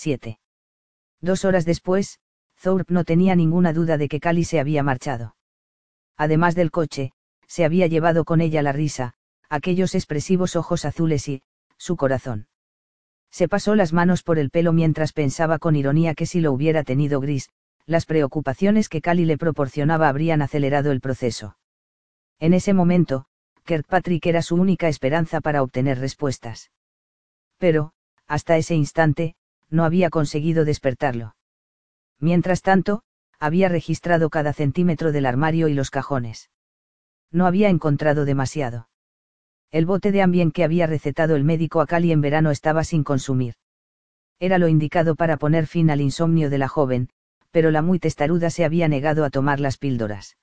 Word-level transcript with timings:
7. 0.00 0.38
Dos 1.20 1.44
horas 1.44 1.66
después, 1.66 2.20
Thorpe 2.62 2.94
no 2.94 3.04
tenía 3.04 3.36
ninguna 3.36 3.74
duda 3.74 3.98
de 3.98 4.08
que 4.08 4.18
Cali 4.18 4.44
se 4.44 4.58
había 4.58 4.82
marchado. 4.82 5.36
Además 6.16 6.54
del 6.54 6.70
coche, 6.70 7.12
se 7.46 7.66
había 7.66 7.86
llevado 7.86 8.24
con 8.24 8.40
ella 8.40 8.62
la 8.62 8.72
risa, 8.72 9.12
aquellos 9.50 9.94
expresivos 9.94 10.56
ojos 10.56 10.86
azules 10.86 11.28
y, 11.28 11.42
su 11.76 11.96
corazón. 11.96 12.48
Se 13.30 13.46
pasó 13.46 13.74
las 13.74 13.92
manos 13.92 14.22
por 14.22 14.38
el 14.38 14.48
pelo 14.48 14.72
mientras 14.72 15.12
pensaba 15.12 15.58
con 15.58 15.76
ironía 15.76 16.14
que 16.14 16.24
si 16.24 16.40
lo 16.40 16.50
hubiera 16.52 16.82
tenido 16.82 17.20
gris, 17.20 17.50
las 17.84 18.06
preocupaciones 18.06 18.88
que 18.88 19.02
Cali 19.02 19.26
le 19.26 19.36
proporcionaba 19.36 20.08
habrían 20.08 20.40
acelerado 20.40 20.92
el 20.92 21.02
proceso. 21.02 21.58
En 22.38 22.54
ese 22.54 22.72
momento, 22.72 23.26
Kirkpatrick 23.66 24.24
era 24.24 24.40
su 24.40 24.54
única 24.54 24.88
esperanza 24.88 25.42
para 25.42 25.62
obtener 25.62 25.98
respuestas. 25.98 26.70
Pero, 27.58 27.92
hasta 28.26 28.56
ese 28.56 28.74
instante, 28.74 29.34
no 29.70 29.84
había 29.84 30.10
conseguido 30.10 30.64
despertarlo. 30.64 31.34
Mientras 32.18 32.62
tanto, 32.62 33.02
había 33.38 33.68
registrado 33.68 34.28
cada 34.28 34.52
centímetro 34.52 35.12
del 35.12 35.26
armario 35.26 35.68
y 35.68 35.74
los 35.74 35.90
cajones. 35.90 36.50
No 37.32 37.46
había 37.46 37.68
encontrado 37.68 38.24
demasiado. 38.24 38.88
El 39.70 39.86
bote 39.86 40.12
de 40.12 40.20
ambien 40.20 40.50
que 40.50 40.64
había 40.64 40.86
recetado 40.86 41.36
el 41.36 41.44
médico 41.44 41.80
a 41.80 41.86
Cali 41.86 42.12
en 42.12 42.20
verano 42.20 42.50
estaba 42.50 42.84
sin 42.84 43.04
consumir. 43.04 43.54
Era 44.40 44.58
lo 44.58 44.68
indicado 44.68 45.14
para 45.14 45.36
poner 45.36 45.66
fin 45.66 45.90
al 45.90 46.00
insomnio 46.00 46.50
de 46.50 46.58
la 46.58 46.68
joven, 46.68 47.08
pero 47.50 47.70
la 47.70 47.82
muy 47.82 47.98
testaruda 47.98 48.50
se 48.50 48.64
había 48.64 48.88
negado 48.88 49.24
a 49.24 49.30
tomar 49.30 49.60
las 49.60 49.78
píldoras. 49.78 50.36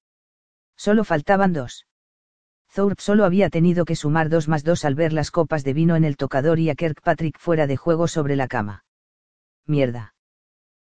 Solo 0.75 1.03
faltaban 1.03 1.53
dos. 1.53 1.85
Thorpe 2.73 3.01
solo 3.01 3.25
había 3.25 3.49
tenido 3.49 3.85
que 3.85 3.95
sumar 3.95 4.29
dos 4.29 4.47
más 4.47 4.63
dos 4.63 4.85
al 4.85 4.95
ver 4.95 5.13
las 5.13 5.31
copas 5.31 5.63
de 5.63 5.73
vino 5.73 5.95
en 5.95 6.03
el 6.03 6.17
tocador 6.17 6.59
y 6.59 6.69
a 6.69 6.75
Kirkpatrick 6.75 7.39
fuera 7.39 7.65
de 7.67 7.77
juego 7.77 8.07
sobre 8.07 8.35
la 8.35 8.47
cama. 8.47 8.83
Mierda. 9.67 10.15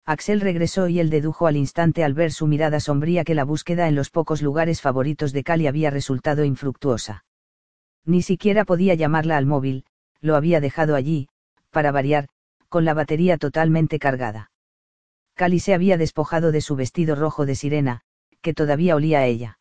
Axel 0.07 0.41
regresó 0.41 0.89
y 0.89 1.01
él 1.01 1.11
dedujo 1.11 1.47
al 1.47 1.57
instante 1.57 2.03
al 2.03 2.15
ver 2.15 2.33
su 2.33 2.47
mirada 2.47 2.81
sombría 2.81 3.25
que 3.25 3.35
la 3.35 3.45
búsqueda 3.45 3.89
en 3.89 3.95
los 3.95 4.09
pocos 4.09 4.41
lugares 4.41 4.81
favoritos 4.81 5.33
de 5.33 5.45
Cali 5.45 5.67
había 5.67 5.91
resultado 5.91 6.45
infructuosa. 6.45 7.25
Ni 8.07 8.23
siquiera 8.23 8.65
podía 8.65 8.95
llamarla 8.95 9.37
al 9.37 9.45
móvil, 9.45 9.85
lo 10.21 10.35
había 10.35 10.61
dejado 10.61 10.95
allí, 10.95 11.29
para 11.71 11.93
variar, 11.93 12.29
con 12.69 12.85
la 12.85 12.95
batería 12.95 13.37
totalmente 13.37 13.99
cargada. 13.99 14.51
Cali 15.35 15.61
se 15.61 15.75
había 15.75 15.99
despojado 15.99 16.53
de 16.53 16.61
su 16.61 16.75
vestido 16.75 17.15
rojo 17.15 17.45
de 17.45 17.55
sirena, 17.55 18.01
que 18.41 18.55
todavía 18.55 18.97
olía 18.97 19.19
a 19.19 19.27
ella. 19.27 19.59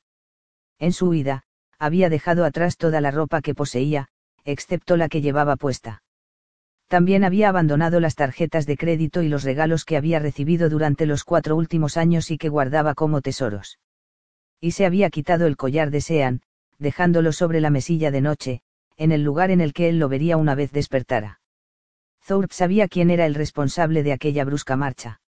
En 0.80 0.94
su 0.94 1.10
huida, 1.10 1.44
había 1.78 2.10
dejado 2.10 2.46
atrás 2.46 2.78
toda 2.78 3.02
la 3.02 3.12
ropa 3.12 3.42
que 3.42 3.54
poseía, 3.54 4.08
excepto 4.46 4.96
la 4.96 5.10
que 5.10 5.22
llevaba 5.22 5.56
puesta. 5.56 6.04
También 6.88 7.26
había 7.26 7.50
abandonado 7.50 8.00
las 8.00 8.16
tarjetas 8.16 8.66
de 8.66 8.78
crédito 8.78 9.22
y 9.22 9.28
los 9.28 9.44
regalos 9.44 9.84
que 9.84 9.98
había 9.98 10.20
recibido 10.20 10.70
durante 10.70 11.06
los 11.06 11.24
cuatro 11.24 11.56
últimos 11.56 11.98
años 11.98 12.32
y 12.32 12.38
que 12.38 12.50
guardaba 12.50 12.96
como 12.96 13.22
tesoros. 13.22 13.80
Y 14.62 14.72
se 14.72 14.86
había 14.86 15.10
quitado 15.10 15.48
el 15.48 15.58
collar 15.58 15.92
de 15.92 16.02
Sean, 16.02 16.42
dejándolo 16.80 17.34
sobre 17.34 17.60
la 17.60 17.70
mesilla 17.70 18.10
de 18.10 18.22
noche, 18.22 18.62
en 18.96 19.12
el 19.12 19.24
lugar 19.24 19.52
en 19.52 19.62
el 19.62 19.74
que 19.74 19.90
él 19.90 20.00
lo 20.00 20.10
vería 20.10 20.38
una 20.38 20.56
vez 20.56 20.72
despertara. 20.72 21.40
Thorpe 22.26 22.54
sabía 22.54 22.88
quién 22.88 23.10
era 23.10 23.26
el 23.26 23.36
responsable 23.36 24.04
de 24.04 24.14
aquella 24.14 24.46
brusca 24.46 24.76
marcha. 24.76 25.22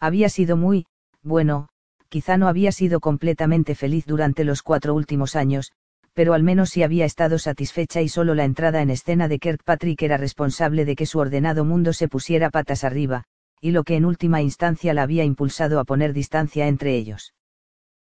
Había 0.00 0.28
sido 0.28 0.56
muy, 0.56 0.86
bueno, 1.22 1.68
quizá 2.08 2.36
no 2.36 2.48
había 2.48 2.72
sido 2.72 3.00
completamente 3.00 3.74
feliz 3.74 4.06
durante 4.06 4.44
los 4.44 4.62
cuatro 4.62 4.94
últimos 4.94 5.36
años, 5.36 5.72
pero 6.16 6.32
al 6.32 6.42
menos 6.42 6.70
sí 6.70 6.82
había 6.82 7.04
estado 7.04 7.38
satisfecha 7.38 8.00
y 8.00 8.08
solo 8.08 8.34
la 8.34 8.46
entrada 8.46 8.80
en 8.80 8.88
escena 8.88 9.28
de 9.28 9.38
Kirkpatrick 9.38 10.00
era 10.00 10.16
responsable 10.16 10.86
de 10.86 10.96
que 10.96 11.04
su 11.04 11.18
ordenado 11.18 11.66
mundo 11.66 11.92
se 11.92 12.08
pusiera 12.08 12.48
patas 12.48 12.84
arriba, 12.84 13.24
y 13.60 13.72
lo 13.72 13.84
que 13.84 13.96
en 13.96 14.06
última 14.06 14.40
instancia 14.40 14.94
la 14.94 15.02
había 15.02 15.24
impulsado 15.24 15.78
a 15.78 15.84
poner 15.84 16.14
distancia 16.14 16.68
entre 16.68 16.96
ellos. 16.96 17.34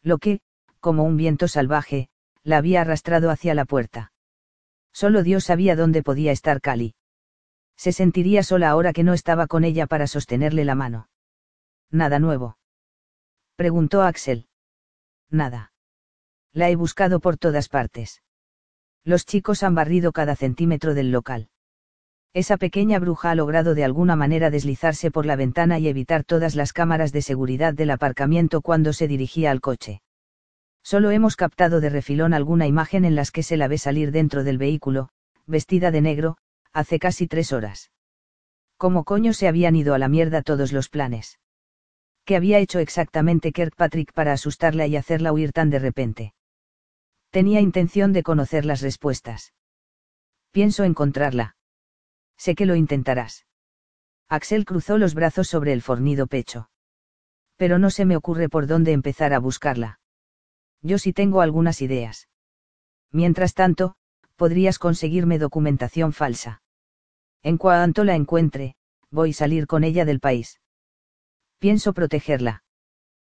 Lo 0.02 0.18
que, 0.18 0.42
como 0.82 1.06
un 1.06 1.16
viento 1.16 1.48
salvaje, 1.48 2.10
la 2.44 2.58
había 2.58 2.82
arrastrado 2.82 3.30
hacia 3.30 3.54
la 3.54 3.64
puerta. 3.64 4.12
Solo 4.92 5.24
Dios 5.24 5.46
sabía 5.46 5.78
dónde 5.78 6.04
podía 6.04 6.34
estar 6.34 6.60
Cali. 6.60 6.96
Se 7.78 7.94
sentiría 7.94 8.44
sola 8.44 8.70
ahora 8.70 8.92
que 8.92 9.04
no 9.04 9.14
estaba 9.14 9.48
con 9.48 9.64
ella 9.64 9.88
para 9.88 10.08
sostenerle 10.08 10.66
la 10.66 10.76
mano. 10.76 11.08
Nada 11.90 12.20
nuevo. 12.20 12.58
Preguntó 13.56 14.02
Axel. 14.02 14.48
Nada. 15.30 15.73
La 16.56 16.70
he 16.70 16.76
buscado 16.76 17.20
por 17.20 17.38
todas 17.38 17.68
partes. 17.68 18.22
Los 19.04 19.26
chicos 19.26 19.64
han 19.64 19.74
barrido 19.74 20.12
cada 20.12 20.36
centímetro 20.36 20.94
del 20.94 21.12
local. 21.12 21.50
Esa 22.32 22.58
pequeña 22.58 23.00
bruja 23.00 23.32
ha 23.32 23.36
logrado 23.36 23.74
de 23.74 23.84
alguna 23.84 24.16
manera 24.16 24.52
deslizarse 24.52 25.10
por 25.10 25.26
la 25.26 25.36
ventana 25.36 25.80
y 25.80 25.88
evitar 25.88 26.24
todas 26.24 26.56
las 26.56 26.72
cámaras 26.72 27.12
de 27.12 27.24
seguridad 27.24 27.74
del 27.74 27.90
aparcamiento 27.90 28.62
cuando 28.62 28.94
se 28.94 29.08
dirigía 29.08 29.50
al 29.50 29.62
coche. 29.62 30.02
Solo 30.84 31.10
hemos 31.10 31.36
captado 31.36 31.82
de 31.82 31.90
refilón 31.90 32.36
alguna 32.36 32.68
imagen 32.68 33.04
en 33.04 33.16
las 33.16 33.32
que 33.32 33.42
se 33.42 33.58
la 33.58 33.68
ve 33.68 33.80
salir 33.80 34.12
dentro 34.12 34.44
del 34.44 34.60
vehículo, 34.60 35.10
vestida 35.48 35.90
de 35.90 36.02
negro, 36.02 36.38
hace 36.72 37.00
casi 37.00 37.28
tres 37.28 37.52
horas. 37.52 37.92
¿Cómo 38.78 39.06
coño 39.06 39.34
se 39.34 39.48
habían 39.48 39.76
ido 39.76 39.96
a 39.96 40.00
la 40.00 40.08
mierda 40.08 40.44
todos 40.44 40.72
los 40.72 40.90
planes? 40.90 41.40
¿Qué 42.26 42.36
había 42.36 42.60
hecho 42.60 42.78
exactamente 42.78 43.52
Kirkpatrick 43.52 44.14
para 44.14 44.34
asustarla 44.34 44.86
y 44.86 44.98
hacerla 44.98 45.34
huir 45.34 45.52
tan 45.52 45.72
de 45.72 45.80
repente? 45.80 46.34
Tenía 47.34 47.62
intención 47.62 48.14
de 48.14 48.22
conocer 48.22 48.64
las 48.64 48.82
respuestas. 48.82 49.54
Pienso 50.52 50.84
encontrarla. 50.84 51.56
Sé 52.38 52.54
que 52.54 52.68
lo 52.68 52.76
intentarás. 52.76 53.48
Axel 54.30 54.66
cruzó 54.66 55.00
los 55.00 55.16
brazos 55.16 55.48
sobre 55.48 55.74
el 55.74 55.82
fornido 55.82 56.28
pecho. 56.28 56.70
Pero 57.56 57.80
no 57.80 57.90
se 57.90 58.06
me 58.06 58.16
ocurre 58.16 58.50
por 58.50 58.68
dónde 58.68 58.92
empezar 58.92 59.34
a 59.34 59.40
buscarla. 59.40 60.00
Yo 60.84 61.00
sí 61.00 61.12
tengo 61.12 61.42
algunas 61.42 61.82
ideas. 61.82 62.30
Mientras 63.12 63.56
tanto, 63.56 63.96
podrías 64.36 64.78
conseguirme 64.78 65.40
documentación 65.40 66.14
falsa. 66.14 66.62
En 67.42 67.58
cuanto 67.58 68.04
la 68.04 68.14
encuentre, 68.14 68.76
voy 69.10 69.32
a 69.32 69.34
salir 69.34 69.66
con 69.66 69.84
ella 69.84 70.06
del 70.06 70.20
país. 70.20 70.62
Pienso 71.58 71.94
protegerla. 71.94 72.64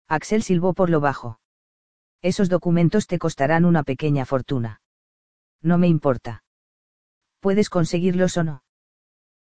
Axel 0.07 0.44
silbó 0.44 0.75
por 0.75 0.91
lo 0.91 1.00
bajo. 1.00 1.40
Esos 2.22 2.50
documentos 2.50 3.08
te 3.08 3.20
costarán 3.20 3.66
una 3.66 3.84
pequeña 3.84 4.26
fortuna. 4.26 4.82
No 5.62 5.78
me 5.78 5.88
importa. 5.88 6.44
¿Puedes 7.40 7.70
conseguirlos 7.70 8.38
o 8.38 8.44
no? 8.44 8.64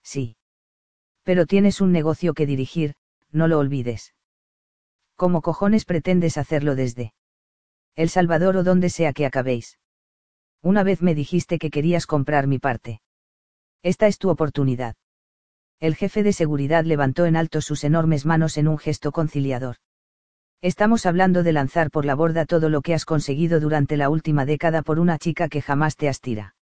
Sí. 0.03 0.37
Pero 1.23 1.45
tienes 1.45 1.81
un 1.81 1.91
negocio 1.91 2.33
que 2.33 2.45
dirigir, 2.45 2.95
no 3.31 3.47
lo 3.47 3.59
olvides. 3.59 4.13
¿Cómo 5.15 5.41
cojones 5.41 5.85
pretendes 5.85 6.37
hacerlo 6.37 6.75
desde? 6.75 7.13
El 7.95 8.09
Salvador 8.09 8.57
o 8.57 8.63
donde 8.63 8.89
sea 8.89 9.13
que 9.13 9.25
acabéis. 9.25 9.79
Una 10.61 10.83
vez 10.83 11.01
me 11.01 11.15
dijiste 11.15 11.57
que 11.57 11.69
querías 11.69 12.05
comprar 12.05 12.47
mi 12.47 12.59
parte. 12.59 13.01
Esta 13.81 14.07
es 14.07 14.17
tu 14.17 14.29
oportunidad. 14.29 14.95
El 15.79 15.95
jefe 15.95 16.23
de 16.23 16.33
seguridad 16.33 16.83
levantó 16.85 17.25
en 17.25 17.35
alto 17.35 17.61
sus 17.61 17.83
enormes 17.83 18.25
manos 18.25 18.57
en 18.57 18.67
un 18.67 18.77
gesto 18.77 19.11
conciliador. 19.11 19.77
Estamos 20.61 21.05
hablando 21.05 21.43
de 21.43 21.53
lanzar 21.53 21.91
por 21.91 22.05
la 22.05 22.15
borda 22.15 22.45
todo 22.45 22.69
lo 22.69 22.81
que 22.81 22.93
has 22.93 23.05
conseguido 23.05 23.59
durante 23.59 23.97
la 23.97 24.09
última 24.09 24.45
década 24.45 24.81
por 24.81 24.99
una 24.99 25.17
chica 25.17 25.47
que 25.49 25.61
jamás 25.61 25.95
te 25.95 26.09
astira. 26.09 26.55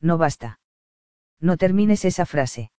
No 0.00 0.18
basta. 0.18 0.60
No 1.38 1.56
termines 1.56 2.04
esa 2.04 2.26
frase. 2.26 2.70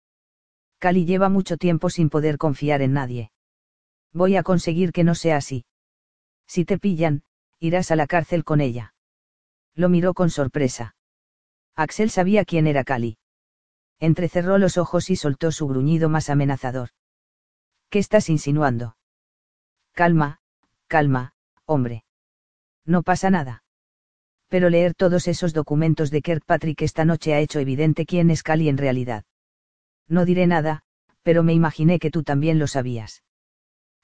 Cali 0.78 1.04
lleva 1.04 1.28
mucho 1.28 1.56
tiempo 1.56 1.90
sin 1.90 2.10
poder 2.10 2.38
confiar 2.38 2.82
en 2.82 2.92
nadie. 2.92 3.30
Voy 4.12 4.36
a 4.36 4.42
conseguir 4.42 4.92
que 4.92 5.04
no 5.04 5.14
sea 5.14 5.36
así. 5.36 5.64
Si 6.46 6.64
te 6.64 6.78
pillan, 6.78 7.22
irás 7.60 7.90
a 7.90 7.96
la 7.96 8.06
cárcel 8.06 8.44
con 8.44 8.60
ella. 8.60 8.94
Lo 9.74 9.88
miró 9.88 10.12
con 10.12 10.28
sorpresa. 10.28 10.96
Axel 11.74 12.10
sabía 12.10 12.44
quién 12.44 12.66
era 12.66 12.84
Cali. 12.84 13.16
Entrecerró 14.00 14.58
los 14.58 14.76
ojos 14.76 15.08
y 15.10 15.16
soltó 15.16 15.52
su 15.52 15.66
gruñido 15.66 16.08
más 16.08 16.28
amenazador. 16.28 16.90
¿Qué 17.88 17.98
estás 17.98 18.28
insinuando? 18.28 18.96
Calma, 19.94 20.38
calma, 20.86 21.34
hombre. 21.66 22.04
No 22.86 23.02
pasa 23.02 23.30
nada. 23.30 23.62
Pero 24.48 24.70
leer 24.70 24.94
todos 24.94 25.28
esos 25.28 25.52
documentos 25.52 26.10
de 26.10 26.22
Kirkpatrick 26.22 26.82
esta 26.82 27.04
noche 27.04 27.34
ha 27.34 27.40
hecho 27.40 27.58
evidente 27.58 28.06
quién 28.06 28.30
es 28.30 28.42
Cali 28.42 28.68
en 28.68 28.78
realidad. 28.78 29.24
No 30.08 30.24
diré 30.24 30.46
nada, 30.46 30.82
pero 31.22 31.42
me 31.42 31.52
imaginé 31.52 31.98
que 31.98 32.10
tú 32.10 32.22
también 32.22 32.58
lo 32.58 32.66
sabías. 32.66 33.22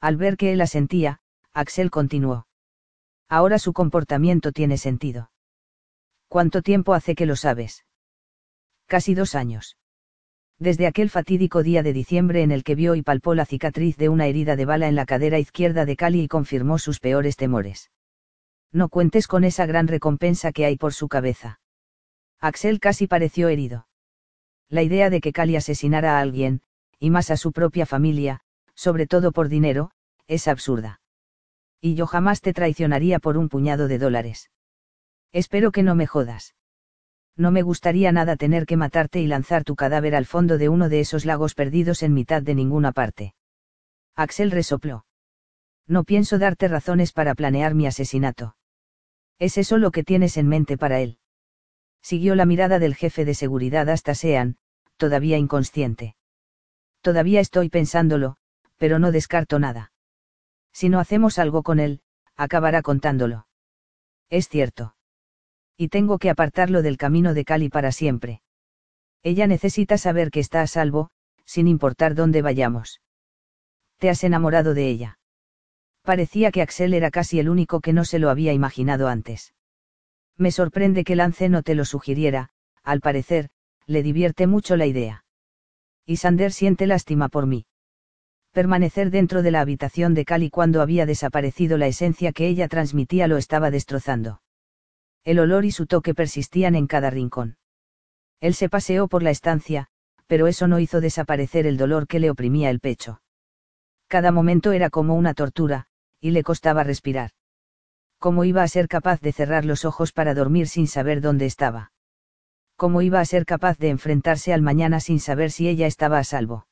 Al 0.00 0.16
ver 0.16 0.36
que 0.36 0.52
él 0.52 0.60
asentía, 0.60 1.20
Axel 1.52 1.90
continuó. 1.90 2.46
Ahora 3.28 3.58
su 3.58 3.72
comportamiento 3.72 4.52
tiene 4.52 4.76
sentido. 4.76 5.30
¿Cuánto 6.28 6.60
tiempo 6.60 6.92
hace 6.92 7.14
que 7.14 7.26
lo 7.26 7.36
sabes? 7.36 7.86
Casi 8.86 9.14
dos 9.14 9.34
años. 9.34 9.77
Desde 10.58 10.88
aquel 10.88 11.08
fatídico 11.08 11.62
día 11.62 11.84
de 11.84 11.92
diciembre 11.92 12.42
en 12.42 12.50
el 12.50 12.64
que 12.64 12.74
vio 12.74 12.96
y 12.96 13.02
palpó 13.02 13.34
la 13.34 13.46
cicatriz 13.46 13.96
de 13.96 14.08
una 14.08 14.26
herida 14.26 14.56
de 14.56 14.64
bala 14.64 14.88
en 14.88 14.96
la 14.96 15.06
cadera 15.06 15.38
izquierda 15.38 15.84
de 15.84 15.94
Cali 15.94 16.22
y 16.22 16.28
confirmó 16.28 16.78
sus 16.78 16.98
peores 16.98 17.36
temores. 17.36 17.92
No 18.72 18.88
cuentes 18.88 19.28
con 19.28 19.44
esa 19.44 19.66
gran 19.66 19.86
recompensa 19.86 20.50
que 20.50 20.64
hay 20.64 20.76
por 20.76 20.94
su 20.94 21.08
cabeza. 21.08 21.60
Axel 22.40 22.80
casi 22.80 23.06
pareció 23.06 23.48
herido. 23.48 23.86
La 24.68 24.82
idea 24.82 25.10
de 25.10 25.20
que 25.20 25.32
Cali 25.32 25.54
asesinara 25.54 26.18
a 26.18 26.20
alguien, 26.20 26.60
y 26.98 27.10
más 27.10 27.30
a 27.30 27.36
su 27.36 27.52
propia 27.52 27.86
familia, 27.86 28.40
sobre 28.74 29.06
todo 29.06 29.30
por 29.32 29.48
dinero, 29.48 29.92
es 30.26 30.48
absurda. 30.48 31.00
Y 31.80 31.94
yo 31.94 32.06
jamás 32.06 32.40
te 32.40 32.52
traicionaría 32.52 33.20
por 33.20 33.38
un 33.38 33.48
puñado 33.48 33.86
de 33.86 33.98
dólares. 33.98 34.50
Espero 35.32 35.70
que 35.70 35.84
no 35.84 35.94
me 35.94 36.06
jodas. 36.06 36.54
No 37.38 37.52
me 37.52 37.62
gustaría 37.62 38.10
nada 38.10 38.34
tener 38.34 38.66
que 38.66 38.76
matarte 38.76 39.20
y 39.20 39.28
lanzar 39.28 39.62
tu 39.62 39.76
cadáver 39.76 40.16
al 40.16 40.26
fondo 40.26 40.58
de 40.58 40.68
uno 40.68 40.88
de 40.88 40.98
esos 40.98 41.24
lagos 41.24 41.54
perdidos 41.54 42.02
en 42.02 42.12
mitad 42.12 42.42
de 42.42 42.56
ninguna 42.56 42.90
parte. 42.90 43.34
Axel 44.16 44.50
resopló. 44.50 45.06
No 45.86 46.02
pienso 46.02 46.38
darte 46.38 46.66
razones 46.66 47.12
para 47.12 47.36
planear 47.36 47.74
mi 47.74 47.86
asesinato. 47.86 48.56
¿Es 49.38 49.56
eso 49.56 49.78
lo 49.78 49.92
que 49.92 50.02
tienes 50.02 50.36
en 50.36 50.48
mente 50.48 50.76
para 50.76 51.00
él? 51.00 51.18
Siguió 52.02 52.34
la 52.34 52.44
mirada 52.44 52.80
del 52.80 52.96
jefe 52.96 53.24
de 53.24 53.34
seguridad 53.34 53.88
hasta 53.88 54.16
Sean, 54.16 54.56
todavía 54.96 55.38
inconsciente. 55.38 56.16
Todavía 57.02 57.38
estoy 57.38 57.68
pensándolo, 57.68 58.36
pero 58.78 58.98
no 58.98 59.12
descarto 59.12 59.60
nada. 59.60 59.92
Si 60.72 60.88
no 60.88 60.98
hacemos 60.98 61.38
algo 61.38 61.62
con 61.62 61.78
él, 61.78 62.02
acabará 62.36 62.82
contándolo. 62.82 63.46
Es 64.28 64.48
cierto. 64.48 64.96
Y 65.80 65.88
tengo 65.88 66.18
que 66.18 66.28
apartarlo 66.28 66.82
del 66.82 66.96
camino 66.96 67.34
de 67.34 67.44
Cali 67.44 67.68
para 67.68 67.92
siempre. 67.92 68.42
Ella 69.22 69.46
necesita 69.46 69.96
saber 69.96 70.32
que 70.32 70.40
está 70.40 70.60
a 70.60 70.66
salvo, 70.66 71.10
sin 71.46 71.68
importar 71.68 72.16
dónde 72.16 72.42
vayamos. 72.42 73.00
Te 73.98 74.10
has 74.10 74.24
enamorado 74.24 74.74
de 74.74 74.88
ella. 74.88 75.18
Parecía 76.02 76.50
que 76.50 76.62
Axel 76.62 76.94
era 76.94 77.12
casi 77.12 77.38
el 77.38 77.48
único 77.48 77.80
que 77.80 77.92
no 77.92 78.04
se 78.04 78.18
lo 78.18 78.28
había 78.28 78.52
imaginado 78.52 79.06
antes. 79.06 79.54
Me 80.36 80.50
sorprende 80.50 81.04
que 81.04 81.14
Lance 81.14 81.48
no 81.48 81.62
te 81.62 81.76
lo 81.76 81.84
sugiriera, 81.84 82.48
al 82.82 83.00
parecer, 83.00 83.50
le 83.86 84.02
divierte 84.02 84.48
mucho 84.48 84.76
la 84.76 84.86
idea. 84.86 85.24
Y 86.04 86.16
Sander 86.16 86.52
siente 86.52 86.86
lástima 86.88 87.28
por 87.28 87.46
mí. 87.46 87.66
Permanecer 88.52 89.10
dentro 89.10 89.42
de 89.42 89.52
la 89.52 89.60
habitación 89.60 90.14
de 90.14 90.24
Cali 90.24 90.50
cuando 90.50 90.82
había 90.82 91.06
desaparecido 91.06 91.78
la 91.78 91.86
esencia 91.86 92.32
que 92.32 92.48
ella 92.48 92.66
transmitía 92.66 93.28
lo 93.28 93.36
estaba 93.36 93.70
destrozando. 93.70 94.40
El 95.28 95.40
olor 95.40 95.66
y 95.66 95.72
su 95.72 95.86
toque 95.86 96.14
persistían 96.14 96.74
en 96.74 96.86
cada 96.86 97.10
rincón. 97.10 97.58
Él 98.40 98.54
se 98.54 98.70
paseó 98.70 99.08
por 99.08 99.22
la 99.22 99.28
estancia, 99.28 99.88
pero 100.26 100.46
eso 100.46 100.68
no 100.68 100.78
hizo 100.78 101.02
desaparecer 101.02 101.66
el 101.66 101.76
dolor 101.76 102.06
que 102.06 102.18
le 102.18 102.30
oprimía 102.30 102.70
el 102.70 102.80
pecho. 102.80 103.20
Cada 104.06 104.32
momento 104.32 104.72
era 104.72 104.88
como 104.88 105.16
una 105.16 105.34
tortura, 105.34 105.84
y 106.18 106.30
le 106.30 106.42
costaba 106.42 106.82
respirar. 106.82 107.32
¿Cómo 108.18 108.44
iba 108.44 108.62
a 108.62 108.68
ser 108.68 108.88
capaz 108.88 109.20
de 109.20 109.32
cerrar 109.32 109.66
los 109.66 109.84
ojos 109.84 110.12
para 110.12 110.32
dormir 110.32 110.66
sin 110.66 110.86
saber 110.86 111.20
dónde 111.20 111.44
estaba? 111.44 111.92
¿Cómo 112.76 113.02
iba 113.02 113.20
a 113.20 113.26
ser 113.26 113.44
capaz 113.44 113.76
de 113.76 113.90
enfrentarse 113.90 114.54
al 114.54 114.62
mañana 114.62 114.98
sin 114.98 115.20
saber 115.20 115.50
si 115.50 115.68
ella 115.68 115.86
estaba 115.86 116.18
a 116.18 116.24
salvo? 116.24 116.68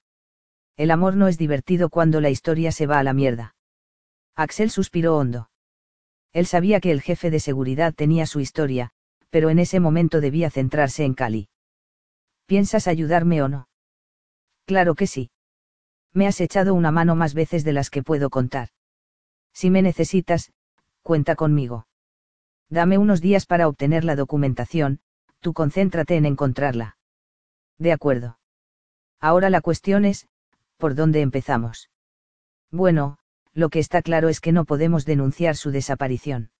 El 0.78 0.92
amor 0.92 1.14
no 1.14 1.28
es 1.28 1.36
divertido 1.36 1.90
cuando 1.90 2.22
la 2.22 2.30
historia 2.30 2.72
se 2.72 2.86
va 2.86 3.00
a 3.00 3.02
la 3.02 3.12
mierda. 3.12 3.54
Axel 4.34 4.70
suspiró 4.70 5.18
hondo. 5.18 5.50
Él 6.36 6.44
sabía 6.44 6.80
que 6.80 6.90
el 6.90 7.00
jefe 7.00 7.30
de 7.30 7.40
seguridad 7.40 7.94
tenía 7.94 8.26
su 8.26 8.40
historia, 8.40 8.90
pero 9.30 9.48
en 9.48 9.58
ese 9.58 9.80
momento 9.80 10.20
debía 10.20 10.50
centrarse 10.50 11.02
en 11.02 11.14
Cali. 11.14 11.48
¿Piensas 12.44 12.88
ayudarme 12.88 13.40
o 13.40 13.48
no? 13.48 13.70
Claro 14.66 14.94
que 14.96 15.06
sí. 15.06 15.30
Me 16.12 16.26
has 16.26 16.38
echado 16.42 16.74
una 16.74 16.90
mano 16.90 17.16
más 17.16 17.32
veces 17.32 17.64
de 17.64 17.72
las 17.72 17.88
que 17.88 18.02
puedo 18.02 18.28
contar. 18.28 18.68
Si 19.54 19.70
me 19.70 19.80
necesitas, 19.80 20.52
cuenta 21.00 21.36
conmigo. 21.36 21.86
Dame 22.68 22.98
unos 22.98 23.22
días 23.22 23.46
para 23.46 23.66
obtener 23.66 24.04
la 24.04 24.14
documentación, 24.14 25.00
tú 25.40 25.54
concéntrate 25.54 26.16
en 26.16 26.26
encontrarla. 26.26 26.98
De 27.78 27.92
acuerdo. 27.92 28.38
Ahora 29.20 29.48
la 29.48 29.62
cuestión 29.62 30.04
es, 30.04 30.28
¿por 30.76 30.96
dónde 30.96 31.22
empezamos? 31.22 31.88
Bueno, 32.70 33.16
lo 33.56 33.70
que 33.70 33.78
está 33.78 34.02
claro 34.02 34.28
es 34.28 34.40
que 34.40 34.52
no 34.52 34.66
podemos 34.66 35.06
denunciar 35.06 35.56
su 35.56 35.70
desaparición. 35.70 36.50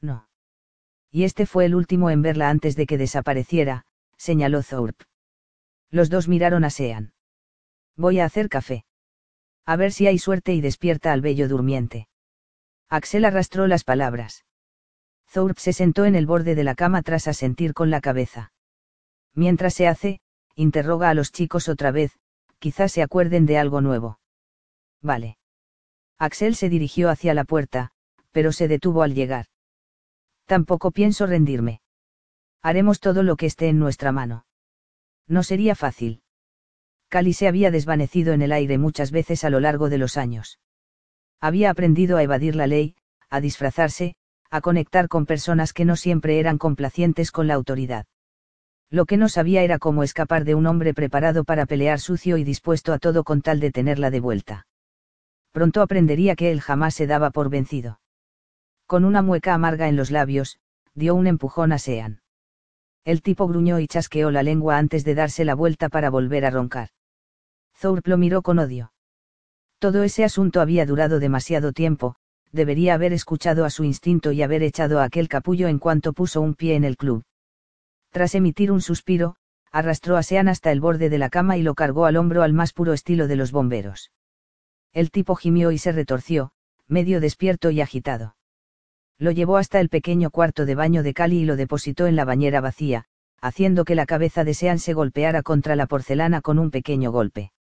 No. 0.00 0.26
Y 1.10 1.24
este 1.24 1.44
fue 1.44 1.66
el 1.66 1.74
último 1.74 2.08
en 2.08 2.22
verla 2.22 2.48
antes 2.48 2.76
de 2.76 2.86
que 2.86 2.96
desapareciera, 2.96 3.84
señaló 4.16 4.62
Thorpe. 4.62 5.04
Los 5.90 6.08
dos 6.08 6.26
miraron 6.26 6.64
a 6.64 6.70
Sean. 6.70 7.12
Voy 7.94 8.20
a 8.20 8.24
hacer 8.24 8.48
café. 8.48 8.86
A 9.66 9.76
ver 9.76 9.92
si 9.92 10.06
hay 10.06 10.18
suerte 10.18 10.54
y 10.54 10.62
despierta 10.62 11.12
al 11.12 11.20
bello 11.20 11.46
durmiente. 11.46 12.08
Axel 12.88 13.26
arrastró 13.26 13.66
las 13.66 13.84
palabras. 13.84 14.46
Thorpe 15.30 15.60
se 15.60 15.74
sentó 15.74 16.06
en 16.06 16.14
el 16.14 16.24
borde 16.24 16.54
de 16.54 16.64
la 16.64 16.74
cama 16.74 17.02
tras 17.02 17.28
asentir 17.28 17.74
con 17.74 17.90
la 17.90 18.00
cabeza. 18.00 18.50
Mientras 19.34 19.74
se 19.74 19.88
hace, 19.88 20.20
interroga 20.54 21.10
a 21.10 21.14
los 21.14 21.32
chicos 21.32 21.68
otra 21.68 21.90
vez, 21.90 22.18
quizás 22.58 22.92
se 22.92 23.02
acuerden 23.02 23.44
de 23.44 23.58
algo 23.58 23.82
nuevo. 23.82 24.20
Vale. 25.02 25.36
Axel 26.18 26.54
se 26.54 26.68
dirigió 26.68 27.10
hacia 27.10 27.34
la 27.34 27.44
puerta, 27.44 27.90
pero 28.30 28.52
se 28.52 28.68
detuvo 28.68 29.02
al 29.02 29.14
llegar. 29.14 29.46
Tampoco 30.46 30.90
pienso 30.90 31.26
rendirme. 31.26 31.80
Haremos 32.62 33.00
todo 33.00 33.22
lo 33.22 33.36
que 33.36 33.46
esté 33.46 33.68
en 33.68 33.78
nuestra 33.78 34.12
mano. 34.12 34.46
No 35.26 35.42
sería 35.42 35.74
fácil. 35.74 36.22
Cali 37.08 37.32
se 37.32 37.48
había 37.48 37.70
desvanecido 37.70 38.32
en 38.32 38.42
el 38.42 38.52
aire 38.52 38.78
muchas 38.78 39.10
veces 39.10 39.44
a 39.44 39.50
lo 39.50 39.60
largo 39.60 39.88
de 39.88 39.98
los 39.98 40.16
años. 40.16 40.58
Había 41.40 41.70
aprendido 41.70 42.16
a 42.16 42.22
evadir 42.22 42.56
la 42.56 42.66
ley, 42.66 42.96
a 43.30 43.40
disfrazarse, 43.40 44.16
a 44.50 44.60
conectar 44.60 45.08
con 45.08 45.26
personas 45.26 45.72
que 45.72 45.84
no 45.84 45.96
siempre 45.96 46.38
eran 46.38 46.58
complacientes 46.58 47.30
con 47.30 47.46
la 47.46 47.54
autoridad. 47.54 48.06
Lo 48.90 49.06
que 49.06 49.16
no 49.16 49.28
sabía 49.28 49.62
era 49.62 49.78
cómo 49.78 50.02
escapar 50.02 50.44
de 50.44 50.54
un 50.54 50.66
hombre 50.66 50.94
preparado 50.94 51.44
para 51.44 51.66
pelear 51.66 52.00
sucio 52.00 52.36
y 52.36 52.44
dispuesto 52.44 52.92
a 52.92 52.98
todo 52.98 53.24
con 53.24 53.42
tal 53.42 53.60
de 53.60 53.72
tenerla 53.72 54.10
de 54.10 54.20
vuelta. 54.20 54.66
Pronto 55.54 55.82
aprendería 55.82 56.34
que 56.34 56.50
él 56.50 56.60
jamás 56.60 56.96
se 56.96 57.06
daba 57.06 57.30
por 57.30 57.48
vencido. 57.48 58.00
Con 58.88 59.04
una 59.04 59.22
mueca 59.22 59.54
amarga 59.54 59.88
en 59.88 59.94
los 59.94 60.10
labios, 60.10 60.58
dio 60.94 61.14
un 61.14 61.28
empujón 61.28 61.70
a 61.70 61.78
Sean. 61.78 62.22
El 63.04 63.22
tipo 63.22 63.46
gruñó 63.46 63.78
y 63.78 63.86
chasqueó 63.86 64.32
la 64.32 64.42
lengua 64.42 64.78
antes 64.78 65.04
de 65.04 65.14
darse 65.14 65.44
la 65.44 65.54
vuelta 65.54 65.88
para 65.88 66.10
volver 66.10 66.44
a 66.44 66.50
roncar. 66.50 66.88
Thorpe 67.80 68.10
lo 68.10 68.18
miró 68.18 68.42
con 68.42 68.58
odio. 68.58 68.92
Todo 69.78 70.02
ese 70.02 70.24
asunto 70.24 70.60
había 70.60 70.86
durado 70.86 71.20
demasiado 71.20 71.72
tiempo, 71.72 72.16
debería 72.50 72.94
haber 72.94 73.12
escuchado 73.12 73.64
a 73.64 73.70
su 73.70 73.84
instinto 73.84 74.32
y 74.32 74.42
haber 74.42 74.64
echado 74.64 74.98
a 74.98 75.04
aquel 75.04 75.28
capullo 75.28 75.68
en 75.68 75.78
cuanto 75.78 76.14
puso 76.14 76.40
un 76.40 76.56
pie 76.56 76.74
en 76.74 76.82
el 76.82 76.96
club. 76.96 77.22
Tras 78.10 78.34
emitir 78.34 78.72
un 78.72 78.80
suspiro, 78.80 79.36
arrastró 79.70 80.16
a 80.16 80.24
Sean 80.24 80.48
hasta 80.48 80.72
el 80.72 80.80
borde 80.80 81.10
de 81.10 81.18
la 81.18 81.30
cama 81.30 81.56
y 81.56 81.62
lo 81.62 81.74
cargó 81.74 82.06
al 82.06 82.16
hombro 82.16 82.42
al 82.42 82.54
más 82.54 82.72
puro 82.72 82.92
estilo 82.92 83.28
de 83.28 83.36
los 83.36 83.52
bomberos. 83.52 84.10
El 84.94 85.10
tipo 85.10 85.34
gimió 85.34 85.72
y 85.72 85.78
se 85.78 85.92
retorció, 85.92 86.52
medio 86.86 87.20
despierto 87.20 87.70
y 87.70 87.80
agitado. 87.80 88.36
Lo 89.18 89.32
llevó 89.32 89.56
hasta 89.56 89.80
el 89.80 89.88
pequeño 89.88 90.30
cuarto 90.30 90.64
de 90.64 90.76
baño 90.76 91.02
de 91.02 91.14
Cali 91.14 91.40
y 91.40 91.44
lo 91.44 91.56
depositó 91.56 92.06
en 92.06 92.14
la 92.14 92.24
bañera 92.24 92.60
vacía, 92.60 93.06
haciendo 93.40 93.84
que 93.84 93.96
la 93.96 94.06
cabeza 94.06 94.44
de 94.44 94.54
Sean 94.54 94.78
se 94.78 94.94
golpeara 94.94 95.42
contra 95.42 95.76
la 95.76 95.86
porcelana 95.86 96.40
con 96.40 96.58
un 96.58 96.70
pequeño 96.70 97.10
golpe. 97.10 97.52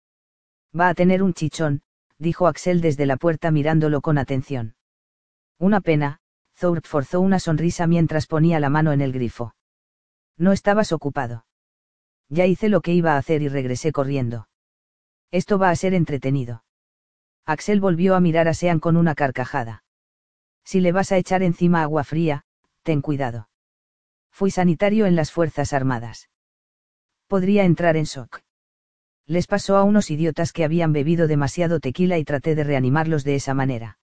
Va 0.79 0.89
a 0.89 0.93
tener 0.93 1.23
un 1.23 1.33
chichón, 1.33 1.81
dijo 2.19 2.47
Axel 2.47 2.81
desde 2.81 3.05
la 3.07 3.17
puerta 3.17 3.51
mirándolo 3.51 4.01
con 4.01 4.17
atención. 4.17 4.75
Una 5.57 5.81
pena, 5.81 6.19
Thorpe 6.59 6.87
forzó 6.87 7.19
una 7.19 7.39
sonrisa 7.39 7.87
mientras 7.87 8.27
ponía 8.27 8.59
la 8.59 8.69
mano 8.69 8.91
en 8.91 9.01
el 9.01 9.11
grifo. 9.11 9.55
No 10.37 10.51
estabas 10.51 10.91
ocupado. 10.91 11.45
Ya 12.29 12.45
hice 12.45 12.69
lo 12.69 12.81
que 12.81 12.93
iba 12.93 13.13
a 13.13 13.17
hacer 13.17 13.41
y 13.41 13.49
regresé 13.49 13.91
corriendo. 13.91 14.47
Esto 15.31 15.57
va 15.57 15.71
a 15.71 15.75
ser 15.75 15.93
entretenido. 15.93 16.63
Axel 17.45 17.81
volvió 17.81 18.15
a 18.15 18.19
mirar 18.19 18.47
a 18.47 18.53
Sean 18.53 18.79
con 18.79 18.95
una 18.95 19.15
carcajada. 19.15 19.83
Si 20.63 20.79
le 20.79 20.91
vas 20.91 21.11
a 21.11 21.17
echar 21.17 21.43
encima 21.43 21.81
agua 21.81 22.03
fría, 22.03 22.45
ten 22.83 23.01
cuidado. 23.01 23.49
Fui 24.31 24.49
sanitario 24.49 25.05
en 25.05 25.15
las 25.15 25.31
Fuerzas 25.31 25.73
Armadas. 25.73 26.29
Podría 27.27 27.65
entrar 27.65 27.97
en 27.97 28.05
shock. 28.05 28.41
Les 29.25 29.47
pasó 29.47 29.77
a 29.77 29.83
unos 29.83 30.09
idiotas 30.09 30.51
que 30.53 30.63
habían 30.63 30.93
bebido 30.93 31.27
demasiado 31.27 31.79
tequila 31.79 32.17
y 32.17 32.25
traté 32.25 32.55
de 32.55 32.63
reanimarlos 32.63 33.23
de 33.23 33.35
esa 33.35 33.53
manera. 33.53 33.97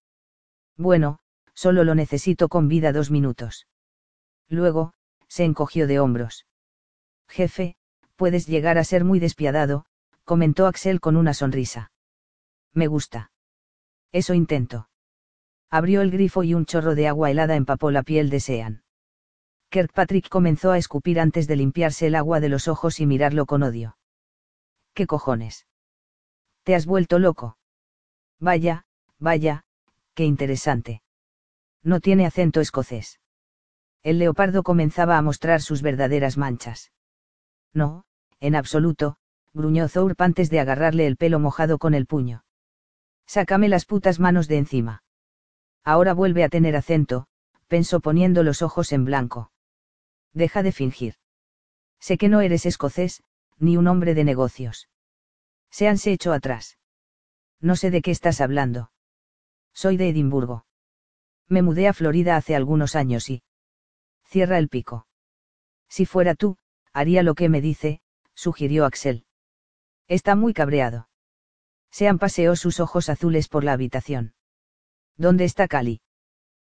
Bueno, 0.76 1.18
solo 1.54 1.84
lo 1.84 1.94
necesito 1.94 2.48
con 2.48 2.68
vida 2.68 2.92
dos 2.92 3.10
minutos. 3.10 3.66
Luego, 4.48 4.92
se 5.28 5.44
encogió 5.44 5.86
de 5.86 6.00
hombros. 6.00 6.46
Jefe, 7.28 7.76
puedes 8.16 8.46
llegar 8.46 8.78
a 8.78 8.84
ser 8.84 9.04
muy 9.04 9.18
despiadado, 9.18 9.84
comentó 10.24 10.66
Axel 10.66 11.00
con 11.00 11.16
una 11.16 11.34
sonrisa. 11.34 11.92
Me 12.74 12.86
gusta. 12.86 13.32
Eso 14.12 14.34
intento. 14.34 14.88
Abrió 15.70 16.00
el 16.02 16.10
grifo 16.10 16.42
y 16.42 16.54
un 16.54 16.66
chorro 16.66 16.94
de 16.94 17.08
agua 17.08 17.30
helada 17.30 17.54
empapó 17.54 17.90
la 17.90 18.02
piel 18.02 18.28
de 18.30 18.40
Sean. 18.40 18.82
Kirkpatrick 19.68 20.28
comenzó 20.28 20.72
a 20.72 20.78
escupir 20.78 21.20
antes 21.20 21.46
de 21.46 21.56
limpiarse 21.56 22.08
el 22.08 22.16
agua 22.16 22.40
de 22.40 22.48
los 22.48 22.66
ojos 22.66 22.98
y 22.98 23.06
mirarlo 23.06 23.46
con 23.46 23.62
odio. 23.62 23.96
¿Qué 24.94 25.06
cojones? 25.06 25.66
¿Te 26.64 26.74
has 26.74 26.86
vuelto 26.86 27.20
loco? 27.20 27.56
Vaya, 28.40 28.84
vaya, 29.18 29.64
qué 30.14 30.24
interesante. 30.24 31.02
No 31.82 32.00
tiene 32.00 32.26
acento 32.26 32.60
escocés. 32.60 33.20
El 34.02 34.18
leopardo 34.18 34.62
comenzaba 34.62 35.18
a 35.18 35.22
mostrar 35.22 35.60
sus 35.60 35.82
verdaderas 35.82 36.36
manchas. 36.36 36.90
No, 37.72 38.04
en 38.40 38.56
absoluto, 38.56 39.16
gruñó 39.52 39.88
Thorpe 39.88 40.24
antes 40.24 40.50
de 40.50 40.58
agarrarle 40.58 41.06
el 41.06 41.16
pelo 41.16 41.38
mojado 41.38 41.78
con 41.78 41.94
el 41.94 42.06
puño. 42.06 42.42
Sácame 43.30 43.68
las 43.68 43.84
putas 43.84 44.18
manos 44.18 44.48
de 44.48 44.58
encima. 44.58 45.04
Ahora 45.84 46.14
vuelve 46.14 46.42
a 46.42 46.48
tener 46.48 46.74
acento, 46.74 47.28
pensó 47.68 48.00
poniendo 48.00 48.42
los 48.42 48.60
ojos 48.60 48.90
en 48.90 49.04
blanco. 49.04 49.52
Deja 50.32 50.64
de 50.64 50.72
fingir. 50.72 51.14
Sé 52.00 52.18
que 52.18 52.28
no 52.28 52.40
eres 52.40 52.66
escocés, 52.66 53.22
ni 53.56 53.76
un 53.76 53.86
hombre 53.86 54.14
de 54.14 54.24
negocios. 54.24 54.88
Se 55.70 55.86
hanse 55.86 56.10
hecho 56.10 56.32
atrás. 56.32 56.76
No 57.60 57.76
sé 57.76 57.92
de 57.92 58.02
qué 58.02 58.10
estás 58.10 58.40
hablando. 58.40 58.90
Soy 59.72 59.96
de 59.96 60.08
Edimburgo. 60.08 60.66
Me 61.46 61.62
mudé 61.62 61.86
a 61.86 61.92
Florida 61.92 62.34
hace 62.34 62.56
algunos 62.56 62.96
años 62.96 63.30
y... 63.30 63.44
Cierra 64.24 64.58
el 64.58 64.68
pico. 64.68 65.06
Si 65.88 66.04
fuera 66.04 66.34
tú, 66.34 66.58
haría 66.92 67.22
lo 67.22 67.36
que 67.36 67.48
me 67.48 67.60
dice, 67.60 68.00
sugirió 68.34 68.86
Axel. 68.86 69.24
Está 70.08 70.34
muy 70.34 70.52
cabreado. 70.52 71.09
Sean 71.90 72.18
paseó 72.18 72.56
sus 72.56 72.80
ojos 72.80 73.08
azules 73.08 73.48
por 73.48 73.64
la 73.64 73.72
habitación. 73.72 74.34
¿Dónde 75.16 75.44
está 75.44 75.68
Cali? 75.68 76.00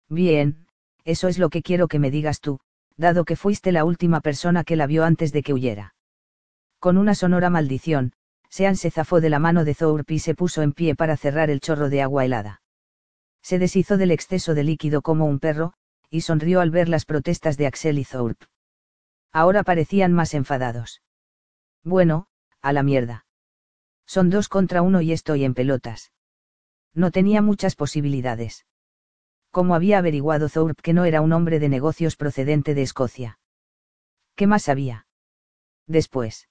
Bien, 0.09 0.67
eso 1.05 1.29
es 1.29 1.39
lo 1.39 1.51
que 1.51 1.63
quiero 1.63 1.89
que 1.89 1.99
me 1.99 2.11
digas 2.11 2.41
tú, 2.41 2.61
dado 2.97 3.25
que 3.25 3.37
fuiste 3.37 3.73
la 3.73 3.85
última 3.85 4.21
persona 4.21 4.65
que 4.65 4.77
la 4.77 4.87
vio 4.87 5.05
antes 5.05 5.33
de 5.33 5.43
que 5.43 5.53
huyera. 5.53 5.95
Con 6.79 6.99
una 6.99 7.15
sonora 7.15 7.51
maldición, 7.51 8.13
Sean 8.49 8.77
se 8.77 8.91
zafó 8.91 9.21
de 9.21 9.31
la 9.31 9.39
mano 9.39 9.65
de 9.65 9.75
Thorpe 9.75 10.15
y 10.15 10.19
se 10.19 10.35
puso 10.35 10.63
en 10.63 10.73
pie 10.73 10.95
para 10.95 11.17
cerrar 11.17 11.51
el 11.51 11.61
chorro 11.61 11.89
de 11.89 12.03
agua 12.03 12.25
helada. 12.25 12.63
Se 13.43 13.59
deshizo 13.59 13.97
del 13.97 14.11
exceso 14.11 14.55
de 14.55 14.65
líquido 14.65 15.03
como 15.03 15.27
un 15.27 15.41
perro, 15.41 15.73
y 16.11 16.23
sonrió 16.23 16.61
al 16.61 16.71
ver 16.71 16.89
las 16.89 17.05
protestas 17.05 17.57
de 17.57 17.67
Axel 17.67 17.99
y 17.99 18.05
Thorpe. 18.05 18.47
Ahora 19.33 19.63
parecían 19.63 20.13
más 20.13 20.35
enfadados. 20.35 21.03
Bueno, 21.83 22.29
a 22.63 22.73
la 22.73 22.83
mierda. 22.83 23.26
Son 24.07 24.31
dos 24.31 24.49
contra 24.49 24.83
uno 24.83 25.01
y 25.01 25.13
estoy 25.13 25.45
en 25.45 25.55
pelotas. 25.55 26.13
No 26.95 27.11
tenía 27.11 27.43
muchas 27.43 27.75
posibilidades. 27.75 28.65
¿Cómo 29.51 29.75
había 29.75 29.99
averiguado 29.99 30.49
Thorpe 30.49 30.83
que 30.83 30.93
no 30.93 31.05
era 31.05 31.21
un 31.21 31.33
hombre 31.33 31.59
de 31.59 31.69
negocios 31.69 32.17
procedente 32.17 32.75
de 32.75 32.83
Escocia? 32.83 33.39
¿Qué 34.35 34.47
más 34.47 34.65
sabía? 34.65 35.07
Después. 35.87 36.49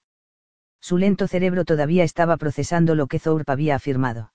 Su 0.80 0.98
lento 0.98 1.26
cerebro 1.26 1.64
todavía 1.64 2.04
estaba 2.04 2.36
procesando 2.36 2.94
lo 2.94 3.06
que 3.06 3.18
Thorpe 3.18 3.50
había 3.50 3.76
afirmado. 3.76 4.32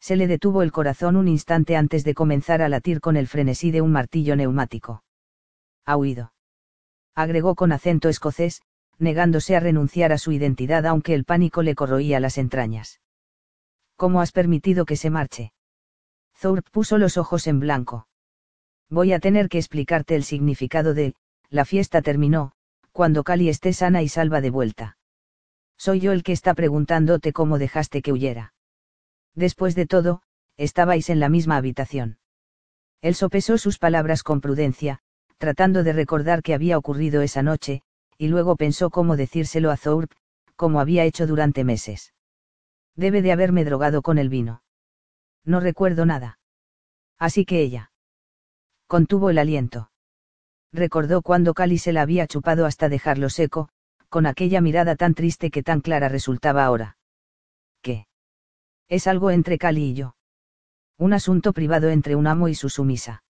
Se 0.00 0.16
le 0.16 0.26
detuvo 0.26 0.62
el 0.62 0.72
corazón 0.72 1.16
un 1.16 1.28
instante 1.28 1.76
antes 1.76 2.02
de 2.02 2.14
comenzar 2.14 2.60
a 2.60 2.68
latir 2.68 3.00
con 3.00 3.16
el 3.16 3.28
frenesí 3.28 3.70
de 3.70 3.82
un 3.82 3.92
martillo 3.92 4.36
neumático. 4.36 5.04
Ha 5.84 5.96
huido. 5.96 6.32
Agregó 7.14 7.54
con 7.54 7.72
acento 7.72 8.08
escocés, 8.08 8.62
negándose 8.98 9.56
a 9.56 9.60
renunciar 9.60 10.12
a 10.12 10.18
su 10.18 10.32
identidad 10.32 10.86
aunque 10.86 11.14
el 11.14 11.24
pánico 11.24 11.62
le 11.62 11.74
corroía 11.74 12.20
las 12.20 12.38
entrañas. 12.38 13.00
¿Cómo 13.96 14.20
has 14.20 14.32
permitido 14.32 14.84
que 14.84 14.96
se 14.96 15.10
marche? 15.10 15.52
Thorpe 16.40 16.70
puso 16.70 16.98
los 16.98 17.16
ojos 17.16 17.46
en 17.46 17.60
blanco. 17.60 18.08
Voy 18.90 19.12
a 19.12 19.20
tener 19.20 19.48
que 19.48 19.58
explicarte 19.58 20.16
el 20.16 20.24
significado 20.24 20.92
de, 20.92 21.14
la 21.50 21.64
fiesta 21.64 22.02
terminó, 22.02 22.52
cuando 22.90 23.24
Cali 23.24 23.48
esté 23.48 23.72
sana 23.72 24.02
y 24.02 24.08
salva 24.08 24.40
de 24.40 24.50
vuelta. 24.50 24.96
Soy 25.76 26.00
yo 26.00 26.12
el 26.12 26.22
que 26.22 26.32
está 26.32 26.54
preguntándote 26.54 27.32
cómo 27.32 27.58
dejaste 27.58 28.02
que 28.02 28.12
huyera. 28.12 28.54
Después 29.34 29.74
de 29.74 29.86
todo, 29.86 30.22
estabais 30.56 31.08
en 31.10 31.20
la 31.20 31.28
misma 31.28 31.56
habitación. 31.56 32.18
Él 33.00 33.14
sopesó 33.14 33.58
sus 33.58 33.78
palabras 33.78 34.22
con 34.22 34.40
prudencia, 34.40 35.00
tratando 35.38 35.82
de 35.82 35.92
recordar 35.92 36.42
qué 36.42 36.54
había 36.54 36.78
ocurrido 36.78 37.22
esa 37.22 37.42
noche, 37.42 37.82
y 38.22 38.28
luego 38.28 38.54
pensó 38.54 38.88
cómo 38.88 39.16
decírselo 39.16 39.72
a 39.72 39.76
Thorpe, 39.76 40.14
como 40.54 40.78
había 40.78 41.02
hecho 41.02 41.26
durante 41.26 41.64
meses. 41.64 42.14
Debe 42.94 43.20
de 43.20 43.32
haberme 43.32 43.64
drogado 43.64 44.00
con 44.00 44.16
el 44.16 44.28
vino. 44.28 44.62
No 45.44 45.58
recuerdo 45.58 46.06
nada. 46.06 46.38
Así 47.18 47.44
que 47.44 47.60
ella. 47.62 47.90
Contuvo 48.86 49.30
el 49.30 49.38
aliento. 49.38 49.90
Recordó 50.72 51.22
cuando 51.22 51.52
Cali 51.52 51.78
se 51.78 51.92
la 51.92 52.02
había 52.02 52.28
chupado 52.28 52.64
hasta 52.64 52.88
dejarlo 52.88 53.28
seco, 53.28 53.70
con 54.08 54.26
aquella 54.26 54.60
mirada 54.60 54.94
tan 54.94 55.14
triste 55.14 55.50
que 55.50 55.64
tan 55.64 55.80
clara 55.80 56.08
resultaba 56.08 56.64
ahora. 56.64 56.98
¿Qué? 57.80 58.06
Es 58.86 59.08
algo 59.08 59.32
entre 59.32 59.58
Cali 59.58 59.86
y 59.86 59.94
yo. 59.94 60.14
Un 60.96 61.12
asunto 61.12 61.52
privado 61.52 61.88
entre 61.88 62.14
un 62.14 62.28
amo 62.28 62.46
y 62.46 62.54
su 62.54 62.68
sumisa. 62.68 63.24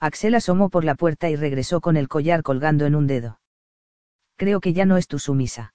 Axel 0.00 0.34
asomó 0.34 0.70
por 0.70 0.82
la 0.82 0.96
puerta 0.96 1.30
y 1.30 1.36
regresó 1.36 1.80
con 1.80 1.96
el 1.96 2.08
collar 2.08 2.42
colgando 2.42 2.84
en 2.84 2.96
un 2.96 3.06
dedo. 3.06 3.38
Creo 4.38 4.60
que 4.60 4.72
ya 4.72 4.86
no 4.86 4.96
es 4.96 5.08
tu 5.08 5.18
sumisa. 5.18 5.74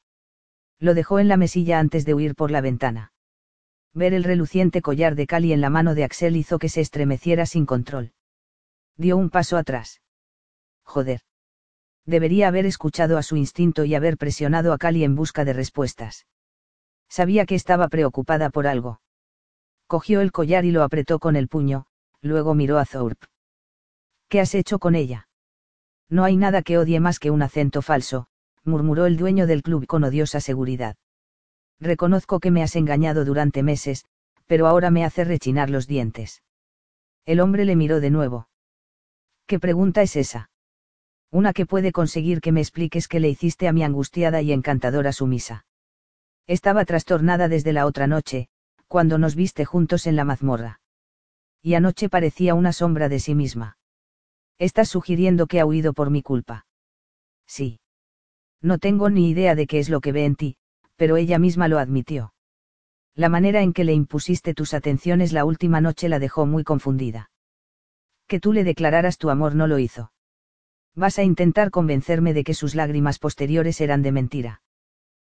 Lo 0.80 0.94
dejó 0.94 1.20
en 1.20 1.28
la 1.28 1.36
mesilla 1.36 1.80
antes 1.80 2.06
de 2.06 2.14
huir 2.14 2.34
por 2.34 2.50
la 2.50 2.62
ventana. 2.62 3.12
Ver 3.94 4.14
el 4.14 4.24
reluciente 4.24 4.82
collar 4.82 5.16
de 5.16 5.28
Cali 5.28 5.52
en 5.52 5.60
la 5.60 5.70
mano 5.70 5.96
de 5.96 6.06
Axel 6.06 6.38
hizo 6.38 6.60
que 6.60 6.70
se 6.70 6.80
estremeciera 6.80 7.46
sin 7.46 7.66
control. 7.66 8.14
Dio 8.96 9.18
un 9.18 9.30
paso 9.30 9.58
atrás. 9.58 10.02
Joder. 10.84 11.20
Debería 12.06 12.48
haber 12.48 12.66
escuchado 12.66 13.18
a 13.18 13.24
su 13.24 13.36
instinto 13.36 13.84
y 13.84 13.96
haber 13.96 14.18
presionado 14.18 14.72
a 14.72 14.78
Cali 14.78 15.04
en 15.04 15.16
busca 15.16 15.44
de 15.44 15.52
respuestas. 15.52 16.26
Sabía 17.10 17.46
que 17.46 17.56
estaba 17.56 17.90
preocupada 17.90 18.50
por 18.50 18.66
algo. 18.66 19.02
Cogió 19.88 20.22
el 20.22 20.32
collar 20.32 20.64
y 20.64 20.72
lo 20.72 20.84
apretó 20.84 21.20
con 21.20 21.36
el 21.36 21.50
puño, 21.50 21.86
luego 22.22 22.56
miró 22.56 22.80
a 22.80 22.86
Thorpe. 22.86 23.28
¿Qué 24.30 24.40
has 24.40 24.56
hecho 24.56 24.80
con 24.80 24.96
ella? 24.96 25.28
No 26.10 26.24
hay 26.24 26.38
nada 26.38 26.62
que 26.62 26.78
odie 26.78 27.02
más 27.02 27.20
que 27.20 27.30
un 27.30 27.42
acento 27.42 27.82
falso, 27.82 28.28
murmuró 28.64 29.06
el 29.06 29.18
dueño 29.18 29.48
del 29.48 29.64
club 29.64 29.86
con 29.86 30.04
odiosa 30.04 30.40
seguridad. 30.40 30.96
Reconozco 31.80 32.40
que 32.40 32.52
me 32.52 32.64
has 32.64 32.76
engañado 32.76 33.26
durante 33.26 33.64
meses, 33.64 34.06
pero 34.46 34.68
ahora 34.68 34.90
me 34.92 35.06
hace 35.06 35.24
rechinar 35.24 35.70
los 35.70 35.88
dientes. 35.88 36.42
El 37.26 37.40
hombre 37.40 37.66
le 37.66 37.76
miró 37.76 38.00
de 38.00 38.10
nuevo. 38.10 38.50
¿Qué 39.48 39.60
pregunta 39.60 40.02
es 40.02 40.16
esa? 40.16 40.50
una 41.34 41.52
que 41.52 41.66
puede 41.66 41.92
conseguir 41.92 42.42
que 42.42 42.52
me 42.52 42.62
expliques 42.62 43.08
qué 43.08 43.20
le 43.20 43.28
hiciste 43.28 43.68
a 43.68 43.74
mi 43.74 43.84
angustiada 43.84 44.44
y 44.44 44.52
encantadora 44.52 45.12
sumisa. 45.12 45.66
Estaba 46.46 46.86
trastornada 46.86 47.48
desde 47.48 47.74
la 47.74 47.88
otra 47.88 48.06
noche, 48.06 48.50
cuando 48.88 49.18
nos 49.18 49.36
viste 49.36 49.66
juntos 49.66 50.06
en 50.06 50.16
la 50.16 50.26
mazmorra. 50.26 50.80
Y 51.60 51.74
anoche 51.74 52.08
parecía 52.08 52.54
una 52.54 52.72
sombra 52.72 53.10
de 53.10 53.20
sí 53.20 53.34
misma. 53.34 53.80
Estás 54.60 54.90
sugiriendo 54.90 55.48
que 55.48 55.60
ha 55.60 55.66
huido 55.66 55.94
por 55.94 56.12
mi 56.12 56.22
culpa. 56.22 56.68
Sí. 57.48 57.80
No 58.64 58.80
tengo 58.80 59.10
ni 59.10 59.30
idea 59.30 59.56
de 59.56 59.68
qué 59.68 59.78
es 59.78 59.90
lo 59.90 60.00
que 60.00 60.14
ve 60.14 60.26
en 60.26 60.36
ti, 60.36 60.56
pero 60.96 61.18
ella 61.18 61.38
misma 61.38 61.68
lo 61.68 61.80
admitió. 61.80 62.34
La 63.14 63.28
manera 63.28 63.62
en 63.62 63.74
que 63.74 63.84
le 63.84 63.94
impusiste 63.94 64.54
tus 64.54 64.74
atenciones 64.74 65.34
la 65.34 65.46
última 65.46 65.82
noche 65.82 66.08
la 66.08 66.18
dejó 66.18 66.46
muy 66.46 66.64
confundida. 66.64 67.30
Que 68.26 68.40
tú 68.40 68.54
le 68.54 68.64
declararas 68.64 69.18
tu 69.18 69.30
amor 69.30 69.54
no 69.54 69.68
lo 69.68 69.80
hizo. 69.80 70.14
Vas 70.96 71.20
a 71.20 71.24
intentar 71.24 71.72
convencerme 71.72 72.34
de 72.34 72.46
que 72.46 72.54
sus 72.54 72.74
lágrimas 72.74 73.20
posteriores 73.20 73.82
eran 73.82 74.02
de 74.02 74.14
mentira. 74.14 74.62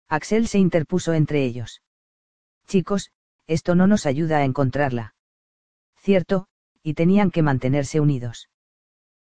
Axel 0.08 0.48
se 0.48 0.58
interpuso 0.58 1.14
entre 1.14 1.46
ellos. 1.46 1.84
Chicos, 2.66 3.12
esto 3.46 3.76
no 3.76 3.86
nos 3.86 4.08
ayuda 4.08 4.40
a 4.40 4.44
encontrarla. 4.44 5.14
Cierto, 5.98 6.48
y 6.82 6.96
tenían 6.96 7.30
que 7.30 7.44
mantenerse 7.44 8.00
unidos. 8.00 8.50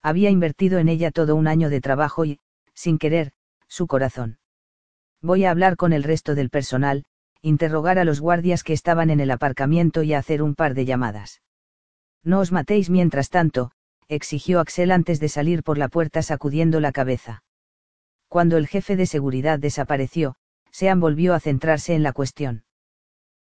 Había 0.01 0.31
invertido 0.31 0.79
en 0.79 0.89
ella 0.89 1.11
todo 1.11 1.35
un 1.35 1.47
año 1.47 1.69
de 1.69 1.81
trabajo 1.81 2.25
y, 2.25 2.39
sin 2.73 2.97
querer, 2.97 3.33
su 3.71 3.87
corazón. 3.87 4.37
Voy 5.21 5.45
a 5.45 5.51
hablar 5.51 5.77
con 5.77 5.93
el 5.93 6.03
resto 6.03 6.35
del 6.35 6.49
personal, 6.49 7.05
interrogar 7.41 7.99
a 7.99 8.03
los 8.03 8.19
guardias 8.19 8.63
que 8.63 8.73
estaban 8.73 9.09
en 9.09 9.21
el 9.21 9.31
aparcamiento 9.31 10.03
y 10.03 10.13
hacer 10.13 10.43
un 10.43 10.55
par 10.55 10.73
de 10.73 10.83
llamadas. 10.83 11.41
No 12.21 12.39
os 12.39 12.51
matéis 12.51 12.89
mientras 12.89 13.29
tanto, 13.29 13.71
exigió 14.09 14.59
Axel 14.59 14.91
antes 14.91 15.21
de 15.21 15.29
salir 15.29 15.63
por 15.63 15.77
la 15.77 15.87
puerta 15.87 16.21
sacudiendo 16.21 16.81
la 16.81 16.91
cabeza. 16.91 17.43
Cuando 18.27 18.57
el 18.57 18.67
jefe 18.67 18.97
de 18.97 19.05
seguridad 19.05 19.57
desapareció, 19.57 20.35
Sean 20.71 20.99
volvió 20.99 21.33
a 21.33 21.39
centrarse 21.39 21.95
en 21.95 22.03
la 22.03 22.11
cuestión. 22.11 22.65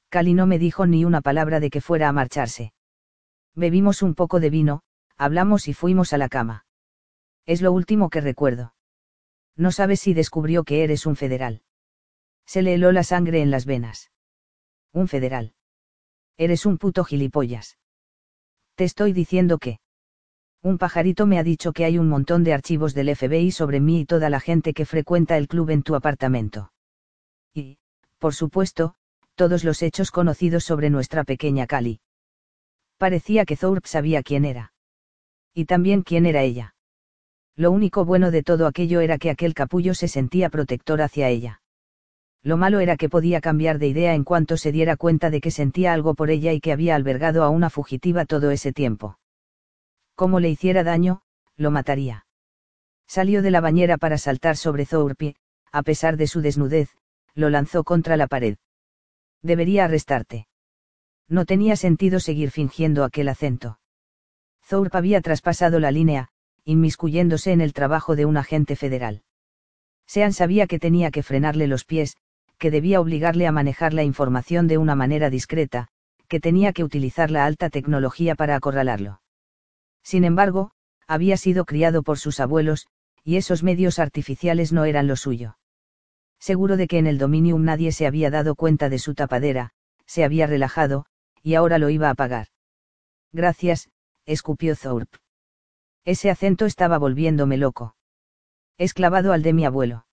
Cali 0.09 0.35
no 0.35 0.45
me 0.45 0.59
dijo 0.59 0.85
ni 0.85 1.05
una 1.05 1.21
palabra 1.21 1.59
de 1.59 1.71
que 1.71 1.81
fuera 1.81 2.07
a 2.07 2.13
marcharse. 2.13 2.73
Bebimos 3.55 4.03
un 4.03 4.13
poco 4.13 4.39
de 4.39 4.51
vino, 4.51 4.83
hablamos 5.17 5.67
y 5.67 5.73
fuimos 5.73 6.13
a 6.13 6.19
la 6.19 6.29
cama. 6.29 6.65
Es 7.47 7.63
lo 7.63 7.71
último 7.71 8.11
que 8.11 8.21
recuerdo. 8.21 8.73
No 9.55 9.71
sabes 9.71 9.99
si 9.99 10.13
descubrió 10.13 10.63
que 10.63 10.83
eres 10.83 11.05
un 11.05 11.15
federal. 11.15 11.61
Se 12.45 12.61
le 12.61 12.73
heló 12.73 12.91
la 12.91 13.03
sangre 13.03 13.41
en 13.41 13.51
las 13.51 13.65
venas. 13.65 14.11
Un 14.93 15.07
federal. 15.07 15.53
Eres 16.37 16.65
un 16.65 16.77
puto 16.77 17.03
gilipollas. 17.03 17.77
Te 18.75 18.85
estoy 18.85 19.13
diciendo 19.13 19.57
que. 19.57 19.79
Un 20.61 20.77
pajarito 20.77 21.25
me 21.25 21.37
ha 21.37 21.43
dicho 21.43 21.73
que 21.73 21.85
hay 21.85 21.97
un 21.97 22.09
montón 22.09 22.43
de 22.43 22.53
archivos 22.53 22.93
del 22.93 23.15
FBI 23.15 23.51
sobre 23.51 23.79
mí 23.79 24.01
y 24.01 24.05
toda 24.05 24.29
la 24.29 24.39
gente 24.39 24.73
que 24.73 24.85
frecuenta 24.85 25.37
el 25.37 25.47
club 25.47 25.69
en 25.69 25.83
tu 25.83 25.95
apartamento. 25.95 26.71
Y, 27.53 27.77
por 28.17 28.33
supuesto, 28.33 28.95
todos 29.35 29.63
los 29.63 29.81
hechos 29.81 30.11
conocidos 30.11 30.63
sobre 30.63 30.89
nuestra 30.89 31.23
pequeña 31.23 31.65
Cali. 31.65 32.01
Parecía 32.97 33.45
que 33.45 33.55
Thorpe 33.55 33.87
sabía 33.87 34.23
quién 34.23 34.43
era. 34.43 34.73
Y 35.53 35.65
también 35.65 36.01
quién 36.01 36.25
era 36.25 36.43
ella. 36.43 36.75
Lo 37.55 37.71
único 37.71 38.05
bueno 38.05 38.31
de 38.31 38.43
todo 38.43 38.67
aquello 38.67 39.01
era 39.01 39.17
que 39.17 39.29
aquel 39.29 39.53
capullo 39.53 39.93
se 39.93 40.07
sentía 40.07 40.49
protector 40.49 41.01
hacia 41.01 41.29
ella. 41.29 41.61
Lo 42.41 42.55
malo 42.55 42.79
era 42.79 42.95
que 42.95 43.09
podía 43.09 43.41
cambiar 43.41 43.79
de 43.79 43.87
idea 43.87 44.13
en 44.13 44.23
cuanto 44.23 44.55
se 44.55 44.71
diera 44.71 44.95
cuenta 44.95 45.29
de 45.29 45.41
que 45.41 45.51
sentía 45.51 45.93
algo 45.93 46.13
por 46.15 46.29
ella 46.29 46.53
y 46.53 46.61
que 46.61 46.71
había 46.71 46.95
albergado 46.95 47.43
a 47.43 47.49
una 47.49 47.69
fugitiva 47.69 48.25
todo 48.25 48.51
ese 48.51 48.71
tiempo. 48.71 49.19
Como 50.15 50.39
le 50.39 50.49
hiciera 50.49 50.83
daño, 50.83 51.21
lo 51.57 51.71
mataría. 51.71 52.25
Salió 53.07 53.41
de 53.41 53.51
la 53.51 53.59
bañera 53.59 53.97
para 53.97 54.17
saltar 54.17 54.55
sobre 54.55 54.85
Thorpe, 54.85 55.35
a 55.71 55.83
pesar 55.83 56.15
de 56.15 56.27
su 56.27 56.41
desnudez, 56.41 56.89
lo 57.35 57.49
lanzó 57.49 57.83
contra 57.83 58.15
la 58.17 58.27
pared. 58.27 58.57
Debería 59.41 59.85
arrestarte. 59.85 60.47
No 61.27 61.45
tenía 61.45 61.75
sentido 61.75 62.19
seguir 62.19 62.51
fingiendo 62.51 63.03
aquel 63.03 63.29
acento. 63.29 63.79
Thorpe 64.67 64.97
había 64.97 65.21
traspasado 65.21 65.79
la 65.79 65.91
línea, 65.91 66.29
inmiscuyéndose 66.69 67.51
en 67.51 67.61
el 67.61 67.73
trabajo 67.73 68.15
de 68.15 68.25
un 68.25 68.37
agente 68.37 68.75
federal. 68.75 69.23
Sean 70.05 70.33
sabía 70.33 70.67
que 70.67 70.77
tenía 70.77 71.09
que 71.09 71.23
frenarle 71.23 71.65
los 71.65 71.83
pies, 71.83 72.15
que 72.59 72.69
debía 72.69 73.01
obligarle 73.01 73.47
a 73.47 73.51
manejar 73.51 73.95
la 73.95 74.03
información 74.03 74.67
de 74.67 74.77
una 74.77 74.93
manera 74.93 75.31
discreta, 75.31 75.87
que 76.27 76.39
tenía 76.39 76.71
que 76.71 76.83
utilizar 76.83 77.31
la 77.31 77.45
alta 77.45 77.71
tecnología 77.71 78.35
para 78.35 78.55
acorralarlo. 78.55 79.19
Sin 80.03 80.23
embargo, 80.23 80.69
había 81.07 81.37
sido 81.37 81.65
criado 81.65 82.03
por 82.03 82.19
sus 82.19 82.39
abuelos, 82.39 82.85
y 83.23 83.37
esos 83.37 83.63
medios 83.63 83.97
artificiales 83.97 84.71
no 84.71 84.85
eran 84.85 85.07
lo 85.07 85.15
suyo. 85.15 85.57
Seguro 86.39 86.77
de 86.77 86.87
que 86.87 86.99
en 86.99 87.07
el 87.07 87.17
Dominium 87.17 87.63
nadie 87.63 87.91
se 87.91 88.05
había 88.05 88.29
dado 88.29 88.53
cuenta 88.53 88.89
de 88.89 88.99
su 88.99 89.15
tapadera, 89.15 89.71
se 90.05 90.23
había 90.23 90.45
relajado, 90.45 91.07
y 91.41 91.55
ahora 91.55 91.79
lo 91.79 91.89
iba 91.89 92.11
a 92.11 92.15
pagar. 92.15 92.49
Gracias, 93.33 93.89
escupió 94.27 94.75
Thorpe. 94.75 95.17
Ese 96.05 96.29
acento 96.29 96.65
estaba 96.65 96.97
volviéndome 96.97 97.57
loco. 97.57 97.95
Esclavado 98.77 99.33
al 99.33 99.43
de 99.43 99.53
mi 99.53 99.65
abuelo. 99.65 100.05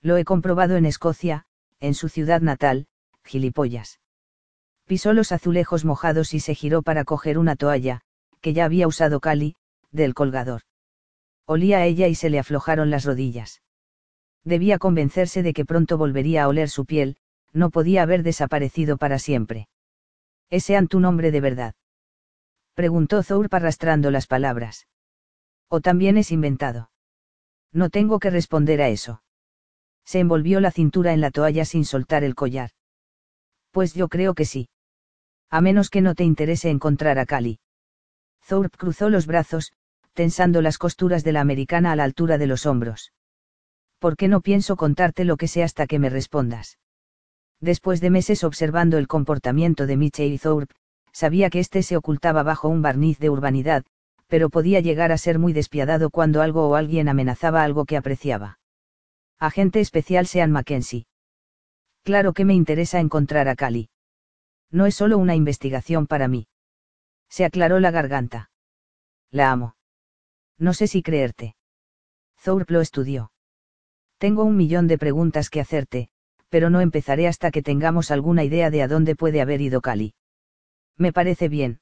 Lo 0.00 0.16
he 0.16 0.24
comprobado 0.24 0.76
en 0.76 0.86
Escocia, 0.86 1.46
en 1.80 1.94
su 1.94 2.08
ciudad 2.08 2.40
natal, 2.40 2.86
gilipollas. 3.24 4.00
Pisó 4.86 5.12
los 5.12 5.32
azulejos 5.32 5.84
mojados 5.84 6.34
y 6.34 6.40
se 6.40 6.54
giró 6.54 6.82
para 6.82 7.04
coger 7.04 7.38
una 7.38 7.56
toalla, 7.56 8.00
que 8.40 8.52
ya 8.52 8.64
había 8.64 8.88
usado 8.88 9.20
Cali, 9.20 9.54
del 9.90 10.14
colgador. 10.14 10.62
Olía 11.46 11.78
a 11.78 11.84
ella 11.86 12.08
y 12.08 12.14
se 12.14 12.30
le 12.30 12.38
aflojaron 12.38 12.90
las 12.90 13.04
rodillas. 13.04 13.62
Debía 14.44 14.78
convencerse 14.78 15.42
de 15.42 15.52
que 15.52 15.64
pronto 15.64 15.98
volvería 15.98 16.44
a 16.44 16.48
oler 16.48 16.68
su 16.68 16.84
piel, 16.84 17.16
no 17.52 17.70
podía 17.70 18.02
haber 18.02 18.22
desaparecido 18.22 18.96
para 18.96 19.18
siempre. 19.18 19.68
¿Ese 20.50 20.80
tu 20.86 21.00
nombre 21.00 21.30
de 21.30 21.40
verdad? 21.40 21.74
Preguntó 22.74 23.22
Thorpe 23.22 23.56
arrastrando 23.56 24.10
las 24.10 24.26
palabras. 24.26 24.86
¿O 25.74 25.80
también 25.80 26.18
es 26.18 26.30
inventado? 26.32 26.90
No 27.72 27.88
tengo 27.88 28.18
que 28.18 28.28
responder 28.28 28.82
a 28.82 28.90
eso. 28.90 29.22
Se 30.04 30.18
envolvió 30.18 30.60
la 30.60 30.70
cintura 30.70 31.14
en 31.14 31.22
la 31.22 31.30
toalla 31.30 31.64
sin 31.64 31.86
soltar 31.86 32.24
el 32.24 32.34
collar. 32.34 32.72
Pues 33.70 33.94
yo 33.94 34.08
creo 34.08 34.34
que 34.34 34.44
sí. 34.44 34.68
A 35.48 35.62
menos 35.62 35.88
que 35.88 36.02
no 36.02 36.14
te 36.14 36.24
interese 36.24 36.68
encontrar 36.68 37.18
a 37.18 37.24
Cali. 37.24 37.58
Thorpe 38.46 38.76
cruzó 38.76 39.08
los 39.08 39.26
brazos, 39.26 39.72
tensando 40.12 40.60
las 40.60 40.76
costuras 40.76 41.24
de 41.24 41.32
la 41.32 41.40
americana 41.40 41.92
a 41.92 41.96
la 41.96 42.04
altura 42.04 42.36
de 42.36 42.48
los 42.48 42.66
hombros. 42.66 43.14
¿Por 43.98 44.18
qué 44.18 44.28
no 44.28 44.42
pienso 44.42 44.76
contarte 44.76 45.24
lo 45.24 45.38
que 45.38 45.48
sé 45.48 45.62
hasta 45.62 45.86
que 45.86 45.98
me 45.98 46.10
respondas? 46.10 46.78
Después 47.60 48.02
de 48.02 48.10
meses 48.10 48.44
observando 48.44 48.98
el 48.98 49.08
comportamiento 49.08 49.86
de 49.86 49.96
Mitchell 49.96 50.34
y 50.34 50.38
Thorpe, 50.38 50.74
sabía 51.12 51.48
que 51.48 51.60
éste 51.60 51.82
se 51.82 51.96
ocultaba 51.96 52.42
bajo 52.42 52.68
un 52.68 52.82
barniz 52.82 53.18
de 53.18 53.30
urbanidad, 53.30 53.86
pero 54.32 54.48
podía 54.48 54.80
llegar 54.80 55.12
a 55.12 55.18
ser 55.18 55.38
muy 55.38 55.52
despiadado 55.52 56.08
cuando 56.08 56.40
algo 56.40 56.66
o 56.66 56.74
alguien 56.74 57.10
amenazaba 57.10 57.62
algo 57.64 57.84
que 57.84 57.98
apreciaba. 57.98 58.58
Agente 59.38 59.80
especial 59.80 60.26
Sean 60.26 60.50
Mackenzie. 60.50 61.04
Claro 62.02 62.32
que 62.32 62.46
me 62.46 62.54
interesa 62.54 62.98
encontrar 62.98 63.46
a 63.46 63.56
Cali. 63.56 63.90
No 64.70 64.86
es 64.86 64.94
solo 64.94 65.18
una 65.18 65.34
investigación 65.36 66.06
para 66.06 66.28
mí. 66.28 66.48
Se 67.28 67.44
aclaró 67.44 67.78
la 67.78 67.90
garganta. 67.90 68.50
La 69.30 69.52
amo. 69.52 69.76
No 70.56 70.72
sé 70.72 70.86
si 70.86 71.02
creerte. 71.02 71.54
Thorpe 72.42 72.72
lo 72.72 72.80
estudió. 72.80 73.32
Tengo 74.16 74.44
un 74.44 74.56
millón 74.56 74.88
de 74.88 74.96
preguntas 74.96 75.50
que 75.50 75.60
hacerte, 75.60 76.08
pero 76.48 76.70
no 76.70 76.80
empezaré 76.80 77.28
hasta 77.28 77.50
que 77.50 77.60
tengamos 77.60 78.10
alguna 78.10 78.44
idea 78.44 78.70
de 78.70 78.80
a 78.80 78.88
dónde 78.88 79.14
puede 79.14 79.42
haber 79.42 79.60
ido 79.60 79.82
Cali. 79.82 80.14
Me 80.96 81.12
parece 81.12 81.50
bien. 81.50 81.81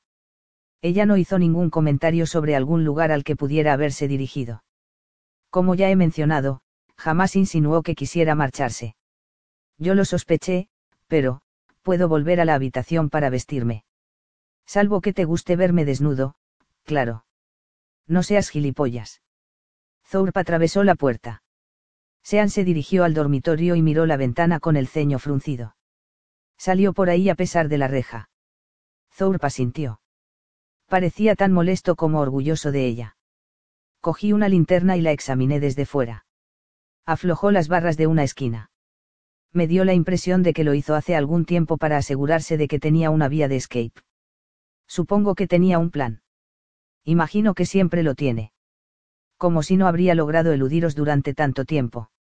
Ella 0.82 1.04
no 1.04 1.16
hizo 1.16 1.38
ningún 1.38 1.70
comentario 1.70 2.26
sobre 2.26 2.56
algún 2.56 2.84
lugar 2.84 3.12
al 3.12 3.24
que 3.24 3.36
pudiera 3.36 3.72
haberse 3.72 4.08
dirigido. 4.08 4.64
Como 5.50 5.74
ya 5.74 5.90
he 5.90 5.96
mencionado, 5.96 6.62
jamás 6.96 7.36
insinuó 7.36 7.82
que 7.82 7.94
quisiera 7.94 8.34
marcharse. 8.34 8.94
Yo 9.78 9.94
lo 9.94 10.04
sospeché, 10.04 10.68
pero, 11.06 11.42
puedo 11.82 12.08
volver 12.08 12.40
a 12.40 12.44
la 12.44 12.54
habitación 12.54 13.10
para 13.10 13.30
vestirme. 13.30 13.84
Salvo 14.66 15.00
que 15.00 15.12
te 15.12 15.24
guste 15.24 15.56
verme 15.56 15.84
desnudo, 15.84 16.34
claro. 16.84 17.24
No 18.06 18.22
seas 18.22 18.48
gilipollas. 18.50 19.22
Thorpe 20.08 20.40
atravesó 20.40 20.84
la 20.84 20.94
puerta. 20.94 21.42
Sean 22.22 22.50
se 22.50 22.64
dirigió 22.64 23.04
al 23.04 23.14
dormitorio 23.14 23.76
y 23.76 23.82
miró 23.82 24.06
la 24.06 24.16
ventana 24.16 24.60
con 24.60 24.76
el 24.76 24.88
ceño 24.88 25.18
fruncido. 25.18 25.76
Salió 26.58 26.92
por 26.92 27.10
ahí 27.10 27.28
a 27.28 27.34
pesar 27.34 27.68
de 27.68 27.78
la 27.78 27.88
reja. 27.88 28.28
Thorpe 29.16 29.46
asintió. 29.46 29.99
Parecía 30.90 31.36
tan 31.36 31.52
molesto 31.52 31.96
como 31.96 32.20
orgulloso 32.20 32.70
de 32.70 32.84
ella. 32.84 33.16
Cogí 34.02 34.34
una 34.34 34.50
linterna 34.50 34.98
y 34.98 35.00
la 35.00 35.12
examiné 35.12 35.58
desde 35.58 35.86
fuera 35.86 36.26
aflojó 37.10 37.50
las 37.50 37.66
barras 37.66 37.96
de 37.96 38.06
una 38.06 38.22
esquina. 38.22 38.70
Me 39.52 39.66
dio 39.66 39.84
la 39.84 39.94
impresión 39.94 40.44
de 40.44 40.52
que 40.52 40.62
lo 40.62 40.74
hizo 40.74 40.94
hace 40.94 41.16
algún 41.16 41.44
tiempo 41.44 41.76
para 41.76 41.96
asegurarse 41.96 42.56
de 42.56 42.68
que 42.68 42.78
tenía 42.78 43.10
una 43.10 43.28
vía 43.28 43.48
de 43.48 43.56
escape. 43.56 44.00
Supongo 44.86 45.34
que 45.34 45.48
tenía 45.48 45.80
un 45.80 45.90
plan. 45.90 46.22
Imagino 47.04 47.54
que 47.54 47.66
siempre 47.66 48.04
lo 48.04 48.14
tiene. 48.14 48.52
Como 49.38 49.64
si 49.64 49.76
no 49.76 49.88
habría 49.88 50.14
logrado 50.14 50.52
eludiros 50.52 50.94
durante 50.94 51.34
tanto 51.34 51.64
tiempo. 51.64 52.12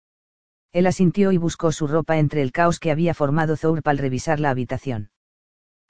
Él 0.72 0.88
asintió 0.88 1.32
y 1.32 1.38
buscó 1.38 1.72
su 1.72 1.86
ropa 1.86 2.18
entre 2.18 2.42
el 2.42 2.52
caos 2.52 2.80
que 2.80 2.90
había 2.90 3.14
formado 3.14 3.58
Thorpe 3.58 3.92
al 3.92 4.00
revisar 4.00 4.40
la 4.40 4.50
habitación. 4.50 5.12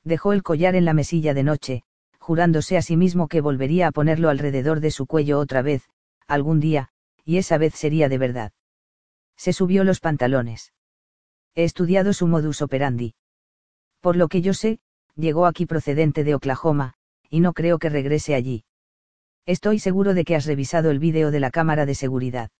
Dejó 0.03 0.33
el 0.33 0.43
collar 0.43 0.75
en 0.75 0.83
la 0.83 0.93
mesilla 0.93 1.33
de 1.33 1.43
noche, 1.43 1.83
jurándose 2.29 2.77
a 2.77 2.83
sí 2.83 2.95
mismo 2.95 3.27
que 3.27 3.41
volvería 3.41 3.87
a 3.87 3.91
ponerlo 3.91 4.29
alrededor 4.29 4.81
de 4.81 4.91
su 4.91 5.07
cuello 5.07 5.39
otra 5.39 5.63
vez, 5.63 5.89
algún 6.27 6.59
día, 6.59 6.89
y 7.25 7.37
esa 7.37 7.57
vez 7.57 7.73
sería 7.73 8.07
de 8.07 8.19
verdad. 8.19 8.51
Se 9.35 9.51
subió 9.51 9.83
los 9.83 9.99
pantalones. 9.99 10.71
He 11.55 11.63
estudiado 11.63 12.13
su 12.13 12.27
modus 12.27 12.61
operandi. 12.61 13.15
Por 13.99 14.15
lo 14.15 14.27
que 14.27 14.43
yo 14.43 14.53
sé, 14.53 14.79
llegó 15.15 15.47
aquí 15.47 15.65
procedente 15.65 16.23
de 16.23 16.35
Oklahoma, 16.35 16.93
y 17.31 17.39
no 17.39 17.53
creo 17.53 17.79
que 17.79 17.89
regrese 17.89 18.35
allí. 18.35 18.63
Estoy 19.47 19.79
seguro 19.79 20.13
de 20.13 20.23
que 20.23 20.35
has 20.35 20.45
revisado 20.45 20.91
el 20.91 20.99
vídeo 20.99 21.31
de 21.31 21.39
la 21.39 21.49
cámara 21.49 21.87
de 21.87 21.95
seguridad. 21.95 22.51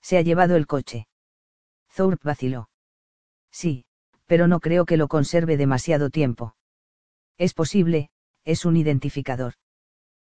Se 0.00 0.16
ha 0.16 0.22
llevado 0.22 0.56
el 0.56 0.66
coche. 0.66 1.06
Thorpe 1.94 2.22
vaciló. 2.24 2.70
Sí, 3.52 3.84
pero 4.24 4.48
no 4.48 4.58
creo 4.58 4.86
que 4.86 4.96
lo 4.96 5.06
conserve 5.06 5.58
demasiado 5.58 6.08
tiempo. 6.08 6.56
Es 7.36 7.52
posible, 7.52 8.08
es 8.46 8.64
un 8.64 8.78
identificador 8.78 9.52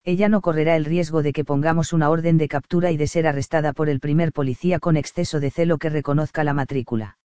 ella 0.04 0.28
no 0.28 0.40
correrá 0.40 0.74
el 0.74 0.84
riesgo 0.84 1.22
de 1.22 1.32
que 1.32 1.44
pongamos 1.44 1.92
una 1.92 2.10
orden 2.10 2.36
de 2.36 2.48
captura 2.48 2.90
y 2.90 2.96
de 2.96 3.06
ser 3.06 3.26
arrestada 3.26 3.72
por 3.72 3.88
el 3.88 4.00
primer 4.00 4.32
policía 4.32 4.80
con 4.80 4.96
exceso 4.96 5.38
de 5.38 5.50
celo 5.50 5.78
que 5.78 5.90
reconozca 5.90 6.42
la 6.42 6.54
matrícula. 6.54 7.18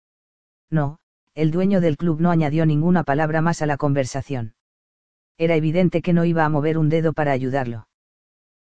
No, 0.70 0.98
el 1.34 1.52
dueño 1.52 1.80
del 1.80 1.96
club 1.96 2.20
no 2.20 2.30
añadió 2.30 2.66
ninguna 2.66 3.04
palabra 3.04 3.40
más 3.42 3.62
a 3.62 3.66
la 3.66 3.76
conversación. 3.76 4.54
Era 5.38 5.54
evidente 5.54 6.02
que 6.02 6.12
no 6.12 6.24
iba 6.24 6.44
a 6.44 6.48
mover 6.48 6.76
un 6.76 6.88
dedo 6.88 7.12
para 7.12 7.30
ayudarlo. 7.30 7.86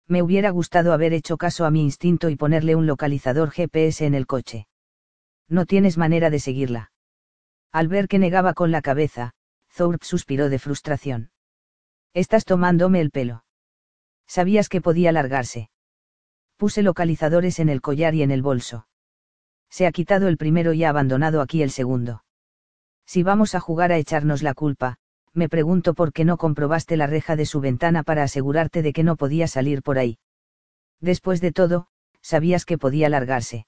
Me 0.09 0.23
hubiera 0.23 0.51
gustado 0.51 0.93
haber 0.93 1.13
hecho 1.13 1.37
caso 1.37 1.65
a 1.65 1.71
mi 1.71 1.83
instinto 1.83 2.31
y 2.31 2.37
ponerle 2.37 2.75
un 2.75 2.87
localizador 2.87 3.51
GPS 3.51 4.07
en 4.07 4.15
el 4.15 4.27
coche. 4.27 4.67
No 5.49 5.67
tienes 5.67 5.99
manera 5.99 6.31
de 6.31 6.41
seguirla. 6.41 6.91
Al 7.71 7.87
ver 7.87 8.09
que 8.09 8.19
negaba 8.19 8.55
con 8.55 8.73
la 8.73 8.83
cabeza, 8.83 9.35
Thorpe 9.77 10.05
suspiró 10.05 10.49
de 10.49 10.59
frustración. 10.59 11.31
Estás 12.15 12.45
tomándome 12.45 13.01
el 13.01 13.11
pelo. 13.11 13.45
Sabías 14.27 14.69
que 14.69 14.81
podía 14.81 15.13
largarse. 15.13 15.71
Puse 16.57 16.83
localizadores 16.83 17.59
en 17.59 17.69
el 17.69 17.81
collar 17.81 18.15
y 18.15 18.23
en 18.23 18.31
el 18.31 18.43
bolso. 18.43 18.87
Se 19.71 19.87
ha 19.87 19.93
quitado 19.93 20.29
el 20.29 20.37
primero 20.37 20.73
y 20.73 20.85
ha 20.85 20.91
abandonado 20.91 21.41
aquí 21.41 21.63
el 21.63 21.71
segundo. 21.71 22.25
Si 23.07 23.23
vamos 23.23 23.55
a 23.55 23.61
jugar 23.61 23.93
a 23.93 23.99
echarnos 23.99 24.43
la 24.43 24.55
culpa, 24.55 24.99
me 25.33 25.49
pregunto 25.49 25.95
por 25.95 26.13
qué 26.13 26.25
no 26.25 26.37
comprobaste 26.37 26.97
la 26.97 27.07
reja 27.07 27.37
de 27.37 27.47
su 27.47 27.61
ventana 27.61 28.03
para 28.03 28.23
asegurarte 28.23 28.83
de 28.83 28.93
que 28.93 29.05
no 29.05 29.17
podía 29.17 29.49
salir 29.49 29.83
por 29.83 29.99
ahí. 29.99 30.19
Después 31.01 31.41
de 31.41 31.53
todo, 31.53 31.87
sabías 32.21 32.65
que 32.65 32.79
podía 32.79 33.09
largarse. 33.09 33.67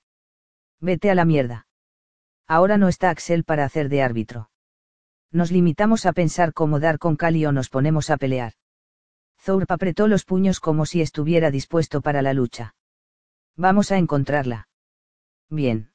Vete 0.80 1.10
a 1.10 1.14
la 1.14 1.24
mierda. 1.24 1.66
Ahora 2.46 2.78
no 2.78 2.88
está 2.88 3.10
Axel 3.10 3.44
para 3.44 3.64
hacer 3.64 3.88
de 3.88 4.02
árbitro. 4.02 4.51
Nos 5.32 5.50
limitamos 5.50 6.04
a 6.04 6.12
pensar 6.12 6.52
cómo 6.52 6.78
dar 6.78 6.98
con 6.98 7.16
Cali 7.16 7.46
o 7.46 7.52
nos 7.52 7.70
ponemos 7.70 8.10
a 8.10 8.18
pelear. 8.18 8.52
Thorpe 9.42 9.72
apretó 9.72 10.06
los 10.06 10.24
puños 10.24 10.60
como 10.60 10.86
si 10.86 11.00
estuviera 11.00 11.50
dispuesto 11.50 12.02
para 12.02 12.22
la 12.22 12.34
lucha. 12.34 12.74
Vamos 13.56 13.90
a 13.90 13.98
encontrarla. 13.98 14.68
Bien. 15.48 15.90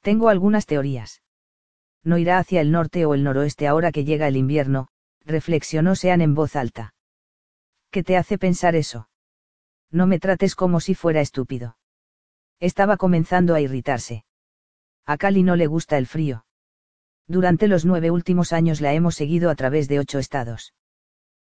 Tengo 0.00 0.28
algunas 0.28 0.66
teorías. 0.66 1.22
No 2.02 2.18
irá 2.18 2.38
hacia 2.38 2.60
el 2.60 2.72
norte 2.72 3.06
o 3.06 3.14
el 3.14 3.22
noroeste 3.22 3.68
ahora 3.68 3.92
que 3.92 4.04
llega 4.04 4.26
el 4.26 4.36
invierno, 4.36 4.88
reflexionó 5.24 5.94
Sean 5.94 6.20
en 6.20 6.34
voz 6.34 6.56
alta. 6.56 6.94
¿Qué 7.90 8.02
te 8.02 8.16
hace 8.16 8.38
pensar 8.38 8.74
eso? 8.74 9.08
No 9.90 10.06
me 10.06 10.18
trates 10.18 10.56
como 10.56 10.80
si 10.80 10.94
fuera 10.94 11.20
estúpido. 11.20 11.76
Estaba 12.58 12.96
comenzando 12.96 13.54
a 13.54 13.60
irritarse. 13.60 14.24
A 15.04 15.16
Cali 15.16 15.42
no 15.42 15.54
le 15.54 15.66
gusta 15.66 15.96
el 15.96 16.06
frío. 16.06 16.44
Durante 17.32 17.66
los 17.66 17.86
nueve 17.86 18.10
últimos 18.10 18.52
años 18.52 18.82
la 18.82 18.92
hemos 18.92 19.14
seguido 19.14 19.48
a 19.48 19.54
través 19.54 19.88
de 19.88 19.98
ocho 19.98 20.18
estados. 20.18 20.74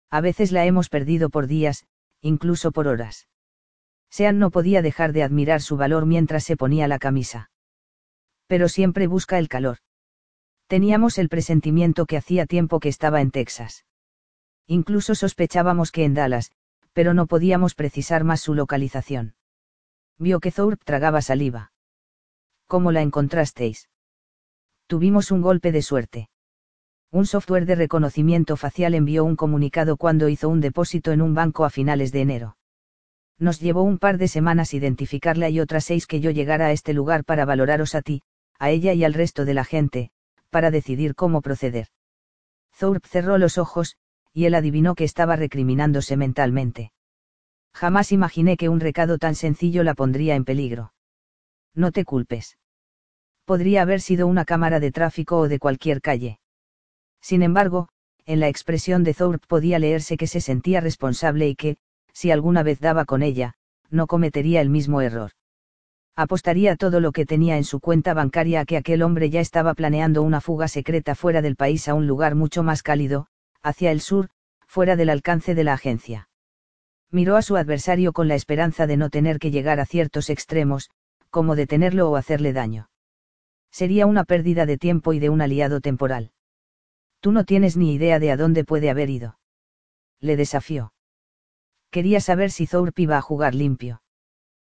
A 0.10 0.20
veces 0.20 0.52
la 0.52 0.66
hemos 0.66 0.90
perdido 0.90 1.30
por 1.30 1.48
días, 1.48 1.86
incluso 2.20 2.74
por 2.74 2.90
horas. 2.90 3.30
Sean 4.10 4.38
no 4.38 4.52
podía 4.52 4.82
dejar 4.82 5.14
de 5.14 5.24
admirar 5.24 5.62
su 5.62 5.78
valor 5.78 6.06
mientras 6.06 6.44
se 6.44 6.58
ponía 6.58 6.90
la 6.90 7.00
camisa. 7.00 7.52
Pero 8.48 8.68
siempre 8.68 9.08
busca 9.08 9.40
el 9.40 9.48
calor. 9.48 9.78
Teníamos 10.68 11.18
el 11.18 11.30
presentimiento 11.30 12.06
que 12.06 12.18
hacía 12.18 12.48
tiempo 12.48 12.82
que 12.82 12.90
estaba 12.90 13.22
en 13.22 13.32
Texas. 13.32 13.86
Incluso 14.66 15.16
sospechábamos 15.16 15.94
que 15.94 16.04
en 16.04 16.16
Dallas, 16.16 16.52
pero 16.92 17.14
no 17.14 17.28
podíamos 17.28 17.76
precisar 17.76 18.26
más 18.26 18.42
su 18.42 18.56
localización. 18.56 19.36
Vio 20.18 20.42
que 20.42 20.52
Thorpe 20.52 20.84
tragaba 20.84 21.22
saliva. 21.22 21.72
¿Cómo 22.68 22.92
la 22.92 23.04
encontrasteis? 23.04 23.88
Tuvimos 24.88 25.32
un 25.32 25.42
golpe 25.42 25.74
de 25.74 25.82
suerte. 25.82 26.30
Un 27.12 27.26
software 27.26 27.66
de 27.66 27.76
reconocimiento 27.76 28.56
facial 28.56 28.96
envió 28.96 29.26
un 29.26 29.36
comunicado 29.36 29.98
cuando 29.98 30.30
hizo 30.30 30.48
un 30.48 30.62
depósito 30.62 31.12
en 31.12 31.22
un 31.22 31.34
banco 31.34 31.66
a 31.66 31.70
finales 31.70 32.14
de 32.14 32.22
enero. 32.22 32.58
Nos 33.38 33.60
llevó 33.60 33.84
un 33.84 33.98
par 33.98 34.18
de 34.18 34.30
semanas 34.30 34.74
identificarla 34.74 35.50
y 35.50 35.60
otras 35.60 35.84
seis 35.84 36.08
que 36.08 36.22
yo 36.22 36.32
llegara 36.32 36.68
a 36.68 36.72
este 36.72 36.94
lugar 36.94 37.26
para 37.26 37.44
valoraros 37.44 37.96
a 37.96 38.02
ti, 38.02 38.22
a 38.60 38.70
ella 38.70 38.94
y 38.94 39.04
al 39.04 39.14
resto 39.14 39.44
de 39.44 39.54
la 39.54 39.66
gente, 39.66 40.12
para 40.50 40.72
decidir 40.72 41.16
cómo 41.16 41.42
proceder. 41.42 41.88
Thorpe 42.80 43.10
cerró 43.10 43.38
los 43.38 43.58
ojos, 43.58 43.98
y 44.32 44.46
él 44.46 44.56
adivinó 44.56 44.96
que 44.96 45.04
estaba 45.04 45.36
recriminándose 45.36 46.16
mentalmente. 46.16 46.94
Jamás 47.74 48.14
imaginé 48.14 48.56
que 48.56 48.70
un 48.70 48.80
recado 48.80 49.18
tan 49.18 49.36
sencillo 49.36 49.84
la 49.84 49.96
pondría 49.96 50.36
en 50.36 50.46
peligro. 50.46 50.94
No 51.76 51.92
te 51.92 52.06
culpes. 52.06 52.58
Podría 53.48 53.82
haber 53.84 54.02
sido 54.02 54.28
una 54.28 54.44
cámara 54.44 54.82
de 54.82 54.92
tráfico 54.92 55.38
o 55.38 55.48
de 55.48 55.58
cualquier 55.58 56.02
calle. 56.02 56.42
Sin 57.22 57.42
embargo, 57.44 57.88
en 58.26 58.42
la 58.42 58.50
expresión 58.50 59.06
de 59.06 59.14
Thorpe 59.14 59.48
podía 59.48 59.80
leerse 59.80 60.18
que 60.18 60.28
se 60.28 60.42
sentía 60.42 60.82
responsable 60.82 61.48
y 61.48 61.56
que, 61.56 61.78
si 62.12 62.30
alguna 62.30 62.62
vez 62.62 62.82
daba 62.82 63.06
con 63.06 63.24
ella, 63.24 63.54
no 63.90 64.06
cometería 64.06 64.60
el 64.60 64.70
mismo 64.70 65.00
error. 65.00 65.32
Apostaría 66.14 66.76
todo 66.76 67.00
lo 67.00 67.14
que 67.14 67.26
tenía 67.26 67.56
en 67.56 67.64
su 67.64 67.80
cuenta 67.80 68.14
bancaria 68.14 68.60
a 68.60 68.66
que 68.66 68.76
aquel 68.76 69.02
hombre 69.02 69.30
ya 69.30 69.40
estaba 69.40 69.76
planeando 69.76 70.24
una 70.24 70.42
fuga 70.42 70.68
secreta 70.68 71.16
fuera 71.16 71.42
del 71.42 71.56
país 71.56 71.88
a 71.88 71.94
un 71.94 72.06
lugar 72.06 72.36
mucho 72.36 72.64
más 72.64 72.84
cálido, 72.84 73.28
hacia 73.64 73.92
el 73.92 74.02
sur, 74.02 74.28
fuera 74.68 74.98
del 74.98 75.10
alcance 75.10 75.56
de 75.56 75.64
la 75.64 75.72
agencia. 75.72 76.28
Miró 77.12 77.38
a 77.38 77.42
su 77.42 77.56
adversario 77.56 78.12
con 78.12 78.28
la 78.28 78.36
esperanza 78.36 78.88
de 78.88 78.98
no 78.98 79.10
tener 79.10 79.40
que 79.40 79.52
llegar 79.52 79.80
a 79.80 79.86
ciertos 79.86 80.30
extremos, 80.30 80.90
como 81.30 81.56
detenerlo 81.56 82.12
o 82.12 82.18
hacerle 82.18 82.52
daño. 82.52 82.90
Sería 83.78 84.08
una 84.08 84.24
pérdida 84.24 84.66
de 84.66 84.80
tiempo 84.80 85.14
y 85.14 85.20
de 85.20 85.30
un 85.30 85.40
aliado 85.40 85.82
temporal. 85.82 86.32
Tú 87.20 87.32
no 87.32 87.44
tienes 87.44 87.78
ni 87.78 87.94
idea 87.94 88.18
de 88.18 88.32
a 88.32 88.36
dónde 88.36 88.64
puede 88.64 88.90
haber 88.90 89.12
ido. 89.12 89.38
Le 90.20 90.36
desafió. 90.36 90.94
Quería 91.92 92.20
saber 92.20 92.50
si 92.50 92.66
Thorpe 92.66 93.04
iba 93.04 93.18
a 93.18 93.22
jugar 93.22 93.54
limpio. 93.54 94.02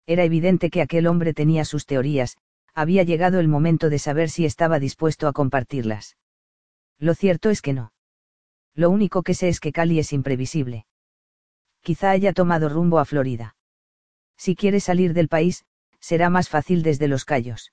Era 0.05 0.25
evidente 0.25 0.69
que 0.69 0.81
aquel 0.81 1.07
hombre 1.07 1.33
tenía 1.33 1.63
sus 1.63 1.85
teorías, 1.85 2.35
había 2.73 3.03
llegado 3.03 3.39
el 3.39 3.47
momento 3.47 3.89
de 3.89 3.99
saber 3.99 4.29
si 4.29 4.43
estaba 4.43 4.79
dispuesto 4.79 5.29
a 5.29 5.31
compartirlas. 5.31 6.17
Lo 6.97 7.13
cierto 7.13 7.49
es 7.49 7.61
que 7.61 7.71
no. 7.71 7.93
Lo 8.75 8.89
único 8.89 9.23
que 9.23 9.33
sé 9.33 9.47
es 9.47 9.61
que 9.61 9.71
Cali 9.71 9.99
es 9.99 10.11
imprevisible. 10.11 10.87
Quizá 11.79 12.11
haya 12.11 12.33
tomado 12.33 12.67
rumbo 12.67 12.99
a 12.99 13.05
Florida. 13.05 13.55
Si 14.35 14.57
quiere 14.57 14.81
salir 14.81 15.13
del 15.13 15.29
país, 15.29 15.63
será 16.01 16.29
más 16.29 16.49
fácil 16.49 16.83
desde 16.83 17.07
los 17.07 17.23
callos. 17.23 17.71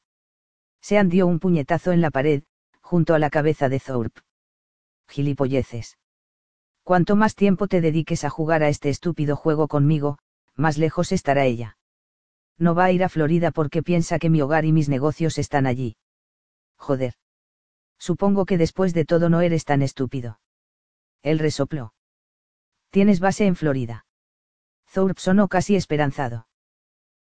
Sean 0.87 1.09
dio 1.09 1.27
un 1.27 1.40
puñetazo 1.40 1.90
en 1.90 2.01
la 2.01 2.12
pared, 2.12 2.44
junto 2.81 3.14
a 3.14 3.18
la 3.18 3.29
cabeza 3.29 3.68
de 3.68 3.81
Thorpe 3.81 4.20
gilipolleces. 5.09 5.99
Cuanto 6.85 7.16
más 7.16 7.35
tiempo 7.35 7.66
te 7.66 7.81
dediques 7.81 8.22
a 8.22 8.31
jugar 8.31 8.62
a 8.62 8.68
este 8.68 8.88
estúpido 8.88 9.35
juego 9.35 9.66
conmigo, 9.66 10.18
más 10.55 10.79
lejos 10.79 11.11
estará 11.11 11.44
ella. 11.44 11.77
No 12.57 12.77
va 12.77 12.85
a 12.85 12.92
ir 12.92 13.03
a 13.03 13.09
Florida 13.09 13.51
porque 13.51 13.83
piensa 13.83 14.20
que 14.20 14.31
mi 14.31 14.40
hogar 14.40 14.64
y 14.64 14.70
mis 14.70 14.88
negocios 14.88 15.38
están 15.38 15.66
allí. 15.66 15.96
Joder. 16.77 17.14
Supongo 17.99 18.46
que 18.46 18.59
después 18.59 18.94
de 18.94 19.05
todo 19.05 19.29
no 19.29 19.40
eres 19.40 19.64
tan 19.64 19.83
estúpido. 19.83 20.38
Él 21.22 21.40
resopló. 21.40 21.94
Tienes 22.90 23.18
base 23.18 23.46
en 23.46 23.57
Florida. 23.57 24.07
Thorpe 24.92 25.20
sonó 25.20 25.49
casi 25.49 25.75
esperanzado. 25.75 26.46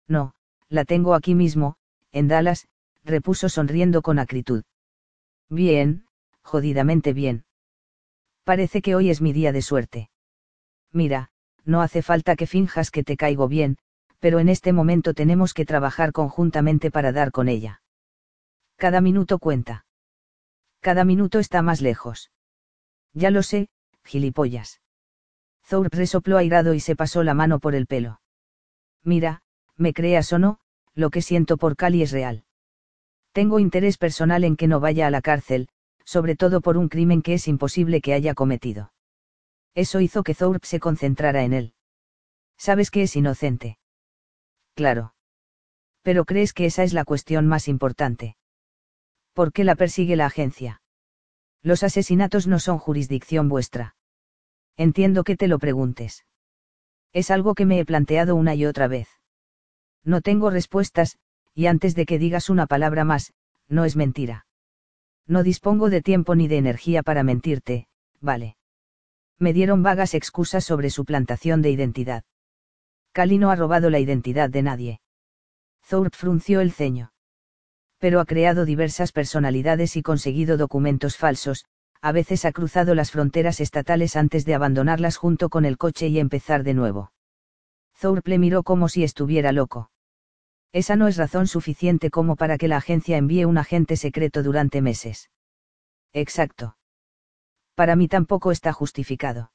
No, 0.07 0.35
la 0.69 0.85
tengo 0.85 1.15
aquí 1.15 1.33
mismo, 1.33 1.77
en 2.11 2.27
Dallas, 2.27 2.67
repuso 3.05 3.49
sonriendo 3.49 4.01
con 4.01 4.19
acritud. 4.19 4.63
Bien, 5.49 6.05
jodidamente 6.41 7.13
bien. 7.13 7.45
Parece 8.43 8.81
que 8.81 8.95
hoy 8.95 9.09
es 9.09 9.21
mi 9.21 9.31
día 9.31 9.51
de 9.51 9.61
suerte. 9.61 10.09
Mira, 10.91 11.29
no 11.63 11.81
hace 11.81 12.01
falta 12.01 12.35
que 12.35 12.47
finjas 12.47 12.91
que 12.91 13.03
te 13.03 13.17
caigo 13.17 13.47
bien, 13.47 13.77
pero 14.19 14.39
en 14.39 14.49
este 14.49 14.73
momento 14.73 15.13
tenemos 15.13 15.53
que 15.53 15.65
trabajar 15.65 16.11
conjuntamente 16.11 16.91
para 16.91 17.11
dar 17.11 17.31
con 17.31 17.47
ella. 17.47 17.81
Cada 18.75 19.01
minuto 19.01 19.39
cuenta. 19.39 19.85
Cada 20.79 21.05
minuto 21.05 21.39
está 21.39 21.61
más 21.61 21.81
lejos. 21.81 22.31
Ya 23.13 23.31
lo 23.31 23.43
sé, 23.43 23.69
gilipollas. 24.03 24.81
Thorpe 25.67 25.97
resopló 25.97 26.37
airado 26.37 26.73
y 26.73 26.79
se 26.79 26.95
pasó 26.95 27.23
la 27.23 27.33
mano 27.33 27.59
por 27.59 27.75
el 27.75 27.87
pelo. 27.87 28.21
Mira, 29.03 29.41
me 29.75 29.93
creas 29.93 30.31
o 30.33 30.39
no, 30.39 30.59
lo 30.93 31.09
que 31.09 31.21
siento 31.21 31.57
por 31.57 31.75
Cali 31.75 32.03
es 32.03 32.11
real. 32.11 32.44
Tengo 33.35 33.59
interés 33.59 33.97
personal 33.97 34.45
en 34.45 34.55
que 34.55 34.65
no 34.65 34.79
vaya 34.79 35.07
a 35.07 35.11
la 35.11 35.21
cárcel, 35.21 35.67
sobre 36.05 36.37
todo 36.37 36.61
por 36.61 36.77
un 36.77 36.87
crimen 36.87 37.21
que 37.21 37.33
es 37.33 37.49
imposible 37.49 37.99
que 37.99 38.13
haya 38.13 38.33
cometido. 38.33 38.93
Eso 39.73 39.99
hizo 39.99 40.23
que 40.23 40.33
Thorpe 40.33 40.65
se 40.65 40.79
concentrara 40.79 41.43
en 41.43 41.51
él. 41.51 41.73
Sabes 42.57 42.91
que 42.91 43.01
es 43.01 43.13
inocente. 43.17 43.77
Claro. 44.73 45.15
Pero 46.01 46.23
crees 46.23 46.53
que 46.53 46.65
esa 46.65 46.83
es 46.83 46.93
la 46.93 47.03
cuestión 47.03 47.45
más 47.45 47.67
importante. 47.67 48.37
¿Por 49.33 49.51
qué 49.51 49.65
la 49.65 49.75
persigue 49.75 50.15
la 50.15 50.27
agencia? 50.27 50.81
Los 51.61 51.83
asesinatos 51.83 52.47
no 52.47 52.59
son 52.59 52.77
jurisdicción 52.77 53.49
vuestra. 53.49 53.97
Entiendo 54.77 55.25
que 55.25 55.35
te 55.35 55.49
lo 55.49 55.59
preguntes. 55.59 56.25
Es 57.11 57.31
algo 57.31 57.53
que 57.53 57.65
me 57.65 57.81
he 57.81 57.85
planteado 57.85 58.37
una 58.37 58.55
y 58.55 58.65
otra 58.65 58.87
vez. 58.87 59.09
No 60.05 60.21
tengo 60.21 60.49
respuestas, 60.51 61.17
y 61.55 61.67
antes 61.67 61.95
de 61.95 62.05
que 62.05 62.19
digas 62.19 62.49
una 62.49 62.67
palabra 62.67 63.05
más, 63.05 63.33
no 63.67 63.85
es 63.85 63.95
mentira. 63.95 64.45
No 65.25 65.41
dispongo 65.41 65.89
de 65.89 66.01
tiempo 66.01 66.35
ni 66.35 66.47
de 66.47 66.57
energía 66.57 67.01
para 67.01 67.23
mentirte, 67.23 67.87
vale. 68.21 68.57
Me 69.39 69.53
dieron 69.53 69.81
vagas 69.81 70.13
excusas 70.13 70.63
sobre 70.63 70.89
su 70.89 71.05
plantación 71.05 71.61
de 71.61 71.71
identidad. 71.71 72.23
Cali 73.13 73.37
no 73.37 73.49
ha 73.49 73.55
robado 73.55 73.89
la 73.89 73.99
identidad 73.99 74.49
de 74.49 74.61
nadie. 74.61 75.01
Thorpe 75.89 76.17
frunció 76.17 76.61
el 76.61 76.71
ceño. 76.71 77.13
Pero 77.97 78.19
ha 78.19 78.25
creado 78.25 78.65
diversas 78.65 79.11
personalidades 79.11 79.95
y 79.95 80.01
conseguido 80.01 80.57
documentos 80.57 81.15
falsos, 81.17 81.65
a 82.01 82.11
veces 82.11 82.45
ha 82.45 82.51
cruzado 82.51 82.93
las 82.93 83.11
fronteras 83.11 83.61
estatales 83.61 84.15
antes 84.15 84.45
de 84.45 84.53
abandonarlas 84.53 85.17
junto 85.17 85.49
con 85.49 85.65
el 85.65 85.77
coche 85.77 86.07
y 86.07 86.19
empezar 86.19 86.63
de 86.63 86.73
nuevo. 86.73 87.13
Thorpe 87.99 88.31
le 88.31 88.39
miró 88.39 88.63
como 88.63 88.89
si 88.89 89.03
estuviera 89.03 89.51
loco. 89.53 89.89
Esa 90.71 90.95
no 90.95 91.07
es 91.07 91.17
razón 91.17 91.47
suficiente 91.47 92.09
como 92.09 92.35
para 92.35 92.57
que 92.57 92.67
la 92.67 92.77
agencia 92.77 93.17
envíe 93.17 93.45
un 93.45 93.57
agente 93.57 93.95
secreto 93.95 94.43
durante 94.43 94.81
meses. 94.81 95.29
Exacto. 96.13 96.77
Para 97.75 97.95
mí 97.95 98.07
tampoco 98.07 98.51
está 98.51 98.73
justificado. 98.73 99.51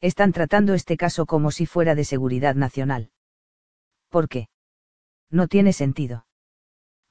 Están 0.00 0.32
tratando 0.32 0.74
este 0.74 0.96
caso 0.96 1.26
como 1.26 1.50
si 1.50 1.66
fuera 1.66 1.94
de 1.94 2.04
seguridad 2.04 2.54
nacional. 2.54 3.10
¿Por 4.08 4.28
qué? 4.28 4.48
No 5.30 5.48
tiene 5.48 5.72
sentido. 5.72 6.26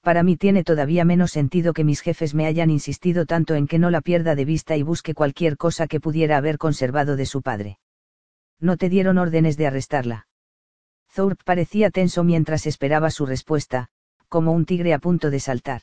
Para 0.02 0.24
mí 0.24 0.36
tiene 0.36 0.64
todavía 0.64 1.06
menos 1.06 1.32
sentido 1.32 1.74
que 1.74 1.84
mis 1.84 2.02
jefes 2.02 2.34
me 2.34 2.48
hayan 2.48 2.70
insistido 2.70 3.26
tanto 3.26 3.56
en 3.56 3.68
que 3.68 3.80
no 3.80 3.92
la 3.92 4.02
pierda 4.02 4.36
de 4.36 4.46
vista 4.46 4.76
y 4.76 4.84
busque 4.84 5.14
cualquier 5.14 5.58
cosa 5.58 5.88
que 5.88 6.00
pudiera 6.00 6.38
haber 6.38 6.58
conservado 6.58 7.16
de 7.16 7.26
su 7.26 7.42
padre. 7.42 7.80
No 8.60 8.78
te 8.78 8.90
dieron 8.90 9.18
órdenes 9.18 9.58
de 9.58 9.68
arrestarla. 9.68 10.28
Thorpe 11.14 11.44
parecía 11.44 11.90
tenso 11.90 12.24
mientras 12.24 12.66
esperaba 12.66 13.12
su 13.12 13.26
respuesta, 13.26 13.90
como 14.30 14.54
un 14.54 14.66
tigre 14.66 14.94
a 14.94 15.00
punto 15.00 15.30
de 15.30 15.40
saltar. 15.40 15.82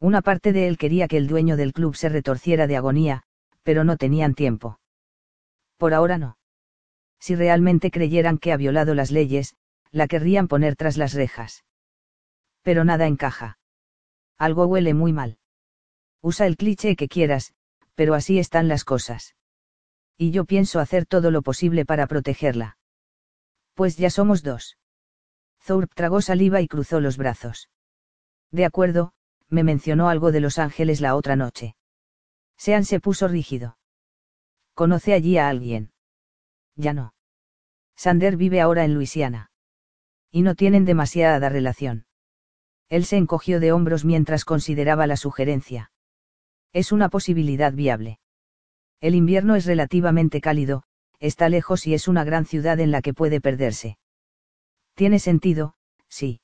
Una 0.00 0.20
parte 0.20 0.52
de 0.52 0.68
él 0.68 0.76
quería 0.76 1.08
que 1.08 1.16
el 1.16 1.26
dueño 1.26 1.56
del 1.56 1.72
club 1.72 1.96
se 1.96 2.10
retorciera 2.10 2.66
de 2.66 2.76
agonía, 2.76 3.22
pero 3.62 3.84
no 3.84 3.96
tenían 3.96 4.34
tiempo. 4.34 4.80
Por 5.78 5.94
ahora 5.94 6.18
no. 6.18 6.36
Si 7.18 7.34
realmente 7.34 7.90
creyeran 7.90 8.36
que 8.36 8.52
ha 8.52 8.58
violado 8.58 8.94
las 8.94 9.10
leyes, 9.10 9.54
la 9.90 10.06
querrían 10.08 10.46
poner 10.46 10.76
tras 10.76 10.98
las 10.98 11.14
rejas. 11.14 11.64
Pero 12.62 12.84
nada 12.84 13.06
encaja. 13.06 13.58
Algo 14.36 14.66
huele 14.66 14.92
muy 14.92 15.12
mal. 15.12 15.38
Usa 16.20 16.46
el 16.46 16.56
cliché 16.56 16.96
que 16.96 17.08
quieras, 17.08 17.54
pero 17.94 18.14
así 18.14 18.38
están 18.38 18.68
las 18.68 18.84
cosas. 18.84 19.34
Y 20.18 20.32
yo 20.32 20.44
pienso 20.44 20.80
hacer 20.80 21.06
todo 21.06 21.30
lo 21.30 21.42
posible 21.42 21.86
para 21.86 22.06
protegerla. 22.06 22.76
Pues 23.74 23.96
ya 23.96 24.10
somos 24.10 24.42
dos. 24.42 24.78
Thorpe 25.64 25.94
tragó 25.94 26.20
saliva 26.20 26.60
y 26.60 26.68
cruzó 26.68 27.00
los 27.00 27.16
brazos. 27.16 27.68
De 28.50 28.64
acuerdo, 28.64 29.12
me 29.48 29.64
mencionó 29.64 30.08
algo 30.08 30.32
de 30.32 30.40
Los 30.40 30.58
Ángeles 30.58 31.00
la 31.00 31.16
otra 31.16 31.36
noche. 31.36 31.76
Sean 32.56 32.84
se 32.84 33.00
puso 33.00 33.28
rígido. 33.28 33.78
¿Conoce 34.74 35.12
allí 35.12 35.38
a 35.38 35.48
alguien? 35.48 35.92
Ya 36.76 36.92
no. 36.92 37.14
Sander 37.96 38.36
vive 38.36 38.60
ahora 38.60 38.84
en 38.84 38.94
Luisiana. 38.94 39.50
Y 40.30 40.42
no 40.42 40.54
tienen 40.54 40.84
demasiada 40.84 41.48
relación. 41.48 42.06
Él 42.88 43.04
se 43.04 43.16
encogió 43.16 43.60
de 43.60 43.72
hombros 43.72 44.04
mientras 44.04 44.44
consideraba 44.44 45.06
la 45.06 45.16
sugerencia. 45.16 45.92
Es 46.72 46.92
una 46.92 47.08
posibilidad 47.08 47.72
viable. 47.72 48.18
El 49.00 49.14
invierno 49.14 49.54
es 49.54 49.64
relativamente 49.64 50.40
cálido, 50.40 50.84
está 51.26 51.48
lejos 51.48 51.86
y 51.86 51.94
es 51.94 52.06
una 52.06 52.22
gran 52.22 52.44
ciudad 52.44 52.78
en 52.80 52.90
la 52.90 53.00
que 53.00 53.14
puede 53.14 53.40
perderse. 53.40 53.96
Tiene 54.94 55.18
sentido, 55.18 55.74
sí. 56.06 56.40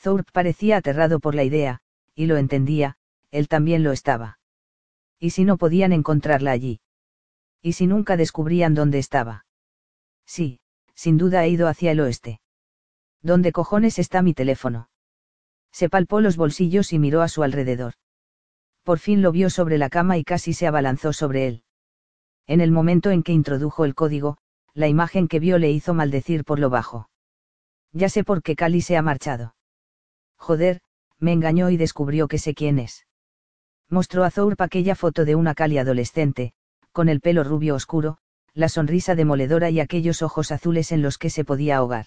Thorpe 0.00 0.30
parecía 0.32 0.76
aterrado 0.76 1.18
por 1.18 1.34
la 1.34 1.42
idea, 1.42 1.80
y 2.14 2.26
lo 2.26 2.36
entendía, 2.36 2.96
él 3.32 3.48
también 3.48 3.82
lo 3.82 3.90
estaba. 3.90 4.38
¿Y 5.18 5.30
si 5.30 5.44
no 5.44 5.56
podían 5.56 5.92
encontrarla 5.92 6.52
allí? 6.52 6.80
¿Y 7.60 7.72
si 7.72 7.88
nunca 7.88 8.16
descubrían 8.16 8.74
dónde 8.74 9.00
estaba? 9.00 9.46
Sí, 10.24 10.60
sin 10.94 11.18
duda 11.18 11.40
ha 11.40 11.48
ido 11.48 11.66
hacia 11.66 11.90
el 11.90 11.98
oeste. 11.98 12.40
¿Dónde 13.20 13.50
cojones 13.50 13.98
está 13.98 14.22
mi 14.22 14.32
teléfono? 14.32 14.90
Se 15.72 15.88
palpó 15.88 16.20
los 16.20 16.36
bolsillos 16.36 16.92
y 16.92 17.00
miró 17.00 17.20
a 17.20 17.28
su 17.28 17.42
alrededor. 17.42 17.94
Por 18.84 19.00
fin 19.00 19.22
lo 19.22 19.32
vio 19.32 19.50
sobre 19.50 19.76
la 19.76 19.90
cama 19.90 20.18
y 20.18 20.24
casi 20.24 20.52
se 20.52 20.68
abalanzó 20.68 21.12
sobre 21.12 21.48
él. 21.48 21.64
En 22.48 22.62
el 22.62 22.72
momento 22.72 23.10
en 23.10 23.22
que 23.22 23.32
introdujo 23.32 23.84
el 23.84 23.94
código, 23.94 24.38
la 24.72 24.88
imagen 24.88 25.28
que 25.28 25.38
vio 25.38 25.58
le 25.58 25.70
hizo 25.70 25.92
maldecir 25.92 26.44
por 26.44 26.58
lo 26.58 26.70
bajo. 26.70 27.10
Ya 27.92 28.08
sé 28.08 28.24
por 28.24 28.42
qué 28.42 28.56
Cali 28.56 28.80
se 28.80 28.96
ha 28.96 29.02
marchado. 29.02 29.54
Joder, 30.36 30.80
me 31.18 31.32
engañó 31.32 31.68
y 31.68 31.76
descubrió 31.76 32.26
que 32.26 32.38
sé 32.38 32.54
quién 32.54 32.78
es. 32.78 33.06
Mostró 33.90 34.24
a 34.24 34.30
Thorpe 34.30 34.64
aquella 34.64 34.94
foto 34.94 35.26
de 35.26 35.34
una 35.34 35.54
Cali 35.54 35.76
adolescente, 35.76 36.54
con 36.92 37.10
el 37.10 37.20
pelo 37.20 37.44
rubio 37.44 37.74
oscuro, 37.74 38.18
la 38.54 38.70
sonrisa 38.70 39.14
demoledora 39.14 39.68
y 39.68 39.80
aquellos 39.80 40.22
ojos 40.22 40.50
azules 40.50 40.90
en 40.90 41.02
los 41.02 41.18
que 41.18 41.28
se 41.28 41.44
podía 41.44 41.76
ahogar. 41.76 42.06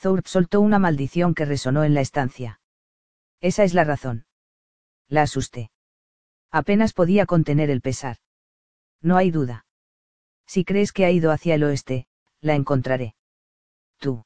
Thorpe 0.00 0.28
soltó 0.28 0.60
una 0.62 0.78
maldición 0.78 1.34
que 1.34 1.44
resonó 1.44 1.84
en 1.84 1.92
la 1.92 2.00
estancia. 2.00 2.60
Esa 3.40 3.64
es 3.64 3.74
la 3.74 3.84
razón. 3.84 4.24
La 5.08 5.22
asusté. 5.22 5.70
Apenas 6.50 6.94
podía 6.94 7.26
contener 7.26 7.68
el 7.70 7.82
pesar. 7.82 8.16
No 9.02 9.16
hay 9.16 9.30
duda. 9.30 9.66
Si 10.46 10.64
crees 10.64 10.92
que 10.92 11.04
ha 11.04 11.10
ido 11.10 11.32
hacia 11.32 11.56
el 11.56 11.64
oeste, 11.64 12.06
la 12.40 12.54
encontraré. 12.54 13.14
Tú. 13.98 14.24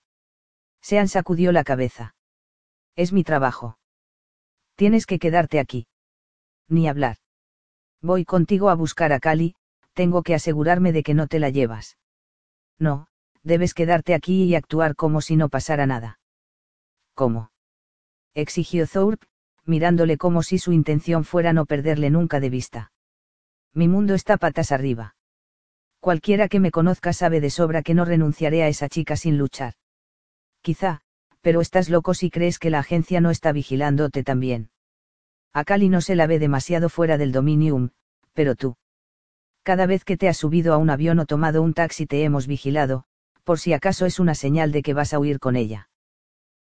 Sean 0.81 1.09
sacudió 1.09 1.51
la 1.53 1.65
cabeza. 1.65 2.15
Es 2.95 3.13
mi 3.13 3.25
trabajo. 3.25 3.79
Tienes 4.77 5.07
que 5.07 5.19
quedarte 5.19 5.59
aquí. 5.59 5.87
Ni 6.69 6.89
hablar. 6.89 7.17
Voy 8.03 8.25
contigo 8.25 8.69
a 8.69 8.75
buscar 8.75 9.13
a 9.13 9.21
Cali, 9.21 9.55
tengo 9.95 10.23
que 10.23 10.35
asegurarme 10.35 10.93
de 10.93 11.03
que 11.03 11.15
no 11.15 11.27
te 11.27 11.39
la 11.39 11.51
llevas. 11.51 11.97
No, 12.79 13.09
debes 13.43 13.73
quedarte 13.73 14.15
aquí 14.15 14.45
y 14.45 14.55
actuar 14.55 14.95
como 14.95 15.21
si 15.21 15.37
no 15.37 15.49
pasara 15.49 15.87
nada. 15.87 16.21
¿Cómo? 17.15 17.51
exigió 18.35 18.87
Thorpe, 18.87 19.27
mirándole 19.65 20.19
como 20.19 20.43
si 20.43 20.59
su 20.59 20.73
intención 20.73 21.25
fuera 21.25 21.55
no 21.55 21.65
perderle 21.65 22.11
nunca 22.11 22.41
de 22.41 22.51
vista. 22.51 22.93
Mi 23.77 23.89
mundo 23.89 24.15
está 24.15 24.39
patas 24.39 24.73
arriba. 24.73 25.17
Cualquiera 26.01 26.49
que 26.49 26.61
me 26.61 26.71
conozca 26.71 27.13
sabe 27.13 27.43
de 27.43 27.51
sobra 27.51 27.83
que 27.83 27.93
no 27.93 28.07
renunciaré 28.07 28.63
a 28.63 28.69
esa 28.69 28.89
chica 28.89 29.17
sin 29.17 29.37
luchar. 29.37 29.75
Quizá, 30.63 31.03
pero 31.43 31.61
estás 31.61 31.91
loco 31.91 32.15
si 32.15 32.31
crees 32.31 32.59
que 32.59 32.71
la 32.71 32.79
agencia 32.79 33.21
no 33.21 33.31
está 33.31 33.53
vigilándote 33.53 34.25
también. 34.25 34.71
A 35.53 35.65
Cali 35.65 35.91
no 35.91 36.01
se 36.01 36.17
la 36.17 36.27
ve 36.27 36.39
demasiado 36.39 36.89
fuera 36.89 37.19
del 37.19 37.33
dominium, 37.33 37.91
pero 38.33 38.55
tú. 38.55 38.79
Cada 39.63 39.85
vez 39.85 40.05
que 40.05 40.17
te 40.17 40.29
has 40.31 40.39
subido 40.39 40.73
a 40.73 40.79
un 40.79 40.89
avión 40.89 41.19
o 41.19 41.27
tomado 41.27 41.61
un 41.61 41.75
taxi 41.75 42.07
te 42.07 42.25
hemos 42.25 42.47
vigilado, 42.47 43.05
por 43.45 43.59
si 43.59 43.75
acaso 43.75 44.07
es 44.07 44.19
una 44.19 44.35
señal 44.35 44.73
de 44.73 44.83
que 44.83 44.95
vas 44.95 45.13
a 45.13 45.19
huir 45.19 45.39
con 45.39 45.55
ella. 45.55 45.91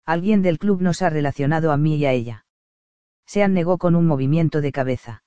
Alguien 0.07 0.41
del 0.41 0.59
club 0.59 0.81
nos 0.81 1.03
ha 1.03 1.11
relacionado 1.11 1.73
a 1.73 1.77
mí 1.77 1.97
y 1.97 2.07
a 2.07 2.13
ella. 2.13 2.47
Sean 3.27 3.53
negó 3.53 3.77
con 3.77 3.97
un 3.97 4.07
movimiento 4.07 4.63
de 4.63 4.73
cabeza. 4.73 5.25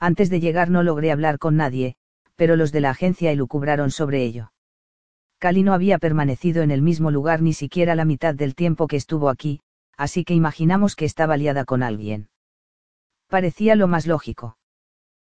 Antes 0.00 0.30
de 0.30 0.40
llegar 0.40 0.70
no 0.70 0.82
logré 0.82 1.10
hablar 1.10 1.38
con 1.38 1.56
nadie, 1.56 1.96
pero 2.36 2.56
los 2.56 2.70
de 2.70 2.80
la 2.80 2.90
agencia 2.90 3.32
elucubraron 3.32 3.90
sobre 3.90 4.22
ello. 4.22 4.52
Cali 5.38 5.62
no 5.62 5.72
había 5.72 5.98
permanecido 5.98 6.62
en 6.62 6.70
el 6.70 6.82
mismo 6.82 7.10
lugar 7.10 7.42
ni 7.42 7.52
siquiera 7.52 7.94
la 7.94 8.04
mitad 8.04 8.34
del 8.34 8.54
tiempo 8.54 8.86
que 8.86 8.96
estuvo 8.96 9.28
aquí, 9.28 9.60
así 9.96 10.24
que 10.24 10.34
imaginamos 10.34 10.96
que 10.96 11.04
estaba 11.04 11.36
liada 11.36 11.64
con 11.64 11.82
alguien. 11.82 12.28
Parecía 13.28 13.74
lo 13.74 13.88
más 13.88 14.06
lógico. 14.06 14.56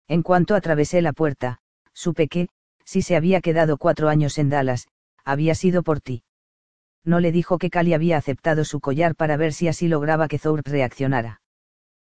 En 0.09 0.23
cuanto 0.23 0.55
atravesé 0.55 1.03
la 1.03 1.13
puerta, 1.13 1.59
supe 1.93 2.29
que, 2.29 2.49
si 2.85 3.03
se 3.03 3.17
había 3.17 3.41
quedado 3.41 3.79
cuatro 3.79 4.09
años 4.09 4.39
en 4.39 4.51
Dallas, 4.51 4.87
había 5.25 5.55
sido 5.55 5.83
por 5.83 6.01
ti. 6.01 6.23
No 7.05 7.21
le 7.21 7.33
dijo 7.33 7.59
que 7.59 7.71
Cali 7.71 7.95
había 7.95 8.17
aceptado 8.17 8.65
su 8.65 8.81
collar 8.81 9.15
para 9.15 9.37
ver 9.37 9.53
si 9.53 9.69
así 9.69 9.89
lograba 9.89 10.29
que 10.29 10.39
Thorpe 10.39 10.71
reaccionara. 10.71 11.41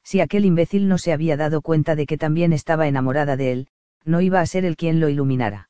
Si 0.07 0.21
aquel 0.21 0.45
imbécil 0.45 0.87
no 0.87 0.97
se 0.97 1.11
había 1.11 1.35
dado 1.35 1.61
cuenta 1.61 1.95
de 1.95 2.05
que 2.05 2.17
también 2.17 2.53
estaba 2.53 2.87
enamorada 2.87 3.35
de 3.35 3.51
él, 3.51 3.67
no 4.05 4.21
iba 4.21 4.39
a 4.39 4.45
ser 4.45 4.63
él 4.63 4.77
quien 4.77 5.01
lo 5.01 5.09
iluminara 5.09 5.67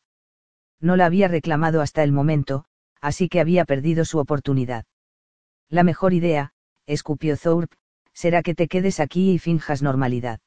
no 0.80 0.95
la 0.95 1.06
había 1.06 1.28
reclamado 1.28 1.82
hasta 1.82 2.04
el 2.04 2.12
momento, 2.12 2.65
así 3.02 3.30
que 3.30 3.39
había 3.39 3.65
perdido 3.65 4.06
su 4.06 4.19
oportunidad. 4.19 4.86
La 5.69 5.84
mejor 5.84 6.13
idea, 6.13 6.54
escupió 6.86 7.38
Thorpe, 7.38 7.76
será 8.13 8.41
que 8.43 8.56
te 8.56 8.67
quedes 8.67 9.00
aquí 9.00 9.32
y 9.32 9.39
finjas 9.39 9.82
normalidad. 9.82 10.39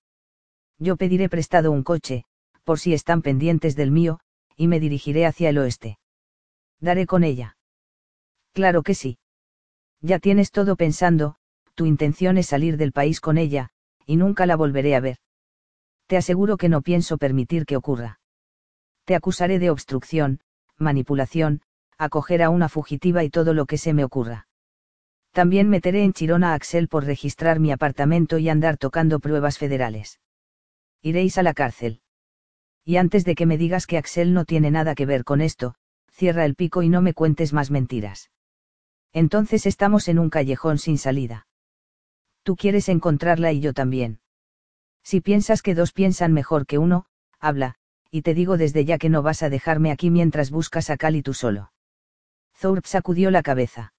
Yo 0.78 0.96
pediré 0.96 1.28
prestado 1.28 1.72
un 1.72 1.82
coche, 1.82 2.24
por 2.64 2.78
si 2.78 2.94
están 2.94 3.22
pendientes 3.22 3.76
del 3.76 3.90
mío, 3.90 4.20
y 4.56 4.66
me 4.66 4.80
dirigiré 4.80 5.26
hacia 5.26 5.50
el 5.50 5.58
oeste. 5.58 5.98
Daré 6.80 7.06
con 7.06 7.24
ella. 7.24 7.56
Claro 8.52 8.82
que 8.82 8.94
sí. 8.94 9.18
Ya 10.00 10.18
tienes 10.18 10.50
todo 10.50 10.76
pensando, 10.76 11.36
tu 11.74 11.86
intención 11.86 12.38
es 12.38 12.46
salir 12.46 12.76
del 12.76 12.92
país 12.92 13.20
con 13.20 13.36
ella, 13.36 13.70
y 14.06 14.16
nunca 14.16 14.46
la 14.46 14.56
volveré 14.56 14.94
a 14.94 15.00
ver. 15.00 15.18
Te 16.06 16.16
aseguro 16.16 16.56
que 16.56 16.68
no 16.68 16.82
pienso 16.82 17.18
permitir 17.18 17.66
que 17.66 17.76
ocurra 17.76 18.20
te 19.10 19.16
acusaré 19.16 19.58
de 19.58 19.70
obstrucción, 19.70 20.38
manipulación, 20.78 21.62
acoger 21.98 22.44
a 22.44 22.48
una 22.48 22.68
fugitiva 22.68 23.24
y 23.24 23.28
todo 23.28 23.54
lo 23.54 23.66
que 23.66 23.76
se 23.76 23.92
me 23.92 24.04
ocurra. 24.04 24.46
También 25.32 25.68
meteré 25.68 26.04
en 26.04 26.12
Chirona 26.12 26.52
a 26.52 26.54
Axel 26.54 26.86
por 26.86 27.04
registrar 27.04 27.58
mi 27.58 27.72
apartamento 27.72 28.38
y 28.38 28.48
andar 28.48 28.76
tocando 28.76 29.18
pruebas 29.18 29.58
federales. 29.58 30.20
Iréis 31.02 31.38
a 31.38 31.42
la 31.42 31.54
cárcel. 31.54 32.02
Y 32.84 32.98
antes 32.98 33.24
de 33.24 33.34
que 33.34 33.46
me 33.46 33.58
digas 33.58 33.88
que 33.88 33.98
Axel 33.98 34.32
no 34.32 34.44
tiene 34.44 34.70
nada 34.70 34.94
que 34.94 35.06
ver 35.06 35.24
con 35.24 35.40
esto, 35.40 35.74
cierra 36.12 36.44
el 36.44 36.54
pico 36.54 36.84
y 36.84 36.88
no 36.88 37.02
me 37.02 37.12
cuentes 37.12 37.52
más 37.52 37.72
mentiras. 37.72 38.30
Entonces 39.12 39.66
estamos 39.66 40.06
en 40.06 40.20
un 40.20 40.30
callejón 40.30 40.78
sin 40.78 40.98
salida. 40.98 41.48
Tú 42.42 42.56
quieres 42.56 42.88
encontrarla 42.88 43.52
y 43.52 43.60
yo 43.60 43.72
también. 43.72 44.20
Si 45.02 45.20
piensas 45.20 45.62
que 45.62 45.74
dos 45.74 45.92
piensan 45.92 46.32
mejor 46.32 46.66
que 46.66 46.78
uno, 46.78 47.06
habla, 47.38 47.76
y 48.10 48.22
te 48.22 48.34
digo 48.34 48.56
desde 48.56 48.84
ya 48.84 48.98
que 48.98 49.08
no 49.08 49.22
vas 49.22 49.42
a 49.42 49.50
dejarme 49.50 49.90
aquí 49.90 50.10
mientras 50.10 50.50
buscas 50.50 50.90
a 50.90 50.96
Cali 50.96 51.22
tú 51.22 51.34
solo. 51.34 51.72
Thorpe 52.58 52.88
sacudió 52.88 53.30
la 53.30 53.42
cabeza. 53.42 53.94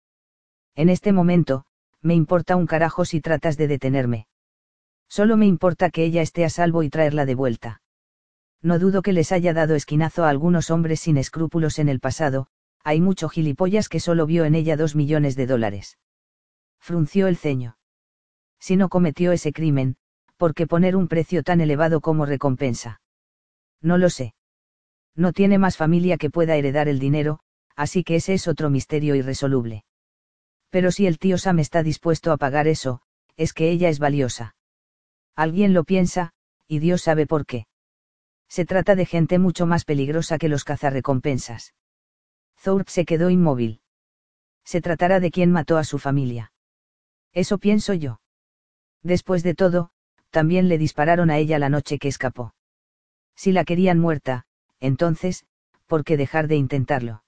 En 0.76 0.90
este 0.90 1.12
momento, 1.12 1.66
me 2.02 2.16
importa 2.16 2.56
un 2.56 2.68
carajo 2.68 3.06
si 3.06 3.22
tratas 3.22 3.58
de 3.58 3.68
detenerme. 3.68 4.28
Solo 5.08 5.38
me 5.38 5.46
importa 5.46 5.90
que 5.90 6.04
ella 6.04 6.22
esté 6.22 6.46
a 6.46 6.50
salvo 6.50 6.84
y 6.84 6.90
traerla 6.90 7.26
de 7.26 7.36
vuelta. 7.36 7.82
No 8.62 8.80
dudo 8.80 9.02
que 9.02 9.14
les 9.14 9.32
haya 9.32 9.54
dado 9.54 9.76
esquinazo 9.76 10.24
a 10.24 10.30
algunos 10.30 10.70
hombres 10.70 11.00
sin 11.02 11.18
escrúpulos 11.18 11.80
en 11.80 11.90
el 11.90 12.00
pasado, 12.00 12.48
hay 12.84 13.02
mucho 13.02 13.30
gilipollas 13.30 13.90
que 13.90 14.00
solo 14.00 14.26
vio 14.26 14.46
en 14.46 14.56
ella 14.56 14.78
dos 14.78 14.96
millones 14.96 15.36
de 15.36 15.48
dólares. 15.48 15.98
Frunció 16.80 17.28
el 17.28 17.38
ceño. 17.38 17.78
Si 18.62 18.76
no 18.78 18.90
cometió 18.90 19.32
ese 19.32 19.52
crimen, 19.52 19.98
¿por 20.38 20.54
qué 20.54 20.68
poner 20.68 20.96
un 20.96 21.08
precio 21.08 21.42
tan 21.42 21.62
elevado 21.62 22.00
como 22.00 22.28
recompensa? 22.28 23.02
No 23.82 23.98
lo 23.98 24.10
sé. 24.10 24.36
No 25.16 25.34
tiene 25.34 25.58
más 25.58 25.78
familia 25.78 26.18
que 26.18 26.30
pueda 26.30 26.56
heredar 26.56 26.88
el 26.88 27.00
dinero, 27.00 27.40
así 27.76 28.04
que 28.04 28.16
ese 28.16 28.36
es 28.36 28.48
otro 28.48 28.70
misterio 28.70 29.16
irresoluble. 29.16 29.84
Pero 30.70 30.92
si 30.92 31.08
el 31.08 31.18
tío 31.18 31.38
Sam 31.40 31.60
está 31.60 31.84
dispuesto 31.84 32.32
a 32.32 32.38
pagar 32.38 32.68
eso, 32.68 33.02
es 33.36 33.54
que 33.54 33.72
ella 33.72 33.90
es 33.90 33.98
valiosa. 33.98 34.56
Alguien 35.36 35.74
lo 35.74 35.84
piensa, 35.84 36.34
y 36.68 36.80
Dios 36.80 37.02
sabe 37.02 37.26
por 37.26 37.46
qué. 37.46 37.66
Se 38.48 38.66
trata 38.66 38.96
de 38.96 39.06
gente 39.06 39.40
mucho 39.40 39.66
más 39.66 39.86
peligrosa 39.86 40.38
que 40.38 40.50
los 40.50 40.64
cazarrecompensas. 40.64 41.74
Thorpe 42.62 42.92
se 42.92 43.06
quedó 43.06 43.32
inmóvil. 43.32 43.82
Se 44.64 44.82
tratará 44.82 45.20
de 45.20 45.32
quien 45.32 45.52
mató 45.52 45.78
a 45.78 45.84
su 45.84 45.98
familia. 45.98 46.54
Eso 47.34 47.58
pienso 47.58 47.94
yo. 47.94 48.21
Después 49.04 49.44
de 49.44 49.56
todo, 49.56 49.90
también 50.30 50.70
le 50.70 50.78
dispararon 50.78 51.30
a 51.30 51.38
ella 51.38 51.60
la 51.60 51.70
noche 51.70 51.98
que 51.98 52.08
escapó. 52.08 52.54
Si 53.36 53.52
la 53.52 53.66
querían 53.66 54.00
muerta, 54.00 54.46
entonces, 54.80 55.46
¿por 55.88 56.04
qué 56.04 56.18
dejar 56.18 56.48
de 56.48 56.56
intentarlo? 56.56 57.24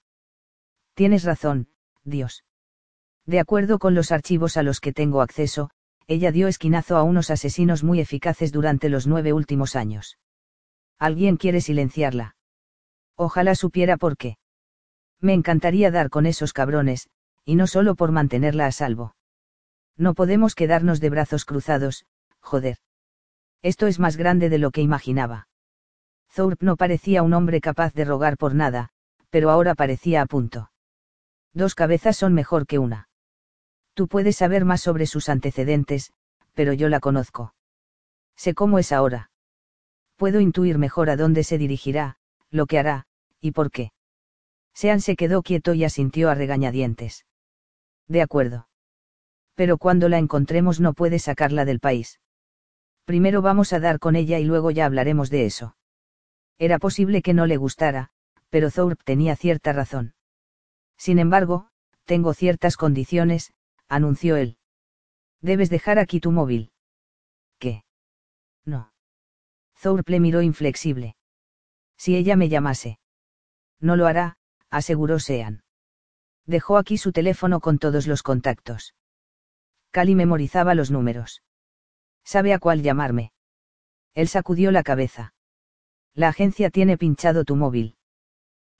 Tienes 0.94 1.24
razón, 1.24 1.68
Dios. 2.04 2.44
De 3.26 3.40
acuerdo 3.40 3.78
con 3.78 3.94
los 3.94 4.12
archivos 4.12 4.56
a 4.56 4.62
los 4.62 4.80
que 4.80 4.92
tengo 4.92 5.20
acceso, 5.22 5.70
ella 6.06 6.30
dio 6.30 6.48
esquinazo 6.48 6.96
a 6.96 7.02
unos 7.02 7.30
asesinos 7.30 7.82
muy 7.82 8.00
eficaces 8.00 8.52
durante 8.52 8.88
los 8.88 9.06
nueve 9.06 9.32
últimos 9.32 9.74
años. 9.74 10.18
Alguien 10.98 11.36
quiere 11.36 11.60
silenciarla. 11.60 12.36
Ojalá 13.16 13.54
supiera 13.54 13.96
por 13.96 14.16
qué. 14.16 14.36
Me 15.20 15.32
encantaría 15.32 15.90
dar 15.90 16.10
con 16.10 16.26
esos 16.26 16.52
cabrones, 16.52 17.08
y 17.44 17.54
no 17.54 17.66
solo 17.66 17.94
por 17.94 18.12
mantenerla 18.12 18.66
a 18.66 18.72
salvo. 18.72 19.14
No 19.96 20.14
podemos 20.14 20.54
quedarnos 20.54 21.00
de 21.00 21.10
brazos 21.10 21.44
cruzados, 21.44 22.06
joder. 22.40 22.78
Esto 23.62 23.86
es 23.86 23.98
más 23.98 24.16
grande 24.16 24.48
de 24.48 24.58
lo 24.58 24.70
que 24.70 24.82
imaginaba. 24.82 25.48
Thorpe 26.34 26.66
no 26.66 26.76
parecía 26.76 27.22
un 27.22 27.32
hombre 27.32 27.60
capaz 27.60 27.94
de 27.94 28.04
rogar 28.04 28.36
por 28.36 28.54
nada, 28.54 28.90
pero 29.30 29.50
ahora 29.50 29.74
parecía 29.74 30.20
a 30.20 30.26
punto. 30.26 30.70
Dos 31.52 31.74
cabezas 31.74 32.16
son 32.16 32.34
mejor 32.34 32.66
que 32.66 32.78
una. 32.78 33.08
Tú 33.94 34.08
puedes 34.08 34.36
saber 34.36 34.64
más 34.64 34.80
sobre 34.80 35.06
sus 35.06 35.28
antecedentes, 35.28 36.12
pero 36.54 36.72
yo 36.72 36.88
la 36.88 36.98
conozco. 36.98 37.54
Sé 38.36 38.54
cómo 38.54 38.80
es 38.80 38.90
ahora. 38.90 39.30
Puedo 40.16 40.40
intuir 40.40 40.78
mejor 40.78 41.10
a 41.10 41.16
dónde 41.16 41.44
se 41.44 41.58
dirigirá, 41.58 42.16
lo 42.50 42.66
que 42.66 42.78
hará, 42.78 43.06
y 43.40 43.52
por 43.52 43.70
qué. 43.70 43.92
Sean 44.74 45.00
se 45.00 45.14
quedó 45.14 45.42
quieto 45.42 45.74
y 45.74 45.84
asintió 45.84 46.30
a 46.30 46.34
regañadientes. 46.34 47.24
De 48.08 48.22
acuerdo. 48.22 48.66
Pero 49.54 49.78
cuando 49.78 50.08
la 50.08 50.18
encontremos 50.18 50.80
no 50.80 50.94
puede 50.94 51.18
sacarla 51.18 51.64
del 51.64 51.80
país. 51.80 52.20
Primero 53.04 53.42
vamos 53.42 53.72
a 53.72 53.80
dar 53.80 53.98
con 53.98 54.16
ella 54.16 54.38
y 54.38 54.44
luego 54.44 54.70
ya 54.70 54.86
hablaremos 54.86 55.30
de 55.30 55.46
eso. 55.46 55.76
Era 56.58 56.78
posible 56.78 57.22
que 57.22 57.34
no 57.34 57.46
le 57.46 57.56
gustara, 57.56 58.10
pero 58.48 58.70
Thorpe 58.70 59.02
tenía 59.04 59.36
cierta 59.36 59.72
razón. 59.72 60.14
Sin 60.96 61.18
embargo, 61.18 61.68
tengo 62.04 62.34
ciertas 62.34 62.76
condiciones, 62.76 63.52
anunció 63.88 64.36
él. 64.36 64.56
Debes 65.40 65.70
dejar 65.70 65.98
aquí 65.98 66.20
tu 66.20 66.30
móvil. 66.30 66.72
¿Qué? 67.58 67.84
No. 68.64 68.92
Thorpe 69.80 70.12
le 70.12 70.20
miró 70.20 70.40
inflexible. 70.40 71.16
Si 71.96 72.16
ella 72.16 72.36
me 72.36 72.48
llamase. 72.48 72.98
No 73.80 73.96
lo 73.96 74.06
hará, 74.06 74.36
aseguró 74.70 75.18
Sean. 75.18 75.62
Dejó 76.46 76.78
aquí 76.78 76.96
su 76.96 77.12
teléfono 77.12 77.60
con 77.60 77.78
todos 77.78 78.06
los 78.06 78.22
contactos. 78.22 78.94
Cali 79.94 80.16
memorizaba 80.16 80.74
los 80.74 80.90
números. 80.90 81.44
¿Sabe 82.24 82.52
a 82.52 82.58
cuál 82.58 82.82
llamarme? 82.82 83.30
Él 84.16 84.26
sacudió 84.26 84.72
la 84.72 84.82
cabeza. 84.82 85.34
La 86.14 86.26
agencia 86.30 86.68
tiene 86.70 86.98
pinchado 86.98 87.44
tu 87.44 87.54
móvil. 87.54 87.94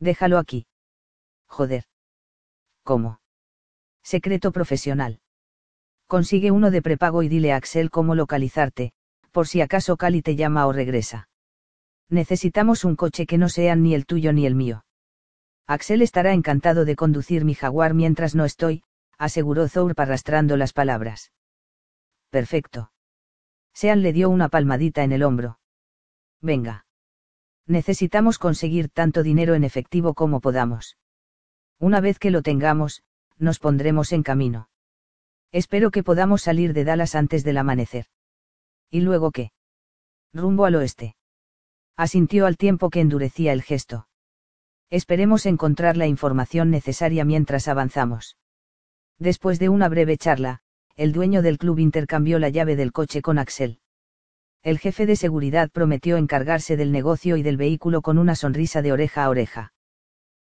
Déjalo 0.01 0.39
aquí. 0.39 0.67
Joder. 1.47 1.85
¿Cómo? 2.83 3.21
Secreto 4.03 4.51
profesional. 4.51 5.21
Consigue 6.09 6.51
uno 6.51 6.73
de 6.73 6.83
prepago 6.83 7.23
y 7.23 7.29
dile 7.29 7.53
a 7.53 7.57
Axel 7.59 7.91
cómo 7.91 8.17
localizarte, 8.17 8.93
por 9.31 9.47
si 9.47 9.61
acaso 9.61 9.97
Cali 9.97 10.21
te 10.21 10.35
llama 10.35 10.67
o 10.67 10.73
regresa. 10.73 11.29
Necesitamos 12.11 12.85
un 12.85 12.97
coche 12.97 13.25
que 13.25 13.39
no 13.39 13.49
sea 13.49 13.77
ni 13.77 13.95
el 13.95 14.05
tuyo 14.05 14.33
ni 14.33 14.47
el 14.47 14.57
mío. 14.57 14.85
Axel 15.69 16.03
estará 16.03 16.33
encantado 16.33 16.85
de 16.85 16.97
conducir 16.97 17.45
mi 17.45 17.55
jaguar 17.55 17.95
mientras 17.95 18.35
no 18.35 18.45
estoy, 18.45 18.83
aseguró 19.19 19.69
Thorpe 19.69 20.03
arrastrando 20.03 20.57
las 20.57 20.73
palabras. 20.73 21.33
Perfecto. 22.31 22.93
Sean 23.73 24.03
le 24.03 24.13
dio 24.13 24.31
una 24.31 24.49
palmadita 24.49 25.03
en 25.05 25.13
el 25.13 25.23
hombro. 25.23 25.59
Venga. 26.41 26.87
Necesitamos 27.67 28.39
conseguir 28.39 28.89
tanto 28.89 29.23
dinero 29.23 29.55
en 29.55 29.65
efectivo 29.65 30.15
como 30.15 30.41
podamos. 30.41 30.97
Una 31.79 32.01
vez 32.01 32.19
que 32.19 32.31
lo 32.31 32.43
tengamos, 32.43 33.03
nos 33.39 33.59
pondremos 33.59 34.13
en 34.13 34.23
camino. 34.23 34.69
Espero 35.51 35.91
que 35.91 36.03
podamos 36.03 36.43
salir 36.43 36.73
de 36.73 36.85
Dallas 36.85 37.15
antes 37.15 37.45
del 37.45 37.59
amanecer. 37.59 38.07
¿Y 38.91 39.01
luego 39.01 39.31
qué? 39.31 39.53
Rumbo 40.33 40.65
al 40.65 40.75
oeste. 40.75 41.17
Asintió 41.97 42.47
al 42.47 42.57
tiempo 42.57 42.91
que 42.91 43.01
endurecía 43.01 43.53
el 43.53 43.63
gesto. 43.63 44.09
Esperemos 44.91 45.47
encontrar 45.47 45.97
la 45.97 46.07
información 46.07 46.71
necesaria 46.71 47.25
mientras 47.25 47.69
avanzamos. 47.69 48.37
Después 49.19 49.59
de 49.59 49.69
una 49.69 49.89
breve 49.89 50.17
charla, 50.17 50.61
el 50.97 51.13
dueño 51.13 51.43
del 51.43 51.59
club 51.59 51.79
intercambió 51.79 52.39
la 52.39 52.49
llave 52.49 52.77
del 52.77 52.93
coche 52.93 53.23
con 53.23 53.39
Axel. 53.39 53.79
El 54.63 54.79
jefe 54.79 55.07
de 55.07 55.17
seguridad 55.17 55.71
prometió 55.71 56.17
encargarse 56.17 56.77
del 56.77 56.91
negocio 56.91 57.37
y 57.37 57.43
del 57.43 57.57
vehículo 57.57 58.01
con 58.01 58.19
una 58.19 58.35
sonrisa 58.35 58.81
de 58.81 58.93
oreja 58.93 59.25
a 59.25 59.29
oreja. 59.29 59.73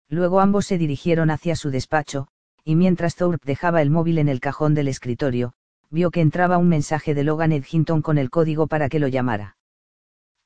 Luego 0.10 0.40
ambos 0.40 0.66
se 0.66 0.78
dirigieron 0.78 1.30
hacia 1.30 1.56
su 1.56 1.70
despacho, 1.70 2.28
y 2.64 2.76
mientras 2.76 3.16
Thorpe 3.16 3.46
dejaba 3.46 3.82
el 3.82 3.90
móvil 3.90 4.18
en 4.18 4.28
el 4.28 4.40
cajón 4.40 4.74
del 4.74 4.88
escritorio, 4.88 5.54
vio 5.90 6.12
que 6.12 6.22
entraba 6.22 6.58
un 6.58 6.68
mensaje 6.68 7.14
de 7.14 7.24
Logan 7.24 7.52
Edginton 7.52 8.02
con 8.02 8.18
el 8.18 8.30
código 8.30 8.68
para 8.68 8.90
que 8.90 9.00
lo 9.00 9.08
llamara. 9.08 9.58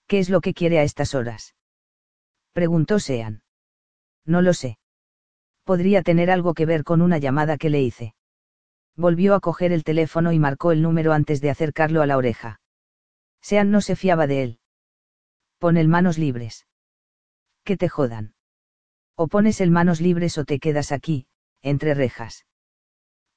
¿Qué 0.08 0.20
es 0.20 0.30
lo 0.30 0.42
que 0.42 0.54
quiere 0.54 0.80
a 0.80 0.84
estas 0.84 1.16
horas? 1.16 1.56
Preguntó 2.52 3.00
Sean. 3.00 3.42
No 4.26 4.42
lo 4.42 4.54
sé. 4.54 4.78
Podría 5.63 6.02
tener 6.02 6.30
algo 6.30 6.54
que 6.54 6.65
ver 6.65 6.84
con 6.84 7.02
una 7.02 7.17
llamada 7.17 7.58
que 7.58 7.69
le 7.69 7.82
hice. 7.82 8.15
Volvió 8.95 9.34
a 9.34 9.39
coger 9.39 9.71
el 9.71 9.84
teléfono 9.84 10.32
y 10.32 10.39
marcó 10.39 10.71
el 10.71 10.82
número 10.82 11.13
antes 11.13 11.41
de 11.41 11.49
acercarlo 11.49 12.02
a 12.02 12.06
la 12.06 12.17
oreja. 12.17 12.60
Sean 13.41 13.71
no 13.71 13.82
se 13.82 13.95
fiaba 13.95 14.28
de 14.28 14.43
él. 14.43 14.60
Pon 15.58 15.78
el 15.78 15.88
manos 15.88 16.17
libres. 16.17 16.67
Que 17.63 17.78
te 17.78 17.89
jodan. 17.89 18.36
O 19.15 19.28
pones 19.28 19.62
el 19.62 19.71
manos 19.71 20.02
libres 20.02 20.38
o 20.38 20.45
te 20.45 20.60
quedas 20.60 20.91
aquí, 20.91 21.28
entre 21.62 21.93
rejas. 21.93 22.45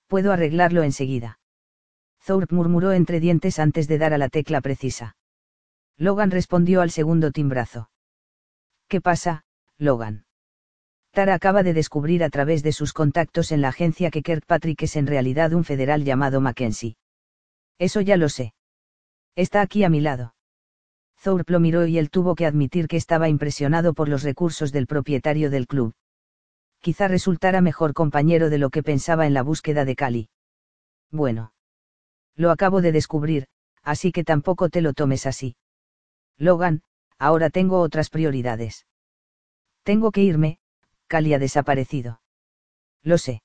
Puedo 0.06 0.32
arreglarlo 0.32 0.82
enseguida. 0.82 1.38
Thorpe 2.24 2.54
murmuró 2.54 2.92
entre 2.92 3.20
dientes 3.20 3.58
antes 3.58 3.86
de 3.86 3.98
dar 3.98 4.12
a 4.12 4.18
la 4.18 4.28
tecla 4.28 4.60
precisa. 4.60 5.16
Logan 5.96 6.30
respondió 6.30 6.80
al 6.80 6.90
segundo 6.90 7.30
timbrazo. 7.30 7.90
¿Qué 8.88 9.00
pasa, 9.00 9.44
Logan? 9.78 10.25
Tara 11.16 11.33
acaba 11.33 11.62
de 11.62 11.72
descubrir 11.72 12.22
a 12.22 12.29
través 12.29 12.62
de 12.62 12.72
sus 12.72 12.92
contactos 12.92 13.50
en 13.50 13.62
la 13.62 13.68
agencia 13.68 14.11
que 14.11 14.22
Kirkpatrick 14.22 14.83
es 14.83 14.96
en 14.96 15.07
realidad 15.07 15.55
un 15.55 15.64
federal 15.64 16.05
llamado 16.05 16.42
Mackenzie. 16.42 16.98
Eso 17.79 18.02
ya 18.02 18.18
lo 18.18 18.29
sé. 18.29 18.52
Está 19.35 19.62
aquí 19.62 19.83
a 19.83 19.88
mi 19.88 20.02
lado. 20.02 20.35
Thorpe 21.22 21.55
lo 21.55 21.59
miró 21.59 21.87
y 21.87 21.96
él 21.96 22.11
tuvo 22.11 22.35
que 22.35 22.44
admitir 22.44 22.87
que 22.87 22.98
estaba 22.98 23.31
impresionado 23.31 23.94
por 23.94 24.11
los 24.11 24.24
recursos 24.24 24.72
del 24.72 24.87
propietario 24.87 25.48
del 25.48 25.66
club. 25.66 25.94
Quizá 26.83 27.09
resultara 27.09 27.62
mejor 27.62 27.94
compañero 27.94 28.50
de 28.50 28.59
lo 28.59 28.68
que 28.68 28.83
pensaba 28.83 29.26
en 29.26 29.33
la 29.33 29.40
búsqueda 29.40 29.87
de 29.87 29.96
Cali. 29.96 30.29
Bueno. 31.11 31.55
Lo 32.35 32.50
acabo 32.50 32.83
de 32.83 32.92
descubrir, 32.92 33.46
así 33.83 34.12
que 34.12 34.22
tampoco 34.22 34.68
te 34.68 34.83
lo 34.83 34.92
tomes 34.92 35.24
así. 35.24 35.57
Logan, 36.37 36.83
ahora 37.18 37.48
tengo 37.48 37.81
otras 37.81 38.11
prioridades. 38.11 38.85
Tengo 39.83 40.12
que 40.12 40.22
irme, 40.22 40.59
Cali 41.06 41.34
ha 41.34 41.38
desaparecido. 41.38 42.20
Lo 43.02 43.18
sé. 43.18 43.42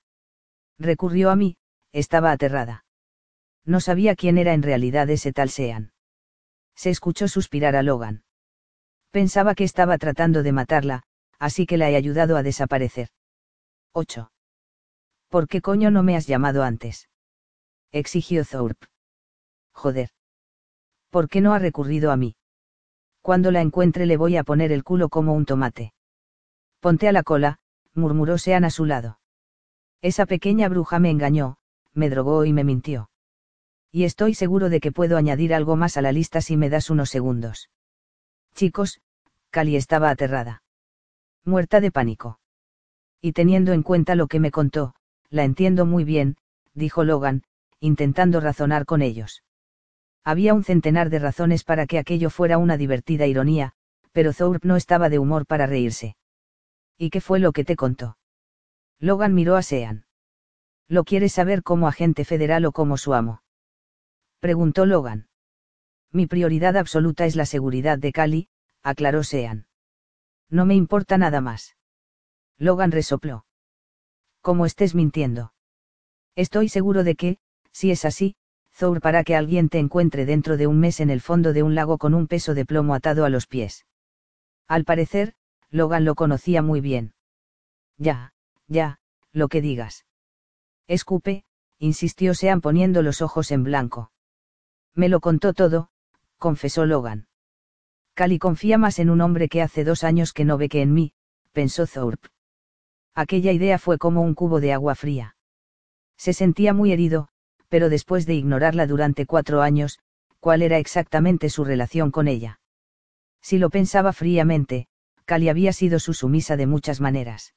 Recurrió 0.80 1.30
a 1.30 1.36
mí, 1.36 1.58
estaba 1.92 2.32
aterrada. 2.32 2.86
No 3.66 3.80
sabía 3.80 4.16
quién 4.16 4.38
era 4.38 4.54
en 4.54 4.64
realidad 4.64 5.10
ese 5.10 5.32
tal 5.32 5.50
Sean. 5.50 5.94
Se 6.76 6.90
escuchó 6.90 7.28
suspirar 7.28 7.76
a 7.76 7.84
Logan. 7.84 8.24
Pensaba 9.12 9.56
que 9.56 9.64
estaba 9.64 9.98
tratando 9.98 10.42
de 10.42 10.52
matarla, 10.52 11.04
así 11.38 11.66
que 11.66 11.78
la 11.78 11.90
he 11.90 11.96
ayudado 11.96 12.38
a 12.38 12.44
desaparecer. 12.44 13.10
8. 13.94 14.32
¿Por 15.28 15.48
qué 15.48 15.62
coño 15.62 15.92
no 15.92 16.02
me 16.02 16.16
has 16.16 16.28
llamado 16.28 16.64
antes? 16.64 17.10
exigió 17.92 18.46
Thorpe. 18.46 18.88
Joder. 19.74 20.10
¿Por 21.10 21.28
qué 21.28 21.42
no 21.42 21.54
ha 21.54 21.60
recurrido 21.60 22.12
a 22.12 22.18
mí? 22.18 22.36
Cuando 23.22 23.52
la 23.52 23.62
encuentre 23.62 24.06
le 24.06 24.18
voy 24.18 24.38
a 24.38 24.44
poner 24.44 24.72
el 24.72 24.84
culo 24.84 25.10
como 25.10 25.34
un 25.34 25.46
tomate. 25.46 25.94
Ponte 26.82 27.08
a 27.08 27.12
la 27.12 27.22
cola, 27.22 27.60
murmuró 27.94 28.40
Sean 28.40 28.66
a 28.66 28.72
su 28.72 28.86
lado. 28.86 29.20
Esa 30.02 30.26
pequeña 30.26 30.68
bruja 30.68 30.98
me 30.98 31.12
engañó, 31.12 31.58
me 31.94 32.10
drogó 32.10 32.44
y 32.44 32.54
me 32.54 32.64
mintió. 32.64 33.12
Y 33.92 34.06
estoy 34.06 34.34
seguro 34.34 34.70
de 34.70 34.80
que 34.80 34.92
puedo 34.92 35.16
añadir 35.16 35.54
algo 35.54 35.76
más 35.76 35.96
a 35.96 36.02
la 36.02 36.12
lista 36.12 36.42
si 36.42 36.58
me 36.58 36.72
das 36.72 36.90
unos 36.90 37.12
segundos. 37.12 37.70
Chicos, 38.56 39.00
Cali 39.52 39.76
estaba 39.76 40.10
aterrada. 40.10 40.64
Muerta 41.46 41.82
de 41.82 41.92
pánico. 41.92 42.40
Y 43.22 43.34
teniendo 43.34 43.74
en 43.74 43.84
cuenta 43.84 44.16
lo 44.16 44.26
que 44.26 44.40
me 44.40 44.50
contó, 44.50 44.96
la 45.30 45.44
entiendo 45.44 45.86
muy 45.86 46.04
bien, 46.04 46.36
dijo 46.74 47.04
Logan, 47.04 47.44
intentando 47.80 48.40
razonar 48.40 48.86
con 48.86 49.04
ellos. 49.04 49.44
Había 50.24 50.56
un 50.56 50.64
centenar 50.64 51.12
de 51.12 51.20
razones 51.20 51.64
para 51.64 51.86
que 51.86 52.00
aquello 52.00 52.32
fuera 52.32 52.58
una 52.58 52.78
divertida 52.78 53.28
ironía, 53.28 53.74
pero 54.14 54.34
Thorpe 54.34 54.68
no 54.68 54.78
estaba 54.78 55.10
de 55.10 55.20
humor 55.20 55.46
para 55.46 55.68
reírse. 55.68 56.16
¿Y 57.02 57.10
qué 57.10 57.20
fue 57.20 57.40
lo 57.40 57.52
que 57.52 57.66
te 57.66 57.76
contó? 57.76 58.20
Logan 59.00 59.34
miró 59.34 59.56
a 59.56 59.64
Sean. 59.64 60.06
¿Lo 60.88 61.04
quieres 61.04 61.34
saber 61.34 61.64
como 61.64 61.88
agente 61.88 62.26
federal 62.26 62.64
o 62.66 62.72
como 62.72 62.96
su 62.96 63.16
amo? 63.16 63.42
Preguntó 64.40 64.86
Logan. 64.86 65.28
Mi 66.12 66.28
prioridad 66.28 66.78
absoluta 66.78 67.26
es 67.26 67.36
la 67.36 67.48
seguridad 67.48 67.98
de 67.98 68.12
Cali, 68.12 68.50
aclaró 68.84 69.24
Sean. 69.24 69.66
No 70.48 70.68
me 70.68 70.76
importa 70.76 71.18
nada 71.18 71.42
más. 71.42 71.76
Logan 72.60 72.92
resopló. 72.92 73.48
Como 74.42 74.68
estés 74.68 74.94
mintiendo. 74.94 75.54
Estoy 76.36 76.70
seguro 76.70 77.04
de 77.04 77.16
que, 77.16 77.40
si 77.72 77.90
es 77.90 78.06
así, 78.06 78.36
Thor 78.78 79.02
para 79.02 79.24
que 79.24 79.36
alguien 79.36 79.70
te 79.70 79.80
encuentre 79.80 80.28
dentro 80.28 80.56
de 80.56 80.68
un 80.68 80.80
mes 80.80 81.00
en 81.00 81.10
el 81.10 81.22
fondo 81.22 81.52
de 81.52 81.64
un 81.64 81.74
lago 81.74 81.98
con 81.98 82.14
un 82.14 82.28
peso 82.28 82.54
de 82.54 82.64
plomo 82.64 82.94
atado 82.94 83.26
a 83.26 83.30
los 83.30 83.48
pies. 83.48 83.88
Al 84.68 84.86
parecer, 84.86 85.34
Logan 85.72 86.06
lo 86.06 86.16
conocía 86.16 86.62
muy 86.62 86.82
bien. 86.82 87.14
Ya, 87.98 88.34
ya, 88.68 89.00
lo 89.32 89.48
que 89.48 89.62
digas. 89.62 90.06
Escupe, 90.88 91.46
insistió 91.80 92.34
Sean 92.34 92.62
poniendo 92.62 93.02
los 93.02 93.22
ojos 93.22 93.52
en 93.52 93.64
blanco. 93.64 94.12
Me 94.94 95.08
lo 95.08 95.22
contó 95.22 95.54
todo, 95.54 95.90
confesó 96.38 96.86
Logan. 96.86 97.28
Cali 98.14 98.40
confía 98.40 98.78
más 98.78 99.00
en 99.00 99.10
un 99.10 99.22
hombre 99.22 99.48
que 99.48 99.62
hace 99.62 99.86
dos 99.86 100.04
años 100.04 100.34
que 100.34 100.44
no 100.44 100.58
ve 100.58 100.68
que 100.68 100.82
en 100.82 100.94
mí, 100.94 101.14
pensó 101.54 101.88
Thorpe. 101.88 102.28
Aquella 103.16 103.52
idea 103.52 103.80
fue 103.80 103.98
como 103.98 104.22
un 104.22 104.36
cubo 104.36 104.60
de 104.60 104.74
agua 104.74 104.96
fría. 104.96 105.36
Se 106.18 106.34
sentía 106.34 106.74
muy 106.74 106.92
herido, 106.92 107.30
pero 107.70 107.90
después 107.90 108.26
de 108.26 108.36
ignorarla 108.36 108.86
durante 108.86 109.26
cuatro 109.26 109.62
años, 109.62 110.00
¿cuál 110.40 110.62
era 110.62 110.78
exactamente 110.78 111.50
su 111.50 111.64
relación 111.64 112.12
con 112.12 112.28
ella? 112.28 112.60
Si 113.42 113.58
lo 113.58 113.70
pensaba 113.70 114.14
fríamente, 114.14 114.88
Cali 115.32 115.48
había 115.48 115.72
sido 115.72 116.00
su 116.00 116.14
sumisa 116.14 116.58
de 116.58 116.68
muchas 116.68 117.00
maneras. 117.00 117.56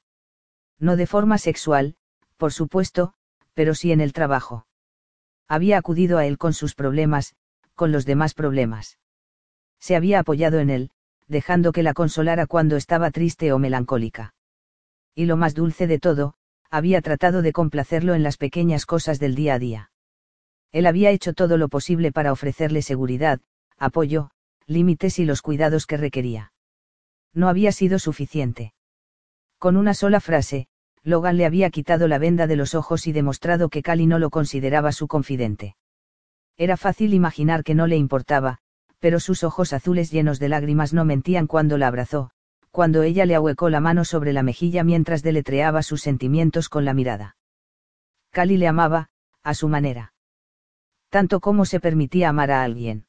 No 0.79 0.95
de 0.95 1.09
forma 1.09 1.39
sexual, 1.39 1.97
por 2.37 2.53
supuesto, 2.53 3.15
pero 3.53 3.75
sí 3.75 3.91
en 3.91 4.01
el 4.01 4.13
trabajo. 4.13 4.69
Había 5.49 5.79
acudido 5.79 6.19
a 6.19 6.25
él 6.25 6.39
con 6.39 6.53
sus 6.53 6.77
problemas, 6.77 7.35
con 7.75 7.91
los 7.91 8.07
demás 8.07 8.33
problemas. 8.33 9.01
Se 9.81 9.97
había 9.97 10.21
apoyado 10.21 10.61
en 10.61 10.71
él, 10.71 10.93
dejando 11.27 11.73
que 11.73 11.83
la 11.83 11.95
consolara 11.95 12.47
cuando 12.47 12.77
estaba 12.77 13.11
triste 13.11 13.53
o 13.53 13.59
melancólica. 13.59 14.37
Y 15.17 15.25
lo 15.25 15.37
más 15.37 15.57
dulce 15.57 15.89
de 15.89 15.99
todo, 15.99 16.35
había 16.71 17.03
tratado 17.03 17.43
de 17.43 17.53
complacerlo 17.53 18.15
en 18.15 18.23
las 18.23 18.37
pequeñas 18.37 18.87
cosas 18.87 19.19
del 19.19 19.35
día 19.35 19.55
a 19.55 19.59
día. 19.59 19.91
Él 20.71 20.87
había 20.87 21.11
hecho 21.11 21.33
todo 21.33 21.57
lo 21.57 21.69
posible 21.69 22.13
para 22.13 22.31
ofrecerle 22.31 22.83
seguridad, 22.83 23.41
apoyo, 23.79 24.31
límites 24.69 25.19
y 25.19 25.25
los 25.25 25.43
cuidados 25.43 25.87
que 25.87 25.97
requería. 25.97 26.53
No 27.35 27.49
había 27.49 27.73
sido 27.73 27.99
suficiente. 27.99 28.73
Con 29.59 29.77
una 29.77 29.93
sola 29.93 30.21
frase, 30.21 30.69
Logan 31.03 31.37
le 31.37 31.45
había 31.45 31.71
quitado 31.71 32.09
la 32.09 32.19
venda 32.19 32.47
de 32.47 32.57
los 32.57 32.75
ojos 32.75 33.07
y 33.07 33.13
demostrado 33.13 33.69
que 33.69 33.83
Cali 33.83 34.07
no 34.07 34.19
lo 34.19 34.31
consideraba 34.31 34.93
su 34.93 35.07
confidente. 35.09 35.77
Era 36.57 36.77
fácil 36.77 37.13
imaginar 37.13 37.65
que 37.65 37.75
no 37.75 37.87
le 37.87 37.97
importaba, 37.97 38.59
pero 39.01 39.21
sus 39.21 39.45
ojos 39.45 39.73
azules 39.73 40.11
llenos 40.11 40.39
de 40.39 40.49
lágrimas 40.49 40.95
no 40.95 41.05
mentían 41.05 41.47
cuando 41.47 41.77
la 41.77 41.89
abrazó, 41.89 42.31
cuando 42.71 43.03
ella 43.03 43.27
le 43.27 43.35
ahuecó 43.35 43.69
la 43.69 43.81
mano 43.81 44.05
sobre 44.05 44.33
la 44.33 44.43
mejilla 44.43 44.83
mientras 44.83 45.23
deletreaba 45.23 45.83
sus 45.83 46.01
sentimientos 46.01 46.69
con 46.69 46.85
la 46.85 46.95
mirada. 46.95 47.37
Cali 48.31 48.57
le 48.57 48.67
amaba, 48.67 49.11
a 49.43 49.55
su 49.55 49.69
manera. 49.69 50.15
Tanto 51.11 51.41
como 51.41 51.67
se 51.67 51.81
permitía 51.81 52.31
amar 52.31 52.51
a 52.51 52.65
alguien. 52.65 53.07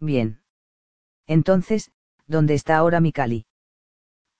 Bien. 0.00 0.40
Entonces, 1.26 1.92
¿dónde 2.26 2.54
está 2.54 2.76
ahora 2.76 3.00
mi 3.00 3.12
Cali? 3.12 3.46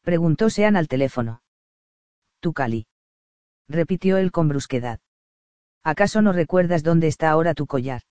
Preguntó 0.03 0.51
Sean 0.51 0.77
al 0.77 0.89
teléfono. 0.89 1.43
Tu 2.41 2.53
Cali. 2.53 2.87
Repitió 3.69 4.19
él 4.19 4.31
con 4.33 4.49
brusquedad. 4.49 5.01
¿Acaso 5.83 6.23
no 6.23 6.33
recuerdas 6.33 6.83
dónde 6.83 7.09
está 7.09 7.31
ahora 7.31 7.55
tu 7.55 7.67
collar? 7.67 8.03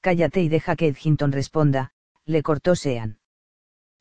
Cállate 0.00 0.42
y 0.42 0.48
deja 0.48 0.76
que 0.76 0.88
Edginton 0.88 1.32
responda, 1.32 1.92
le 2.24 2.42
cortó 2.42 2.74
Sean. 2.74 3.18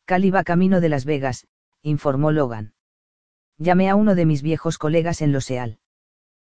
Cali 0.05 0.31
va 0.31 0.43
camino 0.43 0.81
de 0.81 0.89
Las 0.89 1.05
Vegas, 1.05 1.47
informó 1.81 2.31
Logan. 2.31 2.73
Llamé 3.57 3.89
a 3.89 3.95
uno 3.95 4.15
de 4.15 4.25
mis 4.25 4.41
viejos 4.41 4.77
colegas 4.77 5.21
en 5.21 5.31
Loseal. 5.31 5.79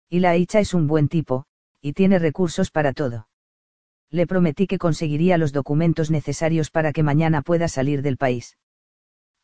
Y 0.09 0.21
la 0.21 0.37
Hicha 0.37 0.61
es 0.61 0.75
un 0.75 0.87
buen 0.87 1.09
tipo, 1.09 1.47
y 1.81 1.95
tiene 1.95 2.19
recursos 2.19 2.71
para 2.71 2.93
todo. 2.93 3.30
Le 4.11 4.27
prometí 4.27 4.67
que 4.67 4.79
conseguiría 4.79 5.39
los 5.39 5.53
documentos 5.53 6.11
necesarios 6.11 6.71
para 6.71 6.93
que 6.93 7.03
mañana 7.03 7.43
pueda 7.43 7.69
salir 7.69 8.03
del 8.03 8.17
país. 8.17 8.59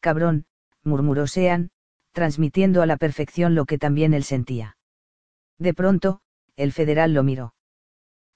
Cabrón, 0.01 0.47
murmuró 0.83 1.27
Sean, 1.27 1.71
transmitiendo 2.12 2.83
a 2.83 2.87
la 2.87 2.97
perfección 2.97 3.55
lo 3.55 3.64
que 3.64 3.79
también 3.79 4.14
él 4.14 4.25
sentía. 4.25 4.77
De 5.59 5.75
pronto, 5.75 6.21
el 6.57 6.73
federal 6.73 7.12
lo 7.14 7.23
miró. 7.23 7.55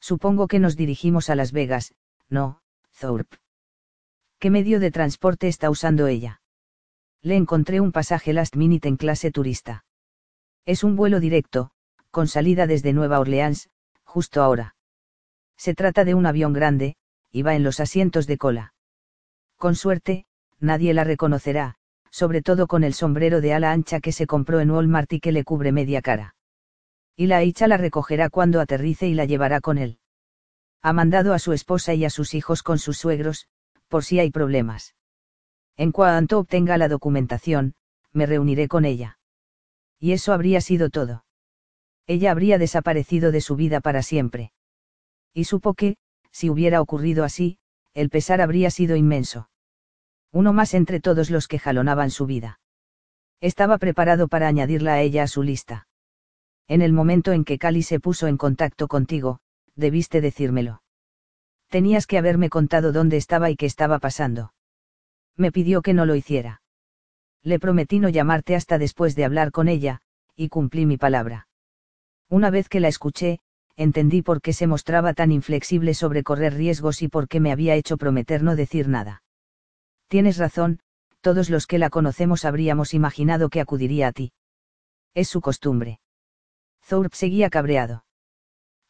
Supongo 0.01 0.49
que 0.49 0.59
nos 0.59 0.77
dirigimos 0.77 1.31
a 1.31 1.35
Las 1.35 1.53
Vegas, 1.53 1.95
no, 2.29 2.61
Thorpe. 2.99 3.39
¿Qué 4.39 4.51
medio 4.51 4.81
de 4.81 4.91
transporte 4.91 5.49
está 5.49 5.69
usando 5.69 6.07
ella? 6.07 6.41
Le 7.23 7.37
encontré 7.37 7.81
un 7.81 7.93
pasaje 7.93 8.33
last 8.33 8.57
minute 8.57 8.89
en 8.89 8.97
clase 8.97 9.31
turista. 9.31 9.85
Es 10.65 10.85
un 10.85 10.97
vuelo 10.97 11.21
directo, 11.21 11.73
con 12.11 12.29
salida 12.29 12.67
desde 12.67 12.93
Nueva 12.93 13.21
Orleans, 13.21 13.69
justo 14.05 14.43
ahora. 14.43 14.77
Se 15.61 15.75
trata 15.75 16.07
de 16.07 16.15
un 16.15 16.25
avión 16.25 16.55
grande, 16.55 16.97
y 17.31 17.43
va 17.43 17.55
en 17.55 17.63
los 17.63 17.81
asientos 17.81 18.27
de 18.27 18.39
cola. 18.39 18.73
Con 19.59 19.75
suerte, 19.75 20.25
nadie 20.59 20.95
la 20.95 21.05
reconocerá, 21.05 21.75
sobre 22.11 22.41
todo 22.41 22.67
con 22.67 22.83
el 22.83 22.95
sombrero 22.95 23.43
de 23.43 23.53
ala 23.53 23.71
ancha 23.71 24.01
que 24.01 24.11
se 24.11 24.27
compró 24.27 24.61
en 24.61 24.71
Walmart 24.71 25.13
y 25.13 25.21
que 25.21 25.33
le 25.33 25.45
cubre 25.45 25.71
media 25.71 26.01
cara. 26.01 26.35
Y 27.15 27.27
la 27.27 27.43
hecha 27.43 27.69
la 27.69 27.77
recogerá 27.77 28.31
cuando 28.31 28.59
aterrice 28.59 29.07
y 29.07 29.13
la 29.13 29.27
llevará 29.27 29.61
con 29.61 29.77
él. 29.77 29.99
Ha 30.81 30.95
mandado 30.95 31.35
a 31.35 31.39
su 31.39 31.53
esposa 31.53 31.93
y 31.93 32.07
a 32.07 32.11
sus 32.11 32.33
hijos 32.33 32.63
con 32.63 32.79
sus 32.79 32.97
suegros, 32.97 33.47
por 33.89 34.03
si 34.03 34.19
hay 34.19 34.31
problemas. 34.31 34.95
En 35.77 35.93
cuanto 35.93 36.39
obtenga 36.39 36.79
la 36.79 36.89
documentación, 36.89 37.75
me 38.15 38.25
reuniré 38.25 38.67
con 38.67 38.87
ella. 38.87 39.19
Y 39.99 40.13
eso 40.13 40.33
habría 40.33 40.63
sido 40.63 40.89
todo. 40.89 41.27
Ella 42.07 42.31
habría 42.31 42.57
desaparecido 42.57 43.31
de 43.31 43.43
su 43.43 43.57
vida 43.57 43.83
para 43.83 44.03
siempre. 44.03 44.53
Y 45.33 45.45
supo 45.45 45.75
que, 45.75 45.97
si 46.31 46.51
hubiera 46.51 46.81
ocurrido 46.81 47.25
así, 47.25 47.59
el 47.95 48.11
pesar 48.11 48.41
habría 48.41 48.71
sido 48.71 48.97
inmenso 48.97 49.51
uno 50.33 50.53
más 50.53 50.75
entre 50.75 51.01
todos 51.01 51.31
los 51.31 51.49
que 51.49 51.59
jalonaban 51.59 52.11
su 52.11 52.27
vida. 52.27 52.61
Estaba 53.41 53.79
preparado 53.79 54.29
para 54.29 54.49
añadirla 54.49 54.95
a 54.95 55.01
ella 55.01 55.25
a 55.25 55.27
su 55.27 55.43
lista. 55.43 55.89
En 56.69 56.83
el 56.83 56.93
momento 56.93 57.33
en 57.33 57.45
que 57.45 57.59
Cali 57.59 57.83
se 57.83 57.99
puso 57.99 58.27
en 58.29 58.37
contacto 58.37 58.87
contigo, 58.87 59.41
debiste 59.75 60.21
decírmelo. 60.21 60.83
Tenías 61.69 62.07
que 62.07 62.19
haberme 62.19 62.49
contado 62.49 62.93
dónde 62.93 63.17
estaba 63.17 63.51
y 63.51 63.57
qué 63.57 63.67
estaba 63.67 63.99
pasando. 63.99 64.53
Me 65.37 65.51
pidió 65.51 65.83
que 65.83 65.95
no 65.95 66.05
lo 66.07 66.15
hiciera. 66.15 66.63
Le 67.43 67.59
prometí 67.59 67.99
no 67.99 68.09
llamarte 68.09 68.55
hasta 68.55 68.79
después 68.79 69.17
de 69.17 69.25
hablar 69.25 69.51
con 69.51 69.69
ella, 69.69 70.01
y 70.37 70.49
cumplí 70.49 70.85
mi 70.85 70.99
palabra. 70.99 71.49
Una 72.29 72.51
vez 72.51 72.69
que 72.69 72.81
la 72.81 72.89
escuché, 72.89 73.41
entendí 73.81 74.21
por 74.21 74.43
qué 74.43 74.53
se 74.53 74.67
mostraba 74.67 75.15
tan 75.15 75.33
inflexible 75.33 75.95
sobre 75.95 76.23
correr 76.23 76.53
riesgos 76.53 77.01
y 77.01 77.09
por 77.09 77.29
qué 77.29 77.41
me 77.41 77.51
había 77.51 77.77
hecho 77.77 77.97
prometer 77.97 78.43
no 78.43 78.55
decir 78.55 78.89
nada. 78.89 79.23
Tienes 80.09 80.37
razón, 80.37 80.81
todos 81.23 81.49
los 81.49 81.67
que 81.67 81.79
la 81.79 81.89
conocemos 81.89 82.45
habríamos 82.45 82.93
imaginado 82.93 83.49
que 83.49 83.59
acudiría 83.59 84.09
a 84.09 84.13
ti. 84.13 84.33
Es 85.15 85.29
su 85.29 85.41
costumbre. 85.41 85.99
Thorpe 86.87 87.17
seguía 87.17 87.49
cabreado. 87.49 88.05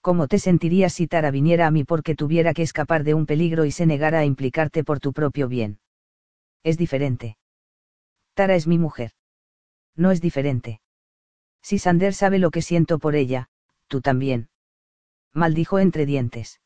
¿Cómo 0.01 0.27
te 0.27 0.41
sentirías 0.41 0.95
si 0.95 1.07
Tara 1.07 1.31
viniera 1.31 1.69
a 1.69 1.71
mí 1.71 1.85
porque 1.85 2.17
tuviera 2.17 2.53
que 2.53 2.63
escapar 2.63 3.05
de 3.05 3.15
un 3.15 3.27
peligro 3.27 3.67
y 3.67 3.71
se 3.71 3.87
negara 3.87 4.19
a 4.19 4.25
implicarte 4.25 4.83
por 4.83 4.99
tu 4.99 5.13
propio 5.13 5.47
bien? 5.47 5.79
Es 6.65 6.77
diferente. 6.77 7.37
Tara 8.35 8.57
es 8.57 8.67
mi 8.67 8.79
mujer. 8.79 9.13
No 9.95 10.11
es 10.11 10.21
diferente. 10.21 10.81
Si 11.63 11.79
Sander 11.79 12.13
sabe 12.13 12.41
lo 12.41 12.51
que 12.51 12.63
siento 12.63 12.99
por 12.99 13.15
ella, 13.15 13.51
tú 13.87 14.01
también. 14.01 14.49
Maldijo 15.33 15.79
entre 15.79 16.07
dientes. 16.07 16.61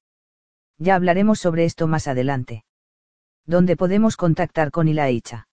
Ya 0.79 0.95
hablaremos 0.95 1.39
sobre 1.39 1.65
esto 1.65 1.87
más 1.87 2.09
adelante. 2.09 2.65
¿Dónde 3.47 3.77
podemos 3.77 4.17
contactar 4.17 4.71
con 4.71 4.89
Ilaicha? 4.89 5.49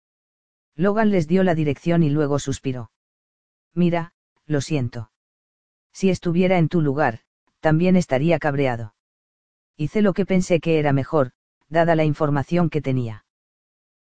Logan 0.75 1.11
les 1.11 1.27
dio 1.27 1.43
la 1.43 1.55
dirección 1.55 2.03
y 2.03 2.09
luego 2.09 2.39
suspiró. 2.39 2.91
Mira, 3.73 4.13
lo 4.45 4.61
siento. 4.61 5.11
Si 5.91 6.09
estuviera 6.09 6.57
en 6.57 6.69
tu 6.69 6.81
lugar, 6.81 7.19
también 7.59 7.95
estaría 7.95 8.39
cabreado. 8.39 8.95
Hice 9.75 10.01
lo 10.01 10.13
que 10.13 10.25
pensé 10.25 10.59
que 10.59 10.79
era 10.79 10.93
mejor, 10.93 11.31
dada 11.67 11.95
la 11.95 12.05
información 12.05 12.69
que 12.69 12.81
tenía. 12.81 13.25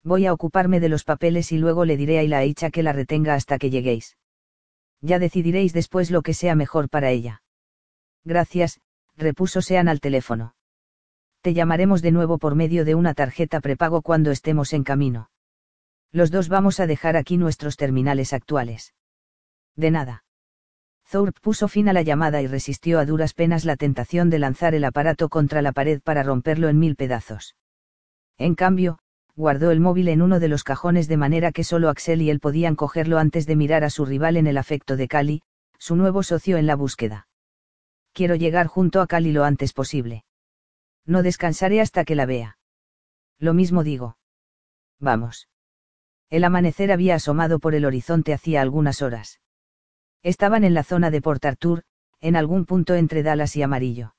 Voy 0.03 0.27
a 0.27 0.33
ocuparme 0.33 0.81
de 0.81 0.89
los 0.89 1.05
papeles 1.05 1.51
y 1.53 1.59
luego 1.59 1.85
le 1.85 1.97
diré 1.97 2.19
a 2.19 2.23
Ilaicha 2.23 2.71
que 2.71 2.83
la 2.83 2.93
retenga 2.93 3.35
hasta 3.35 3.59
que 3.59 3.71
lleguéis. 3.71 4.17
Ya 5.01 5.19
decidiréis 5.19 5.73
después 5.73 6.11
lo 6.11 6.23
que 6.23 6.35
sea 6.35 6.55
mejor 6.55 6.89
para 6.89 7.11
ella. 7.11 7.43
Gracias, 8.25 8.81
repuso 9.19 9.61
Sean 9.61 9.89
al 9.89 10.01
teléfono 10.01 10.55
te 11.49 11.55
llamaremos 11.55 12.03
de 12.03 12.11
nuevo 12.11 12.39
por 12.39 12.55
medio 12.55 12.85
de 12.85 12.95
una 12.95 13.15
tarjeta 13.15 13.61
prepago 13.61 14.03
cuando 14.03 14.31
estemos 14.31 14.73
en 14.73 14.85
camino. 14.85 15.31
Los 16.11 16.31
dos 16.31 16.49
vamos 16.49 16.81
a 16.81 16.87
dejar 16.87 17.17
aquí 17.17 17.37
nuestros 17.37 17.77
terminales 17.77 18.33
actuales. 18.33 18.95
De 19.77 19.91
nada. 19.91 20.25
Thorpe 21.11 21.41
puso 21.41 21.69
fin 21.69 21.89
a 21.89 21.93
la 21.93 22.03
llamada 22.03 22.43
y 22.43 22.47
resistió 22.47 22.99
a 22.99 23.07
duras 23.07 23.33
penas 23.35 23.65
la 23.65 23.77
tentación 23.77 24.31
de 24.31 24.39
lanzar 24.39 24.75
el 24.75 24.85
aparato 24.85 25.29
contra 25.29 25.63
la 25.63 25.73
pared 25.73 26.01
para 26.03 26.23
romperlo 26.23 26.69
en 26.69 26.79
mil 26.79 26.97
pedazos. 26.97 27.57
En 28.37 28.55
cambio, 28.55 28.99
guardó 29.35 29.71
el 29.71 29.81
móvil 29.81 30.09
en 30.09 30.21
uno 30.21 30.41
de 30.41 30.49
los 30.49 30.65
cajones 30.65 31.09
de 31.09 31.17
manera 31.17 31.53
que 31.53 31.65
solo 31.65 31.89
Axel 31.89 32.21
y 32.21 32.31
él 32.31 32.41
podían 32.41 32.77
cogerlo 32.77 33.19
antes 33.19 33.47
de 33.47 33.57
mirar 33.57 33.85
a 33.85 33.91
su 33.91 34.05
rival 34.05 34.37
en 34.37 34.49
el 34.49 34.59
afecto 34.59 34.97
de 34.97 35.09
Cali, 35.09 35.43
su 35.79 35.97
nuevo 35.97 36.23
socio 36.23 36.59
en 36.59 36.67
la 36.67 36.75
búsqueda. 36.75 37.28
Quiero 38.13 38.35
llegar 38.35 38.67
junto 38.67 39.01
a 39.01 39.07
Cali 39.07 39.33
lo 39.33 39.45
antes 39.45 39.73
posible. 39.73 40.25
No 41.07 41.23
descansaré 41.23 41.81
hasta 41.81 42.05
que 42.05 42.15
la 42.15 42.27
vea. 42.27 42.59
Lo 43.39 43.55
mismo 43.55 43.85
digo. 43.85 44.19
Vamos. 44.99 45.49
El 46.31 46.45
amanecer 46.45 46.93
había 46.93 47.15
asomado 47.15 47.59
por 47.59 47.75
el 47.75 47.85
horizonte 47.85 48.35
hacía 48.35 48.61
algunas 48.61 49.01
horas. 49.01 49.41
Estaban 50.23 50.65
en 50.65 50.75
la 50.75 50.83
zona 50.83 51.11
de 51.11 51.23
Port 51.23 51.45
Arthur, 51.45 51.85
en 52.21 52.37
algún 52.37 52.67
punto 52.67 52.95
entre 52.95 53.23
Dallas 53.23 53.57
y 53.57 53.63
Amarillo. 53.63 54.15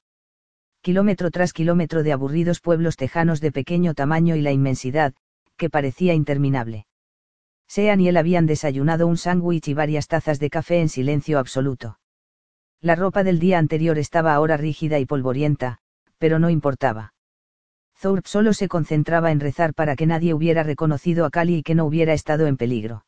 Kilómetro 0.82 1.30
tras 1.30 1.52
kilómetro 1.52 2.04
de 2.04 2.14
aburridos 2.14 2.62
pueblos 2.62 2.96
tejanos 2.96 3.42
de 3.42 3.52
pequeño 3.52 3.94
tamaño 3.94 4.36
y 4.36 4.42
la 4.42 4.52
inmensidad, 4.52 5.14
que 5.58 5.70
parecía 5.70 6.14
interminable. 6.14 6.88
Sean 7.68 8.00
y 8.00 8.08
él 8.08 8.18
habían 8.18 8.46
desayunado 8.46 9.06
un 9.06 9.18
sándwich 9.18 9.68
y 9.68 9.74
varias 9.74 10.08
tazas 10.08 10.40
de 10.40 10.50
café 10.50 10.80
en 10.80 10.90
silencio 10.90 11.38
absoluto. 11.38 11.99
La 12.82 12.96
ropa 12.96 13.24
del 13.24 13.40
día 13.40 13.60
anterior 13.60 13.98
estaba 13.98 14.34
ahora 14.34 14.56
rígida 14.56 15.00
y 15.00 15.06
polvorienta, 15.06 15.80
pero 16.18 16.40
no 16.40 16.50
importaba. 16.50 17.14
Thorpe 18.00 18.30
solo 18.30 18.54
se 18.54 18.70
concentraba 18.70 19.32
en 19.32 19.42
rezar 19.42 19.74
para 19.74 19.98
que 19.98 20.06
nadie 20.06 20.34
hubiera 20.34 20.64
reconocido 20.64 21.26
a 21.26 21.30
Cali 21.30 21.58
y 21.58 21.64
que 21.64 21.76
no 21.76 21.86
hubiera 21.86 22.14
estado 22.14 22.48
en 22.48 22.56
peligro. 22.56 23.06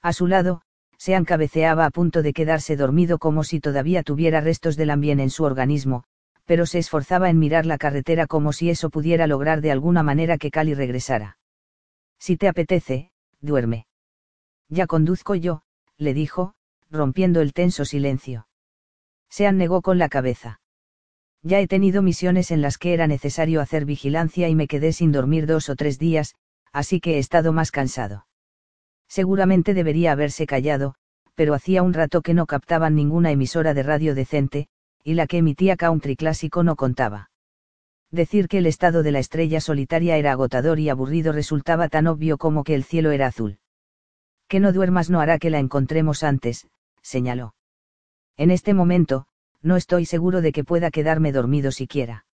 A 0.00 0.12
su 0.12 0.28
lado, 0.28 0.62
Sean 0.96 1.24
cabeceaba 1.24 1.86
a 1.86 1.90
punto 1.90 2.22
de 2.22 2.32
quedarse 2.32 2.76
dormido 2.76 3.18
como 3.18 3.42
si 3.42 3.58
todavía 3.58 4.04
tuviera 4.04 4.40
restos 4.40 4.76
del 4.76 4.90
ambiente 4.90 5.24
en 5.24 5.30
su 5.30 5.42
organismo, 5.42 6.04
pero 6.44 6.64
se 6.64 6.78
esforzaba 6.78 7.30
en 7.30 7.40
mirar 7.40 7.66
la 7.66 7.78
carretera 7.78 8.28
como 8.28 8.52
si 8.52 8.70
eso 8.70 8.90
pudiera 8.90 9.26
lograr 9.26 9.60
de 9.60 9.72
alguna 9.72 10.04
manera 10.04 10.38
que 10.38 10.52
Cali 10.52 10.72
regresara. 10.74 11.38
Si 12.20 12.36
te 12.36 12.46
apetece, 12.46 13.10
duerme. 13.40 13.86
Ya 14.68 14.86
conduzco 14.86 15.34
yo, 15.34 15.62
le 15.98 16.14
dijo, 16.14 16.54
rompiendo 16.90 17.40
el 17.40 17.52
tenso 17.52 17.84
silencio. 17.84 18.46
Sean 19.28 19.56
negó 19.56 19.82
con 19.82 19.98
la 19.98 20.08
cabeza. 20.08 20.60
Ya 21.42 21.60
he 21.60 21.66
tenido 21.66 22.00
misiones 22.02 22.50
en 22.50 22.62
las 22.62 22.78
que 22.78 22.94
era 22.94 23.06
necesario 23.06 23.60
hacer 23.60 23.84
vigilancia 23.84 24.48
y 24.48 24.54
me 24.54 24.66
quedé 24.66 24.92
sin 24.92 25.12
dormir 25.12 25.46
dos 25.46 25.68
o 25.68 25.76
tres 25.76 25.98
días, 25.98 26.34
así 26.72 27.00
que 27.00 27.16
he 27.16 27.18
estado 27.18 27.52
más 27.52 27.70
cansado. 27.70 28.26
Seguramente 29.08 29.74
debería 29.74 30.12
haberse 30.12 30.46
callado, 30.46 30.94
pero 31.34 31.54
hacía 31.54 31.82
un 31.82 31.92
rato 31.92 32.22
que 32.22 32.34
no 32.34 32.46
captaban 32.46 32.94
ninguna 32.94 33.30
emisora 33.30 33.74
de 33.74 33.82
radio 33.82 34.14
decente, 34.14 34.68
y 35.02 35.14
la 35.14 35.26
que 35.26 35.38
emitía 35.38 35.76
country 35.76 36.16
clásico 36.16 36.62
no 36.62 36.76
contaba. 36.76 37.30
Decir 38.10 38.48
que 38.48 38.58
el 38.58 38.66
estado 38.66 39.02
de 39.02 39.12
la 39.12 39.18
estrella 39.18 39.60
solitaria 39.60 40.16
era 40.16 40.32
agotador 40.32 40.78
y 40.78 40.88
aburrido 40.88 41.32
resultaba 41.32 41.88
tan 41.88 42.06
obvio 42.06 42.38
como 42.38 42.64
que 42.64 42.74
el 42.74 42.84
cielo 42.84 43.10
era 43.10 43.26
azul. 43.26 43.58
Que 44.48 44.60
no 44.60 44.72
duermas 44.72 45.10
no 45.10 45.20
hará 45.20 45.38
que 45.38 45.50
la 45.50 45.58
encontremos 45.58 46.22
antes, 46.22 46.68
señaló. 47.02 47.54
En 48.36 48.50
este 48.50 48.74
momento, 48.74 49.26
no 49.62 49.76
estoy 49.76 50.06
seguro 50.06 50.40
de 50.40 50.52
que 50.52 50.64
pueda 50.64 50.90
quedarme 50.90 51.32
dormido 51.32 51.72
siquiera. 51.72 52.26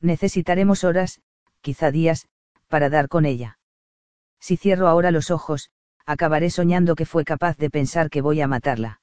Necesitaremos 0.00 0.84
horas, 0.84 1.20
quizá 1.60 1.90
días, 1.90 2.28
para 2.68 2.88
dar 2.88 3.08
con 3.08 3.26
ella. 3.26 3.58
Si 4.40 4.56
cierro 4.56 4.88
ahora 4.88 5.10
los 5.10 5.30
ojos, 5.30 5.70
acabaré 6.06 6.50
soñando 6.50 6.94
que 6.94 7.06
fue 7.06 7.24
capaz 7.24 7.56
de 7.58 7.70
pensar 7.70 8.08
que 8.10 8.22
voy 8.22 8.40
a 8.40 8.46
matarla. 8.46 9.00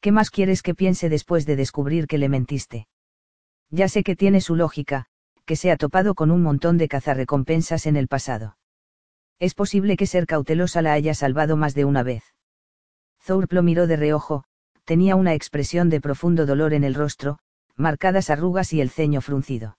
¿Qué 0.00 0.12
más 0.12 0.30
quieres 0.30 0.62
que 0.62 0.74
piense 0.74 1.08
después 1.08 1.46
de 1.46 1.56
descubrir 1.56 2.06
que 2.06 2.18
le 2.18 2.28
mentiste? 2.28 2.88
Ya 3.70 3.88
sé 3.88 4.02
que 4.02 4.16
tiene 4.16 4.40
su 4.40 4.54
lógica, 4.56 5.06
que 5.44 5.56
se 5.56 5.70
ha 5.70 5.76
topado 5.76 6.14
con 6.14 6.30
un 6.30 6.42
montón 6.42 6.78
de 6.78 6.88
cazarrecompensas 6.88 7.86
en 7.86 7.96
el 7.96 8.08
pasado. 8.08 8.56
Es 9.38 9.54
posible 9.54 9.96
que 9.96 10.06
ser 10.06 10.26
cautelosa 10.26 10.82
la 10.82 10.92
haya 10.92 11.14
salvado 11.14 11.56
más 11.56 11.74
de 11.74 11.84
una 11.84 12.02
vez. 12.02 12.22
Thorpe 13.24 13.54
lo 13.54 13.62
miró 13.62 13.86
de 13.86 13.96
reojo, 13.96 14.44
tenía 14.84 15.16
una 15.16 15.34
expresión 15.34 15.88
de 15.90 16.00
profundo 16.00 16.46
dolor 16.46 16.74
en 16.74 16.84
el 16.84 16.94
rostro, 16.94 17.38
marcadas 17.76 18.30
arrugas 18.30 18.72
y 18.72 18.80
el 18.80 18.90
ceño 18.90 19.20
fruncido. 19.20 19.78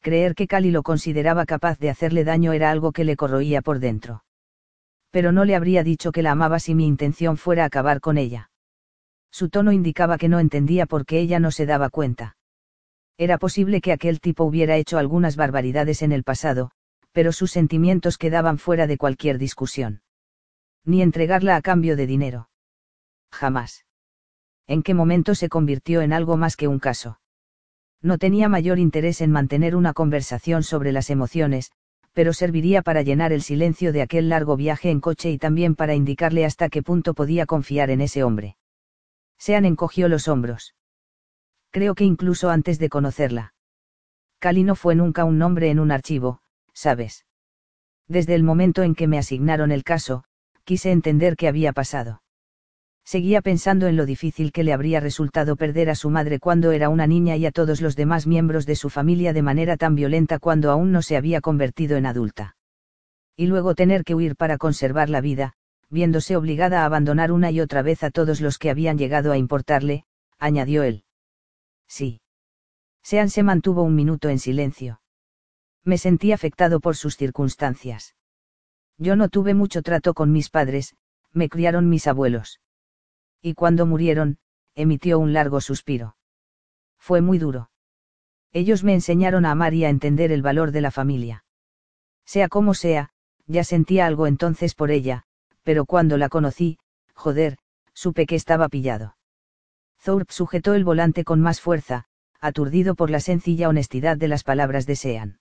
Creer 0.00 0.34
que 0.34 0.46
Cali 0.46 0.70
lo 0.70 0.82
consideraba 0.82 1.44
capaz 1.44 1.78
de 1.78 1.90
hacerle 1.90 2.24
daño 2.24 2.52
era 2.52 2.70
algo 2.70 2.92
que 2.92 3.04
le 3.04 3.16
corroía 3.16 3.60
por 3.60 3.78
dentro. 3.78 4.24
Pero 5.10 5.32
no 5.32 5.44
le 5.44 5.56
habría 5.56 5.82
dicho 5.82 6.12
que 6.12 6.22
la 6.22 6.32
amaba 6.32 6.58
si 6.58 6.74
mi 6.74 6.86
intención 6.86 7.36
fuera 7.36 7.64
acabar 7.64 8.00
con 8.00 8.16
ella. 8.16 8.50
Su 9.30 9.48
tono 9.48 9.72
indicaba 9.72 10.18
que 10.18 10.28
no 10.28 10.38
entendía 10.38 10.86
por 10.86 11.04
qué 11.04 11.20
ella 11.20 11.38
no 11.40 11.50
se 11.50 11.66
daba 11.66 11.90
cuenta. 11.90 12.36
Era 13.18 13.36
posible 13.36 13.80
que 13.80 13.92
aquel 13.92 14.20
tipo 14.20 14.44
hubiera 14.44 14.76
hecho 14.76 14.98
algunas 14.98 15.36
barbaridades 15.36 16.02
en 16.02 16.12
el 16.12 16.24
pasado, 16.24 16.70
pero 17.12 17.32
sus 17.32 17.50
sentimientos 17.50 18.16
quedaban 18.16 18.58
fuera 18.58 18.86
de 18.86 18.96
cualquier 18.96 19.36
discusión. 19.38 20.02
Ni 20.84 21.02
entregarla 21.02 21.56
a 21.56 21.62
cambio 21.62 21.96
de 21.96 22.06
dinero. 22.06 22.48
Jamás 23.30 23.84
en 24.70 24.84
qué 24.84 24.94
momento 24.94 25.34
se 25.34 25.48
convirtió 25.48 26.00
en 26.00 26.12
algo 26.12 26.36
más 26.36 26.56
que 26.56 26.68
un 26.68 26.78
caso. 26.78 27.18
No 28.00 28.18
tenía 28.18 28.48
mayor 28.48 28.78
interés 28.78 29.20
en 29.20 29.32
mantener 29.32 29.74
una 29.74 29.92
conversación 29.92 30.62
sobre 30.62 30.92
las 30.92 31.10
emociones, 31.10 31.72
pero 32.12 32.32
serviría 32.32 32.80
para 32.80 33.02
llenar 33.02 33.32
el 33.32 33.42
silencio 33.42 33.92
de 33.92 34.02
aquel 34.02 34.28
largo 34.28 34.56
viaje 34.56 34.90
en 34.90 35.00
coche 35.00 35.28
y 35.32 35.38
también 35.38 35.74
para 35.74 35.96
indicarle 35.96 36.44
hasta 36.44 36.68
qué 36.68 36.84
punto 36.84 37.14
podía 37.14 37.46
confiar 37.46 37.90
en 37.90 38.00
ese 38.00 38.22
hombre. 38.22 38.56
Sean 39.38 39.64
encogió 39.64 40.08
los 40.08 40.28
hombros. 40.28 40.76
Creo 41.72 41.96
que 41.96 42.04
incluso 42.04 42.48
antes 42.48 42.78
de 42.78 42.90
conocerla. 42.90 43.54
Cali 44.38 44.62
no 44.62 44.76
fue 44.76 44.94
nunca 44.94 45.24
un 45.24 45.36
nombre 45.36 45.70
en 45.70 45.80
un 45.80 45.90
archivo, 45.90 46.42
¿sabes? 46.72 47.26
Desde 48.06 48.36
el 48.36 48.44
momento 48.44 48.84
en 48.84 48.94
que 48.94 49.08
me 49.08 49.18
asignaron 49.18 49.72
el 49.72 49.82
caso, 49.82 50.22
quise 50.62 50.92
entender 50.92 51.34
qué 51.34 51.48
había 51.48 51.72
pasado. 51.72 52.22
Seguía 53.10 53.42
pensando 53.42 53.88
en 53.88 53.96
lo 53.96 54.06
difícil 54.06 54.52
que 54.52 54.62
le 54.62 54.72
habría 54.72 55.00
resultado 55.00 55.56
perder 55.56 55.90
a 55.90 55.96
su 55.96 56.10
madre 56.10 56.38
cuando 56.38 56.70
era 56.70 56.88
una 56.88 57.08
niña 57.08 57.34
y 57.34 57.44
a 57.44 57.50
todos 57.50 57.80
los 57.80 57.96
demás 57.96 58.28
miembros 58.28 58.66
de 58.66 58.76
su 58.76 58.88
familia 58.88 59.32
de 59.32 59.42
manera 59.42 59.76
tan 59.76 59.96
violenta 59.96 60.38
cuando 60.38 60.70
aún 60.70 60.92
no 60.92 61.02
se 61.02 61.16
había 61.16 61.40
convertido 61.40 61.96
en 61.96 62.06
adulta. 62.06 62.54
Y 63.36 63.48
luego 63.48 63.74
tener 63.74 64.04
que 64.04 64.14
huir 64.14 64.36
para 64.36 64.58
conservar 64.58 65.10
la 65.10 65.20
vida, 65.20 65.54
viéndose 65.88 66.36
obligada 66.36 66.82
a 66.82 66.84
abandonar 66.84 67.32
una 67.32 67.50
y 67.50 67.60
otra 67.60 67.82
vez 67.82 68.04
a 68.04 68.12
todos 68.12 68.40
los 68.40 68.58
que 68.58 68.70
habían 68.70 68.96
llegado 68.96 69.32
a 69.32 69.38
importarle, 69.38 70.04
añadió 70.38 70.84
él. 70.84 71.02
Sí. 71.88 72.20
Sean 73.02 73.28
se 73.28 73.42
mantuvo 73.42 73.82
un 73.82 73.96
minuto 73.96 74.28
en 74.28 74.38
silencio. 74.38 75.00
Me 75.82 75.98
sentí 75.98 76.30
afectado 76.30 76.78
por 76.78 76.94
sus 76.94 77.16
circunstancias. 77.16 78.14
Yo 78.98 79.16
no 79.16 79.28
tuve 79.28 79.54
mucho 79.54 79.82
trato 79.82 80.14
con 80.14 80.30
mis 80.30 80.48
padres, 80.48 80.94
me 81.32 81.48
criaron 81.48 81.88
mis 81.88 82.06
abuelos 82.06 82.60
y 83.42 83.54
cuando 83.54 83.86
murieron, 83.86 84.38
emitió 84.74 85.18
un 85.18 85.32
largo 85.32 85.60
suspiro. 85.60 86.16
Fue 86.98 87.20
muy 87.20 87.38
duro. 87.38 87.70
Ellos 88.52 88.84
me 88.84 88.94
enseñaron 88.94 89.46
a 89.46 89.52
amar 89.52 89.74
y 89.74 89.84
a 89.84 89.88
entender 89.88 90.32
el 90.32 90.42
valor 90.42 90.72
de 90.72 90.80
la 90.80 90.90
familia. 90.90 91.44
Sea 92.24 92.48
como 92.48 92.74
sea, 92.74 93.10
ya 93.46 93.64
sentía 93.64 94.06
algo 94.06 94.26
entonces 94.26 94.74
por 94.74 94.90
ella, 94.90 95.24
pero 95.62 95.84
cuando 95.84 96.16
la 96.16 96.28
conocí, 96.28 96.78
joder, 97.14 97.58
supe 97.94 98.26
que 98.26 98.36
estaba 98.36 98.68
pillado. 98.68 99.16
Thorpe 100.02 100.32
sujetó 100.32 100.74
el 100.74 100.84
volante 100.84 101.24
con 101.24 101.40
más 101.40 101.60
fuerza, 101.60 102.06
aturdido 102.40 102.94
por 102.94 103.10
la 103.10 103.20
sencilla 103.20 103.68
honestidad 103.68 104.16
de 104.16 104.28
las 104.28 104.44
palabras 104.44 104.86
de 104.86 104.96
Sean. 104.96 105.40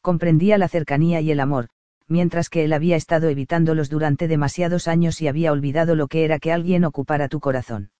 Comprendía 0.00 0.56
la 0.56 0.68
cercanía 0.68 1.20
y 1.20 1.30
el 1.30 1.40
amor, 1.40 1.68
mientras 2.08 2.48
que 2.48 2.64
él 2.64 2.72
había 2.72 2.96
estado 2.96 3.28
evitándolos 3.28 3.90
durante 3.90 4.28
demasiados 4.28 4.88
años 4.88 5.20
y 5.20 5.28
había 5.28 5.52
olvidado 5.52 5.94
lo 5.94 6.08
que 6.08 6.24
era 6.24 6.38
que 6.38 6.52
alguien 6.52 6.84
ocupara 6.84 7.28
tu 7.28 7.40
corazón. 7.40 7.90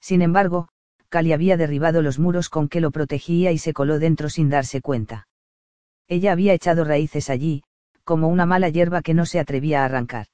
Sin 0.00 0.22
embargo, 0.22 0.68
Cali 1.08 1.32
había 1.32 1.56
derribado 1.56 2.02
los 2.02 2.18
muros 2.18 2.48
con 2.48 2.68
que 2.68 2.80
lo 2.80 2.90
protegía 2.90 3.52
y 3.52 3.58
se 3.58 3.72
coló 3.72 3.98
dentro 3.98 4.28
sin 4.28 4.48
darse 4.48 4.80
cuenta. 4.80 5.28
Ella 6.08 6.32
había 6.32 6.54
echado 6.54 6.84
raíces 6.84 7.30
allí, 7.30 7.64
como 8.04 8.28
una 8.28 8.46
mala 8.46 8.68
hierba 8.68 9.02
que 9.02 9.14
no 9.14 9.26
se 9.26 9.38
atrevía 9.38 9.82
a 9.82 9.84
arrancar. 9.84 10.26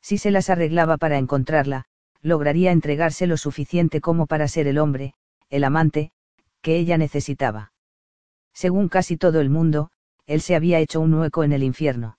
Si 0.00 0.18
se 0.18 0.30
las 0.30 0.50
arreglaba 0.50 0.98
para 0.98 1.18
encontrarla, 1.18 1.86
lograría 2.20 2.72
entregarse 2.72 3.26
lo 3.26 3.36
suficiente 3.36 4.00
como 4.00 4.26
para 4.26 4.48
ser 4.48 4.66
el 4.66 4.78
hombre, 4.78 5.14
el 5.50 5.64
amante, 5.64 6.12
que 6.60 6.76
ella 6.76 6.98
necesitaba. 6.98 7.72
Según 8.52 8.88
casi 8.88 9.16
todo 9.16 9.40
el 9.40 9.50
mundo, 9.50 9.90
él 10.32 10.40
se 10.40 10.56
había 10.56 10.78
hecho 10.78 11.00
un 11.00 11.12
hueco 11.12 11.44
en 11.44 11.52
el 11.52 11.62
infierno. 11.62 12.18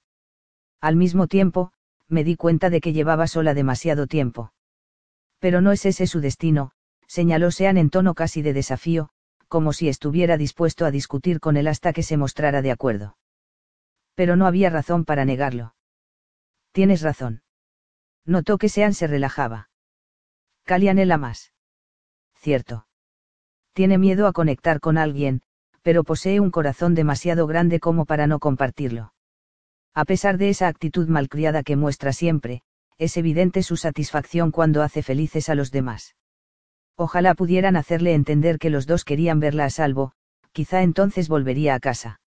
Al 0.80 0.96
mismo 0.96 1.28
tiempo, 1.28 1.72
me 2.08 2.24
di 2.24 2.36
cuenta 2.36 2.70
de 2.70 2.80
que 2.80 2.94
llevaba 2.94 3.26
sola 3.26 3.56
demasiado 3.56 4.06
tiempo. 4.06 4.54
Pero 5.40 5.62
no 5.62 5.72
es 5.72 5.84
ese 5.86 6.06
su 6.06 6.20
destino, 6.20 6.72
señaló 7.08 7.50
Sean 7.50 7.78
en 7.78 7.90
tono 7.90 8.14
casi 8.14 8.44
de 8.44 8.54
desafío, 8.54 9.10
como 9.48 9.74
si 9.74 9.90
estuviera 9.90 10.38
dispuesto 10.38 10.86
a 10.86 10.92
discutir 10.92 11.40
con 11.40 11.58
él 11.58 11.68
hasta 11.68 11.92
que 11.92 12.04
se 12.04 12.18
mostrara 12.18 12.62
de 12.62 12.72
acuerdo. 12.72 13.18
Pero 14.14 14.36
no 14.36 14.46
había 14.46 14.70
razón 14.70 15.06
para 15.06 15.26
negarlo. 15.26 15.74
Tienes 16.72 17.02
razón. 17.02 17.42
Notó 18.26 18.60
que 18.60 18.70
Sean 18.70 18.94
se 18.94 19.08
relajaba. 19.08 19.70
Cali 20.66 20.88
anhela 20.88 21.18
más. 21.18 21.52
Cierto. 22.36 22.86
Tiene 23.74 23.98
miedo 23.98 24.28
a 24.28 24.34
conectar 24.34 24.80
con 24.80 25.00
alguien, 25.00 25.42
pero 25.84 26.04
posee 26.04 26.40
un 26.40 26.50
corazón 26.50 26.96
demasiado 26.96 27.46
grande 27.46 27.80
como 27.80 28.06
para 28.06 28.26
no 28.26 28.40
compartirlo. 28.40 29.14
A 29.94 30.06
pesar 30.06 30.38
de 30.38 30.50
esa 30.50 30.68
actitud 30.68 31.08
malcriada 31.08 31.62
que 31.62 31.76
muestra 31.76 32.14
siempre, 32.14 32.64
es 32.98 33.16
evidente 33.18 33.62
su 33.62 33.78
satisfacción 33.78 34.50
cuando 34.50 34.82
hace 34.82 35.04
felices 35.04 35.50
a 35.50 35.56
los 35.56 35.72
demás. 35.72 36.16
Ojalá 36.96 37.36
pudieran 37.36 37.76
hacerle 37.76 38.14
entender 38.14 38.58
que 38.60 38.70
los 38.70 38.88
dos 38.88 39.04
querían 39.04 39.40
verla 39.40 39.66
a 39.66 39.70
salvo, 39.70 40.14
quizá 40.52 40.82
entonces 40.84 41.28
volvería 41.28 41.76
a 41.76 41.80
casa. 41.80 42.22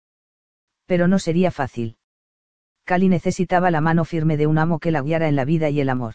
Pero 0.87 1.09
no 1.09 1.19
sería 1.19 1.51
fácil. 1.51 1.97
Cali 2.85 3.09
necesitaba 3.09 3.71
la 3.71 3.81
mano 3.81 4.05
firme 4.05 4.37
de 4.37 4.47
un 4.47 4.59
amo 4.59 4.79
que 4.79 4.91
la 4.91 5.03
guiara 5.03 5.29
en 5.29 5.37
la 5.37 5.45
vida 5.45 5.69
y 5.71 5.81
el 5.81 5.89
amor. 5.89 6.15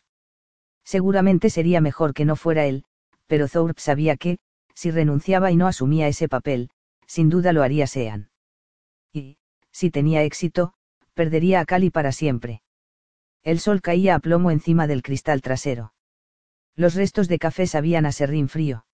Seguramente 0.84 1.50
sería 1.50 1.82
mejor 1.82 2.14
que 2.14 2.26
no 2.26 2.36
fuera 2.36 2.66
él, 2.66 2.84
pero 3.28 3.48
Thorpe 3.48 3.82
sabía 3.82 4.18
que, 4.18 4.40
si 4.74 4.92
renunciaba 4.92 5.52
y 5.52 5.56
no 5.56 5.68
asumía 5.68 6.08
ese 6.08 6.30
papel, 6.30 6.70
sin 7.08 7.30
duda 7.30 7.53
lo 7.53 7.64
haría 7.64 7.88
Sean. 7.88 8.30
Y, 9.12 9.38
si 9.72 9.89
tenía 9.89 10.24
éxito, 10.24 10.74
perdería 11.14 11.62
a 11.62 11.66
Cali 11.66 11.89
para 11.89 12.12
siempre. 12.12 12.62
El 13.43 13.60
sol 13.60 13.82
caía 13.82 14.16
a 14.16 14.20
plomo 14.20 14.51
encima 14.51 14.88
del 14.88 15.01
cristal 15.01 15.41
trasero. 15.41 15.93
Los 16.76 16.93
restos 16.93 17.28
de 17.28 17.39
café 17.39 17.66
sabían 17.66 18.05
a 18.05 18.12
serrín 18.12 18.49
frío. 18.49 18.86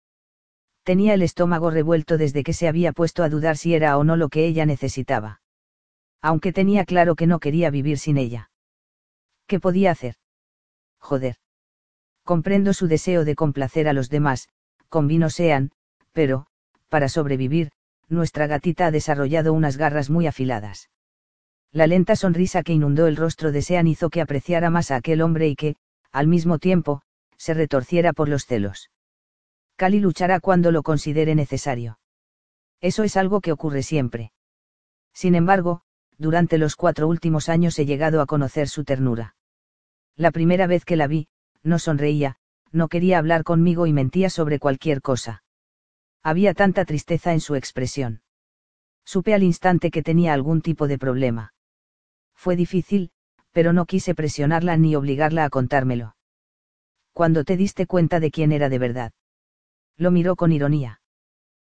Tenía 0.83 1.13
el 1.13 1.21
estómago 1.21 1.69
revuelto 1.69 2.17
desde 2.17 2.43
que 2.43 2.53
se 2.53 2.67
había 2.67 2.91
puesto 2.91 3.23
a 3.23 3.29
dudar 3.29 3.57
si 3.57 3.73
era 3.73 3.97
o 3.97 4.03
no 4.03 4.15
lo 4.15 4.29
que 4.29 4.45
ella 4.45 4.65
necesitaba. 4.65 5.41
Aunque 6.21 6.53
tenía 6.53 6.85
claro 6.85 7.15
que 7.15 7.27
no 7.27 7.39
quería 7.39 7.69
vivir 7.69 7.97
sin 7.97 8.17
ella. 8.17 8.51
¿Qué 9.47 9.59
podía 9.59 9.91
hacer? 9.91 10.15
Joder. 10.99 11.37
Comprendo 12.23 12.73
su 12.73 12.87
deseo 12.87 13.25
de 13.25 13.35
complacer 13.35 13.87
a 13.87 13.93
los 13.93 14.09
demás, 14.09 14.47
convino 14.87 15.29
sean, 15.29 15.71
pero, 16.13 16.47
para 16.87 17.09
sobrevivir, 17.09 17.71
nuestra 18.09 18.47
gatita 18.47 18.87
ha 18.87 18.91
desarrollado 18.91 19.53
unas 19.53 19.77
garras 19.77 20.09
muy 20.09 20.27
afiladas. 20.27 20.89
La 21.71 21.87
lenta 21.87 22.15
sonrisa 22.15 22.63
que 22.63 22.73
inundó 22.73 23.07
el 23.07 23.15
rostro 23.15 23.51
de 23.51 23.61
Sean 23.61 23.87
hizo 23.87 24.09
que 24.09 24.21
apreciara 24.21 24.69
más 24.69 24.91
a 24.91 24.97
aquel 24.97 25.21
hombre 25.21 25.47
y 25.47 25.55
que, 25.55 25.75
al 26.11 26.27
mismo 26.27 26.59
tiempo, 26.59 27.01
se 27.37 27.53
retorciera 27.53 28.13
por 28.13 28.29
los 28.29 28.45
celos. 28.45 28.91
Cali 29.75 29.99
luchará 29.99 30.39
cuando 30.39 30.71
lo 30.71 30.83
considere 30.83 31.33
necesario. 31.33 31.99
Eso 32.79 33.03
es 33.03 33.17
algo 33.17 33.41
que 33.41 33.51
ocurre 33.51 33.81
siempre. 33.81 34.31
Sin 35.13 35.35
embargo, 35.35 35.81
durante 36.17 36.57
los 36.57 36.75
cuatro 36.75 37.07
últimos 37.07 37.49
años 37.49 37.77
he 37.79 37.85
llegado 37.85 38.21
a 38.21 38.25
conocer 38.25 38.69
su 38.69 38.83
ternura. 38.83 39.35
La 40.15 40.31
primera 40.31 40.67
vez 40.67 40.85
que 40.85 40.95
la 40.95 41.07
vi, 41.07 41.27
no 41.63 41.79
sonreía, 41.79 42.35
no 42.71 42.87
quería 42.87 43.17
hablar 43.17 43.43
conmigo 43.43 43.87
y 43.87 43.93
mentía 43.93 44.29
sobre 44.29 44.59
cualquier 44.59 45.01
cosa. 45.01 45.42
Había 46.23 46.53
tanta 46.53 46.85
tristeza 46.85 47.33
en 47.33 47.41
su 47.41 47.55
expresión. 47.55 48.21
Supe 49.03 49.33
al 49.33 49.43
instante 49.43 49.91
que 49.91 50.01
tenía 50.01 50.33
algún 50.33 50.61
tipo 50.61 50.87
de 50.87 50.97
problema. 50.97 51.53
Fue 52.33 52.55
difícil, 52.55 53.11
pero 53.51 53.73
no 53.73 53.85
quise 53.85 54.15
presionarla 54.15 54.77
ni 54.77 54.95
obligarla 54.95 55.43
a 55.43 55.49
contármelo. 55.49 56.15
Cuando 57.11 57.43
te 57.43 57.57
diste 57.57 57.85
cuenta 57.87 58.19
de 58.21 58.31
quién 58.31 58.53
era 58.53 58.69
de 58.69 58.79
verdad. 58.79 59.11
Lo 59.97 60.11
miró 60.11 60.35
con 60.37 60.51
ironía. 60.51 61.01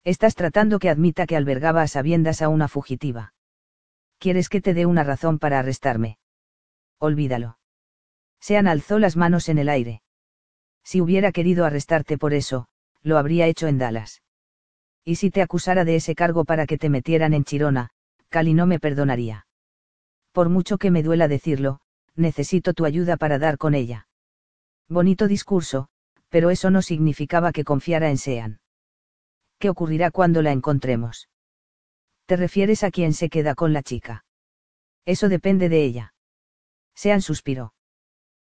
Estás 0.04 0.36
tratando 0.36 0.78
que 0.78 0.90
admita 0.90 1.26
que 1.26 1.36
albergaba 1.36 1.82
a 1.82 1.88
sabiendas 1.88 2.44
a 2.44 2.50
una 2.50 2.68
fugitiva. 2.68 3.34
¿Quieres 4.20 4.48
que 4.48 4.62
te 4.62 4.76
dé 4.76 4.86
una 4.86 5.04
razón 5.04 5.40
para 5.40 5.60
arrestarme? 5.60 6.20
Olvídalo. 7.00 7.58
Sean 8.40 8.68
alzó 8.68 9.00
las 9.00 9.18
manos 9.18 9.50
en 9.50 9.58
el 9.58 9.70
aire. 9.70 10.04
Si 10.84 11.02
hubiera 11.02 11.32
querido 11.32 11.66
arrestarte 11.66 12.20
por 12.20 12.36
eso, 12.36 12.68
lo 13.02 13.18
habría 13.18 13.48
hecho 13.48 13.68
en 13.68 13.80
Dallas. 13.80 14.22
Y 15.06 15.16
si 15.16 15.32
te 15.32 15.42
acusara 15.42 15.86
de 15.86 15.96
ese 15.96 16.16
cargo 16.16 16.44
para 16.44 16.66
que 16.66 16.78
te 16.78 16.90
metieran 16.90 17.34
en 17.34 17.46
Chirona, 17.46 17.92
Cali 18.30 18.54
no 18.54 18.66
me 18.66 18.80
perdonaría 18.80 19.46
por 20.36 20.50
mucho 20.50 20.78
que 20.78 20.92
me 20.92 21.02
duela 21.02 21.30
decirlo, 21.30 21.80
necesito 22.14 22.74
tu 22.74 22.84
ayuda 22.84 23.16
para 23.16 23.40
dar 23.40 23.58
con 23.58 23.74
ella. 23.74 24.10
Bonito 24.90 25.30
discurso, 25.30 25.88
pero 26.28 26.50
eso 26.50 26.70
no 26.70 26.82
significaba 26.82 27.54
que 27.54 27.64
confiara 27.64 28.10
en 28.10 28.18
Sean. 28.18 28.60
¿Qué 29.60 29.70
ocurrirá 29.70 30.12
cuando 30.12 30.42
la 30.42 30.52
encontremos? 30.52 31.30
¿Te 32.26 32.36
refieres 32.36 32.84
a 32.84 32.92
quien 32.92 33.14
se 33.14 33.30
queda 33.30 33.56
con 33.56 33.72
la 33.72 33.82
chica? 33.82 34.26
Eso 35.06 35.30
depende 35.30 35.70
de 35.70 35.86
ella. 35.86 36.14
Sean 36.96 37.22
suspiró. 37.22 37.74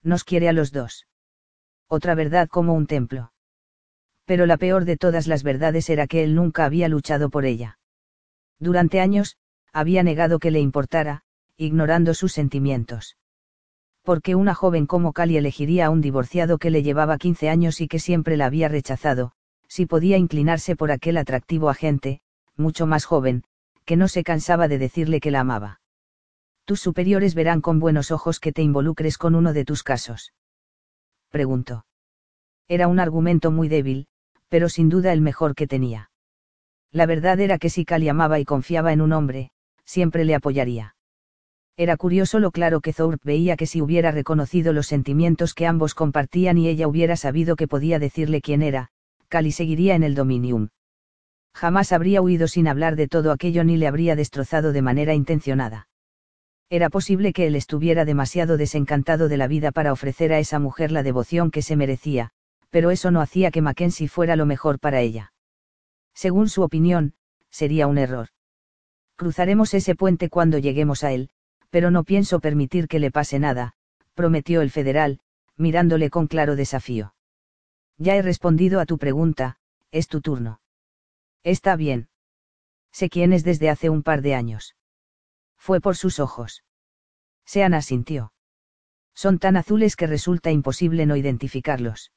Nos 0.03 0.23
quiere 0.23 0.47
a 0.47 0.53
los 0.53 0.71
dos. 0.71 1.05
Otra 1.89 2.15
verdad 2.15 2.47
como 2.47 2.73
un 2.75 2.87
templo. 2.87 3.32
Pero 4.25 4.45
la 4.45 4.57
peor 4.57 4.85
de 4.85 4.97
todas 4.97 5.27
las 5.27 5.43
verdades 5.43 5.89
era 5.89 6.07
que 6.07 6.23
él 6.23 6.35
nunca 6.35 6.65
había 6.65 6.87
luchado 6.87 7.29
por 7.29 7.45
ella. 7.45 7.77
Durante 8.59 9.01
años, 9.01 9.37
había 9.73 10.03
negado 10.03 10.39
que 10.39 10.51
le 10.51 10.59
importara, 10.59 11.23
ignorando 11.57 12.13
sus 12.13 12.31
sentimientos. 12.31 13.17
Porque 14.03 14.35
una 14.35 14.53
joven 14.53 14.85
como 14.85 15.13
Cali 15.13 15.37
elegiría 15.37 15.87
a 15.87 15.89
un 15.89 16.01
divorciado 16.01 16.57
que 16.57 16.69
le 16.69 16.83
llevaba 16.83 17.17
15 17.17 17.49
años 17.49 17.81
y 17.81 17.87
que 17.87 17.99
siempre 17.99 18.37
la 18.37 18.45
había 18.45 18.67
rechazado, 18.67 19.31
si 19.67 19.85
podía 19.85 20.17
inclinarse 20.17 20.75
por 20.75 20.91
aquel 20.91 21.17
atractivo 21.17 21.69
agente, 21.69 22.21
mucho 22.55 22.85
más 22.85 23.05
joven, 23.05 23.43
que 23.85 23.97
no 23.97 24.07
se 24.07 24.23
cansaba 24.23 24.67
de 24.67 24.77
decirle 24.77 25.19
que 25.19 25.31
la 25.31 25.41
amaba. 25.41 25.81
Tus 26.65 26.79
superiores 26.79 27.35
verán 27.35 27.59
con 27.59 27.79
buenos 27.79 28.11
ojos 28.11 28.39
que 28.39 28.53
te 28.53 28.61
involucres 28.61 29.17
con 29.17 29.35
uno 29.35 29.51
de 29.51 29.65
tus 29.65 29.83
casos. 29.83 30.33
Preguntó. 31.29 31.85
Era 32.67 32.87
un 32.87 32.99
argumento 32.99 33.51
muy 33.51 33.67
débil, 33.67 34.07
pero 34.53 34.69
sin 34.69 34.87
duda 34.87 35.11
el 35.13 35.21
mejor 35.21 35.55
que 35.55 35.65
tenía. 35.65 36.11
La 36.91 37.07
verdad 37.07 37.39
era 37.39 37.57
que 37.57 37.71
si 37.71 37.85
Cali 37.85 38.07
amaba 38.07 38.39
y 38.39 38.45
confiaba 38.45 38.93
en 38.93 39.01
un 39.01 39.11
hombre, 39.11 39.49
siempre 39.83 40.25
le 40.25 40.35
apoyaría. 40.35 40.95
Era 41.75 41.97
curioso 41.97 42.37
lo 42.37 42.51
claro 42.51 42.79
que 42.79 42.93
Thorpe 42.93 43.25
veía 43.25 43.57
que 43.57 43.65
si 43.65 43.81
hubiera 43.81 44.11
reconocido 44.11 44.71
los 44.71 44.85
sentimientos 44.85 45.55
que 45.55 45.65
ambos 45.65 45.95
compartían 45.95 46.59
y 46.59 46.67
ella 46.67 46.87
hubiera 46.87 47.15
sabido 47.15 47.55
que 47.55 47.67
podía 47.67 47.97
decirle 47.97 48.41
quién 48.41 48.61
era, 48.61 48.89
Cali 49.27 49.51
seguiría 49.51 49.95
en 49.95 50.03
el 50.03 50.13
Dominium. 50.13 50.67
Jamás 51.55 51.91
habría 51.91 52.21
huido 52.21 52.47
sin 52.47 52.67
hablar 52.67 52.95
de 52.95 53.07
todo 53.07 53.31
aquello 53.31 53.63
ni 53.63 53.77
le 53.77 53.87
habría 53.87 54.15
destrozado 54.15 54.71
de 54.71 54.83
manera 54.83 55.15
intencionada. 55.15 55.87
Era 56.69 56.91
posible 56.91 57.33
que 57.33 57.47
él 57.47 57.55
estuviera 57.55 58.05
demasiado 58.05 58.57
desencantado 58.57 59.29
de 59.29 59.37
la 59.37 59.47
vida 59.47 59.71
para 59.71 59.91
ofrecer 59.91 60.31
a 60.31 60.37
esa 60.37 60.59
mujer 60.59 60.91
la 60.91 61.01
devoción 61.01 61.49
que 61.49 61.63
se 61.63 61.75
merecía, 61.75 62.33
pero 62.73 62.89
eso 62.89 63.11
no 63.11 63.21
hacía 63.21 63.51
que 63.51 63.61
Mackenzie 63.61 64.07
fuera 64.07 64.35
lo 64.35 64.47
mejor 64.47 64.79
para 64.79 64.99
ella. 64.99 65.31
Según 66.15 66.49
su 66.49 66.63
opinión, 66.63 67.13
sería 67.51 67.85
un 67.85 67.99
error. 67.99 68.29
Cruzaremos 69.15 69.75
ese 69.75 69.93
puente 69.93 70.27
cuando 70.27 70.57
lleguemos 70.57 71.03
a 71.03 71.11
él, 71.11 71.29
pero 71.69 71.91
no 71.91 72.03
pienso 72.03 72.39
permitir 72.39 72.87
que 72.87 72.97
le 72.97 73.11
pase 73.11 73.37
nada, 73.37 73.73
prometió 74.15 74.63
el 74.63 74.71
federal, 74.71 75.19
mirándole 75.55 76.09
con 76.09 76.25
claro 76.25 76.55
desafío. 76.55 77.13
Ya 77.99 78.15
he 78.15 78.23
respondido 78.23 78.79
a 78.79 78.87
tu 78.87 78.97
pregunta, 78.97 79.57
es 79.91 80.07
tu 80.07 80.19
turno. 80.21 80.59
Está 81.43 81.75
bien. 81.75 82.09
Sé 82.91 83.07
quién 83.07 83.33
es 83.33 83.43
desde 83.43 83.69
hace 83.69 83.91
un 83.91 84.01
par 84.01 84.23
de 84.23 84.33
años. 84.33 84.75
Fue 85.57 85.79
por 85.79 85.95
sus 85.95 86.19
ojos. 86.19 86.63
Sean 87.45 87.75
asintió. 87.75 88.33
Son 89.13 89.37
tan 89.37 89.57
azules 89.57 89.95
que 89.95 90.07
resulta 90.07 90.49
imposible 90.49 91.05
no 91.05 91.15
identificarlos. 91.15 92.11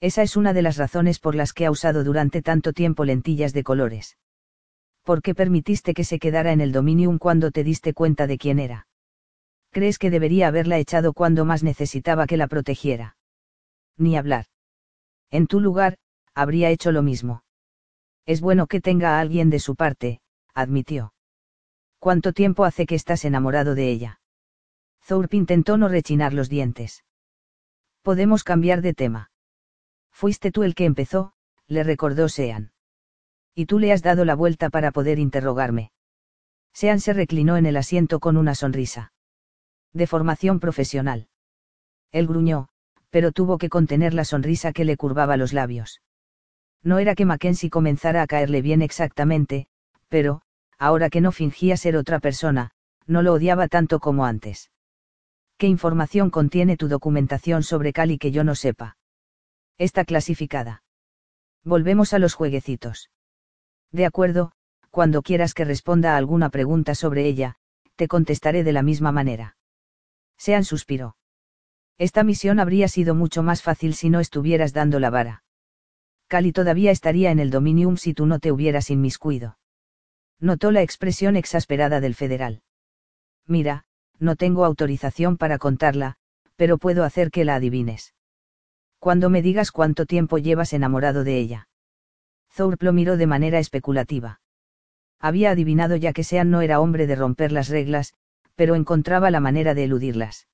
Esa 0.00 0.22
es 0.22 0.36
una 0.36 0.52
de 0.52 0.62
las 0.62 0.76
razones 0.76 1.18
por 1.18 1.34
las 1.34 1.52
que 1.52 1.66
ha 1.66 1.70
usado 1.70 2.04
durante 2.04 2.42
tanto 2.42 2.72
tiempo 2.72 3.04
lentillas 3.04 3.52
de 3.52 3.62
colores. 3.62 4.16
¿por 5.10 5.22
qué 5.22 5.34
permitiste 5.34 5.92
que 5.92 6.04
se 6.04 6.20
quedara 6.20 6.52
en 6.52 6.60
el 6.60 6.70
Dominium 6.70 7.18
cuando 7.18 7.50
te 7.50 7.64
diste 7.64 7.94
cuenta 7.94 8.28
de 8.28 8.38
quién 8.38 8.60
era? 8.60 8.86
¿Crees 9.70 9.98
que 9.98 10.08
debería 10.08 10.46
haberla 10.46 10.78
echado 10.78 11.12
cuando 11.12 11.44
más 11.44 11.64
necesitaba 11.64 12.28
que 12.28 12.36
la 12.36 12.46
protegiera? 12.46 13.16
Ni 13.96 14.16
hablar. 14.16 14.46
En 15.30 15.48
tu 15.48 15.58
lugar, 15.58 15.96
habría 16.32 16.70
hecho 16.70 16.92
lo 16.92 17.02
mismo. 17.02 17.42
Es 18.24 18.40
bueno 18.40 18.68
que 18.68 18.80
tenga 18.80 19.16
a 19.16 19.20
alguien 19.20 19.50
de 19.50 19.58
su 19.58 19.74
parte, 19.74 20.20
admitió. 20.54 21.12
¿Cuánto 21.98 22.32
tiempo 22.32 22.64
hace 22.64 22.86
que 22.86 22.94
estás 22.94 23.24
enamorado 23.24 23.74
de 23.74 23.90
ella? 23.90 24.20
Thorpe 25.06 25.36
intentó 25.36 25.76
no 25.76 25.88
rechinar 25.88 26.32
los 26.34 26.48
dientes. 26.48 27.04
Podemos 28.02 28.44
cambiar 28.44 28.80
de 28.80 28.94
tema. 28.94 29.30
Fuiste 30.20 30.52
tú 30.52 30.64
el 30.64 30.74
que 30.74 30.84
empezó, 30.84 31.32
le 31.66 31.82
recordó 31.82 32.28
Sean. 32.28 32.72
Y 33.54 33.64
tú 33.64 33.78
le 33.78 33.90
has 33.90 34.02
dado 34.02 34.26
la 34.26 34.34
vuelta 34.34 34.68
para 34.68 34.90
poder 34.90 35.18
interrogarme. 35.18 35.92
Sean 36.74 37.00
se 37.00 37.14
reclinó 37.14 37.56
en 37.56 37.64
el 37.64 37.78
asiento 37.78 38.20
con 38.20 38.36
una 38.36 38.54
sonrisa. 38.54 39.14
De 39.94 40.06
formación 40.06 40.60
profesional. 40.60 41.28
Él 42.12 42.26
gruñó, 42.26 42.68
pero 43.08 43.32
tuvo 43.32 43.56
que 43.56 43.70
contener 43.70 44.12
la 44.12 44.26
sonrisa 44.26 44.74
que 44.74 44.84
le 44.84 44.98
curvaba 44.98 45.38
los 45.38 45.54
labios. 45.54 46.02
No 46.82 46.98
era 46.98 47.14
que 47.14 47.24
Mackenzie 47.24 47.70
comenzara 47.70 48.20
a 48.20 48.26
caerle 48.26 48.60
bien 48.60 48.82
exactamente, 48.82 49.68
pero, 50.08 50.42
ahora 50.78 51.08
que 51.08 51.22
no 51.22 51.32
fingía 51.32 51.78
ser 51.78 51.96
otra 51.96 52.20
persona, 52.20 52.72
no 53.06 53.22
lo 53.22 53.32
odiaba 53.32 53.68
tanto 53.68 54.00
como 54.00 54.26
antes. 54.26 54.70
¿Qué 55.56 55.66
información 55.66 56.28
contiene 56.28 56.76
tu 56.76 56.88
documentación 56.88 57.62
sobre 57.62 57.94
Cali 57.94 58.18
que 58.18 58.32
yo 58.32 58.44
no 58.44 58.54
sepa? 58.54 58.98
Está 59.80 60.04
clasificada. 60.04 60.82
Volvemos 61.64 62.12
a 62.12 62.18
los 62.18 62.34
jueguecitos. 62.34 63.10
De 63.90 64.04
acuerdo, 64.04 64.52
cuando 64.90 65.22
quieras 65.22 65.54
que 65.54 65.64
responda 65.64 66.12
a 66.12 66.16
alguna 66.18 66.50
pregunta 66.50 66.94
sobre 66.94 67.24
ella, 67.24 67.56
te 67.96 68.06
contestaré 68.06 68.62
de 68.62 68.72
la 68.72 68.82
misma 68.82 69.10
manera. 69.10 69.56
Sean 70.36 70.64
suspiró. 70.64 71.16
Esta 71.96 72.24
misión 72.24 72.60
habría 72.60 72.88
sido 72.88 73.14
mucho 73.14 73.42
más 73.42 73.62
fácil 73.62 73.94
si 73.94 74.10
no 74.10 74.20
estuvieras 74.20 74.74
dando 74.74 75.00
la 75.00 75.08
vara. 75.08 75.44
Cali 76.28 76.52
todavía 76.52 76.90
estaría 76.90 77.30
en 77.30 77.38
el 77.38 77.50
Dominium 77.50 77.96
si 77.96 78.12
tú 78.12 78.26
no 78.26 78.38
te 78.38 78.52
hubieras 78.52 78.90
inmiscuido. 78.90 79.58
Notó 80.40 80.72
la 80.72 80.82
expresión 80.82 81.36
exasperada 81.36 82.00
del 82.00 82.14
federal. 82.14 82.62
Mira, 83.46 83.86
no 84.18 84.36
tengo 84.36 84.66
autorización 84.66 85.38
para 85.38 85.56
contarla, 85.56 86.16
pero 86.56 86.76
puedo 86.76 87.02
hacer 87.02 87.30
que 87.30 87.46
la 87.46 87.54
adivines. 87.54 88.12
Cuando 89.00 89.30
me 89.30 89.40
digas 89.40 89.72
cuánto 89.72 90.04
tiempo 90.04 90.36
llevas 90.36 90.74
enamorado 90.74 91.24
de 91.24 91.38
ella. 91.38 91.68
Thorpe 92.54 92.84
lo 92.84 92.92
miró 92.92 93.16
de 93.16 93.26
manera 93.26 93.58
especulativa. 93.58 94.42
Había 95.18 95.50
adivinado 95.50 95.96
ya 95.96 96.12
que 96.12 96.22
Sean 96.22 96.50
no 96.50 96.60
era 96.60 96.80
hombre 96.80 97.06
de 97.06 97.16
romper 97.16 97.50
las 97.50 97.70
reglas, 97.70 98.12
pero 98.54 98.74
encontraba 98.74 99.30
la 99.30 99.40
manera 99.40 99.72
de 99.72 99.84
eludirlas. 99.84 100.48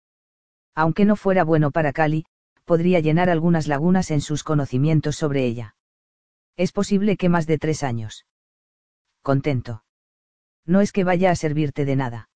Aunque 0.77 1.05
no 1.05 1.17
fuera 1.17 1.43
bueno 1.43 1.73
para 1.73 1.93
Cali, 1.93 2.25
podría 2.65 3.01
llenar 3.01 3.31
algunas 3.31 3.67
lagunas 3.67 4.13
en 4.13 4.21
sus 4.21 4.45
conocimientos 4.45 5.17
sobre 5.17 5.45
ella. 5.45 5.75
Es 6.57 6.71
posible 6.71 7.17
que 7.17 7.29
más 7.29 7.49
de 7.49 7.59
tres 7.59 7.83
años. 7.83 8.27
Contento. 9.23 9.83
No 10.65 10.81
es 10.81 10.93
que 10.93 11.03
vaya 11.03 11.33
a 11.33 11.37
servirte 11.37 11.85
de 11.85 11.97
nada. 11.97 12.29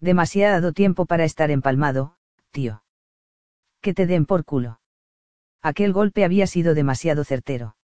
Demasiado 0.00 0.72
tiempo 0.72 1.04
para 1.04 1.24
estar 1.24 1.50
empalmado, 1.50 2.16
tío. 2.50 2.82
Que 3.82 3.92
te 3.92 4.06
den 4.06 4.24
por 4.24 4.44
culo. 4.44 4.80
Aquel 5.62 5.92
golpe 5.92 6.24
había 6.24 6.46
sido 6.46 6.74
demasiado 6.74 7.24
certero. 7.24 7.76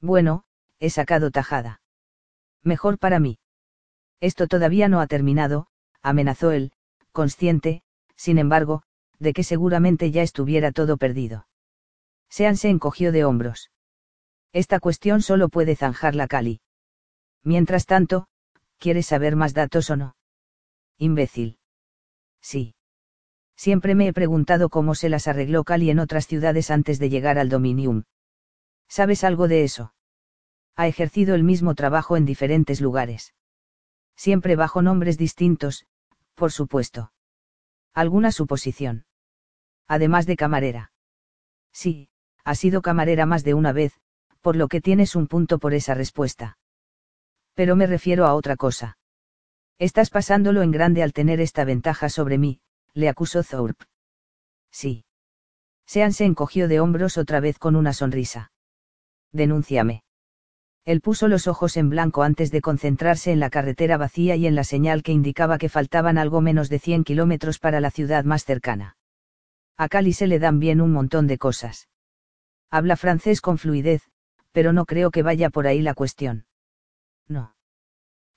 Bueno, 0.00 0.44
he 0.78 0.90
sacado 0.90 1.30
tajada. 1.30 1.80
Mejor 2.62 2.98
para 2.98 3.18
mí. 3.18 3.38
Esto 4.20 4.46
todavía 4.46 4.88
no 4.88 5.00
ha 5.00 5.06
terminado, 5.06 5.68
amenazó 6.02 6.50
él, 6.52 6.72
consciente, 7.12 7.82
sin 8.16 8.38
embargo, 8.38 8.82
de 9.18 9.32
que 9.32 9.44
seguramente 9.44 10.10
ya 10.10 10.22
estuviera 10.22 10.72
todo 10.72 10.96
perdido. 10.96 11.46
Sean 12.28 12.56
se 12.56 12.68
encogió 12.68 13.12
de 13.12 13.24
hombros. 13.24 13.70
Esta 14.52 14.80
cuestión 14.80 15.22
solo 15.22 15.48
puede 15.48 15.76
zanjarla 15.76 16.26
Cali. 16.26 16.60
Mientras 17.42 17.86
tanto, 17.86 18.28
¿quieres 18.78 19.06
saber 19.06 19.36
más 19.36 19.54
datos 19.54 19.90
o 19.90 19.96
no? 19.96 20.16
Imbécil. 20.98 21.58
Sí. 22.40 22.74
Siempre 23.58 23.96
me 23.96 24.06
he 24.06 24.12
preguntado 24.12 24.68
cómo 24.68 24.94
se 24.94 25.08
las 25.08 25.26
arregló 25.26 25.64
Cali 25.64 25.90
en 25.90 25.98
otras 25.98 26.28
ciudades 26.28 26.70
antes 26.70 27.00
de 27.00 27.10
llegar 27.10 27.40
al 27.40 27.48
Dominium. 27.48 28.04
¿Sabes 28.86 29.24
algo 29.24 29.48
de 29.48 29.64
eso? 29.64 29.94
Ha 30.76 30.86
ejercido 30.86 31.34
el 31.34 31.42
mismo 31.42 31.74
trabajo 31.74 32.16
en 32.16 32.24
diferentes 32.24 32.80
lugares. 32.80 33.34
Siempre 34.14 34.54
bajo 34.54 34.80
nombres 34.80 35.18
distintos, 35.18 35.86
por 36.36 36.52
supuesto. 36.52 37.12
¿Alguna 37.94 38.30
suposición? 38.30 39.06
Además 39.88 40.26
de 40.26 40.36
camarera. 40.36 40.92
Sí, 41.72 42.10
ha 42.44 42.54
sido 42.54 42.80
camarera 42.80 43.26
más 43.26 43.42
de 43.42 43.54
una 43.54 43.72
vez, 43.72 43.92
por 44.40 44.54
lo 44.54 44.68
que 44.68 44.80
tienes 44.80 45.16
un 45.16 45.26
punto 45.26 45.58
por 45.58 45.74
esa 45.74 45.94
respuesta. 45.94 46.58
Pero 47.54 47.74
me 47.74 47.88
refiero 47.88 48.24
a 48.24 48.34
otra 48.34 48.54
cosa. 48.54 48.98
Estás 49.80 50.10
pasándolo 50.10 50.62
en 50.62 50.70
grande 50.70 51.02
al 51.02 51.12
tener 51.12 51.40
esta 51.40 51.64
ventaja 51.64 52.08
sobre 52.08 52.38
mí, 52.38 52.60
le 52.94 53.08
acusó 53.08 53.42
Thorpe. 53.42 53.84
Sí. 54.70 55.04
Sean 55.86 56.12
se 56.12 56.24
encogió 56.24 56.68
de 56.68 56.80
hombros 56.80 57.16
otra 57.18 57.40
vez 57.40 57.58
con 57.58 57.76
una 57.76 57.92
sonrisa 57.92 58.50
denúnciame. 59.32 60.02
Él 60.84 61.00
puso 61.00 61.28
los 61.28 61.46
ojos 61.46 61.76
en 61.76 61.90
blanco 61.90 62.22
antes 62.22 62.50
de 62.50 62.62
concentrarse 62.62 63.30
en 63.30 63.40
la 63.40 63.50
carretera 63.50 63.98
vacía 63.98 64.36
y 64.36 64.46
en 64.46 64.54
la 64.54 64.64
señal 64.64 65.02
que 65.02 65.12
indicaba 65.12 65.58
que 65.58 65.68
faltaban 65.68 66.16
algo 66.16 66.40
menos 66.40 66.70
de 66.70 66.78
100 66.78 67.04
kilómetros 67.04 67.58
para 67.58 67.80
la 67.80 67.90
ciudad 67.90 68.24
más 68.24 68.44
cercana. 68.44 68.96
A 69.76 69.88
Cali 69.88 70.12
se 70.12 70.26
le 70.26 70.38
dan 70.38 70.58
bien 70.58 70.80
un 70.80 70.92
montón 70.92 71.26
de 71.26 71.36
cosas. 71.36 71.88
Habla 72.70 72.96
francés 72.96 73.40
con 73.40 73.58
fluidez, 73.58 74.02
pero 74.52 74.72
no 74.72 74.86
creo 74.86 75.10
que 75.10 75.22
vaya 75.22 75.50
por 75.50 75.66
ahí 75.66 75.82
la 75.82 75.94
cuestión. 75.94 76.46
No. 77.28 77.54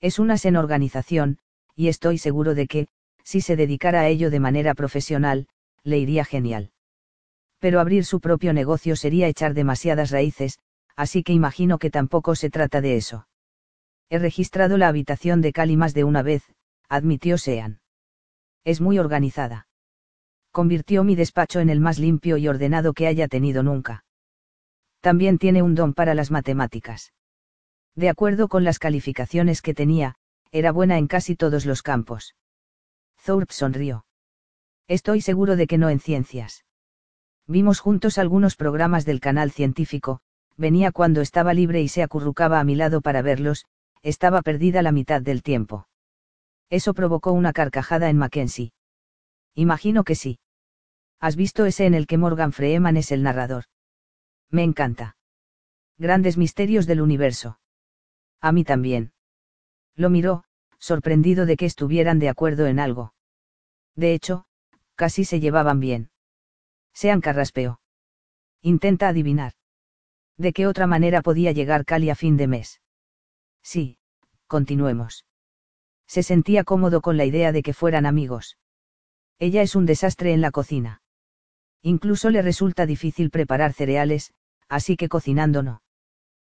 Es 0.01 0.19
una 0.19 0.37
sen 0.37 0.57
organización, 0.57 1.39
y 1.73 1.87
estoy 1.87 2.17
seguro 2.17 2.53
de 2.53 2.67
que, 2.67 2.87
si 3.23 3.41
se 3.41 3.55
dedicara 3.55 4.01
a 4.01 4.07
ello 4.07 4.29
de 4.29 4.39
manera 4.39 4.73
profesional, 4.73 5.47
le 5.83 5.97
iría 5.97 6.25
genial. 6.25 6.71
Pero 7.59 7.79
abrir 7.79 8.05
su 8.05 8.19
propio 8.19 8.53
negocio 8.53 8.95
sería 8.95 9.27
echar 9.27 9.53
demasiadas 9.53 10.11
raíces, 10.11 10.59
así 10.95 11.23
que 11.23 11.33
imagino 11.33 11.77
que 11.77 11.89
tampoco 11.89 12.35
se 12.35 12.49
trata 12.49 12.81
de 12.81 12.97
eso. 12.97 13.27
He 14.09 14.19
registrado 14.19 14.77
la 14.77 14.87
habitación 14.87 15.41
de 15.41 15.53
Cali 15.53 15.77
más 15.77 15.93
de 15.93 16.03
una 16.03 16.21
vez, 16.21 16.43
admitió 16.89 17.37
Sean. 17.37 17.79
Es 18.63 18.81
muy 18.81 18.99
organizada. 18.99 19.67
Convirtió 20.51 21.03
mi 21.03 21.15
despacho 21.15 21.59
en 21.59 21.69
el 21.69 21.79
más 21.79 21.97
limpio 21.97 22.37
y 22.37 22.47
ordenado 22.47 22.93
que 22.93 23.07
haya 23.07 23.27
tenido 23.27 23.63
nunca. 23.63 24.03
También 24.99 25.37
tiene 25.37 25.61
un 25.61 25.75
don 25.75 25.93
para 25.93 26.13
las 26.13 26.29
matemáticas. 26.29 27.13
De 27.95 28.09
acuerdo 28.09 28.47
con 28.49 28.63
las 28.63 28.79
calificaciones 28.79 29.61
que 29.61 29.73
tenía, 29.73 30.15
era 30.51 30.71
buena 30.71 30.97
en 30.97 31.07
casi 31.07 31.35
todos 31.35 31.65
los 31.65 31.81
campos. 31.81 32.35
Thorpe 33.23 33.53
sonrió. 33.53 34.05
Estoy 34.87 35.21
seguro 35.21 35.55
de 35.55 35.67
que 35.67 35.77
no 35.77 35.89
en 35.89 35.99
ciencias. 35.99 36.65
Vimos 37.47 37.79
juntos 37.79 38.17
algunos 38.17 38.55
programas 38.55 39.05
del 39.05 39.19
canal 39.19 39.51
científico, 39.51 40.21
venía 40.57 40.91
cuando 40.91 41.21
estaba 41.21 41.53
libre 41.53 41.81
y 41.81 41.87
se 41.87 42.03
acurrucaba 42.03 42.59
a 42.59 42.63
mi 42.63 42.75
lado 42.75 43.01
para 43.01 43.21
verlos, 43.21 43.65
estaba 44.01 44.41
perdida 44.41 44.81
la 44.81 44.91
mitad 44.91 45.21
del 45.21 45.43
tiempo. 45.43 45.87
Eso 46.69 46.93
provocó 46.93 47.31
una 47.31 47.53
carcajada 47.53 48.09
en 48.09 48.17
Mackenzie. 48.17 48.73
Imagino 49.53 50.03
que 50.03 50.15
sí. 50.15 50.39
¿Has 51.19 51.35
visto 51.35 51.65
ese 51.65 51.85
en 51.85 51.93
el 51.93 52.07
que 52.07 52.17
Morgan 52.17 52.53
Freeman 52.53 52.97
es 52.97 53.11
el 53.11 53.21
narrador? 53.21 53.65
Me 54.49 54.63
encanta. 54.63 55.17
Grandes 55.97 56.37
misterios 56.37 56.87
del 56.87 57.01
universo. 57.01 57.59
A 58.39 58.51
mí 58.51 58.63
también. 58.63 59.13
Lo 59.95 60.09
miró, 60.09 60.45
sorprendido 60.81 61.45
de 61.45 61.55
que 61.55 61.65
estuvieran 61.65 62.19
de 62.19 62.27
acuerdo 62.27 62.65
en 62.65 62.79
algo. 62.79 63.13
De 63.95 64.13
hecho, 64.13 64.45
casi 64.95 65.23
se 65.23 65.39
llevaban 65.39 65.79
bien. 65.79 66.09
Sean 66.93 67.21
carraspeó. 67.21 67.79
Intenta 68.61 69.07
adivinar. 69.07 69.53
¿De 70.37 70.53
qué 70.53 70.67
otra 70.67 70.87
manera 70.87 71.21
podía 71.21 71.51
llegar 71.51 71.85
Cali 71.85 72.09
a 72.09 72.15
fin 72.15 72.35
de 72.35 72.47
mes? 72.47 72.81
Sí, 73.61 73.99
continuemos. 74.47 75.25
Se 76.07 76.23
sentía 76.23 76.63
cómodo 76.63 77.01
con 77.01 77.15
la 77.15 77.25
idea 77.25 77.51
de 77.51 77.61
que 77.61 77.73
fueran 77.73 78.05
amigos. 78.05 78.57
Ella 79.39 79.61
es 79.61 79.75
un 79.75 79.85
desastre 79.85 80.33
en 80.33 80.41
la 80.41 80.51
cocina. 80.51 81.01
Incluso 81.83 82.29
le 82.31 82.41
resulta 82.41 82.85
difícil 82.85 83.29
preparar 83.29 83.73
cereales, 83.73 84.33
así 84.67 84.97
que 84.97 85.09
cocinando 85.09 85.63
no. 85.63 85.83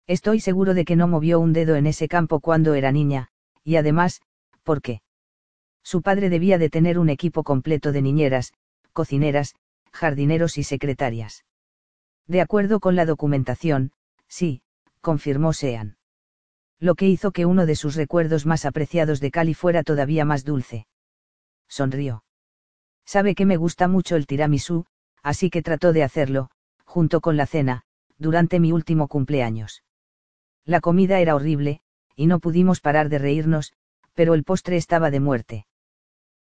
Estoy 0.07 0.41
seguro 0.41 0.75
de 0.75 0.85
que 0.85 0.97
no 0.97 1.09
movió 1.09 1.41
un 1.41 1.53
dedo 1.53 1.77
en 1.77 1.87
ese 1.87 2.09
campo 2.09 2.41
cuando 2.41 2.75
era 2.75 2.93
niña, 2.93 3.31
y 3.65 3.77
además, 3.77 4.21
¿por 4.63 4.83
qué? 4.83 5.03
Su 5.83 6.03
padre 6.03 6.29
debía 6.31 6.59
de 6.59 6.71
tener 6.71 6.99
un 6.99 7.09
equipo 7.09 7.43
completo 7.43 7.93
de 7.93 8.03
niñeras, 8.03 8.53
cocineras, 8.93 9.55
jardineros 9.93 10.59
y 10.59 10.63
secretarias. 10.63 11.45
De 12.27 12.41
acuerdo 12.41 12.81
con 12.81 12.97
la 12.97 13.05
documentación, 13.05 13.93
sí, 14.29 14.63
confirmó 15.01 15.53
Sean. 15.53 15.97
Lo 16.81 16.95
que 16.95 17.09
hizo 17.09 17.33
que 17.33 17.47
uno 17.47 17.67
de 17.67 17.77
sus 17.77 17.95
recuerdos 17.95 18.47
más 18.47 18.65
apreciados 18.65 19.21
de 19.21 19.31
Cali 19.31 19.55
fuera 19.55 19.83
todavía 19.83 20.25
más 20.25 20.45
dulce. 20.45 20.87
Sonrió. 21.69 22.25
Sabe 23.05 23.35
que 23.35 23.47
me 23.47 23.57
gusta 23.57 23.89
mucho 23.89 24.17
el 24.17 24.27
tiramisú, 24.27 24.87
así 25.23 25.51
que 25.51 25.63
trató 25.63 25.93
de 25.93 26.03
hacerlo, 26.03 26.51
junto 26.85 27.21
con 27.21 27.37
la 27.37 27.47
cena, 27.47 27.83
durante 28.19 28.61
mi 28.61 28.73
último 28.73 29.09
cumpleaños. 29.09 29.83
La 30.65 30.81
comida 30.81 31.21
era 31.21 31.35
horrible, 31.35 31.83
y 32.17 32.27
no 32.27 32.41
pudimos 32.41 32.81
parar 32.81 33.09
de 33.09 33.19
reírnos, 33.19 33.73
pero 34.15 34.35
el 34.35 34.45
postre 34.45 34.77
estaba 34.77 35.11
de 35.11 35.21
muerte. 35.21 35.67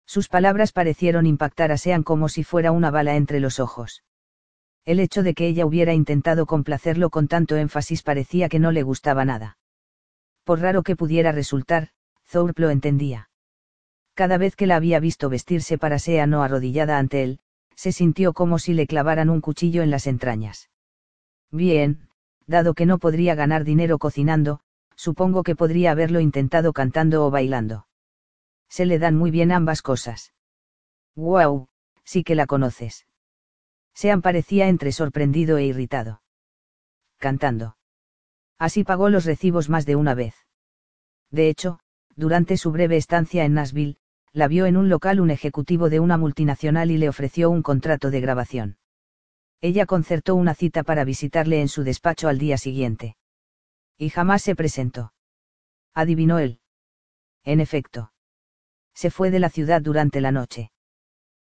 Sus 0.06 0.28
palabras 0.28 0.72
parecieron 0.72 1.26
impactar 1.26 1.72
a 1.72 1.78
Sean 1.78 2.04
como 2.04 2.30
si 2.30 2.44
fuera 2.44 2.72
una 2.72 2.92
bala 2.92 3.16
entre 3.16 3.40
los 3.40 3.60
ojos. 3.60 4.04
El 4.86 5.00
hecho 5.00 5.24
de 5.24 5.34
que 5.34 5.48
ella 5.48 5.66
hubiera 5.66 5.94
intentado 5.94 6.46
complacerlo 6.46 7.10
con 7.10 7.28
tanto 7.28 7.56
énfasis 7.56 8.04
parecía 8.04 8.50
que 8.50 8.60
no 8.60 8.72
le 8.72 8.84
gustaba 8.84 9.24
nada. 9.24 9.58
Por 10.44 10.60
raro 10.60 10.84
que 10.84 10.98
pudiera 10.98 11.32
resultar, 11.32 11.90
Thorpe 12.30 12.62
lo 12.62 12.70
entendía. 12.70 13.30
Cada 14.14 14.38
vez 14.38 14.56
que 14.56 14.68
la 14.68 14.76
había 14.76 15.00
visto 15.00 15.30
vestirse 15.30 15.78
para 15.78 16.00
Sean 16.00 16.34
o 16.34 16.44
arrodillada 16.44 16.98
ante 16.98 17.24
él, 17.24 17.40
se 17.76 17.92
sintió 17.92 18.34
como 18.34 18.60
si 18.60 18.74
le 18.74 18.86
clavaran 18.86 19.30
un 19.30 19.42
cuchillo 19.42 19.82
en 19.82 19.90
las 19.90 20.06
entrañas. 20.06 20.70
Bien, 21.50 22.10
dado 22.46 22.74
que 22.74 22.86
no 22.86 23.00
podría 23.00 23.36
ganar 23.36 23.64
dinero 23.64 23.98
cocinando, 23.98 24.60
supongo 24.96 25.44
que 25.44 25.56
podría 25.56 25.92
haberlo 25.92 26.20
intentado 26.20 26.74
cantando 26.74 27.26
o 27.26 27.32
bailando. 27.32 27.88
Se 28.70 28.86
le 28.86 29.00
dan 29.00 29.16
muy 29.16 29.32
bien 29.32 29.52
ambas 29.52 29.82
cosas. 29.82 30.34
¡Wow! 31.16 31.68
Sí 32.04 32.24
que 32.24 32.36
la 32.36 32.48
conoces. 32.48 33.06
Sean 33.94 34.22
parecía 34.22 34.68
entre 34.68 34.92
sorprendido 34.92 35.58
e 35.58 35.66
irritado. 35.66 36.22
Cantando. 37.18 37.78
Así 38.58 38.84
pagó 38.84 39.10
los 39.10 39.26
recibos 39.26 39.70
más 39.70 39.86
de 39.86 39.96
una 39.96 40.16
vez. 40.16 40.36
De 41.30 41.50
hecho, 41.50 41.80
durante 42.16 42.58
su 42.58 42.72
breve 42.72 42.98
estancia 42.98 43.46
en 43.46 43.54
Nashville, 43.54 43.98
la 44.32 44.48
vio 44.48 44.66
en 44.66 44.78
un 44.78 44.90
local 44.90 45.20
un 45.20 45.30
ejecutivo 45.30 45.90
de 45.90 46.00
una 46.00 46.18
multinacional 46.18 46.92
y 46.92 46.98
le 46.98 47.10
ofreció 47.10 47.50
un 47.50 47.62
contrato 47.62 48.10
de 48.10 48.22
grabación. 48.22 48.78
Ella 49.62 49.86
concertó 49.86 50.36
una 50.36 50.56
cita 50.56 50.84
para 50.84 51.06
visitarle 51.06 51.62
en 51.62 51.68
su 51.68 51.84
despacho 51.84 52.28
al 52.28 52.40
día 52.40 52.58
siguiente. 52.58 53.16
Y 53.98 54.10
jamás 54.10 54.42
se 54.42 54.56
presentó. 54.56 55.14
Adivinó 55.94 56.40
él. 56.40 56.60
En 57.44 57.60
efecto. 57.60 58.12
Se 58.94 59.10
fue 59.10 59.32
de 59.32 59.40
la 59.40 59.50
ciudad 59.50 59.82
durante 59.82 60.22
la 60.22 60.32
noche. 60.32 60.72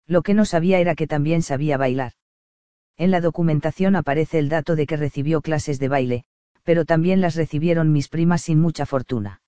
Lo 0.05 0.21
que 0.21 0.33
no 0.33 0.45
sabía 0.45 0.79
era 0.79 0.95
que 0.95 1.07
también 1.07 1.41
sabía 1.41 1.77
bailar. 1.77 2.13
En 2.97 3.11
la 3.11 3.21
documentación 3.21 3.95
aparece 3.95 4.39
el 4.39 4.49
dato 4.49 4.75
de 4.75 4.87
que 4.87 4.97
recibió 4.97 5.41
clases 5.41 5.79
de 5.79 5.87
baile, 5.87 6.23
pero 6.63 6.85
también 6.85 7.21
las 7.21 7.35
recibieron 7.35 7.91
mis 7.91 8.09
primas 8.09 8.41
sin 8.41 8.59
mucha 8.59 8.85
fortuna. 8.85 9.41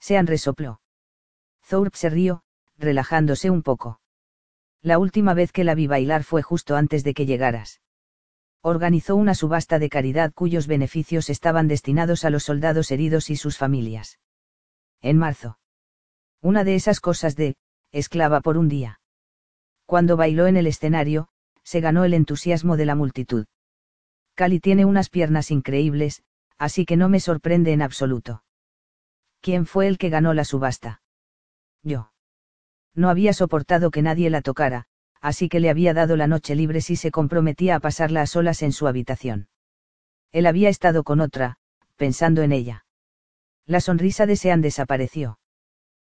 Sean 0.00 0.26
resopló. 0.26 0.80
Thorpe 1.68 1.96
se 1.96 2.10
rió, 2.10 2.42
relajándose 2.76 3.50
un 3.50 3.62
poco. 3.62 4.00
La 4.82 4.98
última 4.98 5.32
vez 5.34 5.52
que 5.52 5.64
la 5.64 5.74
vi 5.74 5.86
bailar 5.86 6.24
fue 6.24 6.42
justo 6.42 6.76
antes 6.76 7.04
de 7.04 7.14
que 7.14 7.26
llegaras. 7.26 7.80
Organizó 8.66 9.14
una 9.14 9.34
subasta 9.34 9.78
de 9.78 9.90
caridad 9.90 10.32
cuyos 10.32 10.66
beneficios 10.66 11.28
estaban 11.28 11.68
destinados 11.68 12.24
a 12.24 12.30
los 12.30 12.44
soldados 12.44 12.90
heridos 12.90 13.28
y 13.28 13.36
sus 13.36 13.58
familias. 13.58 14.18
En 15.02 15.18
marzo. 15.18 15.58
Una 16.40 16.64
de 16.64 16.74
esas 16.74 17.00
cosas 17.00 17.36
de, 17.36 17.56
esclava 17.92 18.40
por 18.40 18.56
un 18.56 18.70
día. 18.70 19.00
Cuando 19.84 20.16
bailó 20.16 20.46
en 20.46 20.56
el 20.56 20.66
escenario, 20.66 21.28
se 21.62 21.82
ganó 21.82 22.04
el 22.04 22.14
entusiasmo 22.14 22.78
de 22.78 22.86
la 22.86 22.94
multitud. 22.94 23.44
Cali 24.34 24.60
tiene 24.60 24.86
unas 24.86 25.10
piernas 25.10 25.50
increíbles, 25.50 26.22
así 26.56 26.86
que 26.86 26.96
no 26.96 27.10
me 27.10 27.20
sorprende 27.20 27.74
en 27.74 27.82
absoluto. 27.82 28.44
¿Quién 29.42 29.66
fue 29.66 29.88
el 29.88 29.98
que 29.98 30.08
ganó 30.08 30.32
la 30.32 30.44
subasta? 30.46 31.02
Yo. 31.82 32.12
No 32.94 33.10
había 33.10 33.34
soportado 33.34 33.90
que 33.90 34.00
nadie 34.00 34.30
la 34.30 34.40
tocara, 34.40 34.86
así 35.24 35.48
que 35.48 35.58
le 35.58 35.70
había 35.70 35.94
dado 35.94 36.16
la 36.16 36.26
noche 36.26 36.54
libre 36.54 36.82
si 36.82 36.96
se 36.96 37.10
comprometía 37.10 37.76
a 37.76 37.80
pasarla 37.80 38.20
a 38.20 38.26
solas 38.26 38.60
en 38.60 38.72
su 38.72 38.86
habitación. 38.86 39.48
Él 40.32 40.44
había 40.44 40.68
estado 40.68 41.02
con 41.02 41.20
otra, 41.20 41.56
pensando 41.96 42.42
en 42.42 42.52
ella. 42.52 42.84
La 43.64 43.80
sonrisa 43.80 44.26
de 44.26 44.36
Sean 44.36 44.60
desapareció. 44.60 45.38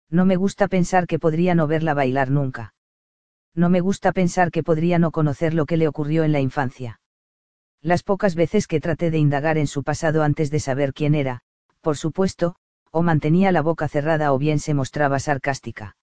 No 0.09 0.25
me 0.25 0.35
gusta 0.35 0.67
pensar 0.67 1.05
que 1.05 1.19
podría 1.19 1.53
no 1.53 1.67
verla 1.67 1.93
bailar 1.93 2.31
nunca. 2.31 2.73
No 3.53 3.69
me 3.69 3.81
gusta 3.81 4.13
pensar 4.13 4.49
que 4.49 4.63
podría 4.63 4.97
no 4.97 5.11
conocer 5.11 5.53
lo 5.53 5.67
que 5.67 5.77
le 5.77 5.87
ocurrió 5.87 6.23
en 6.23 6.31
la 6.31 6.39
infancia. 6.39 6.99
Las 7.83 8.01
pocas 8.01 8.33
veces 8.33 8.65
que 8.65 8.79
traté 8.79 9.11
de 9.11 9.19
indagar 9.19 9.59
en 9.59 9.67
su 9.67 9.83
pasado 9.83 10.23
antes 10.23 10.49
de 10.49 10.59
saber 10.59 10.91
quién 10.91 11.13
era, 11.13 11.41
por 11.81 11.97
supuesto, 11.97 12.55
o 12.89 13.03
mantenía 13.03 13.51
la 13.51 13.61
boca 13.61 13.87
cerrada 13.87 14.33
o 14.33 14.39
bien 14.39 14.57
se 14.57 14.73
mostraba 14.73 15.19
sarcástica. 15.19 15.97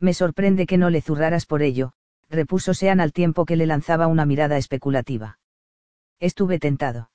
Me 0.00 0.14
sorprende 0.14 0.66
que 0.66 0.78
no 0.78 0.90
le 0.90 1.00
zurraras 1.00 1.46
por 1.46 1.62
ello, 1.62 1.92
repuso 2.34 2.74
Sean 2.74 3.00
al 3.00 3.12
tiempo 3.12 3.44
que 3.44 3.56
le 3.56 3.66
lanzaba 3.66 4.06
una 4.06 4.26
mirada 4.26 4.58
especulativa. 4.58 5.38
Estuve 6.20 6.58
tentado. 6.58 7.10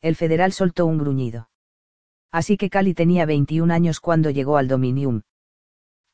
El 0.00 0.16
federal 0.16 0.52
soltó 0.52 0.86
un 0.86 0.98
gruñido. 0.98 1.48
Así 2.30 2.56
que 2.56 2.70
Cali 2.70 2.94
tenía 2.94 3.26
21 3.26 3.72
años 3.72 4.00
cuando 4.00 4.30
llegó 4.30 4.56
al 4.56 4.68
Dominium. 4.68 5.22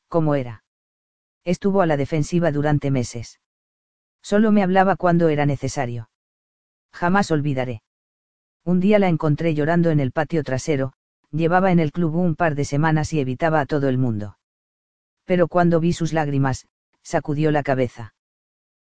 ¿Cómo 0.07 0.35
era? 0.35 0.63
Estuvo 1.43 1.81
a 1.81 1.85
la 1.85 1.97
defensiva 1.97 2.51
durante 2.51 2.91
meses. 2.91 3.39
Solo 4.21 4.51
me 4.51 4.63
hablaba 4.63 4.95
cuando 4.95 5.29
era 5.29 5.45
necesario. 5.45 6.09
Jamás 6.91 7.31
olvidaré. 7.31 7.81
Un 8.63 8.79
día 8.79 8.99
la 8.99 9.07
encontré 9.07 9.53
llorando 9.53 9.89
en 9.91 9.99
el 9.99 10.11
patio 10.11 10.43
trasero, 10.43 10.93
llevaba 11.31 11.71
en 11.71 11.79
el 11.79 11.91
club 11.91 12.15
un 12.15 12.35
par 12.35 12.55
de 12.55 12.65
semanas 12.65 13.13
y 13.13 13.19
evitaba 13.19 13.61
a 13.61 13.65
todo 13.65 13.87
el 13.87 13.97
mundo 13.97 14.39
pero 15.29 15.47
cuando 15.47 15.79
vi 15.79 15.93
sus 15.93 16.11
lágrimas, 16.11 16.67
sacudió 17.03 17.51
la 17.51 17.61
cabeza. 17.61 18.15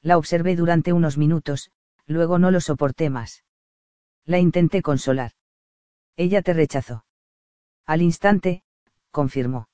La 0.02 0.18
observé 0.18 0.56
durante 0.56 0.92
unos 0.92 1.18
minutos, 1.18 1.70
luego 2.06 2.38
no 2.38 2.50
lo 2.50 2.60
soporté 2.60 3.10
más. 3.10 3.44
La 4.24 4.38
intenté 4.38 4.82
consolar. 4.82 5.32
Ella 6.16 6.42
te 6.42 6.52
rechazó. 6.52 7.04
Al 7.86 8.02
instante, 8.02 8.62
confirmó. 9.10 9.68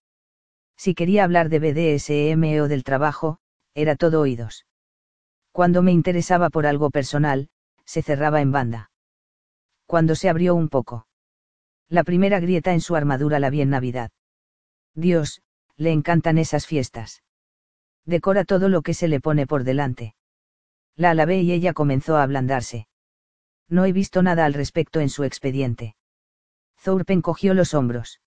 Si 0.76 0.94
quería 0.94 1.24
hablar 1.24 1.48
de 1.48 1.58
BDSM 1.58 2.60
o 2.60 2.68
del 2.68 2.84
trabajo, 2.84 3.38
era 3.74 3.96
todo 3.96 4.20
oídos. 4.20 4.66
Cuando 5.52 5.82
me 5.82 5.92
interesaba 5.92 6.50
por 6.50 6.66
algo 6.66 6.90
personal, 6.90 7.48
se 7.84 8.02
cerraba 8.02 8.40
en 8.40 8.52
banda. 8.52 8.90
Cuando 9.86 10.14
se 10.14 10.28
abrió 10.28 10.54
un 10.54 10.68
poco. 10.68 11.06
La 11.88 12.04
primera 12.04 12.40
grieta 12.40 12.72
en 12.72 12.80
su 12.80 12.96
armadura 12.96 13.38
la 13.38 13.50
vi 13.50 13.60
en 13.60 13.70
Navidad. 13.70 14.10
Dios, 14.94 15.42
le 15.76 15.92
encantan 15.92 16.38
esas 16.38 16.66
fiestas. 16.66 17.22
Decora 18.04 18.44
todo 18.44 18.68
lo 18.68 18.82
que 18.82 18.94
se 18.94 19.08
le 19.08 19.20
pone 19.20 19.46
por 19.46 19.64
delante. 19.64 20.14
La 20.96 21.10
alabé 21.10 21.40
y 21.42 21.52
ella 21.52 21.72
comenzó 21.72 22.16
a 22.16 22.22
ablandarse. 22.22 22.86
No 23.68 23.84
he 23.84 23.92
visto 23.92 24.22
nada 24.22 24.44
al 24.44 24.54
respecto 24.54 25.00
en 25.00 25.08
su 25.08 25.24
expediente. 25.24 25.94
Thorpe 26.82 27.12
encogió 27.12 27.54
los 27.54 27.74
hombros. 27.74 28.20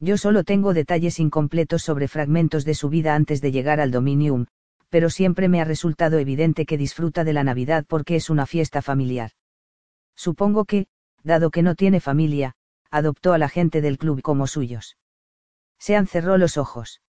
Yo 0.00 0.16
solo 0.16 0.44
tengo 0.44 0.74
detalles 0.74 1.18
incompletos 1.18 1.82
sobre 1.82 2.08
fragmentos 2.08 2.64
de 2.64 2.74
su 2.74 2.88
vida 2.88 3.14
antes 3.14 3.40
de 3.40 3.50
llegar 3.50 3.80
al 3.80 3.90
Dominium, 3.90 4.46
pero 4.90 5.10
siempre 5.10 5.48
me 5.48 5.60
ha 5.60 5.64
resultado 5.64 6.18
evidente 6.18 6.66
que 6.66 6.78
disfruta 6.78 7.24
de 7.24 7.32
la 7.32 7.44
Navidad 7.44 7.84
porque 7.88 8.16
es 8.16 8.30
una 8.30 8.46
fiesta 8.46 8.82
familiar. 8.82 9.32
Supongo 10.14 10.64
que, 10.64 10.86
dado 11.22 11.50
que 11.50 11.62
no 11.62 11.74
tiene 11.74 12.00
familia, 12.00 12.54
adoptó 12.90 13.32
a 13.32 13.38
la 13.38 13.48
gente 13.48 13.80
del 13.80 13.98
club 13.98 14.22
como 14.22 14.46
suyos. 14.46 14.96
Se 15.78 16.04
cerró 16.06 16.38
los 16.38 16.56
ojos. 16.56 17.02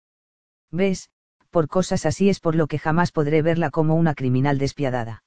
¿Ves? 0.70 1.11
Por 1.57 1.69
cosas 1.69 2.05
así 2.05 2.29
es 2.29 2.39
por 2.39 2.55
lo 2.55 2.67
que 2.67 2.79
jamás 2.79 3.13
podré 3.13 3.41
verla 3.41 3.71
como 3.71 3.95
una 3.95 4.15
criminal 4.15 4.59
despiadada. 4.59 5.25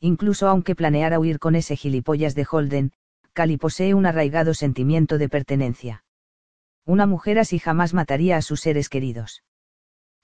Incluso 0.00 0.48
aunque 0.48 0.74
planeara 0.74 1.18
huir 1.18 1.38
con 1.38 1.56
ese 1.56 1.76
gilipollas 1.76 2.34
de 2.34 2.46
Holden, 2.50 2.92
Cali 3.34 3.58
posee 3.58 3.92
un 3.92 4.06
arraigado 4.06 4.54
sentimiento 4.54 5.18
de 5.18 5.28
pertenencia. 5.28 6.04
Una 6.86 7.04
mujer 7.04 7.38
así 7.38 7.58
jamás 7.58 7.92
mataría 7.92 8.38
a 8.38 8.40
sus 8.40 8.62
seres 8.62 8.88
queridos. 8.88 9.42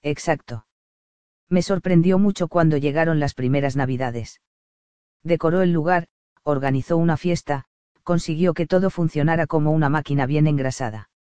Exacto. 0.01 0.65
Me 1.47 1.61
sorprendió 1.61 2.17
mucho 2.17 2.47
cuando 2.47 2.77
llegaron 2.77 3.19
las 3.19 3.35
primeras 3.35 3.75
navidades. 3.75 4.41
Decoró 5.21 5.61
el 5.61 5.71
lugar, 5.71 6.07
organizó 6.41 6.97
una 6.97 7.17
fiesta, 7.17 7.65
consiguió 8.01 8.55
que 8.55 8.65
todo 8.65 8.89
funcionara 8.89 9.45
como 9.45 9.73
una 9.73 9.89
máquina 9.89 10.25
bien 10.25 10.47
engrasada 10.47 11.11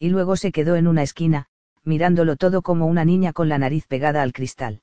y 0.00 0.10
luego 0.10 0.36
se 0.36 0.52
quedó 0.52 0.76
en 0.76 0.86
una 0.86 1.02
esquina, 1.02 1.47
mirándolo 1.88 2.36
todo 2.36 2.62
como 2.62 2.86
una 2.86 3.04
niña 3.04 3.32
con 3.32 3.48
la 3.48 3.58
nariz 3.58 3.86
pegada 3.86 4.22
al 4.22 4.32
cristal. 4.32 4.82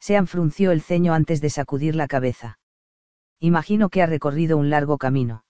Sean 0.00 0.26
frunció 0.26 0.70
el 0.70 0.80
ceño 0.80 1.12
antes 1.12 1.40
de 1.42 1.50
sacudir 1.50 1.94
la 1.94 2.08
cabeza. 2.08 2.58
Imagino 3.38 3.90
que 3.90 4.02
ha 4.02 4.06
recorrido 4.06 4.56
un 4.56 4.70
largo 4.70 4.96
camino. 4.96 5.44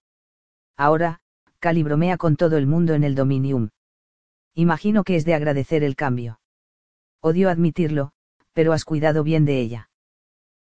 Ahora, 0.77 1.20
calibromea 1.61 2.16
con 2.16 2.37
todo 2.37 2.57
el 2.57 2.66
mundo 2.66 2.95
en 2.95 3.05
el 3.05 3.14
Dominium. 3.14 3.68
Imagino 4.55 5.05
que 5.05 5.16
es 5.16 5.25
de 5.25 5.35
agradecer 5.35 5.85
el 5.85 5.95
cambio. 5.95 6.41
Odio 7.20 7.51
admitirlo, 7.51 8.11
pero 8.53 8.73
has 8.73 8.85
cuidado 8.85 9.23
bien 9.23 9.45
de 9.45 9.61
ella. 9.61 9.91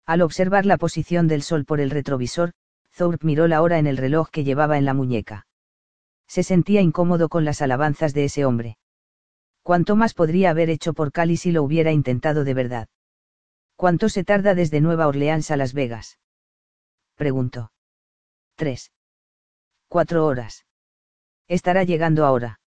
Al 0.06 0.22
observar 0.22 0.66
la 0.66 0.78
posición 0.78 1.28
del 1.28 1.42
sol 1.42 1.64
por 1.64 1.80
el 1.80 1.90
retrovisor, 1.90 2.52
Thorpe 2.96 3.24
miró 3.24 3.46
la 3.46 3.62
hora 3.62 3.78
en 3.78 3.86
el 3.86 3.96
reloj 3.96 4.30
que 4.30 4.42
llevaba 4.42 4.76
en 4.78 4.84
la 4.84 4.94
muñeca 4.94 5.46
se 6.28 6.42
sentía 6.42 6.82
incómodo 6.82 7.28
con 7.28 7.44
las 7.44 7.62
alabanzas 7.62 8.14
de 8.14 8.24
ese 8.24 8.44
hombre. 8.44 8.76
¿Cuánto 9.68 9.96
más 9.96 10.14
podría 10.14 10.48
haber 10.48 10.70
hecho 10.70 10.94
por 10.94 11.12
Cali 11.12 11.36
si 11.36 11.52
lo 11.52 11.62
hubiera 11.62 11.92
intentado 11.92 12.42
de 12.42 12.54
verdad? 12.54 12.88
¿Cuánto 13.76 14.08
se 14.08 14.24
tarda 14.24 14.54
desde 14.54 14.80
Nueva 14.80 15.06
Orleans 15.06 15.50
a 15.50 15.58
Las 15.58 15.74
Vegas? 15.74 16.18
Preguntó. 17.16 17.70
Tres. 18.54 18.92
Cuatro 19.86 20.24
horas. 20.24 20.64
Estará 21.48 21.84
llegando 21.84 22.24
ahora. 22.24 22.60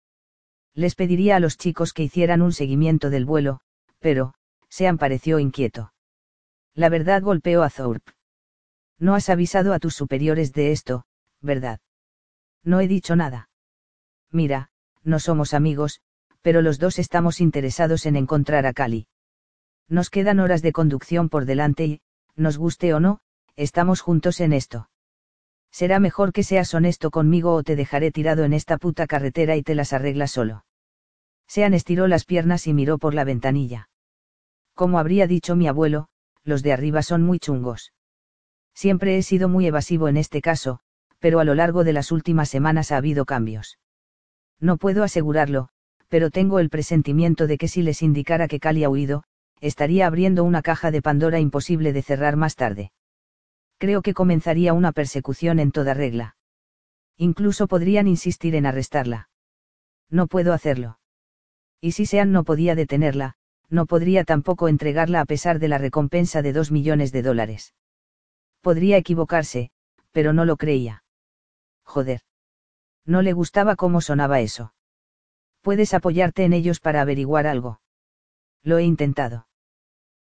Les 0.76 0.94
pediría 0.94 1.38
a 1.38 1.40
los 1.40 1.58
chicos 1.58 1.92
que 1.92 2.04
hicieran 2.04 2.44
un 2.44 2.54
seguimiento 2.54 3.10
del 3.10 3.26
vuelo, 3.26 3.62
pero, 3.98 4.36
Sean 4.70 5.00
pareció 5.00 5.40
inquieto. 5.40 5.94
La 6.76 6.90
verdad 6.90 7.24
golpeó 7.24 7.64
a 7.64 7.72
Thorpe. 7.72 8.12
No 9.00 9.16
has 9.16 9.28
avisado 9.30 9.74
a 9.74 9.80
tus 9.80 9.96
superiores 9.96 10.54
de 10.54 10.72
esto, 10.72 11.06
¿verdad? 11.40 11.80
No 12.64 12.80
he 12.80 12.88
dicho 12.88 13.16
nada 13.16 13.50
mira, 14.32 14.70
no 15.04 15.20
somos 15.20 15.54
amigos, 15.54 16.02
pero 16.42 16.62
los 16.62 16.80
dos 16.80 17.00
estamos 17.00 17.42
interesados 17.42 18.06
en 18.06 18.16
encontrar 18.16 18.66
a 18.66 18.74
Cali. 18.74 19.08
Nos 19.88 20.10
quedan 20.10 20.40
horas 20.40 20.62
de 20.62 20.72
conducción 20.72 21.30
por 21.30 21.46
delante 21.46 21.86
y, 21.86 22.02
nos 22.36 22.58
guste 22.58 22.94
o 22.94 23.00
no, 23.00 23.20
estamos 23.56 24.02
juntos 24.02 24.40
en 24.40 24.54
esto. 24.54 24.90
Será 25.72 26.00
mejor 26.00 26.34
que 26.34 26.44
seas 26.44 26.74
honesto 26.74 27.12
conmigo 27.12 27.54
o 27.54 27.64
te 27.64 27.76
dejaré 27.76 28.12
tirado 28.12 28.44
en 28.44 28.54
esta 28.54 28.78
puta 28.78 29.08
carretera 29.08 29.56
y 29.56 29.64
te 29.64 29.76
las 29.76 29.94
arreglas 29.94 30.32
solo. 30.32 30.66
Sean 31.48 31.74
estiró 31.74 32.08
las 32.08 32.26
piernas 32.26 32.68
y 32.68 32.74
miró 32.74 32.98
por 32.98 33.14
la 33.14 33.24
ventanilla. 33.24 33.90
Como 34.74 35.00
habría 35.00 35.28
dicho 35.28 35.56
mi 35.56 35.68
abuelo, 35.68 36.08
los 36.44 36.64
de 36.64 36.74
arriba 36.74 37.04
son 37.04 37.24
muy 37.24 37.40
chungos. 37.40 37.94
Siempre 38.74 39.18
he 39.18 39.24
sido 39.24 39.50
muy 39.50 39.68
evasivo 39.68 40.08
en 40.08 40.18
este 40.18 40.42
caso, 40.42 40.80
pero 41.20 41.40
a 41.40 41.44
lo 41.44 41.56
largo 41.56 41.84
de 41.84 41.94
las 41.94 42.12
últimas 42.12 42.50
semanas 42.50 42.92
ha 42.92 42.98
habido 42.98 43.26
cambios. 43.26 43.78
No 44.60 44.78
puedo 44.78 45.04
asegurarlo, 45.04 45.70
pero 46.12 46.30
tengo 46.30 46.60
el 46.60 46.70
presentimiento 46.70 47.48
de 47.48 47.58
que 47.58 47.70
si 47.70 47.82
les 47.82 48.02
indicara 48.02 48.50
que 48.50 48.60
Cali 48.60 48.84
ha 48.84 48.90
huido, 48.90 49.24
estaría 49.62 50.06
abriendo 50.06 50.44
una 50.44 50.62
caja 50.62 50.92
de 50.92 51.02
Pandora 51.02 51.40
imposible 51.40 51.94
de 51.94 52.02
cerrar 52.02 52.36
más 52.36 52.58
tarde. 52.58 52.92
Creo 53.78 54.02
que 54.02 54.14
comenzaría 54.14 54.74
una 54.74 54.92
persecución 54.92 55.58
en 55.58 55.72
toda 55.72 55.94
regla. 55.94 56.36
Incluso 57.16 57.66
podrían 57.70 58.10
insistir 58.10 58.56
en 58.56 58.66
arrestarla. 58.66 59.30
No 60.10 60.28
puedo 60.28 60.52
hacerlo. 60.52 61.00
Y 61.80 61.94
si 61.94 62.06
Sean 62.06 62.34
no 62.34 62.44
podía 62.44 62.76
detenerla, 62.76 63.36
no 63.70 63.86
podría 63.86 64.26
tampoco 64.26 64.68
entregarla 64.68 65.22
a 65.22 65.26
pesar 65.26 65.60
de 65.60 65.70
la 65.70 65.78
recompensa 65.78 66.42
de 66.42 66.52
dos 66.52 66.72
millones 66.72 67.14
de 67.14 67.22
dólares. 67.22 67.74
Podría 68.60 68.98
equivocarse, 68.98 69.72
pero 70.12 70.34
no 70.34 70.44
lo 70.44 70.58
creía. 70.58 71.06
Joder. 71.86 72.20
No 73.06 73.22
le 73.22 73.32
gustaba 73.32 73.78
cómo 73.78 74.02
sonaba 74.02 74.42
eso. 74.42 74.74
Puedes 75.62 75.94
apoyarte 75.94 76.44
en 76.44 76.54
ellos 76.54 76.80
para 76.80 77.02
averiguar 77.02 77.48
algo. 77.48 77.82
Lo 78.64 78.78
he 78.78 78.84
intentado. 78.84 79.48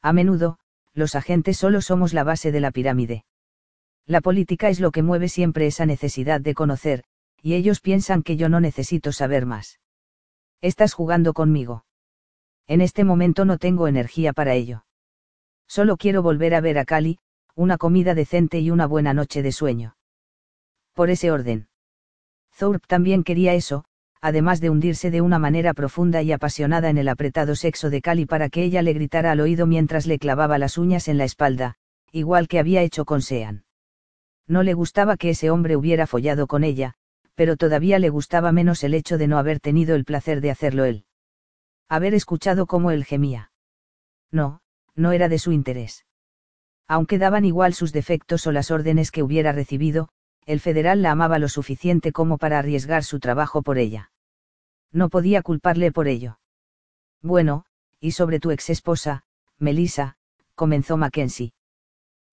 A 0.00 0.12
menudo, 0.12 0.58
los 0.92 1.14
agentes 1.14 1.56
solo 1.56 1.80
somos 1.80 2.12
la 2.12 2.24
base 2.24 2.52
de 2.52 2.60
la 2.60 2.70
pirámide. 2.70 3.24
La 4.06 4.20
política 4.20 4.68
es 4.68 4.80
lo 4.80 4.90
que 4.90 5.02
mueve 5.02 5.28
siempre 5.28 5.66
esa 5.66 5.86
necesidad 5.86 6.40
de 6.40 6.54
conocer, 6.54 7.04
y 7.42 7.54
ellos 7.54 7.80
piensan 7.80 8.22
que 8.22 8.36
yo 8.36 8.48
no 8.48 8.60
necesito 8.60 9.12
saber 9.12 9.46
más. 9.46 9.80
Estás 10.60 10.94
jugando 10.94 11.32
conmigo. 11.32 11.84
En 12.66 12.80
este 12.80 13.04
momento 13.04 13.44
no 13.44 13.58
tengo 13.58 13.88
energía 13.88 14.32
para 14.32 14.54
ello. 14.54 14.84
Solo 15.66 15.96
quiero 15.96 16.22
volver 16.22 16.54
a 16.54 16.60
ver 16.60 16.78
a 16.78 16.84
Cali, 16.84 17.18
una 17.54 17.78
comida 17.78 18.14
decente 18.14 18.60
y 18.60 18.70
una 18.70 18.86
buena 18.86 19.14
noche 19.14 19.42
de 19.42 19.52
sueño. 19.52 19.96
Por 20.92 21.10
ese 21.10 21.30
orden. 21.30 21.68
Thorpe 22.56 22.86
también 22.86 23.24
quería 23.24 23.54
eso, 23.54 23.84
además 24.24 24.62
de 24.62 24.70
hundirse 24.70 25.10
de 25.10 25.20
una 25.20 25.38
manera 25.38 25.74
profunda 25.74 26.22
y 26.22 26.32
apasionada 26.32 26.88
en 26.88 26.96
el 26.96 27.08
apretado 27.08 27.54
sexo 27.54 27.90
de 27.90 28.00
Cali 28.00 28.24
para 28.24 28.48
que 28.48 28.62
ella 28.62 28.80
le 28.80 28.94
gritara 28.94 29.32
al 29.32 29.40
oído 29.40 29.66
mientras 29.66 30.06
le 30.06 30.18
clavaba 30.18 30.56
las 30.56 30.78
uñas 30.78 31.08
en 31.08 31.18
la 31.18 31.24
espalda, 31.24 31.74
igual 32.10 32.48
que 32.48 32.58
había 32.58 32.80
hecho 32.80 33.04
con 33.04 33.20
Sean. 33.20 33.64
No 34.48 34.62
le 34.62 34.72
gustaba 34.72 35.18
que 35.18 35.28
ese 35.28 35.50
hombre 35.50 35.76
hubiera 35.76 36.06
follado 36.06 36.46
con 36.46 36.64
ella, 36.64 36.94
pero 37.34 37.58
todavía 37.58 37.98
le 37.98 38.08
gustaba 38.08 38.50
menos 38.50 38.82
el 38.82 38.94
hecho 38.94 39.18
de 39.18 39.28
no 39.28 39.36
haber 39.36 39.60
tenido 39.60 39.94
el 39.94 40.06
placer 40.06 40.40
de 40.40 40.50
hacerlo 40.50 40.86
él. 40.86 41.04
Haber 41.90 42.14
escuchado 42.14 42.64
cómo 42.64 42.92
él 42.92 43.04
gemía. 43.04 43.52
No, 44.32 44.62
no 44.94 45.12
era 45.12 45.28
de 45.28 45.38
su 45.38 45.52
interés. 45.52 46.06
Aunque 46.88 47.18
daban 47.18 47.44
igual 47.44 47.74
sus 47.74 47.92
defectos 47.92 48.46
o 48.46 48.52
las 48.52 48.70
órdenes 48.70 49.10
que 49.10 49.22
hubiera 49.22 49.52
recibido, 49.52 50.08
el 50.46 50.60
federal 50.60 51.02
la 51.02 51.10
amaba 51.10 51.38
lo 51.38 51.50
suficiente 51.50 52.10
como 52.10 52.38
para 52.38 52.58
arriesgar 52.58 53.04
su 53.04 53.20
trabajo 53.20 53.60
por 53.60 53.76
ella. 53.76 54.12
No 54.94 55.08
podía 55.08 55.42
culparle 55.42 55.90
por 55.90 56.06
ello. 56.06 56.38
Bueno, 57.20 57.66
y 57.98 58.12
sobre 58.12 58.38
tu 58.38 58.52
ex 58.52 58.70
esposa, 58.70 59.24
Melissa, 59.58 60.16
comenzó 60.54 60.96
Mackenzie. 60.96 61.52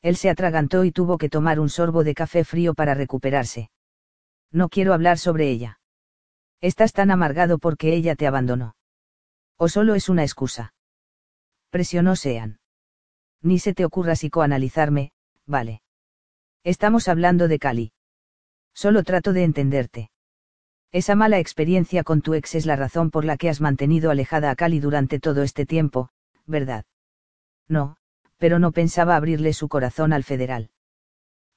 Él 0.03 0.15
se 0.15 0.29
atragantó 0.29 0.83
y 0.85 0.91
tuvo 0.91 1.17
que 1.17 1.27
tomar 1.27 1.59
un 1.59 1.69
sorbo 1.69 2.03
de 2.03 2.13
café 2.13 2.43
frío 2.43 2.75
para 2.75 2.93
recuperarse. 2.93 3.71
No 4.51 4.69
quiero 4.69 4.93
hablar 4.93 5.17
sobre 5.17 5.49
ella. 5.49 5.79
Estás 6.59 6.93
tan 6.93 7.09
amargado 7.09 7.57
porque 7.57 7.95
ella 7.95 8.15
te 8.15 8.27
abandonó. 8.27 8.75
O 9.57 9.67
solo 9.67 9.95
es 9.95 10.07
una 10.07 10.21
excusa. 10.21 10.75
Presionó 11.71 12.15
Sean. 12.15 12.59
Ni 13.41 13.57
se 13.57 13.73
te 13.73 13.85
ocurra 13.85 14.13
psicoanalizarme, 14.13 15.13
vale. 15.47 15.81
Estamos 16.63 17.07
hablando 17.07 17.47
de 17.47 17.57
Cali. 17.57 17.93
Solo 18.71 19.01
trato 19.03 19.33
de 19.33 19.45
entenderte. 19.45 20.10
Esa 20.93 21.15
mala 21.15 21.39
experiencia 21.39 22.03
con 22.03 22.21
tu 22.21 22.33
ex 22.33 22.53
es 22.53 22.65
la 22.65 22.75
razón 22.75 23.11
por 23.11 23.23
la 23.23 23.37
que 23.37 23.47
has 23.47 23.61
mantenido 23.61 24.11
alejada 24.11 24.51
a 24.51 24.55
Cali 24.57 24.81
durante 24.81 25.21
todo 25.21 25.41
este 25.41 25.65
tiempo, 25.65 26.09
¿verdad? 26.45 26.83
No, 27.69 27.95
pero 28.37 28.59
no 28.59 28.73
pensaba 28.73 29.15
abrirle 29.15 29.53
su 29.53 29.69
corazón 29.69 30.11
al 30.11 30.25
federal. 30.25 30.69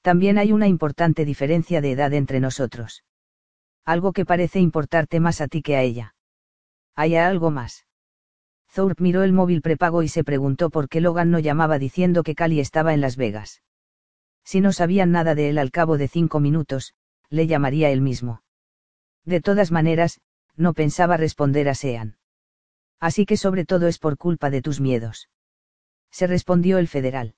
También 0.03 0.39
hay 0.39 0.53
una 0.53 0.69
importante 0.69 1.25
diferencia 1.25 1.81
de 1.81 1.91
edad 1.91 2.13
entre 2.13 2.39
nosotros. 2.39 3.03
Algo 3.85 4.13
que 4.13 4.25
parece 4.25 4.61
importarte 4.61 5.19
más 5.19 5.41
a 5.41 5.49
ti 5.49 5.63
que 5.63 5.75
a 5.75 5.83
ella. 5.83 6.15
¿Hay 6.95 7.17
algo 7.17 7.51
más? 7.51 7.87
Thorpe 8.73 9.03
miró 9.03 9.25
el 9.25 9.33
móvil 9.33 9.63
prepago 9.63 10.05
y 10.05 10.09
se 10.09 10.23
preguntó 10.23 10.71
por 10.71 10.89
qué 10.89 11.01
Logan 11.01 11.33
no 11.33 11.41
llamaba 11.41 11.81
diciendo 11.81 12.23
que 12.23 12.37
Cali 12.37 12.61
estaba 12.61 12.95
en 12.95 13.01
Las 13.01 13.17
Vegas. 13.17 13.63
Si 14.45 14.61
no 14.61 14.73
sabían 14.73 15.11
nada 15.11 15.35
de 15.35 15.49
él 15.49 15.59
al 15.59 15.73
cabo 15.73 15.99
de 15.99 16.07
cinco 16.07 16.39
minutos, 16.39 16.95
le 17.31 17.49
llamaría 17.49 17.91
él 17.91 18.01
mismo. 18.01 18.44
De 19.25 19.41
todas 19.41 19.71
maneras, 19.71 20.21
no 20.57 20.75
pensaba 20.75 21.17
responder 21.17 21.69
a 21.69 21.75
Sean. 21.75 22.17
Así 23.01 23.27
que 23.27 23.37
sobre 23.37 23.65
todo 23.65 23.87
es 23.87 23.99
por 23.99 24.17
culpa 24.17 24.51
de 24.51 24.63
tus 24.63 24.81
miedos. 24.81 25.29
Se 26.11 26.27
respondió 26.27 26.79
el 26.79 26.89
federal. 26.89 27.35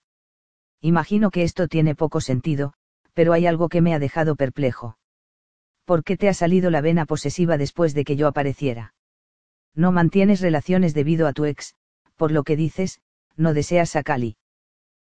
Imagino 0.81 1.31
que 1.31 1.43
esto 1.43 1.69
tiene 1.69 1.95
poco 1.95 2.21
sentido, 2.21 2.75
pero 3.15 3.33
hay 3.33 3.47
algo 3.47 3.69
que 3.69 3.81
me 3.81 3.95
ha 3.95 3.99
dejado 3.99 4.37
perplejo. 4.37 4.99
¿Por 5.85 6.05
qué 6.05 6.17
te 6.17 6.29
ha 6.29 6.35
salido 6.35 6.71
la 6.71 6.81
vena 6.81 7.07
posesiva 7.07 7.57
después 7.57 7.95
de 7.95 8.05
que 8.05 8.17
yo 8.17 8.27
apareciera? 8.27 8.95
No 9.75 9.93
mantienes 9.93 10.41
relaciones 10.41 10.95
debido 10.95 11.27
a 11.27 11.33
tu 11.33 11.45
ex, 11.45 11.75
por 12.17 12.33
lo 12.33 12.43
que 12.43 12.57
dices, 12.57 13.01
no 13.37 13.55
deseas 13.55 13.97
a 13.97 14.03
Cali. 14.03 14.37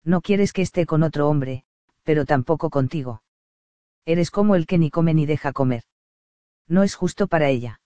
No 0.04 0.20
quieres 0.20 0.52
que 0.52 0.62
esté 0.62 0.86
con 0.86 1.02
otro 1.02 1.28
hombre, 1.28 1.64
pero 2.02 2.24
tampoco 2.24 2.70
contigo. 2.70 3.22
Eres 4.04 4.30
como 4.30 4.56
el 4.56 4.66
que 4.66 4.78
ni 4.78 4.90
come 4.90 5.14
ni 5.14 5.26
deja 5.26 5.52
comer. 5.52 5.84
No 6.72 6.82
es 6.84 6.94
justo 6.94 7.26
para 7.26 7.50
ella. 7.50 7.82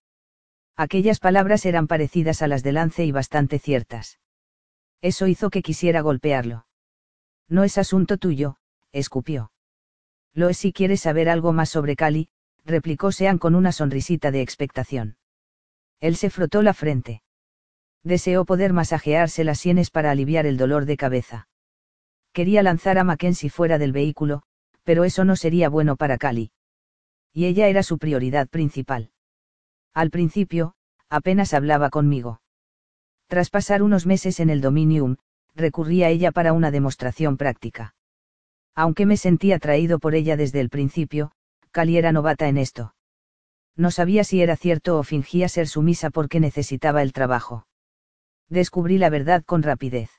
Aquellas 0.77 1.19
palabras 1.19 1.67
eran 1.67 1.89
parecidas 1.89 2.41
a 2.41 2.47
las 2.47 2.63
de 2.63 2.71
Lance 2.71 3.05
y 3.05 3.11
bastante 3.11 3.59
ciertas. 3.59 4.21
Eso 5.03 5.27
hizo 5.27 5.51
que 5.51 5.61
quisiera 5.61 6.03
golpearlo. 6.03 6.69
No 7.49 7.65
es 7.65 7.79
asunto 7.79 8.17
tuyo, 8.17 8.59
escupió. 8.93 9.51
Lo 10.35 10.51
es 10.51 10.59
si 10.59 10.73
quieres 10.73 11.01
saber 11.01 11.29
algo 11.29 11.53
más 11.53 11.69
sobre 11.69 11.97
Cali, 11.97 12.29
replicó 12.65 13.11
Sean 13.11 13.39
con 13.39 13.57
una 13.57 13.73
sonrisita 13.73 14.31
de 14.31 14.41
expectación. 14.41 15.17
Él 15.99 16.15
se 16.15 16.31
frotó 16.31 16.63
la 16.63 16.73
frente. 16.73 17.25
Deseó 18.05 18.45
poder 18.45 18.73
masajearse 18.73 19.43
las 19.43 19.59
sienes 19.59 19.91
para 19.91 20.13
aliviar 20.13 20.47
el 20.47 20.57
dolor 20.57 20.85
de 20.85 20.97
cabeza. 20.97 21.49
Quería 22.33 22.63
lanzar 22.63 22.99
a 22.99 23.05
Mackenzie 23.05 23.51
fuera 23.51 23.79
del 23.79 23.91
vehículo, 23.91 24.45
pero 24.85 25.03
eso 25.03 25.25
no 25.25 25.35
sería 25.35 25.69
bueno 25.69 25.97
para 25.97 26.19
Cali. 26.19 26.53
Y 27.37 27.45
ella 27.45 27.69
era 27.69 27.83
su 27.83 27.99
prioridad 27.99 28.49
principal. 28.49 29.11
Al 29.93 30.11
principio, 30.11 30.75
apenas 31.11 31.53
hablaba 31.53 31.91
conmigo. 31.91 32.41
Tras 33.29 33.51
pasar 33.51 33.83
unos 33.83 34.07
meses 34.07 34.41
en 34.41 34.51
el 34.51 34.61
Dominium, 34.61 35.17
recurrí 35.55 36.03
a 36.03 36.09
ella 36.09 36.33
para 36.33 36.53
una 36.55 36.71
demostración 36.71 37.37
práctica. 37.37 37.95
Aunque 38.75 39.05
me 39.05 39.19
sentía 39.19 39.57
atraído 39.57 39.99
por 39.99 40.15
ella 40.15 40.37
desde 40.37 40.61
el 40.61 40.71
principio, 40.71 41.33
Cali 41.71 41.99
era 41.99 42.13
novata 42.13 42.49
en 42.49 42.59
esto 42.59 42.95
no 43.77 43.91
sabía 43.91 44.25
si 44.25 44.41
era 44.43 44.57
cierto 44.57 44.99
o 44.99 45.03
fingía 45.03 45.49
ser 45.49 45.69
sumisa 45.69 46.11
porque 46.11 46.41
necesitaba 46.41 47.03
el 47.03 47.13
trabajo. 47.13 47.67
Descubrí 48.49 48.99
la 48.99 49.11
verdad 49.11 49.45
con 49.45 49.63
rapidez. 49.63 50.11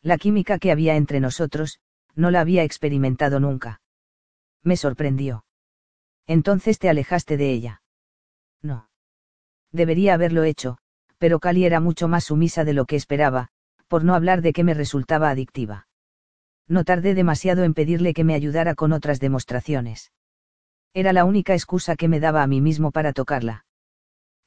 La 0.00 0.16
química 0.16 0.58
que 0.58 0.72
había 0.72 0.96
entre 0.96 1.20
nosotros, 1.20 1.80
no 2.14 2.30
la 2.30 2.40
había 2.40 2.64
experimentado 2.64 3.40
nunca. 3.40 3.80
Me 4.62 4.76
sorprendió. 4.76 5.44
Entonces 6.26 6.78
te 6.78 6.88
alejaste 6.88 7.36
de 7.36 7.50
ella. 7.50 7.82
No. 8.62 8.88
Debería 9.72 10.14
haberlo 10.14 10.44
hecho, 10.44 10.78
pero 11.18 11.40
Cali 11.40 11.64
era 11.64 11.80
mucho 11.80 12.08
más 12.08 12.24
sumisa 12.24 12.64
de 12.64 12.72
lo 12.72 12.84
que 12.84 12.96
esperaba, 12.96 13.48
por 13.88 14.04
no 14.04 14.14
hablar 14.14 14.42
de 14.42 14.52
que 14.52 14.64
me 14.64 14.74
resultaba 14.74 15.30
adictiva. 15.30 15.86
No 16.68 16.84
tardé 16.84 17.14
demasiado 17.14 17.64
en 17.64 17.74
pedirle 17.74 18.14
que 18.14 18.24
me 18.24 18.34
ayudara 18.34 18.74
con 18.74 18.92
otras 18.92 19.20
demostraciones. 19.20 20.12
Era 20.94 21.12
la 21.12 21.24
única 21.24 21.54
excusa 21.54 21.96
que 21.96 22.08
me 22.08 22.20
daba 22.20 22.42
a 22.42 22.46
mí 22.46 22.60
mismo 22.60 22.90
para 22.92 23.12
tocarla. 23.12 23.64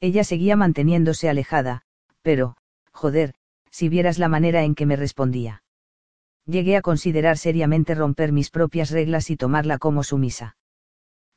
Ella 0.00 0.24
seguía 0.24 0.56
manteniéndose 0.56 1.28
alejada, 1.28 1.82
pero, 2.22 2.56
joder, 2.92 3.34
si 3.70 3.88
vieras 3.88 4.18
la 4.18 4.28
manera 4.28 4.62
en 4.62 4.74
que 4.74 4.86
me 4.86 4.96
respondía. 4.96 5.62
Llegué 6.46 6.76
a 6.76 6.82
considerar 6.82 7.38
seriamente 7.38 7.94
romper 7.94 8.32
mis 8.32 8.50
propias 8.50 8.90
reglas 8.90 9.30
y 9.30 9.36
tomarla 9.36 9.78
como 9.78 10.02
sumisa. 10.04 10.56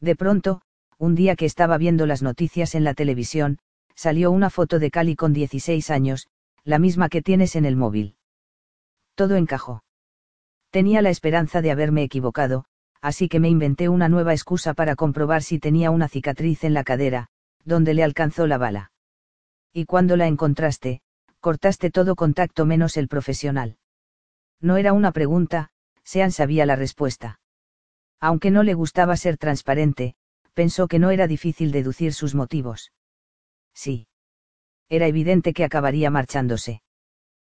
De 0.02 0.16
pronto, 0.16 0.62
un 0.97 1.16
día 1.16 1.36
que 1.36 1.45
estaba 1.45 1.78
viendo 1.78 2.06
las 2.06 2.22
noticias 2.22 2.76
en 2.76 2.84
la 2.84 2.93
televisión, 2.93 3.60
salió 3.95 4.32
una 4.32 4.50
foto 4.50 4.80
de 4.80 4.91
Cali 4.91 5.16
con 5.16 5.34
16 5.34 5.89
años, 5.89 6.28
la 6.64 6.80
misma 6.80 7.10
que 7.10 7.22
tienes 7.22 7.56
en 7.56 7.66
el 7.66 7.76
móvil. 7.76 8.16
Todo 9.16 9.36
encajó. 9.36 9.84
Tenía 10.72 11.02
la 11.02 11.10
esperanza 11.10 11.62
de 11.62 11.72
haberme 11.72 12.04
equivocado, 12.04 12.66
así 13.02 13.28
que 13.28 13.39
me 13.39 13.50
inventé 13.50 13.89
una 13.89 14.08
nueva 14.08 14.34
excusa 14.34 14.74
para 14.74 14.95
comprobar 14.95 15.43
si 15.43 15.60
tenía 15.60 15.91
una 15.91 16.08
cicatriz 16.08 16.64
en 16.64 16.74
la 16.74 16.84
cadera, 16.84 17.28
donde 17.66 17.93
le 17.93 18.04
alcanzó 18.04 18.47
la 18.47 18.58
bala. 18.58 18.91
Y 19.74 19.86
cuando 19.86 20.16
la 20.16 20.28
encontraste, 20.28 21.02
cortaste 21.39 21.91
todo 21.91 22.16
contacto 22.16 22.66
menos 22.66 22.97
el 22.97 23.08
profesional. 23.08 23.78
No 24.62 24.78
era 24.78 24.93
una 24.93 25.12
pregunta, 25.12 25.70
Sean 26.04 26.32
sabía 26.32 26.66
la 26.66 26.76
respuesta. 26.76 27.38
Aunque 28.20 28.51
no 28.51 28.63
le 28.63 28.74
gustaba 28.74 29.15
ser 29.17 29.38
transparente, 29.38 30.15
pensó 30.53 30.88
que 30.88 30.99
no 30.99 31.11
era 31.11 31.28
difícil 31.28 31.72
deducir 31.72 32.13
sus 32.13 32.36
motivos. 32.36 32.91
Sí. 33.74 34.07
Era 34.89 35.07
evidente 35.07 35.53
que 35.53 35.63
acabaría 35.63 36.09
marchándose. 36.09 36.82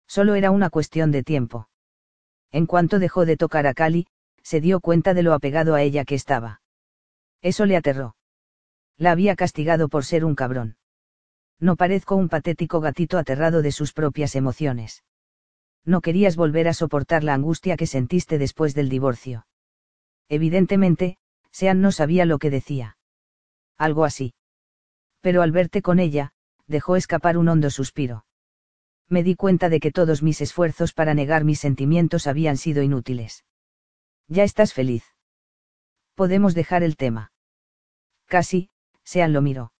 Solo 0.07 0.35
era 0.35 0.51
una 0.51 0.69
cuestión 0.69 1.11
de 1.11 1.23
tiempo. 1.23 1.69
En 2.51 2.65
cuanto 2.65 2.99
dejó 2.99 3.25
de 3.25 3.35
tocar 3.35 3.67
a 3.67 3.73
Cali, 3.73 4.07
se 4.43 4.61
dio 4.61 4.79
cuenta 4.79 5.13
de 5.13 5.23
lo 5.23 5.33
apegado 5.33 5.73
a 5.75 5.81
ella 5.81 6.05
que 6.05 6.15
estaba. 6.15 6.61
Eso 7.41 7.65
le 7.65 7.75
aterró. 7.75 8.15
La 8.97 9.11
había 9.11 9.35
castigado 9.35 9.89
por 9.89 10.05
ser 10.05 10.23
un 10.23 10.35
cabrón. 10.35 10.77
No 11.59 11.75
parezco 11.75 12.15
un 12.15 12.29
patético 12.29 12.79
gatito 12.79 13.17
aterrado 13.17 13.61
de 13.61 13.71
sus 13.71 13.93
propias 13.93 14.35
emociones. 14.35 15.03
No 15.85 16.01
querías 16.01 16.35
volver 16.35 16.67
a 16.67 16.73
soportar 16.73 17.23
la 17.23 17.33
angustia 17.33 17.75
que 17.75 17.87
sentiste 17.87 18.37
después 18.37 18.73
del 18.75 18.89
divorcio. 18.89 19.45
Evidentemente, 20.29 21.17
Sean 21.51 21.81
no 21.81 21.91
sabía 21.91 22.25
lo 22.25 22.39
que 22.39 22.49
decía. 22.49 22.97
Algo 23.77 24.05
así. 24.05 24.33
Pero 25.21 25.41
al 25.41 25.51
verte 25.51 25.81
con 25.81 25.99
ella, 25.99 26.33
dejó 26.67 26.95
escapar 26.95 27.37
un 27.37 27.49
hondo 27.49 27.69
suspiro. 27.69 28.25
Me 29.09 29.23
di 29.23 29.35
cuenta 29.35 29.69
de 29.69 29.79
que 29.79 29.91
todos 29.91 30.23
mis 30.23 30.41
esfuerzos 30.41 30.93
para 30.93 31.13
negar 31.13 31.43
mis 31.43 31.59
sentimientos 31.59 32.27
habían 32.27 32.57
sido 32.57 32.81
inútiles. 32.81 33.45
Ya 34.27 34.43
estás 34.43 34.73
feliz. 34.73 35.03
Podemos 36.15 36.55
dejar 36.55 36.83
el 36.83 36.95
tema. 36.95 37.31
Casi, 38.25 38.69
Sean 39.03 39.33
lo 39.33 39.41
miró. 39.41 39.73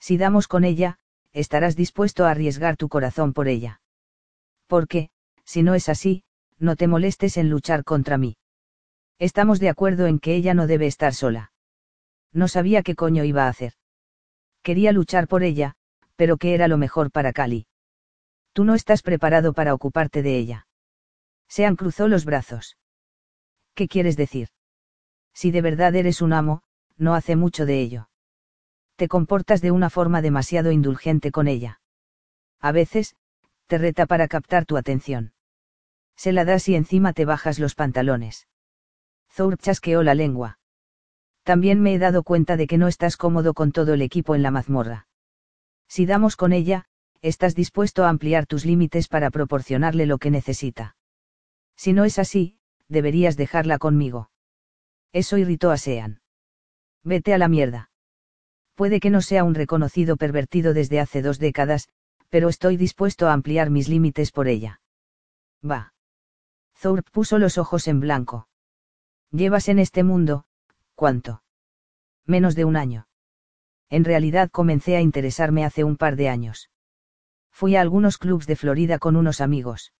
Si 0.00 0.16
damos 0.16 0.48
con 0.48 0.64
ella, 0.64 0.98
estarás 1.32 1.76
dispuesto 1.76 2.24
a 2.24 2.30
arriesgar 2.30 2.76
tu 2.76 2.88
corazón 2.88 3.32
por 3.32 3.48
ella. 3.48 3.80
Porque, 4.66 5.10
si 5.44 5.62
no 5.62 5.74
es 5.74 5.88
así, 5.88 6.24
no 6.58 6.76
te 6.76 6.88
molestes 6.88 7.36
en 7.36 7.50
luchar 7.50 7.84
contra 7.84 8.18
mí. 8.18 8.37
Estamos 9.18 9.58
de 9.58 9.68
acuerdo 9.68 10.06
en 10.06 10.20
que 10.20 10.34
ella 10.34 10.54
no 10.54 10.66
debe 10.66 10.86
estar 10.86 11.14
sola. 11.14 11.52
No 12.32 12.46
sabía 12.46 12.82
qué 12.82 12.94
coño 12.94 13.24
iba 13.24 13.44
a 13.44 13.48
hacer. 13.48 13.72
Quería 14.62 14.92
luchar 14.92 15.26
por 15.26 15.42
ella, 15.42 15.74
pero 16.14 16.36
¿qué 16.36 16.54
era 16.54 16.68
lo 16.68 16.78
mejor 16.78 17.10
para 17.10 17.32
Cali? 17.32 17.66
Tú 18.52 18.64
no 18.64 18.74
estás 18.74 19.02
preparado 19.02 19.52
para 19.52 19.74
ocuparte 19.74 20.22
de 20.22 20.36
ella. 20.36 20.66
Sean 21.48 21.76
cruzó 21.76 22.06
los 22.06 22.24
brazos. 22.24 22.76
¿Qué 23.74 23.88
quieres 23.88 24.16
decir? 24.16 24.48
Si 25.32 25.50
de 25.50 25.62
verdad 25.62 25.94
eres 25.94 26.20
un 26.20 26.32
amo, 26.32 26.62
no 26.96 27.14
hace 27.14 27.36
mucho 27.36 27.66
de 27.66 27.80
ello. 27.80 28.10
Te 28.96 29.08
comportas 29.08 29.60
de 29.60 29.70
una 29.70 29.90
forma 29.90 30.22
demasiado 30.22 30.72
indulgente 30.72 31.30
con 31.30 31.46
ella. 31.46 31.80
A 32.60 32.72
veces, 32.72 33.14
te 33.68 33.78
reta 33.78 34.06
para 34.06 34.28
captar 34.28 34.66
tu 34.66 34.76
atención. 34.76 35.32
Se 36.16 36.32
la 36.32 36.44
das 36.44 36.68
y 36.68 36.74
encima 36.74 37.12
te 37.12 37.24
bajas 37.24 37.60
los 37.60 37.76
pantalones. 37.76 38.48
Thorpe 39.38 39.62
chasqueó 39.62 40.02
la 40.02 40.16
lengua. 40.16 40.58
También 41.44 41.80
me 41.80 41.94
he 41.94 42.00
dado 42.00 42.24
cuenta 42.24 42.56
de 42.56 42.66
que 42.66 42.76
no 42.76 42.88
estás 42.88 43.16
cómodo 43.16 43.54
con 43.54 43.70
todo 43.70 43.94
el 43.94 44.02
equipo 44.02 44.34
en 44.34 44.42
la 44.42 44.50
mazmorra. 44.50 45.06
Si 45.86 46.06
damos 46.06 46.34
con 46.34 46.52
ella, 46.52 46.86
estás 47.22 47.54
dispuesto 47.54 48.04
a 48.04 48.08
ampliar 48.08 48.46
tus 48.46 48.64
límites 48.64 49.06
para 49.06 49.30
proporcionarle 49.30 50.06
lo 50.06 50.18
que 50.18 50.32
necesita. 50.32 50.96
Si 51.76 51.92
no 51.92 52.04
es 52.04 52.18
así, 52.18 52.58
deberías 52.88 53.36
dejarla 53.36 53.78
conmigo. 53.78 54.28
Eso 55.12 55.38
irritó 55.38 55.70
a 55.70 55.76
Sean. 55.76 56.20
Vete 57.04 57.32
a 57.32 57.38
la 57.38 57.46
mierda. 57.46 57.92
Puede 58.74 58.98
que 58.98 59.10
no 59.10 59.20
sea 59.20 59.44
un 59.44 59.54
reconocido 59.54 60.16
pervertido 60.16 60.74
desde 60.74 60.98
hace 60.98 61.22
dos 61.22 61.38
décadas, 61.38 61.88
pero 62.28 62.48
estoy 62.48 62.76
dispuesto 62.76 63.28
a 63.28 63.34
ampliar 63.34 63.70
mis 63.70 63.88
límites 63.88 64.32
por 64.32 64.48
ella. 64.48 64.80
Va. 65.64 65.94
Thorpe 66.82 67.12
puso 67.12 67.38
los 67.38 67.56
ojos 67.56 67.86
en 67.86 68.00
blanco. 68.00 68.47
Llevas 69.30 69.68
en 69.68 69.78
este 69.78 70.04
mundo, 70.04 70.44
¿cuánto? 70.94 71.42
Menos 72.24 72.54
de 72.54 72.64
un 72.64 72.76
año. 72.76 73.08
En 73.90 74.04
realidad 74.04 74.50
comencé 74.50 74.96
a 74.96 75.02
interesarme 75.02 75.64
hace 75.64 75.84
un 75.84 75.96
par 75.96 76.16
de 76.16 76.28
años. 76.28 76.70
Fui 77.50 77.76
a 77.76 77.82
algunos 77.82 78.16
clubs 78.16 78.46
de 78.46 78.56
Florida 78.56 78.98
con 78.98 79.16
unos 79.16 79.40
amigos. 79.40 79.92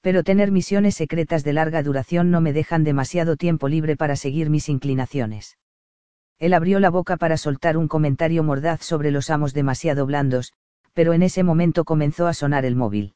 Pero 0.00 0.24
tener 0.24 0.50
misiones 0.50 0.96
secretas 0.96 1.44
de 1.44 1.52
larga 1.52 1.82
duración 1.82 2.30
no 2.30 2.40
me 2.40 2.52
dejan 2.52 2.84
demasiado 2.84 3.36
tiempo 3.36 3.68
libre 3.68 3.96
para 3.96 4.16
seguir 4.16 4.50
mis 4.50 4.68
inclinaciones. 4.68 5.58
Él 6.38 6.54
abrió 6.54 6.80
la 6.80 6.90
boca 6.90 7.18
para 7.18 7.36
soltar 7.36 7.76
un 7.76 7.86
comentario 7.86 8.42
mordaz 8.42 8.82
sobre 8.82 9.10
los 9.10 9.30
amos 9.30 9.52
demasiado 9.52 10.06
blandos, 10.06 10.54
pero 10.94 11.12
en 11.12 11.22
ese 11.22 11.42
momento 11.44 11.84
comenzó 11.84 12.26
a 12.26 12.34
sonar 12.34 12.64
el 12.64 12.76
móvil. 12.76 13.14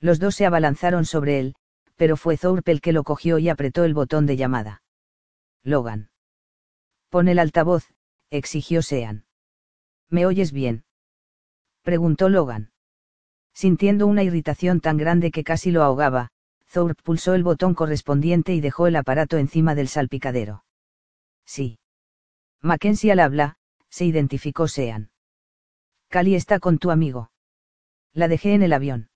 Los 0.00 0.18
dos 0.18 0.34
se 0.34 0.44
abalanzaron 0.44 1.04
sobre 1.04 1.38
él, 1.38 1.54
pero 2.02 2.16
fue 2.16 2.36
Thorpe 2.36 2.72
el 2.72 2.80
que 2.80 2.92
lo 2.92 3.04
cogió 3.04 3.38
y 3.38 3.48
apretó 3.48 3.84
el 3.84 3.94
botón 3.94 4.26
de 4.26 4.36
llamada. 4.36 4.82
Logan. 5.62 6.10
Pon 7.10 7.28
el 7.28 7.38
altavoz, 7.38 7.94
exigió 8.28 8.82
Sean. 8.82 9.24
¿Me 10.08 10.26
oyes 10.26 10.50
bien? 10.50 10.84
Preguntó 11.82 12.28
Logan. 12.28 12.72
Sintiendo 13.54 14.08
una 14.08 14.24
irritación 14.24 14.80
tan 14.80 14.96
grande 14.96 15.30
que 15.30 15.44
casi 15.44 15.70
lo 15.70 15.84
ahogaba, 15.84 16.32
Thorpe 16.72 17.00
pulsó 17.04 17.34
el 17.34 17.44
botón 17.44 17.72
correspondiente 17.72 18.52
y 18.52 18.60
dejó 18.60 18.88
el 18.88 18.96
aparato 18.96 19.38
encima 19.38 19.76
del 19.76 19.86
salpicadero. 19.86 20.64
Sí. 21.46 21.78
Mackenzie 22.62 23.12
al 23.12 23.20
habla, 23.20 23.58
se 23.90 24.06
identificó 24.06 24.66
Sean. 24.66 25.12
Cali 26.08 26.34
está 26.34 26.58
con 26.58 26.78
tu 26.78 26.90
amigo. 26.90 27.30
La 28.12 28.26
dejé 28.26 28.54
en 28.54 28.64
el 28.64 28.72
avión. 28.72 29.11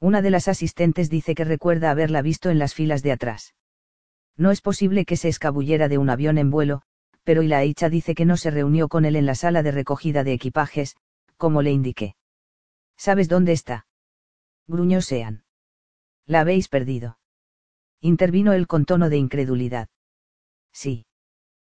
Una 0.00 0.22
de 0.22 0.30
las 0.30 0.48
asistentes 0.48 1.10
dice 1.10 1.34
que 1.34 1.44
recuerda 1.44 1.90
haberla 1.90 2.22
visto 2.22 2.48
en 2.48 2.58
las 2.58 2.74
filas 2.74 3.02
de 3.02 3.12
atrás. 3.12 3.54
No 4.36 4.50
es 4.50 4.62
posible 4.62 5.04
que 5.04 5.18
se 5.18 5.28
escabullera 5.28 5.88
de 5.88 5.98
un 5.98 6.08
avión 6.08 6.38
en 6.38 6.50
vuelo, 6.50 6.82
pero 7.22 7.42
Ilaicha 7.42 7.90
dice 7.90 8.14
que 8.14 8.24
no 8.24 8.38
se 8.38 8.50
reunió 8.50 8.88
con 8.88 9.04
él 9.04 9.14
en 9.14 9.26
la 9.26 9.34
sala 9.34 9.62
de 9.62 9.72
recogida 9.72 10.24
de 10.24 10.32
equipajes, 10.32 10.96
como 11.36 11.60
le 11.60 11.70
indiqué. 11.70 12.16
¿Sabes 12.96 13.28
dónde 13.28 13.52
está? 13.52 13.86
Gruñó 14.66 15.02
Sean. 15.02 15.44
La 16.26 16.40
habéis 16.40 16.68
perdido. 16.68 17.18
Intervino 18.00 18.54
él 18.54 18.66
con 18.66 18.86
tono 18.86 19.10
de 19.10 19.18
incredulidad. 19.18 19.88
Sí. 20.72 21.06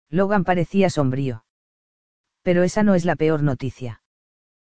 Logan 0.08 0.44
parecía 0.44 0.90
sombrío. 0.90 1.44
Pero 2.42 2.62
esa 2.62 2.82
no 2.82 2.94
es 2.94 3.04
la 3.04 3.16
peor 3.16 3.42
noticia. 3.42 4.01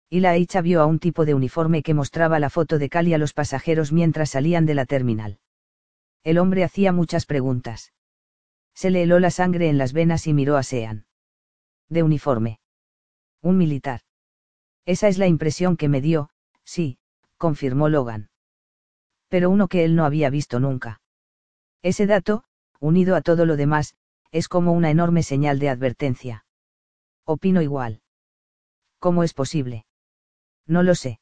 Y 0.10 0.22
la 0.22 0.36
hecha 0.36 0.62
vio 0.62 0.82
a 0.82 0.88
un 0.88 1.00
tipo 1.00 1.26
de 1.26 1.36
uniforme 1.36 1.84
que 1.84 1.94
mostraba 1.94 2.40
la 2.40 2.50
foto 2.50 2.80
de 2.80 2.90
Cali 2.90 3.14
a 3.14 3.20
los 3.20 3.34
pasajeros 3.34 3.92
mientras 3.92 4.32
salían 4.32 4.66
de 4.66 4.74
la 4.74 4.86
terminal. 4.86 5.40
El 6.24 6.40
hombre 6.40 6.64
hacía 6.64 6.92
muchas 6.92 7.26
preguntas. 7.26 7.94
Se 8.74 8.90
le 8.90 9.04
heló 9.04 9.20
la 9.20 9.30
sangre 9.30 9.70
en 9.70 9.78
las 9.78 9.94
venas 9.94 10.26
y 10.26 10.34
miró 10.34 10.58
a 10.58 10.64
Sean. 10.64 11.06
De 11.90 12.02
uniforme. 12.02 12.60
Un 13.42 13.58
militar. 13.58 14.02
Esa 14.86 15.08
es 15.08 15.18
la 15.18 15.28
impresión 15.28 15.78
que 15.78 15.90
me 15.90 16.02
dio, 16.02 16.30
sí, 16.64 16.98
confirmó 17.38 17.90
Logan. 17.90 18.30
Pero 19.28 19.50
uno 19.50 19.68
que 19.68 19.86
él 19.86 19.96
no 19.96 20.06
había 20.06 20.30
visto 20.30 20.60
nunca. 20.60 21.02
Ese 21.84 22.08
dato, 22.08 22.44
unido 22.80 23.16
a 23.16 23.22
todo 23.22 23.46
lo 23.46 23.56
demás, 23.58 23.96
es 24.32 24.48
como 24.48 24.74
una 24.74 24.90
enorme 24.90 25.24
señal 25.24 25.60
de 25.60 25.70
advertencia. 25.70 26.46
Opino 27.26 27.62
igual. 27.62 28.02
¿Cómo 29.00 29.24
es 29.24 29.34
posible? 29.34 29.86
No 30.70 30.84
lo 30.84 30.94
sé. 30.94 31.20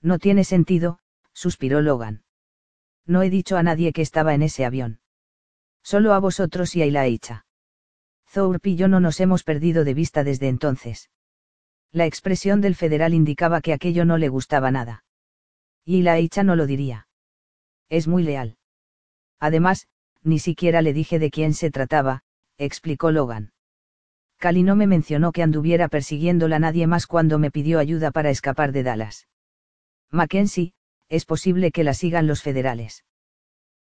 No 0.00 0.20
tiene 0.20 0.44
sentido, 0.44 1.00
suspiró 1.34 1.82
Logan. 1.82 2.22
No 3.04 3.22
he 3.22 3.28
dicho 3.28 3.56
a 3.56 3.64
nadie 3.64 3.92
que 3.92 4.02
estaba 4.02 4.32
en 4.32 4.42
ese 4.42 4.64
avión. 4.64 5.00
Solo 5.82 6.14
a 6.14 6.20
vosotros 6.20 6.76
y 6.76 6.82
a 6.82 6.86
Ilaicha. 6.86 7.46
Thorpe 8.32 8.70
y 8.70 8.76
yo 8.76 8.86
no 8.86 9.00
nos 9.00 9.18
hemos 9.18 9.42
perdido 9.42 9.82
de 9.82 9.94
vista 9.94 10.22
desde 10.22 10.48
entonces. 10.48 11.10
La 11.90 12.06
expresión 12.06 12.60
del 12.60 12.76
federal 12.76 13.12
indicaba 13.12 13.60
que 13.60 13.72
aquello 13.72 14.04
no 14.04 14.18
le 14.18 14.28
gustaba 14.28 14.70
nada. 14.70 15.04
Y 15.84 15.98
Ilaicha 15.98 16.44
no 16.44 16.54
lo 16.54 16.68
diría. 16.68 17.08
Es 17.88 18.06
muy 18.06 18.22
leal. 18.22 18.56
Además, 19.40 19.88
ni 20.22 20.38
siquiera 20.38 20.80
le 20.80 20.92
dije 20.92 21.18
de 21.18 21.32
quién 21.32 21.54
se 21.54 21.72
trataba, 21.72 22.22
explicó 22.56 23.10
Logan. 23.10 23.52
Cali 24.40 24.62
no 24.62 24.74
me 24.74 24.86
mencionó 24.86 25.32
que 25.32 25.42
anduviera 25.42 25.88
persiguiéndola 25.88 26.58
nadie 26.58 26.86
más 26.86 27.06
cuando 27.06 27.38
me 27.38 27.50
pidió 27.50 27.78
ayuda 27.78 28.10
para 28.10 28.30
escapar 28.30 28.72
de 28.72 28.82
Dallas. 28.82 29.28
Mackenzie, 30.10 30.72
es 31.10 31.26
posible 31.26 31.70
que 31.72 31.84
la 31.84 31.92
sigan 31.92 32.26
los 32.26 32.40
federales. 32.40 33.04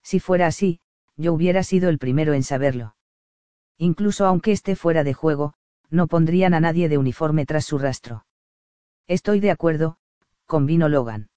Si 0.02 0.18
fuera 0.18 0.46
así, 0.46 0.80
yo 1.18 1.34
hubiera 1.34 1.62
sido 1.62 1.90
el 1.90 1.98
primero 1.98 2.32
en 2.32 2.42
saberlo. 2.42 2.96
Incluso 3.76 4.24
aunque 4.24 4.52
esté 4.52 4.76
fuera 4.76 5.04
de 5.04 5.12
juego, 5.12 5.52
no 5.90 6.06
pondrían 6.06 6.54
a 6.54 6.60
nadie 6.60 6.88
de 6.88 6.96
uniforme 6.96 7.44
tras 7.44 7.66
su 7.66 7.76
rastro. 7.76 8.24
Estoy 9.06 9.40
de 9.40 9.50
acuerdo, 9.50 9.98
convino 10.46 10.88
Logan. 10.88 11.28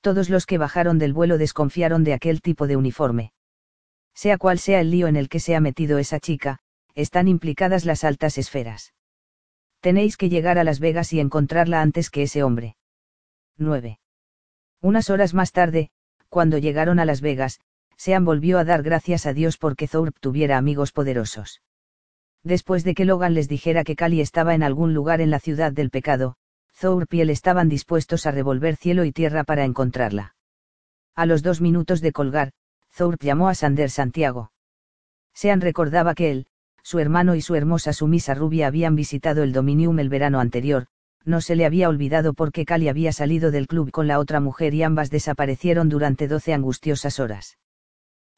Todos 0.00 0.30
los 0.30 0.46
que 0.46 0.56
bajaron 0.56 0.98
del 0.98 1.12
vuelo 1.12 1.36
desconfiaron 1.36 2.04
de 2.04 2.14
aquel 2.14 2.40
tipo 2.40 2.66
de 2.66 2.76
uniforme. 2.76 3.32
Sea 4.14 4.38
cual 4.38 4.58
sea 4.58 4.80
el 4.80 4.90
lío 4.90 5.08
en 5.08 5.16
el 5.16 5.28
que 5.28 5.40
se 5.40 5.54
ha 5.54 5.60
metido 5.60 5.98
esa 5.98 6.20
chica, 6.20 6.60
están 7.00 7.28
implicadas 7.28 7.84
las 7.84 8.04
altas 8.04 8.38
esferas. 8.38 8.94
Tenéis 9.80 10.16
que 10.16 10.28
llegar 10.28 10.58
a 10.58 10.64
Las 10.64 10.80
Vegas 10.80 11.12
y 11.12 11.20
encontrarla 11.20 11.80
antes 11.80 12.10
que 12.10 12.22
ese 12.22 12.42
hombre. 12.42 12.76
9. 13.56 13.98
Unas 14.80 15.10
horas 15.10 15.34
más 15.34 15.52
tarde, 15.52 15.90
cuando 16.28 16.58
llegaron 16.58 16.98
a 16.98 17.04
Las 17.04 17.20
Vegas, 17.20 17.60
Sean 17.96 18.24
volvió 18.24 18.58
a 18.58 18.64
dar 18.64 18.82
gracias 18.82 19.26
a 19.26 19.34
Dios 19.34 19.58
porque 19.58 19.88
Thorpe 19.88 20.18
tuviera 20.20 20.56
amigos 20.56 20.92
poderosos. 20.92 21.60
Después 22.42 22.84
de 22.84 22.94
que 22.94 23.04
Logan 23.04 23.34
les 23.34 23.48
dijera 23.48 23.84
que 23.84 23.96
Cali 23.96 24.20
estaba 24.22 24.54
en 24.54 24.62
algún 24.62 24.94
lugar 24.94 25.20
en 25.20 25.30
la 25.30 25.40
ciudad 25.40 25.72
del 25.72 25.90
pecado, 25.90 26.36
Thorpe 26.78 27.18
y 27.18 27.20
él 27.20 27.30
estaban 27.30 27.68
dispuestos 27.68 28.24
a 28.24 28.30
revolver 28.30 28.76
cielo 28.76 29.04
y 29.04 29.12
tierra 29.12 29.44
para 29.44 29.64
encontrarla. 29.64 30.34
A 31.14 31.26
los 31.26 31.42
dos 31.42 31.60
minutos 31.60 32.00
de 32.00 32.12
colgar, 32.12 32.52
Thorpe 32.96 33.26
llamó 33.26 33.48
a 33.48 33.54
Sander 33.54 33.90
Santiago. 33.90 34.52
Sean 35.34 35.60
recordaba 35.60 36.14
que 36.14 36.30
él, 36.30 36.46
su 36.82 36.98
hermano 36.98 37.34
y 37.34 37.40
su 37.40 37.54
hermosa 37.54 37.92
sumisa 37.92 38.34
rubia 38.34 38.66
habían 38.66 38.94
visitado 38.94 39.42
el 39.42 39.52
Dominium 39.52 39.98
el 39.98 40.08
verano 40.08 40.40
anterior, 40.40 40.86
no 41.24 41.40
se 41.40 41.56
le 41.56 41.66
había 41.66 41.88
olvidado 41.88 42.32
porque 42.34 42.64
Cali 42.64 42.88
había 42.88 43.12
salido 43.12 43.50
del 43.50 43.66
club 43.66 43.90
con 43.90 44.06
la 44.06 44.18
otra 44.18 44.40
mujer 44.40 44.74
y 44.74 44.82
ambas 44.82 45.10
desaparecieron 45.10 45.88
durante 45.88 46.28
doce 46.28 46.54
angustiosas 46.54 47.20
horas. 47.20 47.58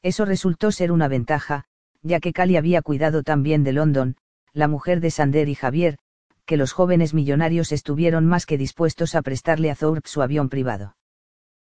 Eso 0.02 0.24
resultó 0.24 0.72
ser 0.72 0.90
una 0.90 1.08
ventaja, 1.08 1.64
ya 2.02 2.18
que 2.18 2.32
Cali 2.32 2.56
había 2.56 2.82
cuidado 2.82 3.22
también 3.22 3.62
de 3.62 3.72
London, 3.72 4.16
la 4.52 4.66
mujer 4.66 5.00
de 5.00 5.10
Sander 5.10 5.48
y 5.48 5.54
Javier, 5.54 5.98
que 6.44 6.56
los 6.56 6.72
jóvenes 6.72 7.14
millonarios 7.14 7.70
estuvieron 7.70 8.26
más 8.26 8.46
que 8.46 8.58
dispuestos 8.58 9.14
a 9.14 9.22
prestarle 9.22 9.70
a 9.70 9.76
Thorpe 9.76 10.08
su 10.08 10.22
avión 10.22 10.48
privado. 10.48 10.96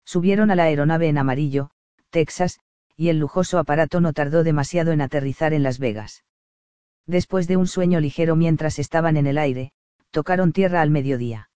Subieron 0.06 0.52
a 0.52 0.56
la 0.56 0.64
aeronave 0.64 1.08
en 1.08 1.18
amarillo, 1.18 1.72
Texas, 2.12 2.60
y 2.96 3.10
el 3.10 3.18
lujoso 3.18 3.58
aparato 3.58 4.00
no 4.02 4.14
tardó 4.14 4.44
demasiado 4.44 4.92
en 4.92 5.02
aterrizar 5.02 5.54
en 5.54 5.64
Las 5.64 5.80
Vegas. 5.80 6.24
Después 7.06 7.48
de 7.48 7.58
un 7.58 7.68
sueño 7.68 8.00
ligero 8.00 8.36
mientras 8.36 8.80
estaban 8.80 9.18
en 9.18 9.28
el 9.28 9.38
aire, 9.38 9.72
tocaron 10.12 10.52
tierra 10.52 10.82
al 10.82 10.90
mediodía. 10.90 11.50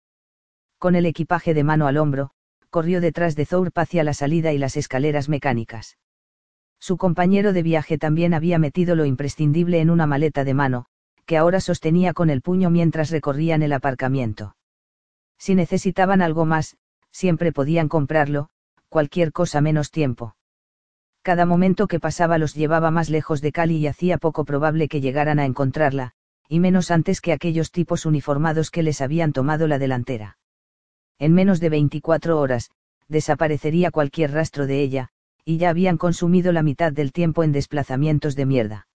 Con 0.79 0.95
el 0.95 1.05
equipaje 1.05 1.53
de 1.53 1.63
mano 1.63 1.87
al 1.87 1.97
hombro, 1.97 2.31
corrió 2.69 3.01
detrás 3.01 3.35
de 3.35 3.45
Thorpe 3.45 3.81
hacia 3.81 4.03
la 4.03 4.13
salida 4.13 4.51
y 4.51 4.57
las 4.57 4.77
escaleras 4.77 5.29
mecánicas. 5.29 5.97
Su 6.79 6.97
compañero 6.97 7.53
de 7.53 7.63
viaje 7.63 7.97
también 7.97 8.33
había 8.33 8.59
metido 8.59 8.95
lo 8.95 9.05
imprescindible 9.05 9.79
en 9.79 9.89
una 9.89 10.05
maleta 10.05 10.43
de 10.43 10.53
mano, 10.53 10.85
que 11.25 11.37
ahora 11.37 11.61
sostenía 11.61 12.13
con 12.13 12.29
el 12.29 12.41
puño 12.41 12.69
mientras 12.69 13.09
recorrían 13.11 13.63
el 13.63 13.73
aparcamiento. 13.73 14.57
Si 15.37 15.55
necesitaban 15.55 16.21
algo 16.21 16.45
más, 16.45 16.75
siempre 17.11 17.51
podían 17.51 17.87
comprarlo, 17.87 18.49
cualquier 18.89 19.31
cosa 19.31 19.61
menos 19.61 19.91
tiempo. 19.91 20.35
Cada 21.23 21.45
momento 21.45 21.87
que 21.87 22.01
pasaba 22.01 22.37
los 22.37 22.53
llevaba 22.53 22.91
más 22.91 23.09
lejos 23.09 23.39
de 23.39 23.53
Cali 23.53 23.77
y 23.77 23.87
hacía 23.87 24.17
poco 24.17 24.43
probable 24.43 24.89
que 24.89 24.99
llegaran 24.99 25.39
a 25.39 25.45
encontrarla, 25.45 26.11
y 26.49 26.59
menos 26.59 26.91
antes 26.91 27.21
que 27.21 27.31
aquellos 27.31 27.71
tipos 27.71 28.05
uniformados 28.05 28.69
que 28.69 28.83
les 28.83 28.99
habían 28.99 29.31
tomado 29.31 29.67
la 29.67 29.79
delantera. 29.79 30.37
En 31.19 31.33
menos 31.33 31.61
de 31.61 31.69
24 31.69 32.37
horas, 32.37 32.71
desaparecería 33.07 33.89
cualquier 33.89 34.31
rastro 34.31 34.67
de 34.67 34.81
ella, 34.81 35.09
y 35.45 35.57
ya 35.57 35.69
habían 35.69 35.97
consumido 35.97 36.51
la 36.51 36.61
mitad 36.61 36.91
del 36.91 37.13
tiempo 37.13 37.43
en 37.43 37.53
desplazamientos 37.53 38.35
de 38.35 38.45
mierda. 38.45 38.87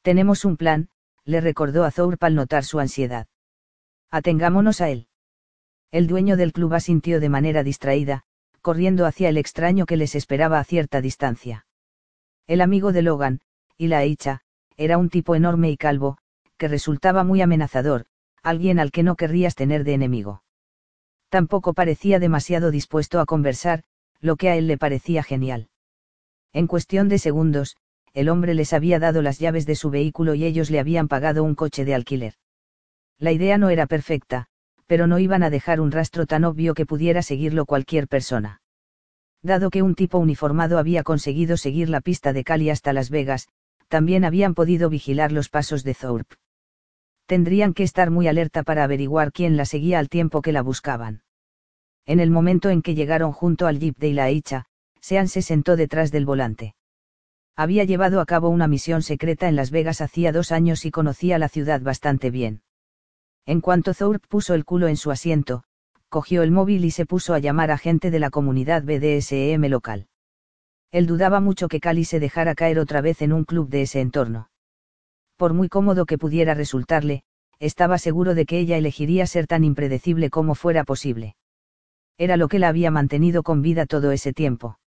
Tenemos 0.00 0.46
un 0.46 0.56
plan, 0.56 0.88
le 1.26 1.42
recordó 1.42 1.84
a 1.84 1.90
Thorpe 1.90 2.24
al 2.24 2.34
notar 2.34 2.64
su 2.64 2.80
ansiedad. 2.80 3.26
Atengámonos 4.10 4.80
a 4.80 4.88
él. 4.88 5.06
El 5.90 6.06
dueño 6.06 6.38
del 6.38 6.54
club 6.54 6.72
asintió 6.72 7.20
de 7.20 7.28
manera 7.28 7.62
distraída, 7.62 8.24
corriendo 8.62 9.06
hacia 9.06 9.28
el 9.28 9.36
extraño 9.36 9.84
que 9.86 9.96
les 9.96 10.14
esperaba 10.14 10.58
a 10.58 10.64
cierta 10.64 11.00
distancia. 11.00 11.66
El 12.46 12.60
amigo 12.60 12.92
de 12.92 13.02
Logan, 13.02 13.40
y 13.76 13.88
la 13.88 14.04
hecha, 14.04 14.40
era 14.76 14.98
un 14.98 15.10
tipo 15.10 15.34
enorme 15.34 15.70
y 15.70 15.76
calvo, 15.76 16.18
que 16.56 16.68
resultaba 16.68 17.24
muy 17.24 17.42
amenazador, 17.42 18.06
alguien 18.42 18.78
al 18.78 18.90
que 18.92 19.02
no 19.02 19.16
querrías 19.16 19.54
tener 19.54 19.84
de 19.84 19.94
enemigo. 19.94 20.42
Tampoco 21.28 21.74
parecía 21.74 22.18
demasiado 22.18 22.70
dispuesto 22.70 23.20
a 23.20 23.26
conversar, 23.26 23.82
lo 24.20 24.36
que 24.36 24.48
a 24.48 24.56
él 24.56 24.66
le 24.66 24.78
parecía 24.78 25.22
genial. 25.22 25.68
En 26.52 26.66
cuestión 26.66 27.08
de 27.08 27.18
segundos, 27.18 27.76
el 28.14 28.28
hombre 28.28 28.54
les 28.54 28.72
había 28.72 28.98
dado 28.98 29.22
las 29.22 29.38
llaves 29.38 29.66
de 29.66 29.74
su 29.74 29.90
vehículo 29.90 30.34
y 30.34 30.44
ellos 30.44 30.70
le 30.70 30.78
habían 30.78 31.08
pagado 31.08 31.42
un 31.42 31.54
coche 31.54 31.84
de 31.84 31.94
alquiler. 31.94 32.34
La 33.18 33.32
idea 33.32 33.56
no 33.56 33.70
era 33.70 33.86
perfecta, 33.86 34.48
pero 34.92 35.06
no 35.06 35.18
iban 35.18 35.42
a 35.42 35.48
dejar 35.48 35.80
un 35.80 35.90
rastro 35.90 36.26
tan 36.26 36.44
obvio 36.44 36.74
que 36.74 36.84
pudiera 36.84 37.22
seguirlo 37.22 37.64
cualquier 37.64 38.08
persona. 38.08 38.60
Dado 39.42 39.70
que 39.70 39.80
un 39.80 39.94
tipo 39.94 40.18
uniformado 40.18 40.76
había 40.76 41.02
conseguido 41.02 41.56
seguir 41.56 41.88
la 41.88 42.02
pista 42.02 42.34
de 42.34 42.44
Cali 42.44 42.68
hasta 42.68 42.92
Las 42.92 43.08
Vegas, 43.08 43.48
también 43.88 44.22
habían 44.22 44.52
podido 44.52 44.90
vigilar 44.90 45.32
los 45.32 45.48
pasos 45.48 45.82
de 45.82 45.94
Thorpe. 45.94 46.36
Tendrían 47.24 47.72
que 47.72 47.84
estar 47.84 48.10
muy 48.10 48.28
alerta 48.28 48.64
para 48.64 48.84
averiguar 48.84 49.32
quién 49.32 49.56
la 49.56 49.64
seguía 49.64 49.98
al 49.98 50.10
tiempo 50.10 50.42
que 50.42 50.52
la 50.52 50.60
buscaban. 50.60 51.22
En 52.04 52.20
el 52.20 52.30
momento 52.30 52.68
en 52.68 52.82
que 52.82 52.94
llegaron 52.94 53.32
junto 53.32 53.68
al 53.68 53.78
jeep 53.78 53.96
de 53.96 54.08
Ilaicha, 54.08 54.66
Sean 55.00 55.28
se 55.28 55.40
sentó 55.40 55.76
detrás 55.76 56.12
del 56.12 56.26
volante. 56.26 56.74
Había 57.56 57.84
llevado 57.84 58.20
a 58.20 58.26
cabo 58.26 58.50
una 58.50 58.68
misión 58.68 59.00
secreta 59.00 59.48
en 59.48 59.56
Las 59.56 59.70
Vegas 59.70 60.02
hacía 60.02 60.32
dos 60.32 60.52
años 60.52 60.84
y 60.84 60.90
conocía 60.90 61.38
la 61.38 61.48
ciudad 61.48 61.80
bastante 61.80 62.30
bien. 62.30 62.60
En 63.46 63.60
cuanto 63.60 63.94
Thorpe 63.94 64.26
puso 64.28 64.54
el 64.54 64.64
culo 64.64 64.88
en 64.88 64.96
su 64.96 65.10
asiento, 65.10 65.64
cogió 66.08 66.42
el 66.42 66.50
móvil 66.50 66.84
y 66.84 66.90
se 66.90 67.06
puso 67.06 67.34
a 67.34 67.38
llamar 67.38 67.70
a 67.70 67.78
gente 67.78 68.10
de 68.10 68.18
la 68.18 68.30
comunidad 68.30 68.82
BDSM 68.82 69.64
local. 69.68 70.08
Él 70.90 71.06
dudaba 71.06 71.40
mucho 71.40 71.68
que 71.68 71.80
Cali 71.80 72.04
se 72.04 72.20
dejara 72.20 72.54
caer 72.54 72.78
otra 72.78 73.00
vez 73.00 73.22
en 73.22 73.32
un 73.32 73.44
club 73.44 73.68
de 73.68 73.82
ese 73.82 74.00
entorno. 74.00 74.50
Por 75.36 75.54
muy 75.54 75.68
cómodo 75.68 76.06
que 76.06 76.18
pudiera 76.18 76.54
resultarle, 76.54 77.24
estaba 77.58 77.98
seguro 77.98 78.34
de 78.34 78.46
que 78.46 78.58
ella 78.58 78.76
elegiría 78.76 79.26
ser 79.26 79.46
tan 79.46 79.64
impredecible 79.64 80.30
como 80.30 80.54
fuera 80.54 80.84
posible 80.84 81.36
era 82.18 82.36
lo 82.36 82.48
que 82.48 82.58
la 82.58 82.68
había 82.68 82.90
mantenido 82.90 83.42
con 83.42 83.62
vida 83.62 83.86
todo 83.86 84.12
ese 84.12 84.32
tiempo. 84.32 84.78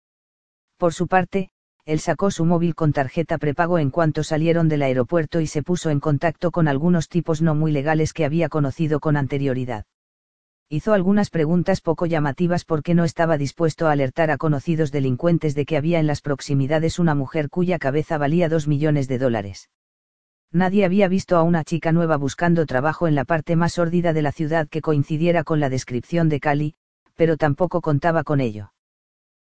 Por 0.77 0.93
su 0.93 1.09
parte, 1.09 1.51
él 1.87 2.01
sacó 2.01 2.31
su 2.31 2.45
móvil 2.45 2.75
con 2.75 2.93
tarjeta 2.93 3.37
prepago 3.37 3.79
en 3.79 3.91
cuanto 3.91 4.25
salieron 4.25 4.69
del 4.69 4.83
aeropuerto 4.83 5.41
y 5.41 5.47
se 5.47 5.63
puso 5.63 5.91
en 5.91 6.01
contacto 6.01 6.51
con 6.51 6.67
algunos 6.67 7.09
tipos 7.09 7.43
no 7.43 7.55
muy 7.55 7.73
legales 7.73 8.13
que 8.13 8.25
había 8.25 8.49
conocido 8.49 9.01
con 9.01 9.17
anterioridad. 9.17 9.85
Hizo 10.71 10.95
algunas 10.95 11.29
preguntas 11.29 11.83
poco 11.83 12.07
llamativas 12.07 12.65
porque 12.65 12.95
no 12.95 13.05
estaba 13.05 13.37
dispuesto 13.37 13.87
a 13.87 13.93
alertar 13.93 14.31
a 14.31 14.39
conocidos 14.39 14.91
delincuentes 14.91 15.55
de 15.55 15.67
que 15.67 15.77
había 15.77 16.01
en 16.01 16.07
las 16.07 16.23
proximidades 16.23 16.99
una 16.99 17.15
mujer 17.15 17.51
cuya 17.51 17.79
cabeza 17.79 18.17
valía 18.17 18.49
dos 18.49 18.67
millones 18.67 19.07
de 19.07 19.19
dólares. 19.19 19.69
Nadie 20.51 20.85
había 20.85 21.09
visto 21.09 21.37
a 21.37 21.43
una 21.43 21.65
chica 21.65 21.93
nueva 21.93 22.17
buscando 22.17 22.65
trabajo 22.65 23.09
en 23.09 23.15
la 23.15 23.25
parte 23.25 23.57
más 23.57 23.75
sórdida 23.75 24.13
de 24.13 24.23
la 24.23 24.33
ciudad 24.33 24.69
que 24.69 24.81
coincidiera 24.81 25.45
con 25.45 25.61
la 25.61 25.69
descripción 25.69 26.29
de 26.29 26.41
Cali, 26.41 26.75
pero 27.15 27.37
tampoco 27.37 27.81
contaba 27.81 28.25
con 28.25 28.41
ello. 28.41 28.74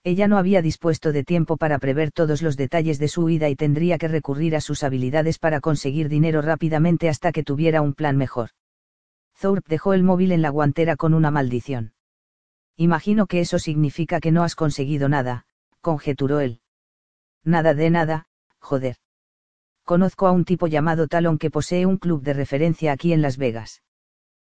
Ella 0.05 0.27
no 0.27 0.37
había 0.37 0.61
dispuesto 0.61 1.13
de 1.13 1.23
tiempo 1.23 1.55
para 1.55 1.79
prever 1.79 2.11
todos 2.11 2.41
los 2.41 2.57
detalles 2.57 2.99
de 2.99 3.07
su 3.07 3.23
huida 3.23 3.47
y 3.47 3.55
tendría 3.55 3.97
que 3.97 4.09
recurrir 4.09 4.55
a 4.55 4.61
sus 4.61 4.83
habilidades 4.83 5.39
para 5.39 5.61
conseguir 5.61 6.09
dinero 6.09 6.41
rápidamente 6.41 7.07
hasta 7.07 7.31
que 7.31 7.43
tuviera 7.43 7.81
un 7.81 7.93
plan 7.93 8.17
mejor. 8.17 8.49
Thorpe 9.39 9.69
dejó 9.69 9.93
el 9.93 10.03
móvil 10.03 10.33
en 10.33 10.41
la 10.41 10.49
guantera 10.49 10.97
con 10.97 11.13
una 11.13 11.31
maldición. 11.31 11.93
Imagino 12.75 13.27
que 13.27 13.39
eso 13.39 13.59
significa 13.59 14.19
que 14.19 14.31
no 14.31 14.43
has 14.43 14.55
conseguido 14.55 15.07
nada, 15.07 15.45
conjeturó 15.79 16.41
él. 16.41 16.59
Nada 17.45 17.73
de 17.73 17.89
nada, 17.89 18.27
joder. 18.59 18.97
Conozco 19.85 20.27
a 20.27 20.31
un 20.31 20.43
tipo 20.43 20.67
llamado 20.67 21.07
Talon 21.07 21.37
que 21.37 21.51
posee 21.51 21.85
un 21.85 21.97
club 21.97 22.23
de 22.23 22.33
referencia 22.33 22.91
aquí 22.91 23.13
en 23.13 23.21
Las 23.21 23.37
Vegas. 23.37 23.83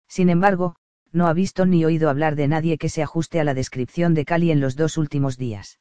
Sin 0.08 0.28
embargo, 0.28 0.76
no 1.12 1.26
ha 1.26 1.32
visto 1.32 1.66
ni 1.66 1.84
oído 1.84 2.10
hablar 2.10 2.36
de 2.36 2.48
nadie 2.48 2.78
que 2.78 2.88
se 2.88 3.02
ajuste 3.02 3.40
a 3.40 3.44
la 3.44 3.54
descripción 3.54 4.14
de 4.14 4.24
Cali 4.24 4.50
en 4.50 4.60
los 4.60 4.76
dos 4.76 4.98
últimos 4.98 5.38
días. 5.38 5.78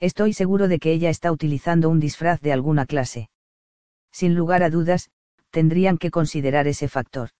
Estoy 0.00 0.32
seguro 0.32 0.68
de 0.68 0.78
que 0.78 0.92
ella 0.92 1.10
está 1.10 1.32
utilizando 1.32 1.88
un 1.88 2.00
disfraz 2.00 2.40
de 2.40 2.52
alguna 2.52 2.86
clase. 2.86 3.30
Sin 4.12 4.34
lugar 4.34 4.62
a 4.62 4.70
dudas, 4.70 5.10
tendrían 5.50 5.98
que 5.98 6.10
considerar 6.10 6.66
ese 6.66 6.88
factor. 6.88 7.30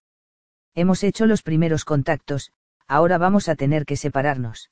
Hemos 0.74 1.04
hecho 1.04 1.26
los 1.26 1.42
primeros 1.42 1.84
contactos, 1.84 2.52
ahora 2.86 3.18
vamos 3.18 3.48
a 3.48 3.54
tener 3.54 3.86
que 3.86 3.96
separarnos. 3.96 4.70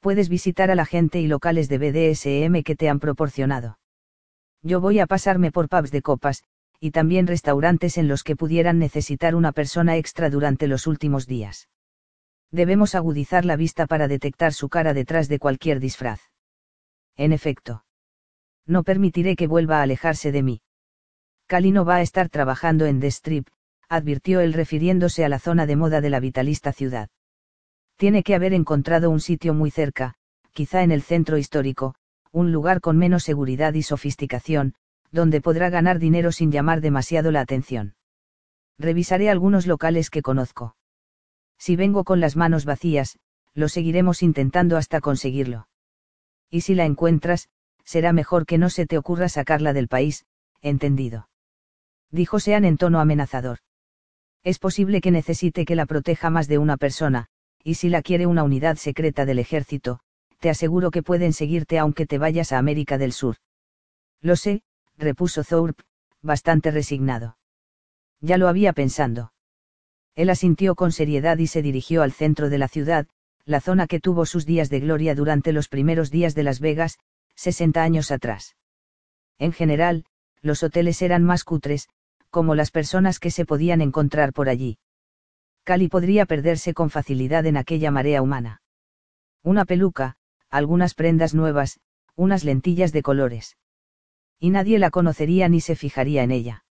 Puedes 0.00 0.28
visitar 0.28 0.70
a 0.70 0.76
la 0.76 0.86
gente 0.86 1.20
y 1.20 1.26
locales 1.26 1.68
de 1.68 1.78
BDSM 1.78 2.62
que 2.62 2.76
te 2.76 2.88
han 2.88 3.00
proporcionado. 3.00 3.78
Yo 4.62 4.80
voy 4.80 5.00
a 5.00 5.06
pasarme 5.06 5.50
por 5.50 5.68
pubs 5.68 5.90
de 5.90 6.02
copas, 6.02 6.44
y 6.80 6.90
también 6.92 7.26
restaurantes 7.26 7.98
en 7.98 8.08
los 8.08 8.22
que 8.22 8.36
pudieran 8.36 8.78
necesitar 8.78 9.34
una 9.34 9.52
persona 9.52 9.96
extra 9.96 10.30
durante 10.30 10.68
los 10.68 10.86
últimos 10.86 11.26
días. 11.26 11.68
Debemos 12.50 12.94
agudizar 12.94 13.44
la 13.44 13.56
vista 13.56 13.86
para 13.86 14.08
detectar 14.08 14.52
su 14.52 14.68
cara 14.68 14.94
detrás 14.94 15.28
de 15.28 15.38
cualquier 15.38 15.80
disfraz. 15.80 16.20
En 17.16 17.32
efecto. 17.32 17.84
No 18.66 18.84
permitiré 18.84 19.36
que 19.36 19.46
vuelva 19.46 19.80
a 19.80 19.82
alejarse 19.82 20.32
de 20.32 20.42
mí. 20.42 20.60
Cali 21.46 21.72
no 21.72 21.84
va 21.84 21.96
a 21.96 22.02
estar 22.02 22.28
trabajando 22.28 22.86
en 22.86 23.00
The 23.00 23.08
Strip, 23.08 23.48
advirtió 23.88 24.40
él 24.40 24.52
refiriéndose 24.52 25.24
a 25.24 25.28
la 25.28 25.38
zona 25.38 25.66
de 25.66 25.76
moda 25.76 26.00
de 26.00 26.10
la 26.10 26.20
vitalista 26.20 26.72
ciudad. 26.72 27.08
Tiene 27.96 28.22
que 28.22 28.34
haber 28.34 28.52
encontrado 28.52 29.10
un 29.10 29.20
sitio 29.20 29.54
muy 29.54 29.70
cerca, 29.70 30.14
quizá 30.52 30.82
en 30.82 30.92
el 30.92 31.02
centro 31.02 31.38
histórico, 31.38 31.94
un 32.30 32.52
lugar 32.52 32.80
con 32.80 32.98
menos 32.98 33.24
seguridad 33.24 33.74
y 33.74 33.82
sofisticación, 33.82 34.74
donde 35.10 35.40
podrá 35.40 35.70
ganar 35.70 35.98
dinero 35.98 36.32
sin 36.32 36.52
llamar 36.52 36.80
demasiado 36.80 37.30
la 37.30 37.40
atención. 37.40 37.94
Revisaré 38.78 39.30
algunos 39.30 39.66
locales 39.66 40.10
que 40.10 40.22
conozco. 40.22 40.76
Si 41.58 41.76
vengo 41.76 42.04
con 42.04 42.20
las 42.20 42.36
manos 42.36 42.64
vacías, 42.64 43.18
lo 43.54 43.68
seguiremos 43.68 44.22
intentando 44.22 44.76
hasta 44.76 45.00
conseguirlo. 45.00 45.68
Y 46.50 46.60
si 46.60 46.74
la 46.74 46.84
encuentras, 46.84 47.48
será 47.84 48.12
mejor 48.12 48.46
que 48.46 48.58
no 48.58 48.70
se 48.70 48.86
te 48.86 48.98
ocurra 48.98 49.28
sacarla 49.28 49.72
del 49.72 49.88
país, 49.88 50.24
entendido. 50.62 51.28
Dijo 52.10 52.38
Sean 52.38 52.64
en 52.64 52.76
tono 52.76 53.00
amenazador. 53.00 53.58
Es 54.44 54.58
posible 54.58 55.00
que 55.00 55.10
necesite 55.10 55.64
que 55.64 55.74
la 55.74 55.86
proteja 55.86 56.30
más 56.30 56.48
de 56.48 56.58
una 56.58 56.76
persona, 56.76 57.26
y 57.64 57.74
si 57.74 57.88
la 57.88 58.02
quiere 58.02 58.26
una 58.26 58.44
unidad 58.44 58.76
secreta 58.76 59.26
del 59.26 59.38
ejército, 59.38 60.00
te 60.38 60.50
aseguro 60.50 60.90
que 60.90 61.02
pueden 61.02 61.32
seguirte 61.32 61.78
aunque 61.78 62.06
te 62.06 62.18
vayas 62.18 62.52
a 62.52 62.58
América 62.58 62.96
del 62.96 63.12
Sur. 63.12 63.36
Lo 64.20 64.36
sé, 64.36 64.62
repuso 64.98 65.44
Thorpe, 65.44 65.84
bastante 66.20 66.70
resignado. 66.70 67.38
Ya 68.20 68.36
lo 68.36 68.48
había 68.48 68.72
pensando. 68.72 69.32
Él 70.14 70.30
asintió 70.30 70.74
con 70.74 70.90
seriedad 70.92 71.38
y 71.38 71.46
se 71.46 71.62
dirigió 71.62 72.02
al 72.02 72.12
centro 72.12 72.50
de 72.50 72.58
la 72.58 72.68
ciudad, 72.68 73.06
la 73.44 73.60
zona 73.60 73.86
que 73.86 74.00
tuvo 74.00 74.26
sus 74.26 74.44
días 74.44 74.68
de 74.68 74.80
gloria 74.80 75.14
durante 75.14 75.52
los 75.52 75.68
primeros 75.68 76.10
días 76.10 76.34
de 76.34 76.42
Las 76.42 76.60
Vegas, 76.60 76.98
60 77.36 77.82
años 77.82 78.10
atrás. 78.10 78.56
En 79.38 79.52
general, 79.52 80.04
los 80.42 80.62
hoteles 80.62 81.00
eran 81.02 81.22
más 81.22 81.44
cutres, 81.44 81.88
como 82.30 82.54
las 82.54 82.70
personas 82.70 83.20
que 83.20 83.30
se 83.30 83.46
podían 83.46 83.80
encontrar 83.80 84.32
por 84.32 84.48
allí. 84.48 84.78
Cali 85.64 85.88
podría 85.88 86.26
perderse 86.26 86.74
con 86.74 86.90
facilidad 86.90 87.46
en 87.46 87.56
aquella 87.56 87.90
marea 87.90 88.22
humana. 88.22 88.60
Una 89.42 89.64
peluca, 89.64 90.16
algunas 90.50 90.94
prendas 90.94 91.34
nuevas, 91.34 91.78
unas 92.16 92.42
lentillas 92.42 92.92
de 92.92 93.02
colores. 93.02 93.56
Y 94.40 94.50
nadie 94.50 94.78
la 94.78 94.90
conocería 94.90 95.48
ni 95.48 95.60
se 95.60 95.76
fijaría 95.76 96.22
en 96.22 96.30
ella. 96.30 96.64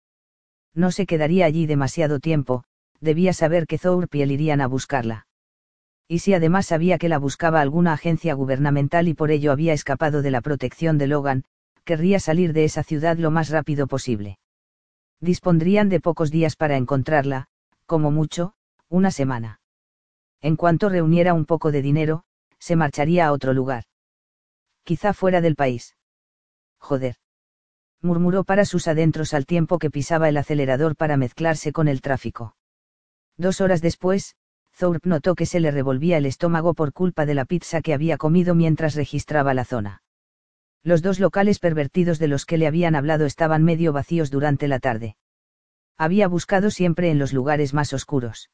No 0.73 0.91
se 0.91 1.05
quedaría 1.05 1.45
allí 1.45 1.65
demasiado 1.65 2.19
tiempo, 2.19 2.63
debía 2.99 3.33
saber 3.33 3.67
que 3.67 3.79
él 4.23 4.31
irían 4.31 4.61
a 4.61 4.67
buscarla. 4.67 5.27
Y 6.07 6.19
si 6.19 6.33
además 6.33 6.67
sabía 6.67 6.97
que 6.97 7.09
la 7.09 7.17
buscaba 7.17 7.59
alguna 7.59 7.93
agencia 7.93 8.33
gubernamental 8.33 9.07
y 9.07 9.13
por 9.13 9.31
ello 9.31 9.51
había 9.51 9.73
escapado 9.73 10.21
de 10.21 10.31
la 10.31 10.41
protección 10.41 10.97
de 10.97 11.07
Logan, 11.07 11.43
querría 11.83 12.19
salir 12.19 12.53
de 12.53 12.63
esa 12.63 12.83
ciudad 12.83 13.17
lo 13.17 13.31
más 13.31 13.49
rápido 13.49 13.87
posible. 13.87 14.39
Dispondrían 15.19 15.89
de 15.89 15.99
pocos 15.99 16.31
días 16.31 16.55
para 16.55 16.77
encontrarla, 16.77 17.47
como 17.85 18.11
mucho, 18.11 18.53
una 18.87 19.11
semana. 19.11 19.59
En 20.41 20.55
cuanto 20.55 20.89
reuniera 20.89 21.33
un 21.33 21.45
poco 21.45 21.71
de 21.71 21.81
dinero, 21.81 22.23
se 22.59 22.75
marcharía 22.75 23.27
a 23.27 23.31
otro 23.31 23.53
lugar. 23.53 23.83
Quizá 24.83 25.13
fuera 25.13 25.41
del 25.41 25.55
país. 25.55 25.95
Joder. 26.79 27.15
Murmuró 28.01 28.43
para 28.43 28.65
sus 28.65 28.87
adentros 28.87 29.33
al 29.33 29.45
tiempo 29.45 29.79
que 29.79 29.89
pisaba 29.89 30.29
el 30.29 30.37
acelerador 30.37 30.95
para 30.95 31.17
mezclarse 31.17 31.71
con 31.71 31.87
el 31.87 32.01
tráfico. 32.01 32.55
Dos 33.37 33.61
horas 33.61 33.81
después, 33.81 34.35
Thorpe 34.77 35.09
notó 35.09 35.35
que 35.35 35.45
se 35.45 35.59
le 35.59 35.71
revolvía 35.71 36.17
el 36.17 36.25
estómago 36.25 36.73
por 36.73 36.93
culpa 36.93 37.25
de 37.25 37.33
la 37.33 37.45
pizza 37.45 37.81
que 37.81 37.93
había 37.93 38.17
comido 38.17 38.53
mientras 38.55 38.95
registraba 38.95 39.53
la 39.53 39.65
zona. 39.65 40.03
Los 40.83 41.01
dos 41.01 41.19
locales 41.19 41.59
pervertidos 41.59 42.19
de 42.19 42.27
los 42.27 42.45
que 42.45 42.57
le 42.57 42.67
habían 42.67 42.95
hablado 42.95 43.25
estaban 43.25 43.63
medio 43.63 43.91
vacíos 43.91 44.31
durante 44.31 44.67
la 44.67 44.79
tarde. 44.79 45.17
Había 45.97 46.27
buscado 46.27 46.69
siempre 46.69 47.09
en 47.09 47.17
los 47.17 47.33
lugares 47.33 47.73
más 47.73 47.91
oscuros. 47.91 48.51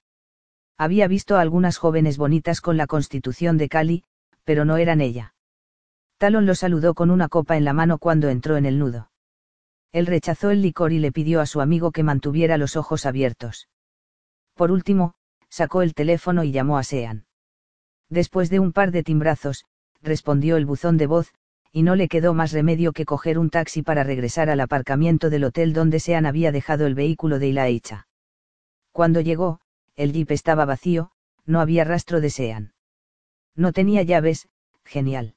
Había 0.78 1.08
visto 1.08 1.36
a 1.36 1.42
algunas 1.42 1.78
jóvenes 1.78 2.18
bonitas 2.18 2.62
con 2.62 2.78
la 2.78 2.88
constitución 2.88 3.58
de 3.58 3.70
Cali, 3.70 4.04
pero 4.46 4.66
no 4.66 4.78
eran 4.78 5.02
ella. 5.02 5.36
Talon 6.18 6.46
lo 6.46 6.56
saludó 6.56 6.94
con 6.94 7.12
una 7.12 7.28
copa 7.28 7.58
en 7.58 7.66
la 7.66 7.74
mano 7.74 7.98
cuando 7.98 8.30
entró 8.30 8.58
en 8.58 8.66
el 8.66 8.80
nudo. 8.80 9.12
Él 9.94 10.08
rechazó 10.08 10.50
el 10.50 10.62
licor 10.62 10.92
y 10.92 11.00
le 11.00 11.12
pidió 11.12 11.40
a 11.40 11.46
su 11.46 11.62
amigo 11.62 11.92
que 11.92 12.04
mantuviera 12.04 12.58
los 12.58 12.76
ojos 12.76 13.06
abiertos. 13.06 13.70
Por 14.56 14.72
último, 14.72 15.14
sacó 15.50 15.84
el 15.84 15.94
teléfono 15.94 16.44
y 16.44 16.52
llamó 16.52 16.80
a 16.80 16.84
Sean. 16.84 17.26
Después 18.10 18.50
de 18.50 18.60
un 18.60 18.74
par 18.74 18.92
de 18.92 19.04
timbrazos, 19.04 19.66
respondió 20.02 20.58
el 20.58 20.66
buzón 20.66 20.98
de 20.98 21.06
voz, 21.08 21.32
y 21.72 21.84
no 21.84 21.96
le 21.96 22.08
quedó 22.08 22.34
más 22.34 22.52
remedio 22.52 22.92
que 22.92 23.06
coger 23.06 23.38
un 23.38 23.52
taxi 23.52 23.84
para 23.84 24.04
regresar 24.04 24.50
al 24.50 24.60
aparcamiento 24.62 25.30
del 25.30 25.44
hotel 25.44 25.74
donde 25.74 26.00
Sean 26.00 26.26
había 26.26 26.52
dejado 26.52 26.88
el 26.88 26.96
vehículo 26.96 27.38
de 27.38 27.48
Ilaicha. 27.48 28.08
Cuando 28.92 29.22
llegó, 29.22 29.60
el 29.96 30.12
jeep 30.12 30.32
estaba 30.32 30.66
vacío, 30.66 31.12
no 31.46 31.60
había 31.60 31.84
rastro 31.84 32.20
de 32.20 32.32
Sean. 32.32 32.74
No 33.56 33.74
tenía 33.74 34.02
llaves, 34.02 34.50
genial. 34.84 35.36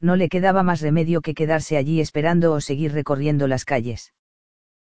No 0.00 0.16
le 0.16 0.28
quedaba 0.28 0.62
más 0.62 0.80
remedio 0.80 1.20
que 1.20 1.34
quedarse 1.34 1.76
allí 1.76 2.00
esperando 2.00 2.52
o 2.52 2.60
seguir 2.60 2.92
recorriendo 2.92 3.46
las 3.46 3.64
calles. 3.64 4.12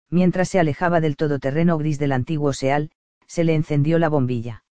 Mientras 0.10 0.50
se 0.50 0.60
alejaba 0.60 1.02
del 1.02 1.18
todoterreno 1.18 1.78
gris 1.78 2.00
del 2.00 2.12
antiguo 2.12 2.54
Seal, 2.54 2.92
se 3.26 3.44
le 3.44 3.56
encendió 3.56 4.00
la 4.00 4.10
bombilla. 4.10 4.64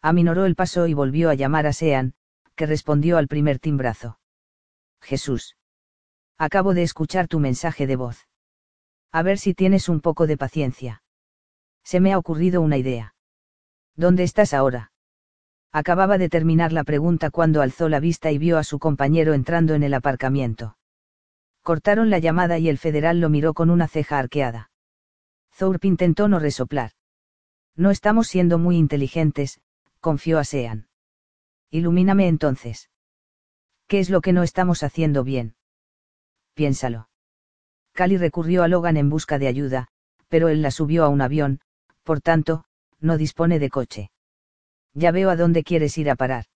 Aminoró 0.00 0.46
el 0.46 0.54
paso 0.54 0.86
y 0.86 0.94
volvió 0.94 1.30
a 1.30 1.34
llamar 1.34 1.66
a 1.66 1.72
Sean, 1.72 2.14
que 2.54 2.66
respondió 2.66 3.18
al 3.18 3.28
primer 3.28 3.58
timbrazo. 3.58 4.18
Jesús. 5.00 5.56
Acabo 6.38 6.74
de 6.74 6.82
escuchar 6.82 7.28
tu 7.28 7.40
mensaje 7.40 7.86
de 7.86 7.96
voz. 7.96 8.26
A 9.12 9.22
ver 9.22 9.38
si 9.38 9.54
tienes 9.54 9.88
un 9.88 10.00
poco 10.00 10.26
de 10.26 10.36
paciencia. 10.36 11.02
Se 11.84 12.00
me 12.00 12.12
ha 12.12 12.18
ocurrido 12.18 12.62
una 12.62 12.78
idea. 12.78 13.14
¿Dónde 13.96 14.24
estás 14.24 14.54
ahora? 14.54 14.92
Acababa 15.74 16.18
de 16.18 16.28
terminar 16.28 16.72
la 16.72 16.84
pregunta 16.84 17.30
cuando 17.30 17.60
alzó 17.60 17.88
la 17.88 17.98
vista 17.98 18.30
y 18.30 18.38
vio 18.38 18.58
a 18.58 18.62
su 18.62 18.78
compañero 18.78 19.34
entrando 19.34 19.74
en 19.74 19.82
el 19.82 19.92
aparcamiento. 19.94 20.78
Cortaron 21.62 22.10
la 22.10 22.20
llamada 22.20 22.60
y 22.60 22.68
el 22.68 22.78
federal 22.78 23.20
lo 23.20 23.28
miró 23.28 23.54
con 23.54 23.70
una 23.70 23.88
ceja 23.88 24.20
arqueada. 24.20 24.70
Thorpe 25.58 25.88
intentó 25.88 26.28
no 26.28 26.38
resoplar. 26.38 26.92
No 27.74 27.90
estamos 27.90 28.28
siendo 28.28 28.56
muy 28.56 28.76
inteligentes, 28.76 29.60
confió 29.98 30.38
a 30.38 30.44
Sean. 30.44 30.86
Ilumíname 31.72 32.28
entonces. 32.28 32.88
¿Qué 33.88 33.98
es 33.98 34.10
lo 34.10 34.20
que 34.20 34.32
no 34.32 34.44
estamos 34.44 34.84
haciendo 34.84 35.24
bien? 35.24 35.56
Piénsalo. 36.54 37.08
Cali 37.94 38.16
recurrió 38.16 38.62
a 38.62 38.68
Logan 38.68 38.96
en 38.96 39.10
busca 39.10 39.40
de 39.40 39.48
ayuda, 39.48 39.88
pero 40.28 40.48
él 40.50 40.62
la 40.62 40.70
subió 40.70 41.04
a 41.04 41.08
un 41.08 41.20
avión, 41.20 41.58
por 42.04 42.20
tanto, 42.20 42.64
no 43.00 43.18
dispone 43.18 43.58
de 43.58 43.70
coche. 43.70 44.12
Ya 44.94 45.10
veo 45.10 45.30
a 45.30 45.36
dónde 45.36 45.64
quieres 45.64 45.98
ir 45.98 46.08
a 46.08 46.16
parar. 46.16 46.46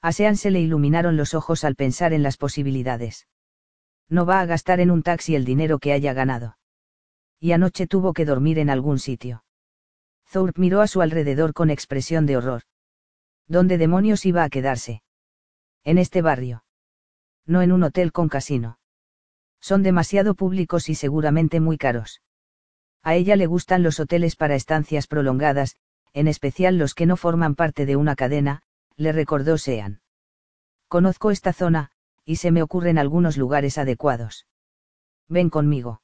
A 0.00 0.12
se 0.12 0.50
le 0.50 0.60
iluminaron 0.60 1.16
los 1.16 1.34
ojos 1.34 1.64
al 1.64 1.74
pensar 1.74 2.12
en 2.12 2.22
las 2.22 2.36
posibilidades. 2.36 3.26
No 4.08 4.24
va 4.24 4.40
a 4.40 4.46
gastar 4.46 4.78
en 4.80 4.90
un 4.90 5.02
taxi 5.02 5.34
el 5.34 5.44
dinero 5.44 5.78
que 5.78 5.92
haya 5.92 6.12
ganado. 6.12 6.58
Y 7.40 7.52
anoche 7.52 7.86
tuvo 7.86 8.12
que 8.12 8.24
dormir 8.24 8.58
en 8.58 8.70
algún 8.70 8.98
sitio. 8.98 9.44
Thorpe 10.30 10.60
miró 10.60 10.80
a 10.80 10.86
su 10.86 11.02
alrededor 11.02 11.52
con 11.52 11.70
expresión 11.70 12.24
de 12.26 12.36
horror. 12.36 12.62
¿Dónde 13.48 13.78
demonios 13.78 14.24
iba 14.26 14.44
a 14.44 14.48
quedarse? 14.48 15.02
En 15.84 15.98
este 15.98 16.22
barrio. 16.22 16.64
No 17.46 17.62
en 17.62 17.72
un 17.72 17.82
hotel 17.82 18.12
con 18.12 18.28
casino. 18.28 18.78
Son 19.60 19.82
demasiado 19.82 20.34
públicos 20.34 20.88
y 20.88 20.94
seguramente 20.94 21.60
muy 21.60 21.78
caros. 21.78 22.22
A 23.02 23.14
ella 23.14 23.36
le 23.36 23.46
gustan 23.46 23.82
los 23.82 24.00
hoteles 24.00 24.36
para 24.36 24.56
estancias 24.56 25.06
prolongadas, 25.06 25.76
en 26.16 26.28
especial 26.28 26.78
los 26.78 26.94
que 26.94 27.04
no 27.04 27.18
forman 27.18 27.54
parte 27.54 27.84
de 27.84 27.94
una 27.94 28.16
cadena, 28.16 28.62
le 28.96 29.12
recordó 29.12 29.58
Sean. 29.58 30.00
Conozco 30.88 31.30
esta 31.30 31.52
zona, 31.52 31.90
y 32.24 32.36
se 32.36 32.50
me 32.50 32.62
ocurren 32.62 32.96
algunos 32.96 33.36
lugares 33.36 33.76
adecuados. 33.76 34.46
Ven 35.28 35.50
conmigo. 35.50 36.00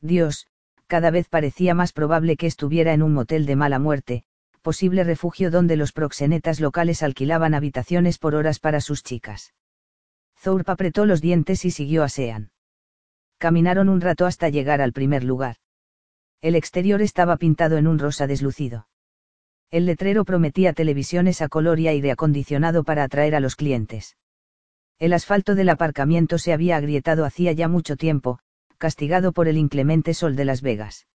Dios, 0.00 0.46
cada 0.86 1.10
vez 1.10 1.28
parecía 1.28 1.74
más 1.74 1.92
probable 1.92 2.36
que 2.36 2.46
estuviera 2.46 2.92
en 2.92 3.02
un 3.02 3.12
motel 3.12 3.44
de 3.44 3.56
mala 3.56 3.80
muerte, 3.80 4.22
posible 4.62 5.02
refugio 5.02 5.50
donde 5.50 5.74
los 5.74 5.90
proxenetas 5.90 6.60
locales 6.60 7.02
alquilaban 7.02 7.54
habitaciones 7.54 8.18
por 8.18 8.36
horas 8.36 8.60
para 8.60 8.80
sus 8.80 9.02
chicas. 9.02 9.52
Thorpe 10.40 10.70
apretó 10.70 11.06
los 11.06 11.20
dientes 11.20 11.64
y 11.64 11.72
siguió 11.72 12.04
a 12.04 12.08
Sean. 12.08 12.52
Caminaron 13.38 13.88
un 13.88 14.00
rato 14.00 14.26
hasta 14.26 14.48
llegar 14.48 14.80
al 14.80 14.92
primer 14.92 15.24
lugar. 15.24 15.56
El 16.40 16.54
exterior 16.54 17.02
estaba 17.02 17.36
pintado 17.36 17.78
en 17.78 17.88
un 17.88 17.98
rosa 17.98 18.28
deslucido. 18.28 18.86
El 19.74 19.86
letrero 19.86 20.24
prometía 20.24 20.72
televisiones 20.72 21.42
a 21.42 21.48
color 21.48 21.80
y 21.80 21.88
aire 21.88 22.12
acondicionado 22.12 22.84
para 22.84 23.02
atraer 23.02 23.34
a 23.34 23.40
los 23.40 23.56
clientes. 23.56 24.16
El 25.00 25.12
asfalto 25.12 25.56
del 25.56 25.68
aparcamiento 25.68 26.38
se 26.38 26.52
había 26.52 26.76
agrietado 26.76 27.24
hacía 27.24 27.50
ya 27.50 27.66
mucho 27.66 27.96
tiempo, 27.96 28.38
castigado 28.78 29.32
por 29.32 29.48
el 29.48 29.58
inclemente 29.58 30.14
sol 30.14 30.36
de 30.36 30.44
Las 30.44 30.62
Vegas. 30.62 31.08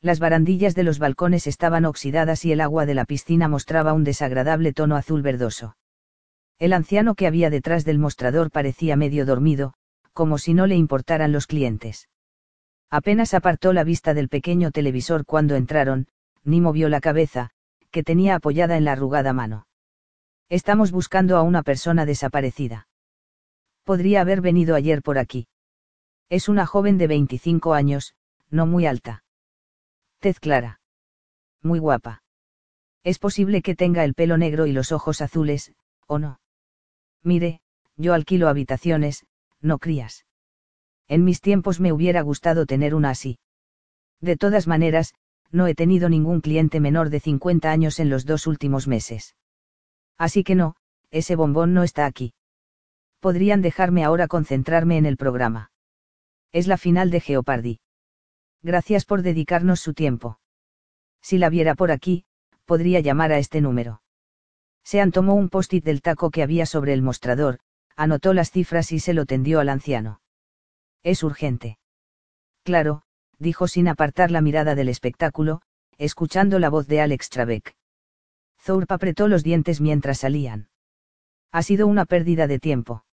Las 0.00 0.18
barandillas 0.18 0.74
de 0.74 0.82
los 0.82 0.98
balcones 0.98 1.46
estaban 1.46 1.84
oxidadas 1.84 2.44
y 2.44 2.50
el 2.50 2.60
agua 2.60 2.86
de 2.86 2.94
la 2.94 3.04
piscina 3.04 3.46
mostraba 3.46 3.92
un 3.92 4.02
desagradable 4.02 4.72
tono 4.72 4.96
azul 4.96 5.22
verdoso. 5.22 5.76
El 6.58 6.72
anciano 6.72 7.14
que 7.14 7.28
había 7.28 7.50
detrás 7.50 7.84
del 7.84 8.00
mostrador 8.00 8.50
parecía 8.50 8.96
medio 8.96 9.24
dormido, 9.24 9.74
como 10.12 10.38
si 10.38 10.54
no 10.54 10.66
le 10.66 10.74
importaran 10.74 11.30
los 11.30 11.46
clientes. 11.46 12.08
Apenas 12.90 13.32
apartó 13.32 13.72
la 13.72 13.84
vista 13.84 14.12
del 14.12 14.28
pequeño 14.28 14.72
televisor 14.72 15.24
cuando 15.24 15.54
entraron, 15.54 16.08
ni 16.42 16.60
movió 16.60 16.88
la 16.88 17.00
cabeza, 17.00 17.52
que 17.96 18.02
tenía 18.02 18.34
apoyada 18.34 18.76
en 18.76 18.84
la 18.84 18.92
arrugada 18.92 19.32
mano. 19.32 19.66
Estamos 20.50 20.92
buscando 20.92 21.38
a 21.38 21.42
una 21.42 21.62
persona 21.62 22.04
desaparecida. 22.04 22.88
Podría 23.84 24.20
haber 24.20 24.42
venido 24.42 24.74
ayer 24.74 25.00
por 25.00 25.16
aquí. 25.16 25.48
Es 26.28 26.50
una 26.50 26.66
joven 26.66 26.98
de 26.98 27.06
25 27.06 27.72
años, 27.72 28.14
no 28.50 28.66
muy 28.66 28.84
alta 28.84 29.24
clara. 30.42 30.82
Muy 31.62 31.78
guapa. 31.78 32.22
Es 33.02 33.18
posible 33.18 33.62
que 33.62 33.74
tenga 33.74 34.04
el 34.04 34.12
pelo 34.12 34.36
negro 34.36 34.66
y 34.66 34.72
los 34.72 34.92
ojos 34.92 35.22
azules, 35.22 35.72
¿o 36.06 36.18
no? 36.18 36.38
Mire, 37.22 37.60
yo 37.96 38.12
alquilo 38.12 38.48
habitaciones, 38.48 39.24
no 39.62 39.78
crías. 39.78 40.26
En 41.08 41.24
mis 41.24 41.40
tiempos 41.40 41.80
me 41.80 41.94
hubiera 41.94 42.20
gustado 42.20 42.66
tener 42.66 42.94
una 42.94 43.08
así. 43.08 43.38
De 44.20 44.36
todas 44.36 44.66
maneras, 44.66 45.14
no 45.50 45.66
he 45.66 45.74
tenido 45.74 46.08
ningún 46.08 46.40
cliente 46.40 46.80
menor 46.80 47.10
de 47.10 47.20
50 47.20 47.70
años 47.70 48.00
en 48.00 48.10
los 48.10 48.26
dos 48.26 48.46
últimos 48.46 48.88
meses. 48.88 49.36
Así 50.18 50.44
que 50.44 50.54
no, 50.54 50.76
ese 51.10 51.36
bombón 51.36 51.74
no 51.74 51.82
está 51.82 52.06
aquí. 52.06 52.34
Podrían 53.20 53.62
dejarme 53.62 54.04
ahora 54.04 54.28
concentrarme 54.28 54.98
en 54.98 55.06
el 55.06 55.16
programa. 55.16 55.70
Es 56.52 56.66
la 56.66 56.76
final 56.76 57.10
de 57.10 57.20
Geopardy. 57.20 57.80
Gracias 58.62 59.04
por 59.04 59.22
dedicarnos 59.22 59.80
su 59.80 59.94
tiempo. 59.94 60.40
Si 61.22 61.38
la 61.38 61.50
viera 61.50 61.74
por 61.74 61.90
aquí, 61.90 62.24
podría 62.64 63.00
llamar 63.00 63.32
a 63.32 63.38
este 63.38 63.60
número. 63.60 64.02
Sean 64.84 65.10
tomó 65.10 65.34
un 65.34 65.48
post-it 65.48 65.84
del 65.84 66.02
taco 66.02 66.30
que 66.30 66.42
había 66.42 66.66
sobre 66.66 66.92
el 66.92 67.02
mostrador, 67.02 67.58
anotó 67.96 68.32
las 68.32 68.50
cifras 68.50 68.92
y 68.92 69.00
se 69.00 69.14
lo 69.14 69.26
tendió 69.26 69.60
al 69.60 69.68
anciano. 69.68 70.20
Es 71.02 71.22
urgente. 71.22 71.78
Claro, 72.62 73.02
dijo 73.38 73.68
sin 73.68 73.88
apartar 73.88 74.30
la 74.30 74.40
mirada 74.40 74.74
del 74.74 74.88
espectáculo, 74.88 75.62
escuchando 75.98 76.58
la 76.58 76.70
voz 76.70 76.86
de 76.86 77.00
Alex 77.00 77.30
Trebek. 77.30 77.74
Thorpe 78.64 78.94
apretó 78.94 79.28
los 79.28 79.42
dientes 79.44 79.80
mientras 79.80 80.18
salían. 80.18 80.68
Ha 81.52 81.62
sido 81.62 81.86
una 81.86 82.04
pérdida 82.04 82.46
de 82.46 82.58
tiempo. 82.58 83.04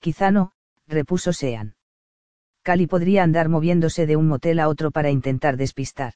Quizá 0.00 0.30
no, 0.30 0.52
repuso 0.86 1.32
Sean. 1.32 1.76
Cali 2.62 2.86
podría 2.86 3.22
andar 3.22 3.48
moviéndose 3.48 4.06
de 4.06 4.16
un 4.16 4.26
motel 4.26 4.58
a 4.58 4.68
otro 4.68 4.90
para 4.90 5.10
intentar 5.10 5.56
despistar. 5.56 6.14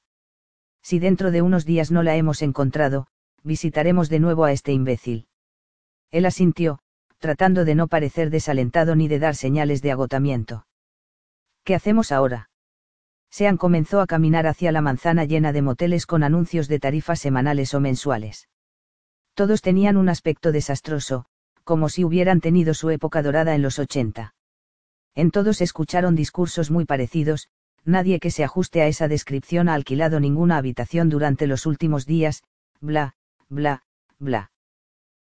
Si 0.82 0.99
dentro 0.99 1.31
de 1.31 1.43
unos 1.43 1.66
días 1.66 1.90
no 1.90 2.03
la 2.03 2.16
hemos 2.16 2.40
encontrado, 2.40 3.07
visitaremos 3.43 4.09
de 4.09 4.20
nuevo 4.20 4.45
a 4.45 4.53
este 4.53 4.73
imbécil. 4.73 5.27
Él 6.11 6.24
asintió, 6.24 6.78
tratando 7.19 7.65
de 7.65 7.74
no 7.74 7.89
parecer 7.89 8.31
desalentado 8.31 8.97
ni 8.97 9.09
de 9.09 9.19
dar 9.19 9.35
señales 9.35 9.82
de 9.82 9.93
agotamiento. 9.93 10.66
¿Qué 11.65 11.74
hacemos 11.74 12.12
ahora? 12.12 12.49
Sean 13.30 13.56
comenzó 13.56 14.00
a 14.00 14.06
caminar 14.06 14.46
hacia 14.46 14.72
la 14.72 14.80
manzana 14.80 15.24
llena 15.24 15.52
de 15.52 15.62
moteles 15.62 16.06
con 16.06 16.22
anuncios 16.22 16.68
de 16.68 16.80
tarifas 16.80 17.20
semanales 17.20 17.74
o 17.74 17.80
mensuales. 17.80 18.48
Todos 19.34 19.62
tenían 19.62 19.96
un 19.96 20.09
aspecto 20.09 20.50
desastroso, 20.50 21.26
como 21.64 21.88
si 21.88 22.05
hubieran 22.05 22.40
tenido 22.40 22.74
su 22.74 22.90
época 22.90 23.22
dorada 23.22 23.55
en 23.55 23.62
los 23.62 23.78
80. 23.78 24.34
En 25.14 25.30
todos 25.30 25.60
escucharon 25.60 26.14
discursos 26.14 26.70
muy 26.70 26.84
parecidos, 26.84 27.48
nadie 27.84 28.20
que 28.20 28.30
se 28.30 28.44
ajuste 28.44 28.82
a 28.82 28.86
esa 28.86 29.09
descripción 29.09 29.68
ha 29.68 29.74
alquilado 29.74 30.20
ninguna 30.20 30.56
habitación 30.56 31.09
durante 31.09 31.46
los 31.46 31.66
últimos 31.66 32.06
días, 32.06 32.42
bla, 32.80 33.14
bla, 33.48 33.84
bla. 34.18 34.50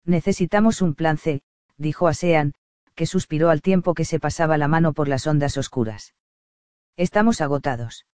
Necesitamos 0.06 0.82
un 0.82 0.96
plan 0.96 1.18
C, 1.18 1.42
dijo 1.78 2.08
a 2.08 2.14
Sean, 2.14 2.54
que 2.96 3.06
suspiró 3.06 3.50
al 3.50 3.62
tiempo 3.62 3.94
que 3.94 4.06
se 4.06 4.20
pasaba 4.20 4.58
la 4.58 4.68
mano 4.68 4.94
por 4.94 5.08
las 5.08 5.28
ondas 5.28 5.58
oscuras. 5.58 6.14
Estamos 6.98 7.42
agotados. 7.42 8.06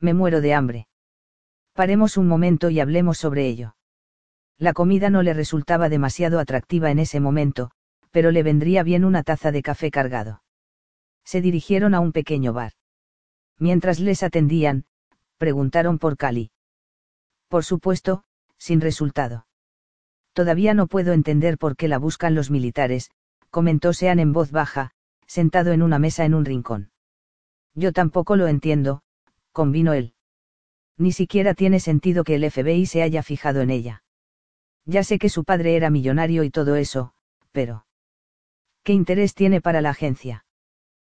Me 0.00 0.14
muero 0.14 0.40
de 0.40 0.54
hambre. 0.54 0.88
Paremos 1.72 2.16
un 2.16 2.28
momento 2.28 2.68
y 2.70 2.80
hablemos 2.80 3.18
sobre 3.18 3.46
ello. 3.46 3.76
La 4.58 4.72
comida 4.72 5.10
no 5.10 5.22
le 5.22 5.34
resultaba 5.34 5.88
demasiado 5.88 6.38
atractiva 6.38 6.90
en 6.90 6.98
ese 6.98 7.20
momento, 7.20 7.70
pero 8.10 8.30
le 8.30 8.42
vendría 8.42 8.82
bien 8.82 9.04
una 9.04 9.22
taza 9.22 9.50
de 9.50 9.62
café 9.62 9.90
cargado. 9.90 10.42
Se 11.24 11.40
dirigieron 11.40 11.94
a 11.94 12.00
un 12.00 12.12
pequeño 12.12 12.52
bar. 12.52 12.72
Mientras 13.58 14.00
les 14.00 14.22
atendían, 14.22 14.84
preguntaron 15.38 15.98
por 15.98 16.16
Cali. 16.16 16.50
Por 17.48 17.64
supuesto, 17.64 18.24
sin 18.58 18.80
resultado. 18.80 19.46
Todavía 20.32 20.74
no 20.74 20.86
puedo 20.86 21.12
entender 21.12 21.58
por 21.58 21.76
qué 21.76 21.88
la 21.88 21.98
buscan 21.98 22.34
los 22.34 22.50
militares, 22.50 23.10
comentó 23.50 23.92
Sean 23.92 24.18
en 24.18 24.32
voz 24.32 24.50
baja, 24.50 24.92
sentado 25.26 25.72
en 25.72 25.82
una 25.82 25.98
mesa 25.98 26.24
en 26.24 26.34
un 26.34 26.44
rincón. 26.44 26.91
Yo 27.74 27.92
tampoco 27.92 28.36
lo 28.36 28.48
entiendo, 28.48 29.02
convino 29.52 29.92
él. 29.92 30.14
Ni 30.98 31.12
siquiera 31.12 31.54
tiene 31.54 31.80
sentido 31.80 32.24
que 32.24 32.34
el 32.34 32.50
FBI 32.50 32.86
se 32.86 33.02
haya 33.02 33.22
fijado 33.22 33.60
en 33.60 33.70
ella. 33.70 34.02
Ya 34.84 35.04
sé 35.04 35.18
que 35.18 35.28
su 35.28 35.44
padre 35.44 35.76
era 35.76 35.90
millonario 35.90 36.44
y 36.44 36.50
todo 36.50 36.76
eso, 36.76 37.14
pero... 37.52 37.86
¿Qué 38.82 38.92
interés 38.92 39.34
tiene 39.34 39.60
para 39.60 39.80
la 39.80 39.90
agencia? 39.90 40.44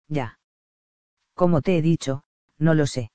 Ya. 0.07 0.39
Como 1.33 1.61
te 1.61 1.77
he 1.77 1.81
dicho, 1.81 2.23
no 2.57 2.73
lo 2.73 2.87
sé. 2.87 3.11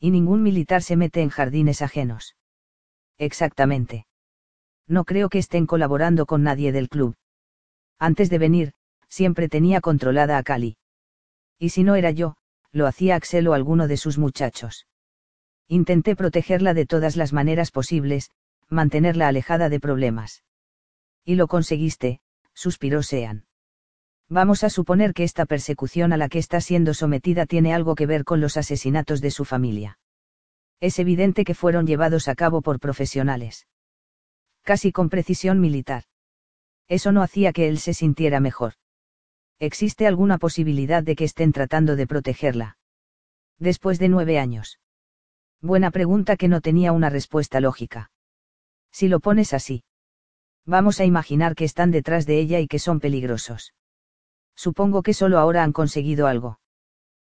Y 0.00 0.10
ningún 0.10 0.42
militar 0.42 0.82
se 0.82 0.96
mete 0.96 1.22
en 1.22 1.28
jardines 1.28 1.82
ajenos. 1.82 2.36
Exactamente. 3.16 4.06
No 4.86 5.04
creo 5.04 5.28
que 5.28 5.38
estén 5.38 5.66
colaborando 5.66 6.26
con 6.26 6.42
nadie 6.42 6.72
del 6.72 6.88
club. 6.88 7.14
Antes 7.98 8.28
de 8.28 8.38
venir, 8.38 8.72
siempre 9.08 9.48
tenía 9.48 9.80
controlada 9.80 10.36
a 10.36 10.42
Cali. 10.42 10.78
Y 11.58 11.68
si 11.68 11.84
no 11.84 11.94
era 11.94 12.10
yo, 12.10 12.36
lo 12.72 12.86
hacía 12.86 13.16
Axel 13.16 13.48
o 13.48 13.54
alguno 13.54 13.88
de 13.88 13.96
sus 13.96 14.18
muchachos. 14.18 14.86
Intenté 15.68 16.16
protegerla 16.16 16.74
de 16.74 16.86
todas 16.86 17.16
las 17.16 17.32
maneras 17.32 17.70
posibles, 17.70 18.30
mantenerla 18.68 19.28
alejada 19.28 19.68
de 19.68 19.80
problemas. 19.80 20.44
Y 21.24 21.34
lo 21.34 21.48
conseguiste, 21.48 22.20
suspiró 22.54 23.02
Sean. 23.02 23.46
Vamos 24.28 24.62
a 24.62 24.70
suponer 24.70 25.12
que 25.12 25.24
esta 25.24 25.44
persecución 25.44 26.12
a 26.12 26.16
la 26.16 26.28
que 26.28 26.38
está 26.38 26.60
siendo 26.60 26.94
sometida 26.94 27.46
tiene 27.46 27.74
algo 27.74 27.96
que 27.96 28.06
ver 28.06 28.24
con 28.24 28.40
los 28.40 28.56
asesinatos 28.56 29.20
de 29.20 29.32
su 29.32 29.44
familia. 29.44 29.98
Es 30.78 30.98
evidente 30.98 31.44
que 31.44 31.54
fueron 31.54 31.86
llevados 31.86 32.28
a 32.28 32.34
cabo 32.34 32.62
por 32.62 32.78
profesionales. 32.78 33.66
Casi 34.62 34.92
con 34.92 35.08
precisión 35.08 35.60
militar. 35.60 36.04
Eso 36.88 37.12
no 37.12 37.22
hacía 37.22 37.52
que 37.52 37.68
él 37.68 37.78
se 37.78 37.92
sintiera 37.92 38.40
mejor. 38.40 38.74
¿Existe 39.60 40.06
alguna 40.06 40.38
posibilidad 40.38 41.02
de 41.02 41.14
que 41.14 41.24
estén 41.24 41.52
tratando 41.52 41.94
de 41.94 42.06
protegerla? 42.06 42.78
Después 43.58 43.98
de 43.98 44.08
nueve 44.08 44.38
años. 44.38 44.80
Buena 45.60 45.90
pregunta 45.90 46.38
que 46.38 46.48
no 46.48 46.62
tenía 46.62 46.92
una 46.92 47.10
respuesta 47.10 47.60
lógica. 47.60 48.10
Si 48.90 49.06
lo 49.06 49.20
pones 49.20 49.52
así. 49.52 49.84
Vamos 50.64 50.98
a 50.98 51.04
imaginar 51.04 51.54
que 51.54 51.66
están 51.66 51.90
detrás 51.90 52.24
de 52.24 52.40
ella 52.40 52.58
y 52.58 52.68
que 52.68 52.78
son 52.78 53.00
peligrosos. 53.00 53.74
Supongo 54.56 55.02
que 55.02 55.12
solo 55.12 55.38
ahora 55.38 55.62
han 55.62 55.72
conseguido 55.72 56.26
algo. 56.26 56.58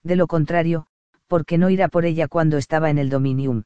De 0.04 0.16
lo 0.16 0.28
contrario, 0.28 0.86
¿por 1.26 1.44
qué 1.44 1.58
no 1.58 1.72
ir 1.72 1.82
a 1.82 1.88
por 1.88 2.06
ella 2.06 2.28
cuando 2.28 2.58
estaba 2.58 2.92
en 2.92 3.00
el 3.00 3.10
Dominium? 3.10 3.64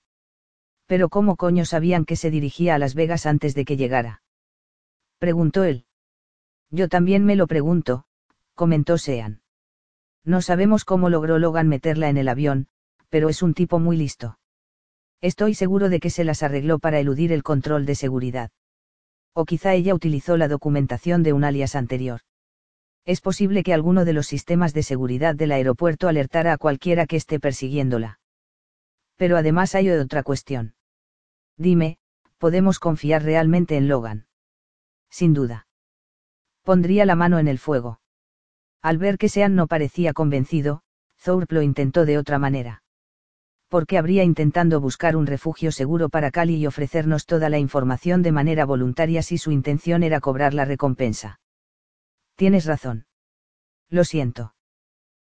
Pero 0.86 1.10
¿cómo 1.10 1.36
coño 1.36 1.66
sabían 1.66 2.06
que 2.06 2.16
se 2.16 2.32
dirigía 2.32 2.76
a 2.76 2.80
Las 2.80 2.96
Vegas 2.96 3.26
antes 3.26 3.54
de 3.54 3.66
que 3.66 3.76
llegara? 3.76 4.22
Preguntó 5.20 5.66
él. 5.66 5.86
Yo 6.70 6.88
también 6.88 7.26
me 7.26 7.36
lo 7.36 7.48
pregunto, 7.48 8.06
comentó 8.56 8.98
Sean. 8.98 9.42
No 10.24 10.42
sabemos 10.42 10.86
cómo 10.86 11.10
logró 11.10 11.38
Logan 11.38 11.68
meterla 11.68 12.10
en 12.10 12.18
el 12.18 12.28
avión, 12.28 12.68
pero 13.10 13.30
es 13.30 13.44
un 13.44 13.54
tipo 13.54 13.80
muy 13.80 13.96
listo. 13.96 14.40
Estoy 15.22 15.54
seguro 15.54 15.90
de 15.90 16.00
que 16.00 16.10
se 16.10 16.24
las 16.24 16.44
arregló 16.44 16.80
para 16.80 17.00
eludir 17.00 17.32
el 17.32 17.44
control 17.44 17.86
de 17.86 17.96
seguridad. 17.96 18.52
O 19.34 19.46
quizá 19.46 19.74
ella 19.74 19.94
utilizó 19.94 20.38
la 20.38 20.48
documentación 20.48 21.22
de 21.22 21.34
un 21.34 21.44
alias 21.44 21.76
anterior. 21.76 22.22
Es 23.06 23.22
posible 23.22 23.64
que 23.64 23.74
alguno 23.74 24.04
de 24.04 24.14
los 24.14 24.26
sistemas 24.26 24.74
de 24.74 24.82
seguridad 24.82 25.36
del 25.36 25.52
aeropuerto 25.52 26.08
alertara 26.08 26.54
a 26.54 26.58
cualquiera 26.58 27.06
que 27.06 27.18
esté 27.18 27.40
persiguiéndola. 27.40 28.20
Pero 29.16 29.38
además 29.38 29.76
hay 29.76 29.90
otra 29.92 30.24
cuestión. 30.24 30.74
Dime, 31.58 31.98
¿podemos 32.38 32.80
confiar 32.80 33.24
realmente 33.24 33.78
en 33.78 33.88
Logan? 33.88 34.28
Sin 35.10 35.34
duda. 35.34 35.68
Pondría 36.64 37.06
la 37.06 37.16
mano 37.16 37.38
en 37.38 37.48
el 37.48 37.60
fuego. 37.60 38.00
Al 38.86 39.00
ver 39.00 39.18
que 39.18 39.30
Sean 39.30 39.56
no 39.56 39.66
parecía 39.66 40.14
convencido, 40.14 40.84
Thorpe 41.24 41.56
lo 41.56 41.64
intentó 41.64 42.06
de 42.06 42.20
otra 42.20 42.38
manera. 42.38 42.84
¿Por 43.68 43.88
qué 43.88 43.98
habría 43.98 44.24
intentando 44.24 44.80
buscar 44.80 45.16
un 45.16 45.26
refugio 45.26 45.72
seguro 45.72 46.08
para 46.08 46.30
Cali 46.30 46.58
y 46.58 46.68
ofrecernos 46.68 47.26
toda 47.26 47.50
la 47.50 47.58
información 47.58 48.22
de 48.22 48.32
manera 48.32 48.64
voluntaria 48.64 49.24
si 49.24 49.40
su 49.40 49.52
intención 49.52 50.04
era 50.04 50.20
cobrar 50.20 50.54
la 50.54 50.66
recompensa? 50.66 51.40
Tienes 52.36 52.66
razón. 52.66 53.08
Lo 53.90 54.04
siento. 54.04 54.54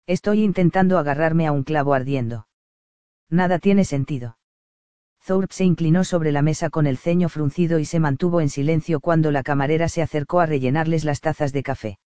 Estoy 0.05 0.43
intentando 0.43 0.97
agarrarme 0.97 1.47
a 1.47 1.53
un 1.53 1.63
clavo 1.63 1.93
ardiendo. 1.93 2.49
Nada 3.29 3.59
tiene 3.59 3.85
sentido. 3.85 4.37
Thorpe 5.25 5.55
se 5.55 5.63
inclinó 5.63 6.03
sobre 6.03 6.33
la 6.33 6.41
mesa 6.41 6.69
con 6.69 6.87
el 6.87 6.97
ceño 6.97 7.29
fruncido 7.29 7.79
y 7.79 7.85
se 7.85 8.01
mantuvo 8.01 8.41
en 8.41 8.49
silencio 8.49 8.99
cuando 8.99 9.31
la 9.31 9.43
camarera 9.43 9.87
se 9.87 10.01
acercó 10.01 10.41
a 10.41 10.45
rellenarles 10.45 11.05
las 11.05 11.21
tazas 11.21 11.53
de 11.53 11.63
café. 11.63 11.99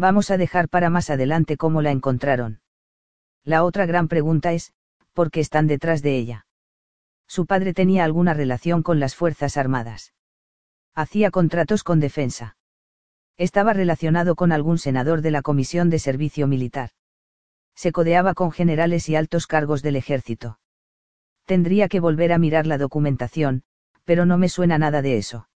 Vamos 0.00 0.30
a 0.30 0.38
dejar 0.38 0.70
para 0.70 0.88
más 0.88 1.10
adelante 1.10 1.58
cómo 1.58 1.82
la 1.82 1.90
encontraron. 1.90 2.62
La 3.44 3.64
otra 3.64 3.84
gran 3.84 4.08
pregunta 4.08 4.54
es, 4.54 4.72
¿por 5.12 5.30
qué 5.30 5.40
están 5.40 5.66
detrás 5.66 6.00
de 6.00 6.16
ella? 6.16 6.46
Su 7.26 7.44
padre 7.44 7.74
tenía 7.74 8.04
alguna 8.04 8.32
relación 8.32 8.82
con 8.82 8.98
las 8.98 9.14
Fuerzas 9.14 9.58
Armadas. 9.58 10.14
Hacía 10.94 11.30
contratos 11.30 11.84
con 11.84 12.00
defensa. 12.00 12.56
Estaba 13.36 13.74
relacionado 13.74 14.36
con 14.36 14.52
algún 14.52 14.78
senador 14.78 15.20
de 15.20 15.32
la 15.32 15.42
Comisión 15.42 15.90
de 15.90 15.98
Servicio 15.98 16.46
Militar. 16.46 16.92
Se 17.74 17.92
codeaba 17.92 18.32
con 18.32 18.52
generales 18.52 19.06
y 19.10 19.16
altos 19.16 19.46
cargos 19.46 19.82
del 19.82 19.96
ejército. 19.96 20.60
Tendría 21.44 21.88
que 21.88 22.00
volver 22.00 22.32
a 22.32 22.38
mirar 22.38 22.66
la 22.66 22.78
documentación, 22.78 23.64
pero 24.04 24.24
no 24.24 24.38
me 24.38 24.48
suena 24.48 24.78
nada 24.78 25.02
de 25.02 25.18
eso. 25.18 25.50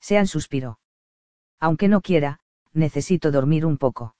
Sean 0.00 0.26
suspiró. 0.26 0.80
Aunque 1.60 1.86
no 1.86 2.00
quiera, 2.00 2.39
necesito 2.72 3.30
dormir 3.30 3.66
un 3.66 3.78
poco. 3.78 4.14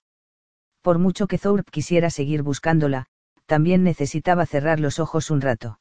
Por 0.82 0.98
mucho 0.98 1.27
que 1.27 1.39
Thorpe 1.39 1.70
quisiera 1.70 2.10
seguir 2.10 2.43
buscándola, 2.43 3.06
también 3.47 3.82
necesitaba 3.82 4.47
cerrar 4.47 4.81
los 4.81 4.98
ojos 4.98 5.31
un 5.31 5.40
rato. 5.40 5.81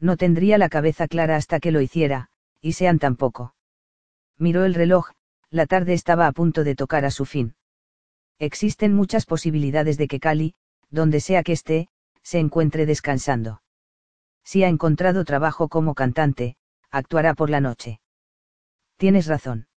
No 0.00 0.16
tendría 0.16 0.58
la 0.58 0.68
cabeza 0.68 1.08
clara 1.08 1.36
hasta 1.36 1.60
que 1.60 1.72
lo 1.72 1.80
hiciera, 1.80 2.28
y 2.60 2.72
sean 2.72 2.98
tampoco. 2.98 3.54
Miró 4.38 4.64
el 4.64 4.74
reloj, 4.74 5.10
la 5.50 5.66
tarde 5.66 5.94
estaba 5.94 6.26
a 6.26 6.32
punto 6.32 6.64
de 6.64 6.74
tocar 6.74 7.04
a 7.04 7.10
su 7.10 7.24
fin. 7.24 7.54
Existen 8.38 8.94
muchas 8.94 9.26
posibilidades 9.26 9.98
de 9.98 10.08
que 10.08 10.20
Cali, 10.20 10.54
donde 10.90 11.20
sea 11.20 11.42
que 11.42 11.52
esté, 11.52 11.88
se 12.22 12.38
encuentre 12.38 12.86
descansando. 12.86 13.62
Si 14.44 14.62
ha 14.62 14.68
encontrado 14.68 15.24
trabajo 15.24 15.68
como 15.68 15.94
cantante, 15.94 16.56
actuará 16.90 17.34
por 17.34 17.50
la 17.50 17.60
noche. 17.60 18.00
Tienes 18.96 19.26
razón. 19.26 19.67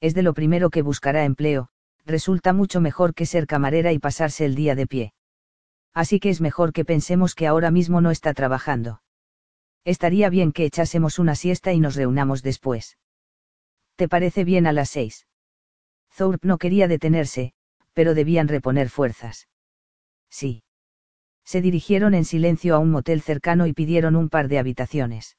Es 0.00 0.14
de 0.14 0.22
lo 0.22 0.34
primero 0.34 0.70
que 0.70 0.82
buscará 0.82 1.24
empleo, 1.24 1.68
resulta 2.06 2.52
mucho 2.52 2.80
mejor 2.80 3.14
que 3.14 3.26
ser 3.26 3.46
camarera 3.46 3.92
y 3.92 3.98
pasarse 3.98 4.44
el 4.44 4.54
día 4.54 4.74
de 4.74 4.86
pie. 4.86 5.12
Así 5.92 6.20
que 6.20 6.30
es 6.30 6.40
mejor 6.40 6.72
que 6.72 6.84
pensemos 6.84 7.34
que 7.34 7.46
ahora 7.46 7.70
mismo 7.70 8.00
no 8.00 8.10
está 8.10 8.32
trabajando. 8.34 9.02
Estaría 9.84 10.28
bien 10.28 10.52
que 10.52 10.64
echásemos 10.64 11.18
una 11.18 11.34
siesta 11.34 11.72
y 11.72 11.80
nos 11.80 11.96
reunamos 11.96 12.42
después. 12.42 12.98
¿Te 13.96 14.08
parece 14.08 14.44
bien 14.44 14.66
a 14.66 14.72
las 14.72 14.90
seis? 14.90 15.26
Thorpe 16.14 16.46
no 16.46 16.58
quería 16.58 16.88
detenerse, 16.88 17.52
pero 17.92 18.14
debían 18.14 18.48
reponer 18.48 18.90
fuerzas. 18.90 19.48
Sí. 20.30 20.62
Se 21.44 21.60
dirigieron 21.60 22.14
en 22.14 22.24
silencio 22.24 22.74
a 22.74 22.78
un 22.78 22.90
motel 22.90 23.22
cercano 23.22 23.66
y 23.66 23.72
pidieron 23.72 24.14
un 24.14 24.28
par 24.28 24.48
de 24.48 24.58
habitaciones. 24.58 25.36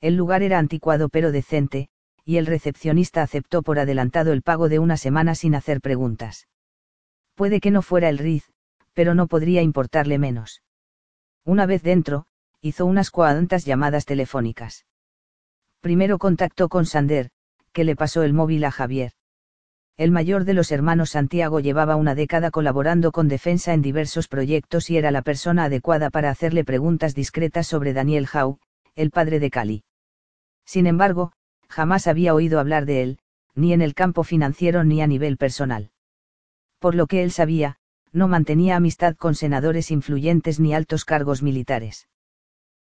El 0.00 0.16
lugar 0.16 0.42
era 0.42 0.58
anticuado 0.58 1.08
pero 1.08 1.32
decente, 1.32 1.88
y 2.24 2.36
el 2.36 2.46
recepcionista 2.46 3.22
aceptó 3.22 3.62
por 3.62 3.78
adelantado 3.78 4.32
el 4.32 4.42
pago 4.42 4.68
de 4.68 4.78
una 4.78 4.96
semana 4.96 5.34
sin 5.34 5.54
hacer 5.54 5.80
preguntas. 5.80 6.48
Puede 7.34 7.60
que 7.60 7.70
no 7.70 7.82
fuera 7.82 8.08
el 8.08 8.18
Riz, 8.18 8.50
pero 8.92 9.14
no 9.14 9.26
podría 9.26 9.62
importarle 9.62 10.18
menos. 10.18 10.62
Una 11.44 11.66
vez 11.66 11.82
dentro, 11.82 12.26
hizo 12.60 12.84
unas 12.84 13.10
cuantas 13.10 13.64
llamadas 13.64 14.04
telefónicas. 14.04 14.86
Primero 15.80 16.18
contactó 16.18 16.68
con 16.68 16.84
Sander, 16.84 17.30
que 17.72 17.84
le 17.84 17.96
pasó 17.96 18.22
el 18.22 18.34
móvil 18.34 18.64
a 18.64 18.70
Javier. 18.70 19.12
El 19.96 20.10
mayor 20.10 20.44
de 20.44 20.54
los 20.54 20.72
hermanos 20.72 21.10
Santiago 21.10 21.60
llevaba 21.60 21.96
una 21.96 22.14
década 22.14 22.50
colaborando 22.50 23.12
con 23.12 23.28
Defensa 23.28 23.74
en 23.74 23.82
diversos 23.82 24.28
proyectos 24.28 24.90
y 24.90 24.96
era 24.96 25.10
la 25.10 25.22
persona 25.22 25.64
adecuada 25.64 26.10
para 26.10 26.30
hacerle 26.30 26.64
preguntas 26.64 27.14
discretas 27.14 27.66
sobre 27.66 27.92
Daniel 27.92 28.26
Jau, 28.26 28.58
el 28.94 29.10
padre 29.10 29.40
de 29.40 29.50
Cali. 29.50 29.84
Sin 30.64 30.86
embargo, 30.86 31.32
jamás 31.70 32.06
había 32.06 32.34
oído 32.34 32.60
hablar 32.60 32.84
de 32.84 33.02
él, 33.02 33.18
ni 33.54 33.72
en 33.72 33.80
el 33.80 33.94
campo 33.94 34.24
financiero 34.24 34.84
ni 34.84 35.00
a 35.00 35.06
nivel 35.06 35.36
personal. 35.36 35.90
Por 36.78 36.94
lo 36.94 37.06
que 37.06 37.22
él 37.22 37.30
sabía, 37.30 37.76
no 38.12 38.26
mantenía 38.26 38.76
amistad 38.76 39.16
con 39.16 39.34
senadores 39.34 39.90
influyentes 39.90 40.58
ni 40.58 40.74
altos 40.74 41.04
cargos 41.04 41.42
militares. 41.42 42.08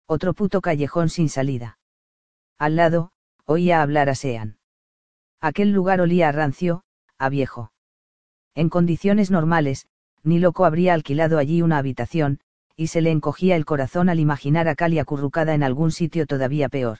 Otro 0.05 0.34
puto 0.34 0.61
callejón 0.61 1.09
sin 1.09 1.27
salida. 1.27 1.80
Al 2.57 2.77
lado, 2.77 3.11
oía 3.45 3.81
hablar 3.81 4.09
a 4.09 4.15
Sean. 4.15 4.57
Aquel 5.41 5.72
lugar 5.72 5.99
olía 5.99 6.30
a 6.30 6.31
rancio, 6.31 6.84
a 7.18 7.30
viejo. 7.30 7.72
En 8.55 8.69
condiciones 8.69 9.30
normales, 9.30 9.88
ni 10.23 10.39
loco 10.39 10.65
habría 10.65 10.93
alquilado 10.93 11.38
allí 11.38 11.61
una 11.61 11.77
habitación, 11.77 12.39
y 12.76 12.88
se 12.88 13.01
le 13.01 13.11
encogía 13.11 13.55
el 13.55 13.65
corazón 13.65 14.07
al 14.07 14.19
imaginar 14.19 14.68
a 14.68 14.76
Cali 14.76 14.99
acurrucada 14.99 15.53
en 15.53 15.64
algún 15.64 15.91
sitio 15.91 16.26
todavía 16.26 16.69
peor. 16.69 16.99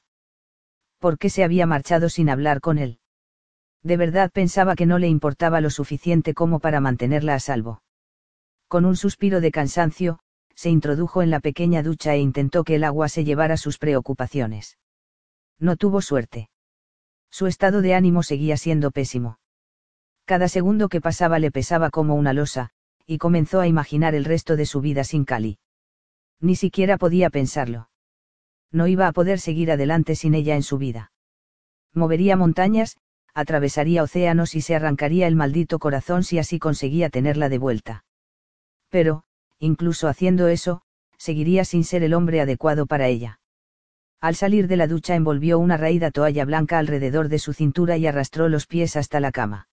¿Por 1.00 1.18
qué 1.18 1.30
se 1.30 1.44
había 1.44 1.66
marchado 1.66 2.10
sin 2.10 2.30
hablar 2.30 2.62
con 2.62 2.78
él? 2.78 3.00
De 3.84 3.98
verdad 3.98 4.32
pensaba 4.32 4.76
que 4.76 4.86
no 4.86 5.00
le 5.00 5.08
importaba 5.08 5.62
lo 5.62 5.70
suficiente 5.70 6.34
como 6.34 6.60
para 6.60 6.80
mantenerla 6.80 7.36
a 7.36 7.40
salvo. 7.40 7.84
Con 8.68 8.86
un 8.86 8.96
suspiro 8.96 9.40
de 9.40 9.52
cansancio, 9.52 10.20
se 10.56 10.70
introdujo 10.70 11.22
en 11.22 11.30
la 11.30 11.40
pequeña 11.40 11.84
ducha 11.84 12.16
e 12.16 12.20
intentó 12.20 12.64
que 12.64 12.76
el 12.76 12.84
agua 12.84 13.10
se 13.10 13.24
llevara 13.24 13.58
sus 13.58 13.78
preocupaciones. 13.78 14.78
No 15.60 15.76
tuvo 15.76 16.02
suerte. 16.02 16.50
Su 17.30 17.46
estado 17.46 17.82
de 17.82 17.94
ánimo 17.94 18.24
seguía 18.24 18.58
siendo 18.58 18.92
pésimo. 18.92 19.40
Cada 20.26 20.48
segundo 20.48 20.90
que 20.90 21.00
pasaba 21.00 21.40
le 21.40 21.52
pesaba 21.52 21.90
como 21.90 22.16
una 22.16 22.34
losa, 22.34 22.72
y 23.06 23.20
comenzó 23.20 23.62
a 23.62 23.68
imaginar 23.68 24.16
el 24.16 24.26
resto 24.26 24.56
de 24.56 24.66
su 24.66 24.82
vida 24.82 25.04
sin 25.04 25.24
Cali. 25.24 25.60
Ni 26.42 26.56
siquiera 26.56 26.98
podía 26.98 27.30
pensarlo. 27.30 27.90
No 28.72 28.88
iba 28.88 29.08
a 29.08 29.12
poder 29.12 29.40
seguir 29.40 29.72
adelante 29.72 30.16
sin 30.16 30.36
ella 30.36 30.56
en 30.56 30.64
su 30.64 30.78
vida. 30.78 31.12
Movería 31.94 32.36
montañas, 32.36 32.98
atravesaría 33.34 34.04
océanos 34.04 34.56
y 34.56 34.62
se 34.62 34.76
arrancaría 34.76 35.28
el 35.28 35.36
maldito 35.36 35.80
corazón 35.80 36.24
si 36.24 36.40
así 36.40 36.60
conseguía 36.60 37.10
tenerla 37.10 37.50
de 37.50 37.58
vuelta. 37.58 38.06
Pero, 38.90 39.24
incluso 39.60 40.08
haciendo 40.08 40.48
eso, 40.48 40.82
seguiría 41.18 41.66
sin 41.66 41.84
ser 41.84 42.04
el 42.04 42.14
hombre 42.14 42.42
adecuado 42.42 42.86
para 42.86 43.08
ella. 43.08 43.40
Al 44.20 44.36
salir 44.36 44.68
de 44.68 44.78
la 44.78 44.88
ducha 44.88 45.16
envolvió 45.16 45.60
una 45.60 45.78
raída 45.78 46.12
toalla 46.12 46.46
blanca 46.46 46.80
alrededor 46.80 47.30
de 47.30 47.40
su 47.40 47.54
cintura 47.54 47.98
y 47.98 48.08
arrastró 48.08 48.50
los 48.50 48.66
pies 48.66 48.96
hasta 48.96 49.20
la 49.20 49.32
cama. 49.32 49.68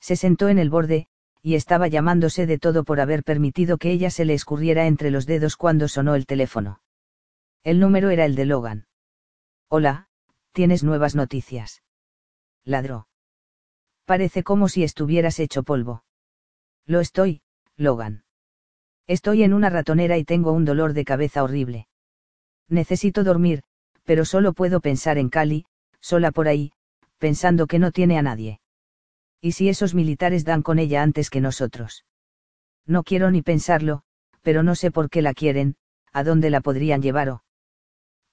Se 0.00 0.16
sentó 0.16 0.48
en 0.48 0.58
el 0.58 0.70
borde, 0.70 1.08
y 1.42 1.54
estaba 1.54 1.88
llamándose 1.88 2.46
de 2.46 2.58
todo 2.58 2.84
por 2.84 3.00
haber 3.00 3.22
permitido 3.22 3.76
que 3.76 3.90
ella 3.90 4.10
se 4.10 4.24
le 4.24 4.34
escurriera 4.34 4.86
entre 4.86 5.10
los 5.10 5.26
dedos 5.26 5.56
cuando 5.56 5.88
sonó 5.88 6.14
el 6.14 6.26
teléfono. 6.26 6.80
El 7.64 7.80
número 7.80 8.10
era 8.10 8.24
el 8.24 8.34
de 8.34 8.46
Logan. 8.46 8.86
Hola, 9.68 10.08
¿tienes 10.52 10.84
nuevas 10.84 11.14
noticias? 11.14 11.82
Ladró. 12.64 13.08
Parece 14.04 14.42
como 14.42 14.68
si 14.68 14.84
estuvieras 14.84 15.38
hecho 15.38 15.62
polvo. 15.62 16.04
Lo 16.86 17.00
estoy, 17.00 17.42
Logan. 17.76 18.24
Estoy 19.06 19.42
en 19.42 19.52
una 19.52 19.70
ratonera 19.70 20.16
y 20.18 20.24
tengo 20.24 20.52
un 20.52 20.64
dolor 20.64 20.92
de 20.92 21.04
cabeza 21.04 21.42
horrible. 21.42 21.88
Necesito 22.68 23.24
dormir, 23.24 23.62
pero 24.04 24.24
solo 24.24 24.52
puedo 24.52 24.80
pensar 24.80 25.18
en 25.18 25.28
Cali, 25.28 25.66
sola 26.00 26.30
por 26.30 26.48
ahí, 26.48 26.72
pensando 27.18 27.66
que 27.66 27.78
no 27.78 27.92
tiene 27.92 28.18
a 28.18 28.22
nadie. 28.22 28.60
¿Y 29.40 29.52
si 29.52 29.68
esos 29.68 29.94
militares 29.94 30.44
dan 30.44 30.62
con 30.62 30.78
ella 30.78 31.02
antes 31.02 31.30
que 31.30 31.40
nosotros? 31.40 32.04
No 32.86 33.02
quiero 33.02 33.30
ni 33.30 33.42
pensarlo, 33.42 34.02
pero 34.42 34.62
no 34.62 34.74
sé 34.74 34.90
por 34.90 35.10
qué 35.10 35.22
la 35.22 35.34
quieren, 35.34 35.76
a 36.12 36.24
dónde 36.24 36.50
la 36.50 36.60
podrían 36.60 37.02
llevar 37.02 37.28
o. 37.28 37.42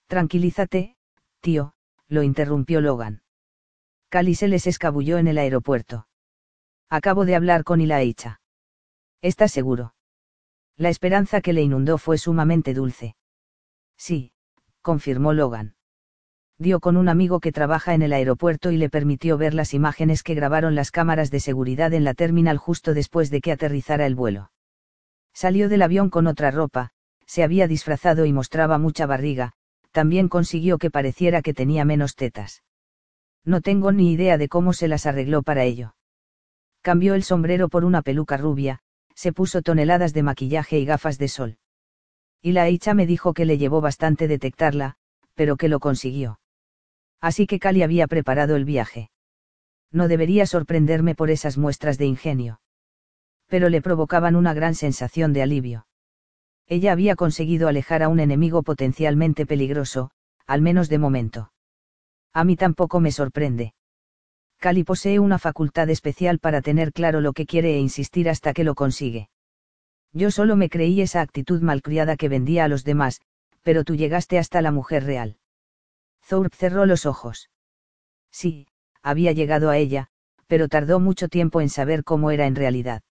Tranquilízate, 0.07 0.95
tío, 1.41 1.73
lo 2.07 2.23
interrumpió 2.23 2.81
Logan. 2.81 3.23
Cali 4.09 4.35
se 4.35 4.47
les 4.47 4.67
escabulló 4.67 5.17
en 5.17 5.27
el 5.27 5.37
aeropuerto. 5.37 6.07
Acabo 6.89 7.25
de 7.25 7.35
hablar 7.35 7.63
con 7.63 7.81
Ilaicha. 7.81 8.39
¿Estás 9.21 9.51
seguro? 9.51 9.95
La 10.77 10.89
esperanza 10.89 11.41
que 11.41 11.53
le 11.53 11.61
inundó 11.61 11.97
fue 11.97 12.17
sumamente 12.17 12.73
dulce. 12.73 13.15
Sí, 13.97 14.31
confirmó 14.81 15.33
Logan. 15.33 15.75
Dio 16.57 16.79
con 16.79 16.95
un 16.95 17.09
amigo 17.09 17.39
que 17.39 17.51
trabaja 17.51 17.93
en 17.93 18.01
el 18.01 18.13
aeropuerto 18.13 18.71
y 18.71 18.77
le 18.77 18.89
permitió 18.89 19.37
ver 19.37 19.53
las 19.53 19.73
imágenes 19.73 20.23
que 20.23 20.35
grabaron 20.35 20.75
las 20.75 20.91
cámaras 20.91 21.31
de 21.31 21.39
seguridad 21.39 21.93
en 21.93 22.03
la 22.03 22.13
terminal 22.13 22.57
justo 22.57 22.93
después 22.93 23.29
de 23.29 23.41
que 23.41 23.51
aterrizara 23.51 24.05
el 24.05 24.15
vuelo. 24.15 24.51
Salió 25.33 25.67
del 25.67 25.81
avión 25.81 26.09
con 26.09 26.27
otra 26.27 26.51
ropa, 26.51 26.91
se 27.25 27.43
había 27.43 27.67
disfrazado 27.67 28.25
y 28.25 28.31
mostraba 28.31 28.77
mucha 28.77 29.05
barriga, 29.05 29.53
también 29.95 30.27
consiguió 30.27 30.77
que 30.77 30.91
pareciera 30.91 31.41
que 31.41 31.53
tenía 31.53 31.85
menos 31.85 32.15
tetas. 32.17 32.63
No 33.45 33.61
tengo 33.61 33.93
ni 33.93 34.11
idea 34.11 34.37
de 34.37 34.49
cómo 34.49 34.73
se 34.73 34.89
las 34.89 35.05
arregló 35.05 35.41
para 35.41 35.63
ello. 35.63 35.95
Cambió 36.81 37.13
el 37.13 37.23
sombrero 37.23 37.69
por 37.69 37.85
una 37.85 38.01
peluca 38.01 38.35
rubia, 38.35 38.79
se 39.13 39.31
puso 39.31 39.61
toneladas 39.61 40.13
de 40.13 40.21
maquillaje 40.21 40.79
y 40.79 40.83
gafas 40.83 41.17
de 41.17 41.29
sol. 41.29 41.57
Y 42.41 42.51
la 42.51 42.67
hecha 42.67 42.93
me 42.93 43.05
dijo 43.07 43.33
que 43.33 43.45
le 43.45 43.57
llevó 43.57 43.79
bastante 43.79 44.27
detectarla, 44.27 44.97
pero 45.33 45.55
que 45.55 45.69
lo 45.69 45.79
consiguió. 45.79 46.41
Así 47.21 47.47
que 47.47 47.57
Cali 47.57 47.81
había 47.81 48.07
preparado 48.07 48.57
el 48.57 48.65
viaje. 48.65 49.11
No 49.93 50.09
debería 50.09 50.45
sorprenderme 50.45 51.15
por 51.15 51.31
esas 51.31 51.57
muestras 51.57 51.97
de 51.97 52.05
ingenio. 52.05 52.59
Pero 53.47 53.69
le 53.69 53.81
provocaban 53.81 54.35
una 54.35 54.53
gran 54.53 54.75
sensación 54.75 55.31
de 55.31 55.41
alivio. 55.41 55.87
Ella 56.67 56.91
había 56.91 57.15
conseguido 57.15 57.67
alejar 57.67 58.01
a 58.01 58.09
un 58.09 58.19
enemigo 58.19 58.63
potencialmente 58.63 59.45
peligroso, 59.45 60.11
al 60.47 60.61
menos 60.61 60.89
de 60.89 60.97
momento. 60.97 61.51
A 62.33 62.43
mí 62.43 62.55
tampoco 62.55 62.99
me 62.99 63.11
sorprende. 63.11 63.73
Cali 64.59 64.83
posee 64.83 65.19
una 65.19 65.37
facultad 65.37 65.89
especial 65.89 66.39
para 66.39 66.61
tener 66.61 66.91
claro 66.91 67.21
lo 67.21 67.33
que 67.33 67.45
quiere 67.45 67.75
e 67.75 67.79
insistir 67.79 68.29
hasta 68.29 68.53
que 68.53 68.63
lo 68.63 68.73
consigue. 68.73 69.29
Yo 70.11 70.31
solo 70.31 70.55
me 70.55 70.69
creí 70.69 71.01
esa 71.01 71.21
actitud 71.21 71.61
malcriada 71.61 72.15
que 72.15 72.29
vendía 72.29 72.63
a 72.63 72.67
los 72.67 72.83
demás, 72.83 73.21
pero 73.61 73.83
tú 73.83 73.95
llegaste 73.95 74.39
hasta 74.39 74.61
la 74.61 74.71
mujer 74.71 75.03
real. 75.03 75.37
Thorpe 76.27 76.55
cerró 76.55 76.85
los 76.85 77.05
ojos. 77.05 77.49
Sí, 78.31 78.67
había 79.03 79.33
llegado 79.33 79.69
a 79.69 79.77
ella, 79.77 80.07
pero 80.47 80.67
tardó 80.67 80.99
mucho 80.99 81.27
tiempo 81.27 81.61
en 81.61 81.69
saber 81.69 82.03
cómo 82.03 82.31
era 82.31 82.47
en 82.47 82.55
realidad. 82.55 83.01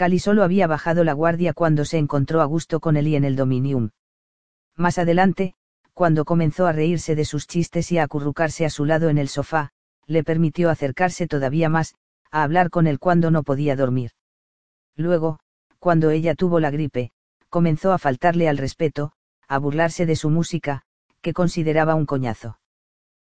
Cali 0.00 0.18
solo 0.18 0.44
había 0.44 0.66
bajado 0.66 1.04
la 1.04 1.12
guardia 1.12 1.52
cuando 1.52 1.84
se 1.84 1.98
encontró 1.98 2.40
a 2.40 2.46
gusto 2.46 2.80
con 2.80 2.96
él 2.96 3.06
y 3.06 3.16
en 3.16 3.24
el 3.24 3.36
Dominium. 3.36 3.90
Más 4.74 4.96
adelante, 4.96 5.52
cuando 5.92 6.24
comenzó 6.24 6.66
a 6.66 6.72
reírse 6.72 7.14
de 7.14 7.26
sus 7.26 7.46
chistes 7.46 7.92
y 7.92 7.98
a 7.98 8.04
acurrucarse 8.04 8.64
a 8.64 8.70
su 8.70 8.86
lado 8.86 9.10
en 9.10 9.18
el 9.18 9.28
sofá, 9.28 9.72
le 10.06 10.24
permitió 10.24 10.70
acercarse 10.70 11.26
todavía 11.26 11.68
más, 11.68 11.96
a 12.30 12.44
hablar 12.44 12.70
con 12.70 12.86
él 12.86 12.98
cuando 12.98 13.30
no 13.30 13.42
podía 13.42 13.76
dormir. 13.76 14.12
Luego, 14.96 15.38
cuando 15.78 16.08
ella 16.08 16.34
tuvo 16.34 16.60
la 16.60 16.70
gripe, 16.70 17.12
comenzó 17.50 17.92
a 17.92 17.98
faltarle 17.98 18.48
al 18.48 18.56
respeto, 18.56 19.12
a 19.48 19.58
burlarse 19.58 20.06
de 20.06 20.16
su 20.16 20.30
música, 20.30 20.80
que 21.20 21.34
consideraba 21.34 21.94
un 21.94 22.06
coñazo. 22.06 22.58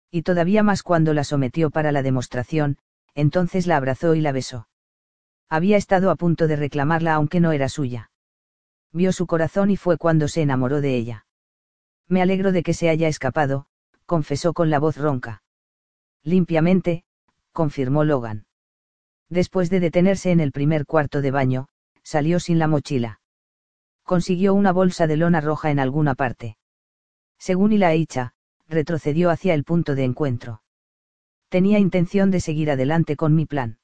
Y 0.08 0.22
todavía 0.22 0.62
más 0.62 0.84
cuando 0.84 1.14
la 1.14 1.24
sometió 1.24 1.70
para 1.70 1.90
la 1.90 2.04
demostración, 2.04 2.78
entonces 3.16 3.66
la 3.66 3.76
abrazó 3.76 4.14
y 4.14 4.20
la 4.20 4.30
besó. 4.30 4.68
Había 5.50 5.76
estado 5.76 6.12
a 6.12 6.16
punto 6.16 6.46
de 6.46 6.54
reclamarla 6.54 7.14
aunque 7.14 7.40
no 7.40 7.50
era 7.50 7.68
suya. 7.68 8.12
Vio 8.92 9.12
su 9.12 9.26
corazón 9.26 9.70
y 9.70 9.76
fue 9.76 9.98
cuando 9.98 10.28
se 10.28 10.42
enamoró 10.42 10.80
de 10.80 10.96
ella. 10.96 11.26
Me 12.06 12.22
alegro 12.22 12.52
de 12.52 12.62
que 12.62 12.72
se 12.72 12.88
haya 12.88 13.08
escapado, 13.08 13.66
confesó 14.06 14.52
con 14.52 14.70
la 14.70 14.78
voz 14.78 14.96
ronca. 14.96 15.42
Limpiamente, 16.22 17.04
confirmó 17.52 18.04
Logan. 18.04 18.46
Después 19.28 19.70
de 19.70 19.80
detenerse 19.80 20.30
en 20.30 20.38
el 20.38 20.52
primer 20.52 20.86
cuarto 20.86 21.20
de 21.20 21.32
baño, 21.32 21.68
salió 22.04 22.38
sin 22.38 22.60
la 22.60 22.68
mochila. 22.68 23.20
Consiguió 24.04 24.54
una 24.54 24.72
bolsa 24.72 25.08
de 25.08 25.16
lona 25.16 25.40
roja 25.40 25.72
en 25.72 25.80
alguna 25.80 26.14
parte. 26.14 26.58
Según 27.38 27.72
Ilaicha, 27.72 28.34
retrocedió 28.68 29.30
hacia 29.30 29.54
el 29.54 29.64
punto 29.64 29.96
de 29.96 30.04
encuentro. 30.04 30.62
Tenía 31.48 31.80
intención 31.80 32.30
de 32.30 32.40
seguir 32.40 32.70
adelante 32.70 33.16
con 33.16 33.34
mi 33.34 33.46
plan. 33.46 33.79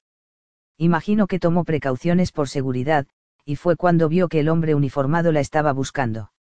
Imagino 0.79 1.27
que 1.27 1.39
tomó 1.39 1.65
precauciones 1.65 2.33
por 2.33 2.49
seguridad, 2.49 3.07
y 3.45 3.57
fue 3.57 3.77
cuando 3.77 4.09
vio 4.09 4.29
que 4.29 4.41
el 4.41 4.49
hombre 4.49 4.75
uniformado 4.75 5.33
la 5.33 5.41
estaba 5.41 5.73
buscando. 5.73 6.33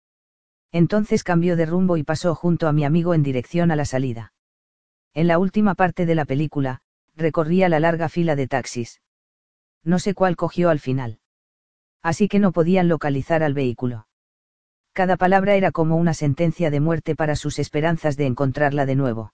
Entonces 0.73 1.23
cambió 1.23 1.55
de 1.57 1.67
rumbo 1.67 1.97
y 1.97 2.03
pasó 2.03 2.35
junto 2.35 2.67
a 2.67 2.73
mi 2.73 2.85
amigo 2.85 3.15
en 3.15 3.23
dirección 3.23 3.71
a 3.71 3.77
la 3.77 3.85
salida. 3.85 4.33
En 5.13 5.29
la 5.29 5.39
última 5.39 5.77
parte 5.77 6.07
de 6.07 6.17
la 6.17 6.25
película, 6.25 6.81
recorría 7.15 7.69
la 7.69 7.79
larga 7.79 8.09
fila 8.09 8.35
de 8.35 8.49
taxis. 8.49 9.01
No 9.85 10.01
sé 10.01 10.15
cuál 10.15 10.35
cogió 10.35 10.71
al 10.71 10.81
final. 10.81 11.21
Así 12.03 12.27
que 12.27 12.41
no 12.41 12.51
podían 12.51 12.89
localizar 12.89 13.45
al 13.45 13.55
vehículo. 13.55 14.09
Cada 14.93 15.17
palabra 15.17 15.55
era 15.55 15.71
como 15.71 15.97
una 15.97 16.15
sentencia 16.15 16.71
de 16.71 16.81
muerte 16.81 17.15
para 17.15 17.37
sus 17.37 17.59
esperanzas 17.59 18.17
de 18.17 18.27
encontrarla 18.27 18.87
de 18.87 18.97
nuevo. 18.97 19.33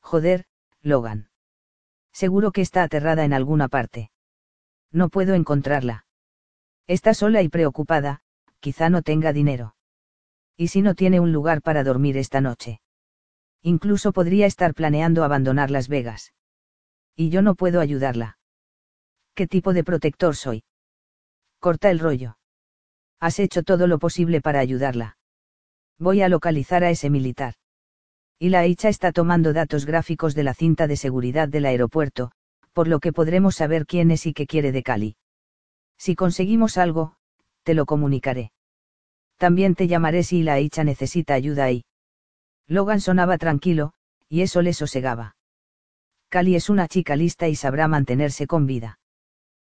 Joder, 0.00 0.44
Logan. 0.82 1.29
Seguro 2.12 2.52
que 2.52 2.60
está 2.60 2.82
aterrada 2.82 3.24
en 3.24 3.32
alguna 3.32 3.68
parte. 3.68 4.10
No 4.92 5.08
puedo 5.08 5.34
encontrarla. 5.34 6.06
Está 6.86 7.14
sola 7.14 7.42
y 7.42 7.48
preocupada, 7.48 8.20
quizá 8.58 8.90
no 8.90 9.02
tenga 9.02 9.32
dinero. 9.32 9.76
¿Y 10.56 10.68
si 10.68 10.82
no 10.82 10.94
tiene 10.94 11.20
un 11.20 11.32
lugar 11.32 11.62
para 11.62 11.84
dormir 11.84 12.16
esta 12.16 12.40
noche? 12.40 12.80
Incluso 13.62 14.12
podría 14.12 14.46
estar 14.46 14.74
planeando 14.74 15.22
abandonar 15.22 15.70
Las 15.70 15.88
Vegas. 15.88 16.32
Y 17.14 17.30
yo 17.30 17.42
no 17.42 17.54
puedo 17.54 17.80
ayudarla. 17.80 18.38
¿Qué 19.34 19.46
tipo 19.46 19.72
de 19.72 19.84
protector 19.84 20.36
soy? 20.36 20.64
Corta 21.58 21.90
el 21.90 21.98
rollo. 21.98 22.38
Has 23.20 23.38
hecho 23.38 23.62
todo 23.62 23.86
lo 23.86 23.98
posible 23.98 24.40
para 24.40 24.60
ayudarla. 24.60 25.18
Voy 25.98 26.22
a 26.22 26.28
localizar 26.28 26.82
a 26.84 26.90
ese 26.90 27.10
militar. 27.10 27.54
Y 28.42 28.48
la 28.48 28.64
hecha 28.64 28.88
está 28.88 29.12
tomando 29.12 29.52
datos 29.52 29.84
gráficos 29.84 30.34
de 30.34 30.44
la 30.44 30.54
cinta 30.54 30.86
de 30.86 30.96
seguridad 30.96 31.46
del 31.46 31.66
aeropuerto, 31.66 32.32
por 32.72 32.88
lo 32.88 32.98
que 32.98 33.12
podremos 33.12 33.54
saber 33.54 33.84
quién 33.84 34.10
es 34.10 34.24
y 34.24 34.32
qué 34.32 34.46
quiere 34.46 34.72
de 34.72 34.82
Cali. 34.82 35.16
Si 35.98 36.16
conseguimos 36.16 36.78
algo, 36.78 37.16
te 37.64 37.74
lo 37.74 37.84
comunicaré. 37.84 38.52
También 39.36 39.74
te 39.74 39.88
llamaré 39.88 40.22
si 40.22 40.42
la 40.42 40.58
hecha 40.58 40.84
necesita 40.84 41.34
ayuda 41.34 41.64
ahí. 41.64 41.84
Logan 42.66 43.02
sonaba 43.02 43.36
tranquilo, 43.36 43.92
y 44.26 44.40
eso 44.40 44.62
le 44.62 44.72
sosegaba. 44.72 45.36
Cali 46.30 46.56
es 46.56 46.70
una 46.70 46.88
chica 46.88 47.16
lista 47.16 47.46
y 47.46 47.56
sabrá 47.56 47.88
mantenerse 47.88 48.46
con 48.46 48.64
vida. 48.64 49.00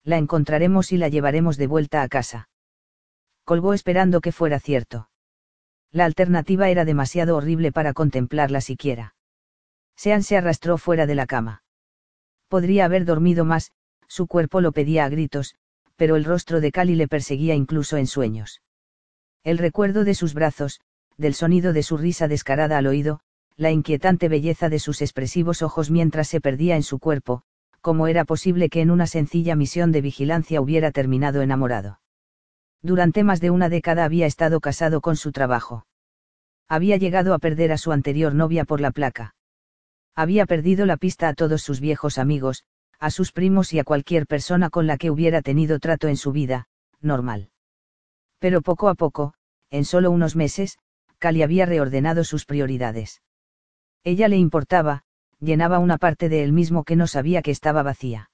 La 0.05 0.17
encontraremos 0.17 0.91
y 0.91 0.97
la 0.97 1.11
llevaremos 1.11 1.59
de 1.59 1.67
vuelta 1.67 2.01
a 2.01 2.09
casa. 2.09 2.49
Colgó 3.45 3.75
esperando 3.75 4.23
que 4.23 4.33
fuera 4.33 4.59
cierto. 4.59 5.11
La 5.95 6.07
alternativa 6.07 6.69
era 6.71 6.85
demasiado 6.85 7.37
horrible 7.37 7.71
para 7.71 7.93
contemplarla 7.93 8.61
siquiera. 8.61 9.15
Sean 9.95 10.25
se 10.25 10.37
arrastró 10.37 10.77
fuera 10.77 11.07
de 11.07 11.15
la 11.15 11.25
cama. 11.25 11.63
Podría 12.49 12.87
haber 12.87 13.05
dormido 13.05 13.45
más, 13.45 13.71
su 14.09 14.27
cuerpo 14.27 14.61
lo 14.61 14.73
pedía 14.73 15.05
a 15.05 15.09
gritos, 15.09 15.55
pero 15.95 16.17
el 16.17 16.25
rostro 16.25 16.61
de 16.61 16.73
Cali 16.73 16.97
le 16.97 17.07
perseguía 17.07 17.55
incluso 17.55 17.97
en 17.97 18.09
sueños. 18.09 18.61
El 19.45 19.57
recuerdo 19.57 20.03
de 20.03 20.17
sus 20.17 20.35
brazos, 20.35 20.81
del 21.17 21.35
sonido 21.35 21.73
de 21.73 21.85
su 21.85 21.97
risa 21.97 22.27
descarada 22.27 22.77
al 22.77 22.89
oído, 22.89 23.21
la 23.57 23.71
inquietante 23.71 24.29
belleza 24.29 24.69
de 24.69 24.81
sus 24.81 25.01
expresivos 25.01 25.63
ojos 25.63 25.93
mientras 25.93 26.27
se 26.27 26.41
perdía 26.41 26.75
en 26.75 26.83
su 26.83 26.99
cuerpo, 26.99 27.45
como 27.81 28.09
era 28.09 28.25
posible 28.25 28.69
que 28.69 28.81
en 28.81 28.91
una 28.91 29.07
sencilla 29.07 29.55
misión 29.55 29.93
de 29.93 30.01
vigilancia 30.01 30.61
hubiera 30.61 30.91
terminado 30.91 31.41
enamorado. 31.41 32.01
Durante 32.85 33.25
más 33.25 33.41
de 33.41 33.49
una 33.49 33.71
década 33.71 34.05
había 34.05 34.27
estado 34.27 34.61
casado 34.61 35.01
con 35.01 35.17
su 35.17 35.33
trabajo. 35.33 35.87
Había 36.69 36.99
llegado 36.99 37.33
a 37.33 37.39
perder 37.39 37.73
a 37.73 37.79
su 37.79 37.93
anterior 37.93 38.35
novia 38.35 38.67
por 38.67 38.83
la 38.83 38.91
placa. 38.91 39.35
Había 40.15 40.45
perdido 40.45 40.85
la 40.85 40.99
pista 40.99 41.29
a 41.29 41.35
todos 41.35 41.63
sus 41.63 41.81
viejos 41.81 42.19
amigos, 42.19 42.65
a 43.01 43.11
sus 43.11 43.33
primos 43.33 43.73
y 43.73 43.79
a 43.79 43.85
cualquier 43.85 44.27
persona 44.27 44.69
con 44.69 44.87
la 44.87 44.99
que 44.99 45.11
hubiera 45.11 45.41
tenido 45.41 45.79
trato 45.79 46.09
en 46.09 46.19
su 46.19 46.31
vida, 46.31 46.67
normal. 47.01 47.49
Pero 48.39 48.61
poco 48.61 48.91
a 48.91 48.95
poco, 48.95 49.33
en 49.71 49.87
solo 49.87 50.11
unos 50.11 50.37
meses, 50.37 50.79
Cali 51.17 51.43
había 51.43 51.65
reordenado 51.65 52.23
sus 52.23 52.45
prioridades. 52.45 53.23
Ella 54.03 54.29
le 54.29 54.37
importaba, 54.37 55.05
llenaba 55.41 55.79
una 55.79 55.97
parte 55.97 56.29
de 56.29 56.45
él 56.45 56.53
mismo 56.53 56.85
que 56.85 56.97
no 56.97 57.07
sabía 57.07 57.41
que 57.41 57.51
estaba 57.51 57.83
vacía. 57.83 58.31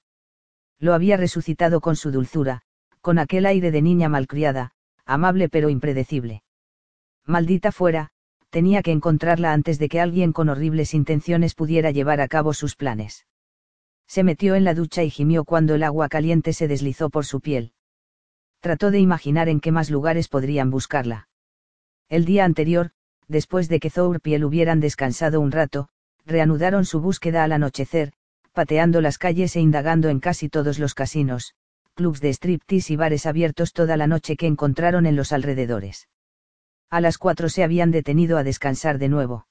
Lo 0.77 0.93
había 0.93 1.15
resucitado 1.15 1.79
con 1.79 1.95
su 1.95 2.11
dulzura, 2.11 2.63
con 3.01 3.19
aquel 3.19 3.45
aire 3.45 3.71
de 3.71 3.81
niña 3.81 4.09
malcriada, 4.09 4.71
amable 5.05 5.49
pero 5.49 5.69
impredecible. 5.69 6.43
Maldita 7.25 7.71
fuera, 7.71 8.09
tenía 8.49 8.81
que 8.81 8.91
encontrarla 8.91 9.53
antes 9.53 9.79
de 9.79 9.89
que 9.89 9.99
alguien 9.99 10.33
con 10.33 10.49
horribles 10.49 10.93
intenciones 10.93 11.55
pudiera 11.55 11.91
llevar 11.91 12.21
a 12.21 12.27
cabo 12.27 12.53
sus 12.53 12.75
planes. 12.75 13.25
Se 14.07 14.23
metió 14.23 14.55
en 14.55 14.65
la 14.65 14.73
ducha 14.73 15.03
y 15.03 15.09
gimió 15.09 15.45
cuando 15.45 15.75
el 15.75 15.83
agua 15.83 16.09
caliente 16.09 16.53
se 16.53 16.67
deslizó 16.67 17.09
por 17.09 17.25
su 17.25 17.39
piel. 17.39 17.73
Trató 18.59 18.91
de 18.91 18.99
imaginar 18.99 19.49
en 19.49 19.59
qué 19.59 19.71
más 19.71 19.89
lugares 19.89 20.27
podrían 20.27 20.69
buscarla. 20.69 21.29
El 22.09 22.25
día 22.25 22.43
anterior, 22.43 22.91
después 23.27 23.69
de 23.69 23.79
que 23.79 23.89
Thorpe 23.89 24.31
y 24.31 24.43
hubieran 24.43 24.81
descansado 24.81 25.39
un 25.39 25.51
rato, 25.51 25.87
reanudaron 26.25 26.85
su 26.85 26.99
búsqueda 26.99 27.43
al 27.43 27.53
anochecer, 27.53 28.11
pateando 28.51 28.99
las 28.99 29.17
calles 29.17 29.55
e 29.55 29.61
indagando 29.61 30.09
en 30.09 30.19
casi 30.19 30.49
todos 30.49 30.77
los 30.77 30.93
casinos, 30.93 31.55
clubs 31.93 32.21
de 32.21 32.29
striptease 32.29 32.93
y 32.93 32.95
bares 32.95 33.25
abiertos 33.25 33.73
toda 33.73 33.97
la 33.97 34.07
noche 34.07 34.35
que 34.35 34.47
encontraron 34.47 35.05
en 35.05 35.15
los 35.15 35.31
alrededores. 35.31 36.07
A 36.89 37.01
las 37.01 37.17
cuatro 37.17 37.49
se 37.49 37.63
habían 37.63 37.91
detenido 37.91 38.37
a 38.37 38.43
descansar 38.43 38.97
de 38.97 39.09
nuevo. 39.09 39.47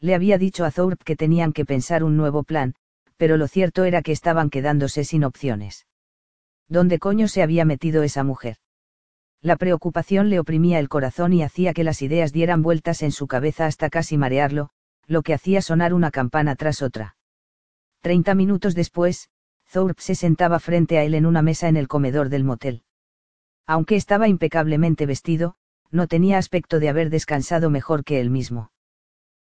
Le 0.00 0.14
había 0.14 0.38
dicho 0.38 0.64
a 0.64 0.70
Thorpe 0.70 1.04
que 1.04 1.16
tenían 1.16 1.52
que 1.52 1.64
pensar 1.64 2.04
un 2.04 2.16
nuevo 2.16 2.42
plan, 2.42 2.74
pero 3.16 3.36
lo 3.36 3.46
cierto 3.46 3.84
era 3.84 4.02
que 4.02 4.12
estaban 4.12 4.50
quedándose 4.50 5.04
sin 5.04 5.24
opciones. 5.24 5.86
¿Dónde 6.68 6.98
coño 6.98 7.28
se 7.28 7.42
había 7.42 7.64
metido 7.64 8.02
esa 8.02 8.24
mujer? 8.24 8.56
La 9.40 9.56
preocupación 9.56 10.30
le 10.30 10.38
oprimía 10.38 10.78
el 10.78 10.88
corazón 10.88 11.32
y 11.32 11.42
hacía 11.42 11.72
que 11.74 11.84
las 11.84 12.00
ideas 12.02 12.32
dieran 12.32 12.62
vueltas 12.62 13.02
en 13.02 13.12
su 13.12 13.26
cabeza 13.26 13.66
hasta 13.66 13.90
casi 13.90 14.16
marearlo, 14.16 14.70
lo 15.06 15.22
que 15.22 15.34
hacía 15.34 15.62
sonar 15.62 15.94
una 15.94 16.10
campana 16.10 16.54
tras 16.54 16.80
otra. 16.80 17.16
Treinta 18.00 18.34
minutos 18.34 18.74
después, 18.74 19.30
Thorpe 19.72 20.02
se 20.02 20.14
sentaba 20.14 20.60
frente 20.60 20.98
a 20.98 21.04
él 21.04 21.14
en 21.14 21.24
una 21.24 21.40
mesa 21.40 21.66
en 21.66 21.78
el 21.78 21.88
comedor 21.88 22.28
del 22.28 22.44
motel. 22.44 22.82
Aunque 23.66 23.96
estaba 23.96 24.28
impecablemente 24.28 25.06
vestido, 25.06 25.54
no 25.90 26.08
tenía 26.08 26.36
aspecto 26.36 26.78
de 26.78 26.90
haber 26.90 27.08
descansado 27.08 27.70
mejor 27.70 28.04
que 28.04 28.20
él 28.20 28.28
mismo. 28.28 28.70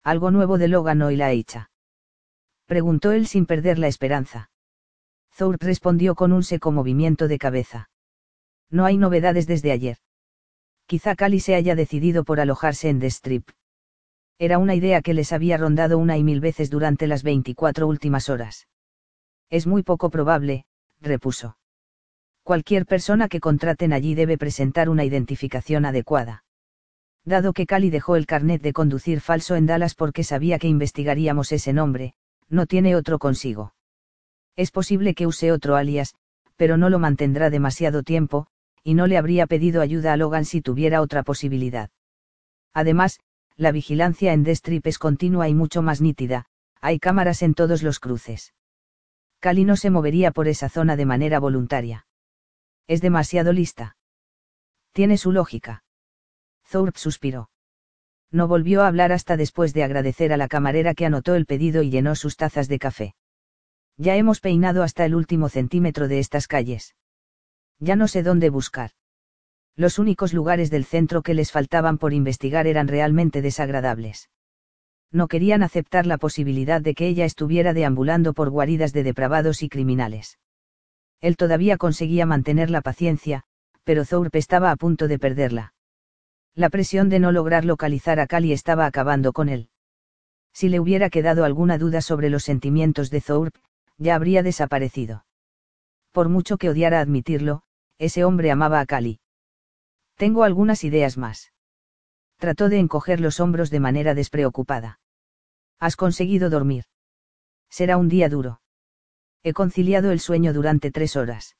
¿Algo 0.02 0.32
nuevo 0.32 0.58
de 0.58 0.70
Logan 0.70 1.02
y 1.12 1.18
la 1.18 1.32
hecha? 1.32 1.72
Preguntó 2.68 3.12
él 3.12 3.28
sin 3.28 3.45
perder 3.45 3.80
la 3.80 3.88
esperanza. 3.88 4.50
Thorpe 5.38 5.66
respondió 5.66 6.16
con 6.16 6.32
un 6.32 6.44
seco 6.44 6.72
movimiento 6.72 7.28
de 7.28 7.38
cabeza. 7.38 7.90
No 8.70 8.86
hay 8.86 8.98
novedades 8.98 9.45
desde 9.45 9.74
ayer. 9.74 9.98
Quizá 10.86 11.16
Cali 11.16 11.41
se 11.41 11.56
haya 11.56 11.76
decidido 11.76 12.24
por 12.24 12.40
alojarse 12.40 12.88
en 12.88 13.02
The 13.02 13.08
Strip. 13.08 13.50
Era 14.40 14.58
una 14.58 14.74
idea 14.74 15.02
que 15.02 15.14
les 15.14 15.34
había 15.34 15.58
rondado 15.58 15.98
una 15.98 16.18
y 16.18 16.24
mil 16.24 16.40
veces 16.40 16.70
durante 16.70 17.08
las 17.08 17.24
24 17.24 17.86
últimas 17.88 18.30
horas. 18.30 18.68
Es 19.53 19.67
muy 19.67 19.84
poco 19.84 20.09
probable, 20.09 20.65
repuso. 20.99 21.57
Cualquier 22.41 22.88
persona 22.88 23.27
que 23.27 23.39
contraten 23.39 23.93
allí 23.93 24.15
debe 24.15 24.35
presentar 24.35 24.89
una 24.89 25.05
identificación 25.05 25.85
adecuada. 25.85 26.43
Dado 27.23 27.53
que 27.53 27.67
Cali 27.67 27.91
dejó 27.91 28.15
el 28.15 28.25
carnet 28.25 28.63
de 28.63 28.73
conducir 28.73 29.21
falso 29.21 29.55
en 29.55 29.67
Dallas 29.67 29.93
porque 29.93 30.23
sabía 30.23 30.57
que 30.57 30.67
investigaríamos 30.67 31.51
ese 31.51 31.71
nombre, 31.71 32.15
no 32.49 32.65
tiene 32.65 32.95
otro 32.95 33.19
consigo. 33.19 33.75
Es 34.55 34.71
posible 34.71 35.13
que 35.13 35.27
use 35.27 35.51
otro 35.51 35.75
alias, 35.75 36.15
pero 36.55 36.75
no 36.75 36.89
lo 36.89 36.97
mantendrá 36.97 37.51
demasiado 37.51 38.01
tiempo, 38.01 38.47
y 38.84 38.95
no 38.95 39.05
le 39.05 39.19
habría 39.19 39.45
pedido 39.45 39.81
ayuda 39.81 40.13
a 40.13 40.17
Logan 40.17 40.45
si 40.45 40.61
tuviera 40.61 40.99
otra 40.99 41.21
posibilidad. 41.21 41.91
Además, 42.73 43.19
la 43.55 43.71
vigilancia 43.71 44.34
en 44.34 44.45
The 44.45 44.51
Strip 44.53 44.88
es 44.88 44.97
continua 44.97 45.47
y 45.47 45.53
mucho 45.53 45.84
más 45.84 46.01
nítida, 46.01 46.45
hay 46.81 46.97
cámaras 46.97 47.43
en 47.43 47.53
todos 47.53 47.84
los 47.84 47.99
cruces. 47.99 48.51
Cali 49.44 49.65
no 49.65 49.76
se 49.76 49.90
movería 49.90 50.32
por 50.32 50.48
esa 50.48 50.70
zona 50.70 50.95
de 50.95 51.06
manera 51.06 51.38
voluntaria. 51.38 52.07
Es 52.88 53.02
demasiado 53.02 53.52
lista. 53.52 53.98
Tiene 54.94 55.18
su 55.18 55.34
lógica. 55.34 55.84
Thorpe 56.72 56.98
suspiró. 56.98 57.49
No 58.32 58.48
volvió 58.48 58.84
a 58.84 58.88
hablar 58.88 59.11
hasta 59.11 59.36
después 59.36 59.74
de 59.74 59.84
agradecer 59.84 60.32
a 60.32 60.38
la 60.38 60.48
camarera 60.48 60.94
que 60.94 61.06
anotó 61.06 61.36
el 61.36 61.45
pedido 61.45 61.84
y 61.84 61.90
llenó 61.90 62.15
sus 62.15 62.38
tazas 62.38 62.70
de 62.70 62.80
café. 62.80 63.15
Ya 63.98 64.15
hemos 64.15 64.40
peinado 64.40 64.82
hasta 64.82 65.03
el 65.03 65.14
último 65.14 65.49
centímetro 65.49 66.07
de 66.07 66.20
estas 66.20 66.48
calles. 66.48 66.95
Ya 67.80 67.98
no 67.98 68.07
sé 68.07 68.24
dónde 68.24 68.49
buscar. 68.49 68.91
Los 69.76 69.99
únicos 69.99 70.32
lugares 70.32 70.72
del 70.72 70.86
centro 70.86 71.22
que 71.22 71.34
les 71.34 71.52
faltaban 71.52 71.98
por 71.98 72.14
investigar 72.14 72.65
eran 72.65 72.88
realmente 72.88 73.41
desagradables. 73.41 74.30
No 75.14 75.27
querían 75.27 75.61
aceptar 75.61 76.07
la 76.07 76.18
posibilidad 76.18 76.81
de 76.81 76.95
que 76.95 77.07
ella 77.07 77.23
estuviera 77.23 77.73
deambulando 77.73 78.34
por 78.34 78.49
guaridas 78.49 78.94
de 78.94 79.03
depravados 79.03 79.61
y 79.61 79.69
criminales. 79.69 80.40
Él 81.22 81.38
todavía 81.38 81.77
conseguía 81.77 82.26
mantener 82.26 82.72
la 82.72 82.81
paciencia, 82.81 83.44
pero 83.84 84.06
Thorpe 84.06 84.40
estaba 84.40 84.72
a 84.72 84.76
punto 84.76 85.07
de 85.07 85.19
perderla. 85.19 85.76
La 86.56 86.72
presión 86.72 87.10
de 87.10 87.19
no 87.19 87.31
lograr 87.31 87.64
localizar 87.64 88.19
a 88.19 88.26
Cali 88.26 88.53
estaba 88.53 88.88
acabando 88.88 89.34
con 89.34 89.49
él. 89.49 89.69
Si 90.52 90.68
le 90.68 90.80
hubiera 90.80 91.11
quedado 91.11 91.45
alguna 91.45 91.77
duda 91.77 92.02
sobre 92.02 92.31
los 92.31 92.44
sentimientos 92.44 93.11
de 93.11 93.22
Thorpe, 93.22 93.60
ya 93.99 94.15
habría 94.15 94.41
desaparecido. 94.41 95.26
Por 96.11 96.27
mucho 96.27 96.57
que 96.57 96.69
odiara 96.69 96.99
admitirlo, 96.99 97.61
ese 97.99 98.26
hombre 98.26 98.49
amaba 98.49 98.80
a 98.80 98.85
Cali. 98.88 99.19
Tengo 100.15 100.44
algunas 100.44 100.84
ideas 100.84 101.19
más. 101.19 101.52
Trató 102.38 102.68
de 102.68 102.80
encoger 102.80 103.19
los 103.19 103.40
hombros 103.40 103.69
de 103.69 103.80
manera 103.80 104.15
despreocupada. 104.15 104.99
Has 105.84 105.97
conseguido 105.97 106.49
dormir. 106.49 106.85
Será 107.69 107.97
un 107.97 108.07
día 108.07 108.30
duro. 108.30 108.61
He 109.43 109.51
conciliado 109.51 110.11
el 110.11 110.22
sueño 110.22 110.53
durante 110.53 110.91
tres 110.91 111.18
horas. 111.18 111.57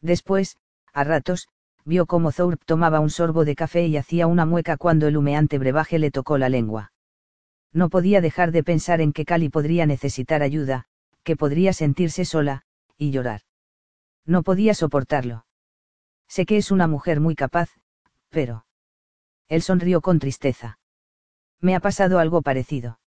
Después, 0.00 0.56
a 0.92 1.04
ratos, 1.04 1.46
vio 1.84 2.06
cómo 2.06 2.32
Thorpe 2.32 2.64
tomaba 2.66 2.98
un 2.98 3.08
sorbo 3.08 3.44
de 3.44 3.54
café 3.54 3.86
y 3.86 3.96
hacía 3.98 4.26
una 4.26 4.46
mueca 4.46 4.76
cuando 4.76 5.06
el 5.06 5.16
humeante 5.16 5.58
brebaje 5.58 6.00
le 6.00 6.10
tocó 6.10 6.38
la 6.38 6.48
lengua. 6.48 6.90
No 7.72 7.88
podía 7.88 8.20
dejar 8.20 8.50
de 8.50 8.64
pensar 8.64 9.00
en 9.00 9.12
que 9.12 9.24
Cali 9.24 9.48
podría 9.48 9.86
necesitar 9.86 10.42
ayuda, 10.42 10.86
que 11.22 11.36
podría 11.36 11.72
sentirse 11.72 12.24
sola, 12.24 12.62
y 12.98 13.12
llorar. 13.12 13.42
No 14.24 14.42
podía 14.42 14.74
soportarlo. 14.74 15.46
Sé 16.26 16.46
que 16.46 16.56
es 16.56 16.72
una 16.72 16.88
mujer 16.88 17.20
muy 17.20 17.36
capaz, 17.36 17.70
pero... 18.28 18.66
Él 19.46 19.62
sonrió 19.62 20.00
con 20.00 20.18
tristeza. 20.18 20.80
Me 21.60 21.76
ha 21.76 21.80
pasado 21.80 22.18
algo 22.18 22.42
parecido. 22.42 22.98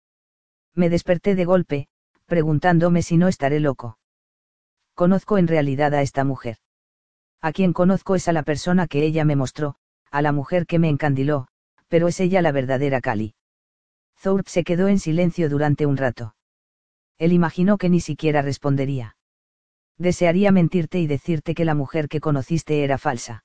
Me 0.79 0.91
desperté 0.91 1.35
de 1.35 1.45
golpe, 1.45 1.89
preguntándome 2.27 3.03
si 3.03 3.17
no 3.17 3.27
estaré 3.27 3.59
loco. 3.59 3.99
Conozco 4.95 5.37
en 5.37 5.49
realidad 5.49 5.93
a 5.93 6.03
esta 6.03 6.23
mujer. 6.23 6.59
A 7.41 7.51
quien 7.51 7.73
conozco 7.73 8.15
es 8.15 8.29
a 8.29 8.33
la 8.33 8.45
persona 8.45 8.87
que 8.87 9.03
ella 9.03 9.25
me 9.25 9.35
mostró, 9.35 9.75
a 10.13 10.23
la 10.23 10.31
mujer 10.31 10.67
que 10.67 10.79
me 10.79 10.89
encandiló, 10.89 11.49
pero 11.89 12.07
es 12.07 12.21
ella 12.21 12.43
la 12.43 12.53
verdadera 12.53 13.01
Cali. 13.01 13.35
Thorpe 14.23 14.49
se 14.49 14.63
quedó 14.63 14.87
en 14.87 15.01
silencio 15.01 15.49
durante 15.49 15.85
un 15.85 15.97
rato. 15.97 16.37
Él 17.19 17.33
imaginó 17.33 17.77
que 17.77 17.89
ni 17.89 17.99
siquiera 17.99 18.41
respondería. 18.41 19.17
Desearía 19.97 20.53
mentirte 20.53 21.01
y 21.01 21.09
decirte 21.09 21.57
que 21.57 21.65
la 21.65 21.75
mujer 21.75 22.09
que 22.09 22.21
conociste 22.21 22.85
era 22.85 22.99
falsa. 22.99 23.43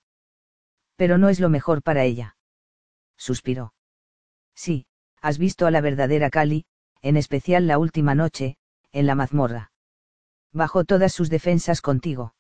Pero 0.98 1.18
no 1.18 1.30
es 1.30 1.40
lo 1.40 1.50
mejor 1.50 1.82
para 1.82 2.04
ella. 2.04 2.38
Suspiró. 3.18 3.74
Sí, 4.54 4.86
has 5.20 5.40
visto 5.40 5.66
a 5.66 5.72
la 5.72 5.82
verdadera 5.82 6.30
Cali, 6.30 6.68
en 7.04 7.18
especial 7.18 7.68
la 7.68 7.78
última 7.78 8.16
noche, 8.16 8.58
en 8.92 9.06
la 9.06 9.14
mazmorra. 9.14 9.72
Bajó 10.52 10.86
todas 10.86 11.14
sus 11.14 11.30
defensas 11.30 11.82
contigo. 11.82 12.34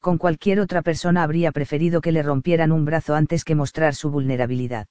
Con 0.00 0.18
cualquier 0.18 0.60
otra 0.60 0.82
persona 0.82 1.22
habría 1.22 1.52
preferido 1.52 2.00
que 2.00 2.12
le 2.12 2.22
rompieran 2.22 2.72
un 2.72 2.84
brazo 2.84 3.14
antes 3.14 3.44
que 3.44 3.54
mostrar 3.54 3.94
su 3.94 4.10
vulnerabilidad. 4.10 4.88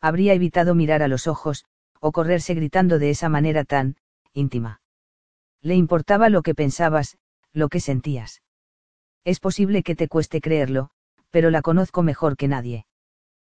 Habría 0.00 0.32
evitado 0.32 0.74
mirar 0.74 1.02
a 1.02 1.08
los 1.08 1.26
ojos, 1.26 1.64
o 2.00 2.12
correrse 2.12 2.54
gritando 2.54 2.98
de 2.98 3.10
esa 3.10 3.28
manera 3.28 3.64
tan, 3.64 3.96
íntima. 4.32 4.80
Le 5.60 5.74
importaba 5.74 6.28
lo 6.28 6.42
que 6.42 6.54
pensabas, 6.54 7.18
lo 7.52 7.68
que 7.68 7.80
sentías. 7.80 8.42
Es 9.24 9.40
posible 9.40 9.82
que 9.82 9.96
te 9.96 10.08
cueste 10.08 10.40
creerlo, 10.40 10.90
pero 11.30 11.50
la 11.50 11.60
conozco 11.60 12.02
mejor 12.02 12.36
que 12.36 12.48
nadie. 12.48 12.86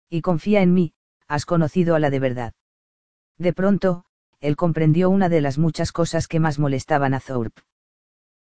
Y 0.08 0.22
confía 0.22 0.62
en 0.62 0.74
mí, 0.74 0.94
has 1.28 1.46
conocido 1.46 1.94
a 1.94 2.00
la 2.00 2.10
de 2.10 2.18
verdad. 2.18 2.54
De 3.38 3.52
pronto, 3.52 4.04
él 4.40 4.56
comprendió 4.56 5.10
una 5.10 5.28
de 5.28 5.40
las 5.40 5.58
muchas 5.58 5.92
cosas 5.92 6.26
que 6.26 6.40
más 6.40 6.58
molestaban 6.58 7.14
a 7.14 7.20
Thorpe. 7.20 7.62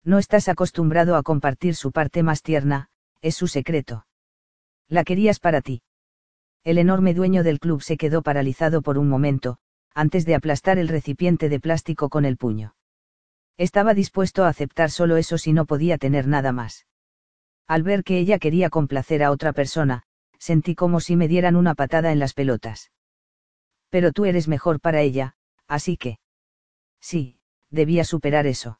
No 0.04 0.18
estás 0.18 0.48
acostumbrado 0.48 1.16
a 1.16 1.22
compartir 1.22 1.74
su 1.74 1.90
parte 1.90 2.22
más 2.22 2.42
tierna, 2.42 2.88
es 3.22 3.34
su 3.34 3.48
secreto. 3.48 4.06
La 4.88 5.02
querías 5.02 5.40
para 5.40 5.62
ti. 5.62 5.82
El 6.62 6.78
enorme 6.78 7.14
dueño 7.14 7.42
del 7.42 7.58
club 7.58 7.82
se 7.82 7.96
quedó 7.96 8.22
paralizado 8.22 8.82
por 8.82 8.98
un 8.98 9.08
momento, 9.08 9.58
antes 9.94 10.26
de 10.26 10.34
aplastar 10.34 10.78
el 10.78 10.88
recipiente 10.88 11.48
de 11.48 11.58
plástico 11.58 12.08
con 12.08 12.24
el 12.24 12.36
puño. 12.36 12.74
Estaba 13.56 13.94
dispuesto 13.94 14.44
a 14.44 14.48
aceptar 14.48 14.90
solo 14.90 15.16
eso 15.16 15.38
si 15.38 15.52
no 15.52 15.64
podía 15.64 15.96
tener 15.96 16.28
nada 16.28 16.52
más. 16.52 16.86
Al 17.66 17.82
ver 17.82 18.04
que 18.04 18.18
ella 18.18 18.38
quería 18.38 18.68
complacer 18.68 19.22
a 19.22 19.30
otra 19.30 19.52
persona, 19.52 20.02
sentí 20.38 20.74
como 20.74 21.00
si 21.00 21.16
me 21.16 21.28
dieran 21.28 21.56
una 21.56 21.74
patada 21.74 22.12
en 22.12 22.18
las 22.18 22.34
pelotas. 22.34 22.92
Pero 23.88 24.12
tú 24.12 24.26
eres 24.26 24.46
mejor 24.46 24.80
para 24.80 25.00
ella, 25.00 25.35
así 25.68 25.96
que... 25.96 26.18
Sí, 27.00 27.38
debía 27.70 28.04
superar 28.04 28.46
eso 28.46 28.78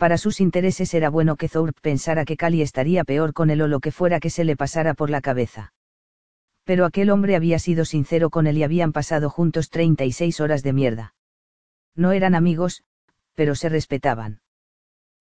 para 0.00 0.16
sus 0.16 0.40
intereses 0.40 0.94
era 0.94 1.10
bueno 1.10 1.36
que 1.36 1.50
Thorpe 1.50 1.78
pensara 1.82 2.24
que 2.24 2.38
Cali 2.38 2.62
estaría 2.62 3.04
peor 3.04 3.34
con 3.34 3.50
él 3.50 3.60
o 3.60 3.68
lo 3.68 3.80
que 3.80 3.92
fuera 3.92 4.18
que 4.18 4.30
se 4.30 4.44
le 4.44 4.56
pasara 4.56 4.94
por 4.94 5.10
la 5.10 5.20
cabeza. 5.20 5.74
Pero 6.64 6.86
aquel 6.86 7.10
hombre 7.10 7.36
había 7.36 7.58
sido 7.58 7.84
sincero 7.84 8.30
con 8.30 8.46
él 8.46 8.56
y 8.56 8.62
habían 8.62 8.92
pasado 8.92 9.28
juntos 9.28 9.68
36 9.68 10.40
horas 10.40 10.62
de 10.62 10.72
mierda. 10.72 11.14
No 11.94 12.12
eran 12.12 12.34
amigos, 12.34 12.82
pero 13.34 13.54
se 13.54 13.68
respetaban. 13.68 14.40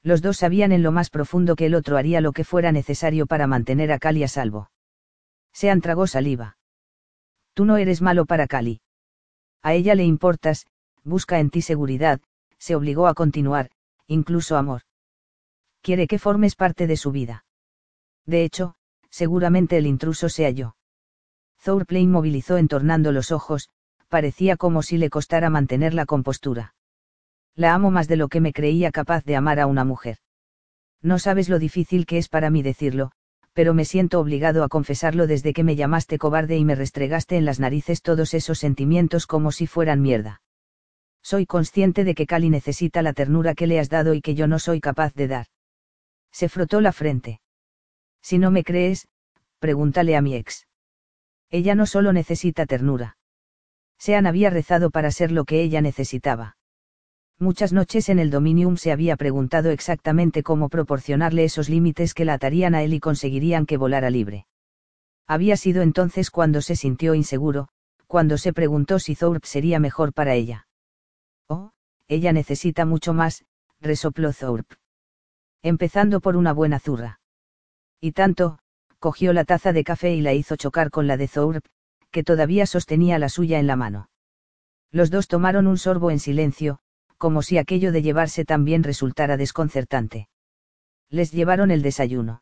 Los 0.01 0.21
dos 0.21 0.37
sabían 0.37 0.71
en 0.71 0.81
lo 0.81 0.93
más 0.93 1.09
profundo 1.09 1.57
que 1.57 1.65
el 1.65 1.75
otro 1.75 1.97
haría 1.97 2.21
lo 2.21 2.31
que 2.31 2.45
fuera 2.45 2.71
necesario 2.71 3.27
para 3.27 3.47
mantener 3.47 3.91
a 3.91 3.99
Cali 3.99 4.23
a 4.23 4.29
salvo. 4.29 4.71
Sean 5.51 5.81
tragó 5.81 6.07
saliva. 6.07 6.57
Tú 7.53 7.65
no 7.65 7.75
eres 7.75 8.01
malo 8.01 8.25
para 8.25 8.47
Cali. 8.47 8.79
A 9.61 9.73
ella 9.73 9.95
le 9.95 10.03
importas, 10.03 10.67
busca 11.03 11.39
en 11.39 11.49
ti 11.49 11.61
seguridad, 11.61 12.21
se 12.57 12.75
obligó 12.75 13.07
a 13.07 13.13
continuar, 13.13 13.71
incluso 14.07 14.57
amor. 14.57 14.81
Quiere 15.81 16.07
que 16.07 16.19
formes 16.19 16.55
parte 16.55 16.87
de 16.87 16.97
su 16.97 17.11
vida. 17.11 17.45
De 18.25 18.43
hecho, 18.43 18.75
seguramente 19.09 19.77
el 19.77 19.87
intruso 19.87 20.29
sea 20.29 20.49
yo. 20.49 20.75
Thorpe 21.63 21.99
inmovilizó 21.99 22.57
entornando 22.57 23.11
los 23.11 23.31
ojos, 23.31 23.69
parecía 24.07 24.57
como 24.57 24.81
si 24.81 24.97
le 24.97 25.09
costara 25.09 25.49
mantener 25.49 25.93
la 25.93 26.05
compostura. 26.05 26.75
La 27.55 27.73
amo 27.73 27.91
más 27.91 28.07
de 28.07 28.15
lo 28.15 28.27
que 28.29 28.41
me 28.41 28.53
creía 28.53 28.91
capaz 28.91 29.23
de 29.25 29.35
amar 29.35 29.59
a 29.59 29.67
una 29.67 29.83
mujer. 29.83 30.17
No 31.01 31.19
sabes 31.19 31.49
lo 31.49 31.59
difícil 31.59 32.05
que 32.05 32.17
es 32.17 32.29
para 32.29 32.49
mí 32.49 32.61
decirlo, 32.61 33.11
pero 33.53 33.73
me 33.73 33.85
siento 33.85 34.19
obligado 34.19 34.63
a 34.63 34.69
confesarlo 34.69 35.27
desde 35.27 35.53
que 35.53 35.63
me 35.63 35.75
llamaste 35.75 36.17
cobarde 36.17 36.57
y 36.57 36.65
me 36.65 36.75
restregaste 36.75 37.37
en 37.37 37.45
las 37.45 37.59
narices 37.59 38.01
todos 38.01 38.33
esos 38.33 38.59
sentimientos 38.59 39.27
como 39.27 39.51
si 39.51 39.67
fueran 39.67 40.01
mierda. 40.01 40.41
Soy 41.21 41.45
consciente 41.45 42.03
de 42.03 42.15
que 42.15 42.25
Cali 42.25 42.49
necesita 42.49 43.01
la 43.01 43.13
ternura 43.13 43.53
que 43.55 43.67
le 43.67 43.79
has 43.79 43.89
dado 43.89 44.13
y 44.13 44.21
que 44.21 44.35
yo 44.35 44.47
no 44.47 44.59
soy 44.59 44.79
capaz 44.79 45.13
de 45.13 45.27
dar. 45.27 45.47
Se 46.31 46.49
frotó 46.49 46.79
la 46.81 46.91
frente. 46.91 47.41
Si 48.21 48.37
no 48.37 48.51
me 48.51 48.63
crees, 48.63 49.07
pregúntale 49.59 50.15
a 50.15 50.21
mi 50.21 50.35
ex. 50.35 50.67
Ella 51.49 51.75
no 51.75 51.85
solo 51.85 52.13
necesita 52.13 52.65
ternura. 52.65 53.17
Sean 53.97 54.27
había 54.27 54.49
rezado 54.49 54.91
para 54.91 55.11
ser 55.11 55.31
lo 55.31 55.45
que 55.45 55.61
ella 55.61 55.81
necesitaba. 55.81 56.57
Muchas 57.41 57.71
noches 57.71 58.09
en 58.09 58.19
el 58.19 58.31
Dominium 58.31 58.75
se 58.75 58.91
había 58.91 59.15
preguntado 59.15 59.69
exactamente 59.69 60.43
cómo 60.43 60.67
proporcionarle 60.67 61.45
esos 61.45 61.69
límites 61.69 62.13
que 62.13 62.25
la 62.25 62.33
atarían 62.33 62.75
a 62.75 62.83
él 62.83 62.93
y 62.93 62.99
conseguirían 62.99 63.65
que 63.65 63.77
volara 63.77 64.09
libre. 64.09 64.45
Había 65.25 65.55
sido 65.55 65.81
entonces 65.81 66.31
cuando 66.31 66.61
se 66.61 66.75
sintió 66.75 67.15
inseguro, 67.15 67.69
cuando 68.07 68.37
se 68.37 68.51
preguntó 68.51 68.99
si 68.99 69.15
Thorpe 69.15 69.47
sería 69.47 69.79
mejor 69.79 70.11
para 70.11 70.33
ella. 70.33 70.67
Oh, 71.47 71.71
ella 72.09 72.33
necesita 72.33 72.83
mucho 72.83 73.13
más, 73.13 73.45
resopló 73.79 74.33
Thorpe. 74.33 74.75
Empezando 75.63 76.19
por 76.19 76.35
una 76.35 76.51
buena 76.51 76.77
zurra. 76.79 77.21
Y 78.01 78.11
tanto, 78.11 78.59
cogió 78.99 79.31
la 79.31 79.45
taza 79.45 79.71
de 79.71 79.85
café 79.85 80.13
y 80.13 80.19
la 80.19 80.33
hizo 80.33 80.57
chocar 80.57 80.89
con 80.89 81.07
la 81.07 81.15
de 81.15 81.29
Thorpe, 81.29 81.69
que 82.11 82.23
todavía 82.23 82.65
sostenía 82.65 83.17
la 83.17 83.29
suya 83.29 83.59
en 83.59 83.67
la 83.67 83.77
mano. 83.77 84.09
Los 84.91 85.09
dos 85.09 85.29
tomaron 85.29 85.67
un 85.67 85.77
sorbo 85.77 86.11
en 86.11 86.19
silencio, 86.19 86.81
como 87.19 87.43
si 87.43 87.57
aquello 87.57 87.91
de 87.91 88.01
llevarse 88.01 88.45
tan 88.45 88.63
bien 88.63 88.81
resultara 88.81 89.37
desconcertante. 89.37 90.29
Les 91.11 91.31
llevaron 91.31 91.69
el 91.69 91.83
desayuno. 91.83 92.41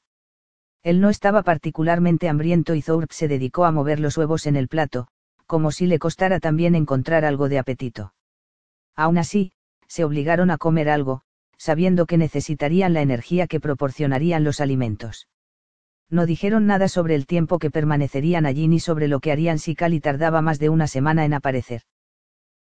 Él 0.83 1.01
no 1.01 1.09
estaba 1.09 1.41
particularmente 1.41 2.29
hambriento 2.29 2.75
y 2.75 2.81
Thorpe 2.81 3.13
se 3.13 3.27
dedicó 3.27 3.65
a 3.65 3.71
mover 3.71 3.99
los 3.99 4.15
huevos 4.17 4.45
en 4.45 4.55
el 4.55 4.67
plato, 4.67 5.07
como 5.47 5.71
si 5.71 5.87
le 5.87 5.99
costara 5.99 6.39
también 6.39 6.75
encontrar 6.75 7.25
algo 7.25 7.49
de 7.49 7.57
apetito. 7.57 8.13
Aún 8.95 9.17
así, 9.17 9.51
se 9.87 10.03
obligaron 10.03 10.51
a 10.51 10.57
comer 10.57 10.89
algo, 10.89 11.23
sabiendo 11.57 12.05
que 12.05 12.17
necesitarían 12.17 12.93
la 12.93 13.01
energía 13.01 13.47
que 13.47 13.59
proporcionarían 13.59 14.43
los 14.43 14.61
alimentos. 14.61 15.27
No 16.09 16.25
dijeron 16.25 16.67
nada 16.67 16.87
sobre 16.87 17.15
el 17.15 17.25
tiempo 17.25 17.57
que 17.57 17.71
permanecerían 17.71 18.45
allí 18.45 18.67
ni 18.67 18.79
sobre 18.79 19.07
lo 19.07 19.19
que 19.19 19.31
harían 19.31 19.57
si 19.57 19.75
Cali 19.75 19.99
tardaba 19.99 20.41
más 20.41 20.59
de 20.59 20.69
una 20.69 20.87
semana 20.87 21.25
en 21.25 21.33
aparecer. 21.33 21.81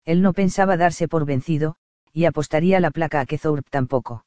Él 0.06 0.22
no 0.22 0.34
pensaba 0.34 0.78
darse 0.78 1.08
por 1.08 1.26
vencido, 1.26 1.76
y 2.16 2.24
apostaría 2.24 2.80
la 2.80 2.92
placa 2.92 3.20
a 3.20 3.26
que 3.26 3.38
Thorpe 3.38 3.70
tampoco. 3.70 4.26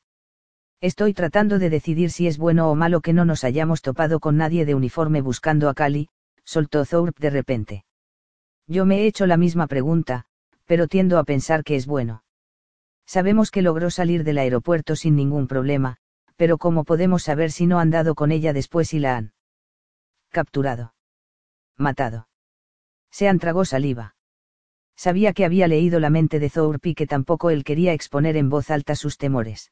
Estoy 0.82 1.15
tratando 1.15 1.59
de 1.59 1.70
decidir 1.70 2.10
si 2.10 2.27
es 2.27 2.36
bueno 2.36 2.70
o 2.70 2.74
malo 2.74 3.01
que 3.01 3.15
no 3.15 3.24
nos 3.24 3.44
hayamos 3.44 3.81
topado 3.81 4.20
con 4.20 4.36
nadie 4.36 4.66
de 4.66 4.74
uniforme 4.74 5.23
buscando 5.23 5.70
a 5.70 5.74
Cali, 5.74 6.10
soltó 6.44 6.85
Thorpe 6.85 7.19
de 7.23 7.31
repente. 7.31 7.85
Yo 8.66 8.85
me 8.85 8.98
he 8.98 9.06
hecho 9.06 9.27
la 9.27 9.39
misma 9.39 9.66
pregunta, 9.66 10.27
pero 10.66 10.86
tiendo 10.86 11.19
a 11.19 11.24
pensar 11.24 11.65
que 11.65 11.77
es 11.77 11.86
bueno. 11.86 12.24
Sabemos 13.06 13.51
que 13.51 13.62
logró 13.62 13.89
salir 13.89 14.23
del 14.23 14.36
aeropuerto 14.36 14.94
sin 14.94 15.16
ningún 15.16 15.48
problema, 15.48 15.97
pero 16.36 16.59
¿cómo 16.59 16.85
podemos 16.85 17.23
saber 17.23 17.51
si 17.51 17.66
no 17.66 17.78
han 17.81 17.89
dado 17.89 18.15
con 18.15 18.32
ella 18.32 18.52
después 18.52 18.93
y 18.93 18.98
la 18.98 19.16
han 19.16 19.32
capturado? 20.28 20.93
Matado. 21.78 22.28
Sean 23.10 23.39
tragó 23.39 23.65
saliva. 23.65 24.18
Sabía 24.99 25.33
que 25.33 25.45
había 25.45 25.69
leído 25.69 26.01
la 26.01 26.11
mente 26.11 26.41
de 26.41 26.51
Thorpe 26.51 26.89
y 26.89 26.95
que 26.97 27.07
tampoco 27.07 27.51
él 27.51 27.62
quería 27.62 27.93
exponer 27.93 28.37
en 28.37 28.49
voz 28.49 28.69
alta 28.69 28.97
sus 28.97 29.16
temores. 29.16 29.70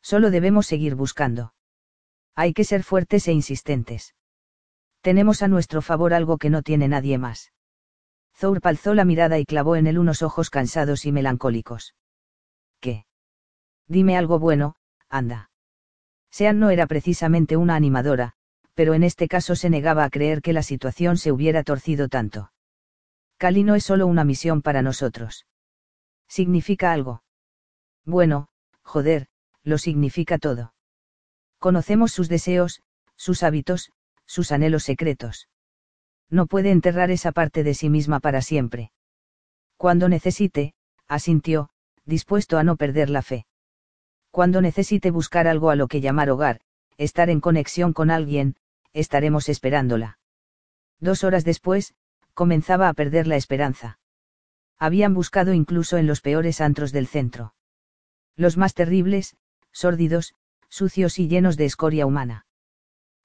Solo 0.00 0.30
debemos 0.30 0.68
seguir 0.68 0.94
buscando. 0.94 1.52
Hay 2.36 2.52
que 2.52 2.62
ser 2.62 2.84
fuertes 2.84 3.26
e 3.26 3.32
insistentes. 3.32 4.14
Tenemos 5.00 5.42
a 5.42 5.48
nuestro 5.48 5.82
favor 5.82 6.14
algo 6.14 6.38
que 6.38 6.48
no 6.48 6.62
tiene 6.62 6.86
nadie 6.86 7.18
más. 7.18 7.52
Thorpe 8.38 8.68
alzó 8.68 8.94
la 8.94 9.04
mirada 9.04 9.40
y 9.40 9.46
clavó 9.46 9.74
en 9.74 9.88
él 9.88 9.98
unos 9.98 10.22
ojos 10.22 10.48
cansados 10.48 11.06
y 11.06 11.10
melancólicos. 11.10 11.96
¿Qué? 12.78 13.04
Dime 13.88 14.16
algo 14.16 14.38
bueno, 14.38 14.76
anda. 15.08 15.50
Sean 16.30 16.60
no 16.60 16.70
era 16.70 16.86
precisamente 16.86 17.56
una 17.56 17.74
animadora, 17.74 18.34
pero 18.74 18.94
en 18.94 19.02
este 19.02 19.26
caso 19.26 19.56
se 19.56 19.70
negaba 19.70 20.04
a 20.04 20.10
creer 20.10 20.40
que 20.40 20.52
la 20.52 20.62
situación 20.62 21.16
se 21.16 21.32
hubiera 21.32 21.64
torcido 21.64 22.08
tanto. 22.08 22.52
Cali 23.38 23.64
no 23.64 23.74
es 23.74 23.84
solo 23.84 24.06
una 24.06 24.24
misión 24.24 24.62
para 24.62 24.82
nosotros. 24.82 25.46
¿Significa 26.28 26.92
algo? 26.92 27.22
Bueno, 28.04 28.48
joder, 28.82 29.28
lo 29.62 29.78
significa 29.78 30.38
todo. 30.38 30.74
Conocemos 31.58 32.12
sus 32.12 32.28
deseos, 32.28 32.82
sus 33.16 33.42
hábitos, 33.42 33.92
sus 34.26 34.52
anhelos 34.52 34.84
secretos. 34.84 35.48
No 36.30 36.46
puede 36.46 36.70
enterrar 36.70 37.10
esa 37.10 37.32
parte 37.32 37.62
de 37.62 37.74
sí 37.74 37.88
misma 37.88 38.20
para 38.20 38.42
siempre. 38.42 38.92
Cuando 39.76 40.08
necesite, 40.08 40.74
asintió, 41.06 41.70
dispuesto 42.04 42.58
a 42.58 42.64
no 42.64 42.76
perder 42.76 43.10
la 43.10 43.22
fe. 43.22 43.46
Cuando 44.30 44.60
necesite 44.60 45.10
buscar 45.10 45.46
algo 45.46 45.70
a 45.70 45.76
lo 45.76 45.88
que 45.88 46.00
llamar 46.00 46.30
hogar, 46.30 46.60
estar 46.96 47.30
en 47.30 47.40
conexión 47.40 47.92
con 47.92 48.10
alguien, 48.10 48.56
estaremos 48.92 49.48
esperándola. 49.48 50.18
Dos 51.00 51.24
horas 51.24 51.44
después, 51.44 51.94
comenzaba 52.36 52.88
a 52.88 52.94
perder 52.94 53.26
la 53.26 53.34
esperanza. 53.34 53.98
Habían 54.78 55.12
buscado 55.12 55.52
incluso 55.52 55.96
en 55.96 56.06
los 56.06 56.20
peores 56.20 56.60
antros 56.60 56.92
del 56.92 57.08
centro. 57.08 57.54
Los 58.36 58.56
más 58.56 58.74
terribles, 58.74 59.36
sórdidos, 59.72 60.34
sucios 60.68 61.18
y 61.18 61.26
llenos 61.26 61.56
de 61.56 61.64
escoria 61.64 62.06
humana. 62.06 62.46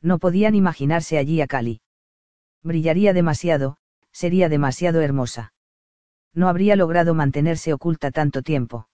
No 0.01 0.17
podían 0.17 0.55
imaginarse 0.55 1.19
allí 1.19 1.41
a 1.41 1.45
Cali. 1.45 1.81
Brillaría 2.63 3.13
demasiado, 3.13 3.77
sería 4.11 4.49
demasiado 4.49 5.01
hermosa 5.01 5.53
no 6.33 6.47
habría 6.47 6.75
logrado 6.75 7.13
mantenerse 7.13 7.73
oculta 7.73 8.11
tanto 8.11 8.41
tiempo. 8.41 8.87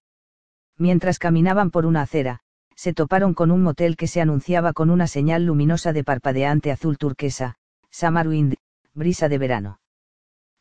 Mientras 0.78 1.20
caminaban 1.20 1.72
por 1.72 1.86
una 1.86 2.02
acera, 2.02 2.40
se 2.76 2.94
toparon 2.94 3.34
con 3.34 3.52
un 3.52 3.64
motel 3.64 3.96
que 3.96 4.08
se 4.08 4.22
anunciaba 4.22 4.74
con 4.74 4.90
una 4.90 5.08
señal 5.08 5.46
luminosa 5.46 5.94
de 5.94 6.04
parpadeante 6.04 6.72
azul 6.72 6.98
turquesa, 6.98 7.56
Summer 7.90 8.28
Wind, 8.28 8.56
brisa 8.94 9.30
de 9.30 9.38
verano. 9.38 9.80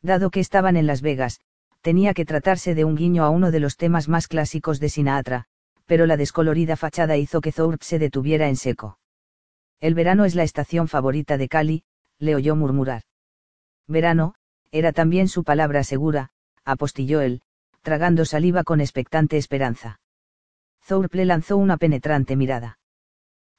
Dado 0.01 0.29
que 0.29 0.39
estaban 0.39 0.77
en 0.77 0.87
Las 0.87 1.01
Vegas, 1.01 1.39
tenía 1.81 2.13
que 2.13 2.25
tratarse 2.25 2.75
de 2.75 2.85
un 2.85 2.95
guiño 2.95 3.23
a 3.23 3.29
uno 3.29 3.51
de 3.51 3.59
los 3.59 3.77
temas 3.77 4.07
más 4.07 4.27
clásicos 4.27 4.79
de 4.79 4.89
Sinatra, 4.89 5.45
pero 5.85 6.05
la 6.05 6.17
descolorida 6.17 6.75
fachada 6.75 7.17
hizo 7.17 7.41
que 7.41 7.51
Thorpe 7.51 7.85
se 7.85 7.99
detuviera 7.99 8.49
en 8.49 8.57
seco. 8.57 8.99
El 9.79 9.93
verano 9.93 10.25
es 10.25 10.35
la 10.35 10.43
estación 10.43 10.87
favorita 10.87 11.37
de 11.37 11.47
Cali, 11.47 11.83
le 12.19 12.35
oyó 12.35 12.55
murmurar. 12.55 13.03
Verano, 13.87 14.35
era 14.71 14.91
también 14.91 15.27
su 15.27 15.43
palabra 15.43 15.83
segura, 15.83 16.29
apostilló 16.65 17.21
él, 17.21 17.41
tragando 17.81 18.25
saliva 18.25 18.63
con 18.63 18.81
expectante 18.81 19.37
esperanza. 19.37 19.99
Thorpe 20.85 21.17
le 21.17 21.25
lanzó 21.25 21.57
una 21.57 21.77
penetrante 21.77 22.35
mirada. 22.35 22.79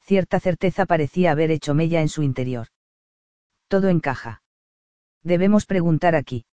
Cierta 0.00 0.40
certeza 0.40 0.86
parecía 0.86 1.32
haber 1.32 1.50
hecho 1.50 1.74
mella 1.74 2.00
en 2.00 2.08
su 2.08 2.22
interior. 2.22 2.68
Todo 3.68 3.88
encaja. 3.88 4.42
Debemos 5.22 5.66
preguntar 5.66 6.14
aquí. 6.14 6.46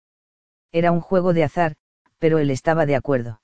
Era 0.72 0.92
un 0.92 1.02
juego 1.02 1.34
de 1.34 1.44
azar, 1.44 1.76
pero 2.18 2.40
él 2.40 2.50
estaba 2.50 2.86
de 2.86 2.96
acuerdo. 2.96 3.42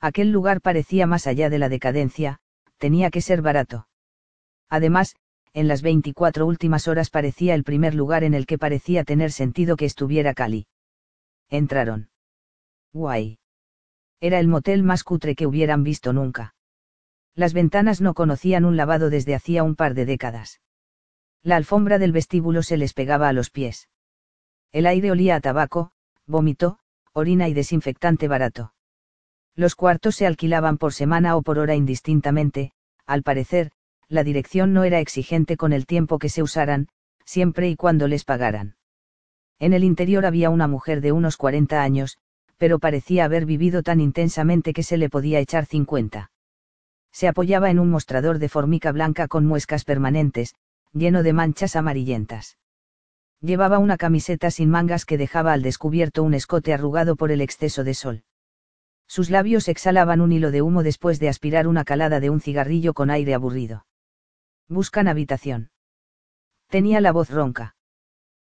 Aquel 0.00 0.32
lugar 0.32 0.60
parecía 0.60 1.06
más 1.06 1.26
allá 1.26 1.50
de 1.50 1.58
la 1.58 1.68
decadencia, 1.68 2.40
tenía 2.78 3.10
que 3.10 3.20
ser 3.20 3.42
barato. 3.42 3.86
Además, 4.70 5.14
en 5.52 5.68
las 5.68 5.82
24 5.82 6.46
últimas 6.46 6.88
horas 6.88 7.10
parecía 7.10 7.54
el 7.54 7.64
primer 7.64 7.94
lugar 7.94 8.24
en 8.24 8.34
el 8.34 8.46
que 8.46 8.56
parecía 8.56 9.04
tener 9.04 9.32
sentido 9.32 9.76
que 9.76 9.84
estuviera 9.84 10.32
Cali. 10.32 10.66
Entraron. 11.50 12.08
Guay. 12.92 13.38
Era 14.20 14.38
el 14.38 14.48
motel 14.48 14.82
más 14.82 15.04
cutre 15.04 15.34
que 15.34 15.46
hubieran 15.46 15.82
visto 15.82 16.12
nunca. 16.12 16.54
Las 17.34 17.52
ventanas 17.52 18.00
no 18.00 18.14
conocían 18.14 18.64
un 18.64 18.76
lavado 18.76 19.10
desde 19.10 19.34
hacía 19.34 19.62
un 19.62 19.76
par 19.76 19.94
de 19.94 20.06
décadas. 20.06 20.60
La 21.42 21.56
alfombra 21.56 21.98
del 21.98 22.12
vestíbulo 22.12 22.62
se 22.62 22.78
les 22.78 22.94
pegaba 22.94 23.28
a 23.28 23.32
los 23.32 23.50
pies. 23.50 23.89
El 24.72 24.86
aire 24.86 25.10
olía 25.10 25.36
a 25.36 25.40
tabaco, 25.40 25.90
vómito, 26.26 26.78
orina 27.12 27.48
y 27.48 27.54
desinfectante 27.54 28.28
barato. 28.28 28.72
Los 29.56 29.74
cuartos 29.74 30.14
se 30.14 30.26
alquilaban 30.26 30.78
por 30.78 30.92
semana 30.92 31.36
o 31.36 31.42
por 31.42 31.58
hora 31.58 31.74
indistintamente, 31.74 32.72
al 33.04 33.24
parecer, 33.24 33.72
la 34.08 34.22
dirección 34.22 34.72
no 34.72 34.84
era 34.84 35.00
exigente 35.00 35.56
con 35.56 35.72
el 35.72 35.86
tiempo 35.86 36.18
que 36.18 36.28
se 36.28 36.42
usaran, 36.42 36.88
siempre 37.24 37.68
y 37.68 37.76
cuando 37.76 38.06
les 38.06 38.24
pagaran. 38.24 38.76
En 39.58 39.72
el 39.72 39.82
interior 39.82 40.24
había 40.24 40.50
una 40.50 40.68
mujer 40.68 41.00
de 41.00 41.12
unos 41.12 41.36
40 41.36 41.82
años, 41.82 42.16
pero 42.56 42.78
parecía 42.78 43.24
haber 43.24 43.46
vivido 43.46 43.82
tan 43.82 44.00
intensamente 44.00 44.72
que 44.72 44.84
se 44.84 44.96
le 44.96 45.10
podía 45.10 45.40
echar 45.40 45.66
50. 45.66 46.30
Se 47.10 47.26
apoyaba 47.26 47.70
en 47.70 47.80
un 47.80 47.90
mostrador 47.90 48.38
de 48.38 48.48
formica 48.48 48.92
blanca 48.92 49.26
con 49.26 49.46
muescas 49.46 49.84
permanentes, 49.84 50.54
lleno 50.92 51.24
de 51.24 51.32
manchas 51.32 51.74
amarillentas. 51.74 52.56
Llevaba 53.40 53.78
una 53.78 53.96
camiseta 53.96 54.50
sin 54.50 54.68
mangas 54.68 55.06
que 55.06 55.16
dejaba 55.16 55.52
al 55.52 55.62
descubierto 55.62 56.22
un 56.22 56.34
escote 56.34 56.74
arrugado 56.74 57.16
por 57.16 57.32
el 57.32 57.40
exceso 57.40 57.84
de 57.84 57.94
sol. 57.94 58.24
Sus 59.06 59.30
labios 59.30 59.68
exhalaban 59.68 60.20
un 60.20 60.30
hilo 60.30 60.50
de 60.50 60.62
humo 60.62 60.82
después 60.82 61.18
de 61.18 61.28
aspirar 61.28 61.66
una 61.66 61.84
calada 61.84 62.20
de 62.20 62.30
un 62.30 62.40
cigarrillo 62.40 62.94
con 62.94 63.10
aire 63.10 63.34
aburrido. 63.34 63.86
Buscan 64.68 65.08
habitación. 65.08 65.70
Tenía 66.68 67.00
la 67.00 67.12
voz 67.12 67.30
ronca. 67.30 67.74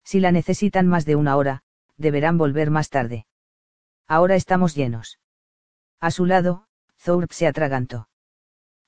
Si 0.04 0.20
la 0.20 0.32
necesitan 0.32 0.86
más 0.88 1.04
de 1.04 1.16
una 1.16 1.36
hora, 1.36 1.62
deberán 1.96 2.38
volver 2.38 2.70
más 2.70 2.88
tarde. 2.88 3.26
Ahora 4.08 4.36
estamos 4.36 4.74
llenos. 4.74 5.20
A 6.00 6.10
su 6.10 6.24
lado, 6.24 6.64
Thorpe 7.04 7.34
se 7.34 7.46
atragantó. 7.46 8.08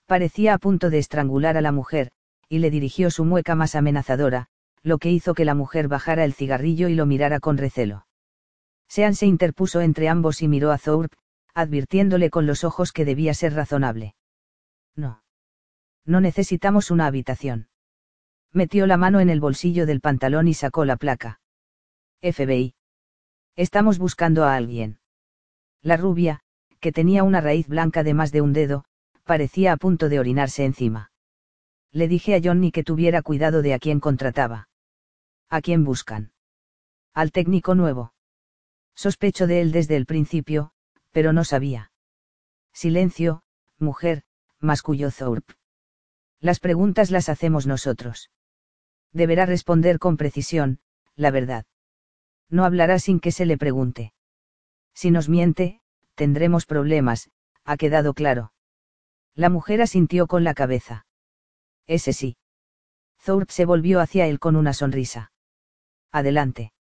Parecía 0.07 0.55
a 0.55 0.59
punto 0.59 0.91
de 0.91 0.99
estrangular 0.99 1.57
a 1.57 1.61
la 1.61 1.73
mujer, 1.73 2.11
y 2.49 2.59
le 2.59 2.71
dirigió 2.71 3.11
su 3.11 3.25
mueca 3.25 3.55
más 3.55 3.77
amenazadora, 3.77 4.49
lo 4.83 4.99
que 4.99 5.11
hizo 5.11 5.35
que 5.35 5.45
la 5.45 5.55
mujer 5.55 5.89
bajara 5.89 6.25
el 6.25 6.35
cigarrillo 6.35 6.89
y 6.89 6.95
lo 6.95 7.07
mirara 7.07 7.41
con 7.41 7.59
recelo. 7.59 8.07
Sean 8.89 9.15
se 9.15 9.27
interpuso 9.27 9.81
entre 9.81 10.09
ambos 10.09 10.43
y 10.43 10.49
miró 10.49 10.73
a 10.73 10.79
Thorpe, 10.79 11.17
advirtiéndole 11.55 12.31
con 12.31 12.47
los 12.47 12.65
ojos 12.65 12.93
que 12.93 13.05
debía 13.05 13.35
ser 13.35 13.55
razonable. 13.55 14.15
No. 14.97 15.23
No 16.05 16.21
necesitamos 16.21 16.91
una 16.91 17.07
habitación. 17.07 17.69
Metió 18.53 18.87
la 18.87 18.97
mano 18.97 19.21
en 19.21 19.31
el 19.31 19.41
bolsillo 19.41 19.87
del 19.87 20.01
pantalón 20.01 20.49
y 20.49 20.55
sacó 20.55 20.85
la 20.85 20.97
placa. 20.97 21.41
FBI. 22.21 22.75
Estamos 23.55 23.99
buscando 23.99 24.45
a 24.45 24.57
alguien. 24.57 24.99
La 25.83 25.97
rubia, 25.97 26.41
que 26.81 26.93
tenía 26.93 27.23
una 27.23 27.41
raíz 27.41 27.69
blanca 27.69 28.03
de 28.03 28.15
más 28.15 28.33
de 28.33 28.41
un 28.41 28.53
dedo, 28.53 28.85
parecía 29.25 29.73
a 29.73 29.77
punto 29.77 30.09
de 30.09 30.19
orinarse 30.19 30.65
encima. 30.65 31.13
Le 31.93 32.09
dije 32.09 32.35
a 32.35 32.41
Johnny 32.43 32.73
que 32.73 32.85
tuviera 32.85 33.23
cuidado 33.23 33.63
de 33.63 33.75
a 33.75 33.79
quién 33.79 34.01
contrataba. 34.01 34.70
¿A 35.51 35.61
quién 35.63 35.85
buscan? 35.85 36.33
Al 37.13 37.33
técnico 37.33 37.75
nuevo. 37.75 38.15
Sospecho 38.95 39.49
de 39.49 39.61
él 39.61 39.73
desde 39.73 39.97
el 39.97 40.07
principio, 40.07 40.71
pero 41.11 41.33
no 41.33 41.43
sabía. 41.43 41.91
Silencio, 42.73 43.43
mujer, 43.77 44.23
masculló 44.61 45.11
Thorpe. 45.11 45.55
Las 46.39 46.61
preguntas 46.61 47.11
las 47.11 47.29
hacemos 47.29 47.67
nosotros. 47.67 48.31
Deberá 49.13 49.45
responder 49.45 49.99
con 49.99 50.17
precisión, 50.17 50.79
la 51.17 51.33
verdad. 51.33 51.67
No 52.49 52.65
hablará 52.65 53.01
sin 53.01 53.19
que 53.19 53.33
se 53.33 53.45
le 53.45 53.59
pregunte. 53.59 54.15
Si 54.95 55.11
nos 55.11 55.29
miente, 55.29 55.81
tendremos 56.15 56.65
problemas, 56.65 57.29
ha 57.65 57.77
quedado 57.77 58.15
claro. 58.15 58.53
La 59.35 59.49
mujer 59.49 59.83
asintió 59.83 60.29
con 60.29 60.45
la 60.45 60.55
cabeza. 60.55 61.07
Ese 61.89 62.13
sí. 62.13 62.37
Thorpe 63.25 63.53
se 63.53 63.65
volvió 63.65 64.01
hacia 64.01 64.29
él 64.29 64.39
con 64.39 64.55
una 64.55 64.73
sonrisa. 64.73 65.33
Adelante. 66.13 66.73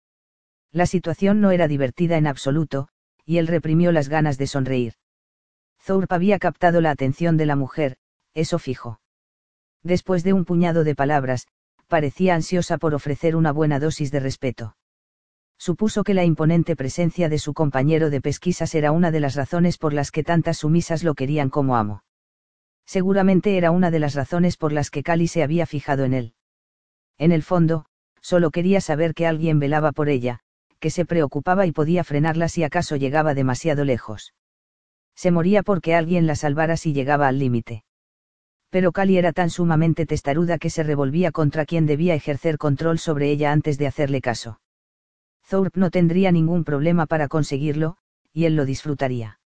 La 0.72 0.86
situación 0.86 1.40
no 1.40 1.50
era 1.50 1.68
divertida 1.68 2.16
en 2.16 2.26
absoluto, 2.26 2.88
y 3.24 3.38
él 3.38 3.46
reprimió 3.46 3.92
las 3.92 4.08
ganas 4.08 4.38
de 4.38 4.46
sonreír. 4.46 4.94
Thorpe 5.84 6.14
había 6.14 6.38
captado 6.38 6.80
la 6.80 6.90
atención 6.90 7.36
de 7.36 7.46
la 7.46 7.56
mujer, 7.56 7.96
eso 8.34 8.58
fijo. 8.58 9.00
Después 9.82 10.24
de 10.24 10.32
un 10.32 10.44
puñado 10.44 10.84
de 10.84 10.94
palabras, 10.94 11.46
parecía 11.86 12.34
ansiosa 12.34 12.78
por 12.78 12.94
ofrecer 12.94 13.36
una 13.36 13.52
buena 13.52 13.78
dosis 13.78 14.10
de 14.10 14.20
respeto. 14.20 14.76
Supuso 15.58 16.04
que 16.04 16.14
la 16.14 16.24
imponente 16.24 16.76
presencia 16.76 17.28
de 17.28 17.38
su 17.38 17.52
compañero 17.52 18.10
de 18.10 18.20
pesquisas 18.20 18.74
era 18.74 18.92
una 18.92 19.10
de 19.10 19.20
las 19.20 19.34
razones 19.34 19.76
por 19.76 19.92
las 19.92 20.10
que 20.10 20.22
tantas 20.22 20.58
sumisas 20.58 21.02
lo 21.02 21.14
querían 21.14 21.50
como 21.50 21.76
amo. 21.76 22.04
Seguramente 22.86 23.56
era 23.56 23.70
una 23.70 23.90
de 23.90 23.98
las 23.98 24.14
razones 24.14 24.56
por 24.56 24.72
las 24.72 24.90
que 24.90 25.02
Cali 25.02 25.26
se 25.28 25.42
había 25.42 25.66
fijado 25.66 26.04
en 26.04 26.14
él. 26.14 26.34
En 27.18 27.32
el 27.32 27.42
fondo, 27.42 27.86
solo 28.28 28.50
quería 28.50 28.82
saber 28.82 29.14
que 29.14 29.26
alguien 29.26 29.58
velaba 29.58 29.90
por 29.90 30.10
ella, 30.10 30.40
que 30.80 30.90
se 30.90 31.06
preocupaba 31.06 31.64
y 31.64 31.72
podía 31.72 32.04
frenarla 32.04 32.50
si 32.50 32.62
acaso 32.62 32.96
llegaba 32.96 33.32
demasiado 33.32 33.86
lejos. 33.86 34.34
Se 35.16 35.30
moría 35.30 35.62
porque 35.62 35.94
alguien 35.94 36.26
la 36.26 36.36
salvara 36.36 36.76
si 36.76 36.92
llegaba 36.92 37.26
al 37.26 37.38
límite. 37.38 37.84
Pero 38.68 38.92
Cali 38.92 39.16
era 39.16 39.32
tan 39.32 39.48
sumamente 39.48 40.04
testaruda 40.04 40.58
que 40.58 40.68
se 40.68 40.82
revolvía 40.82 41.32
contra 41.32 41.64
quien 41.64 41.86
debía 41.86 42.14
ejercer 42.14 42.58
control 42.58 42.98
sobre 42.98 43.30
ella 43.30 43.50
antes 43.50 43.78
de 43.78 43.86
hacerle 43.86 44.20
caso. 44.20 44.60
Thorpe 45.48 45.80
no 45.80 45.90
tendría 45.90 46.30
ningún 46.30 46.64
problema 46.64 47.06
para 47.06 47.28
conseguirlo, 47.28 47.96
y 48.34 48.44
él 48.44 48.56
lo 48.56 48.66
disfrutaría. 48.66 49.40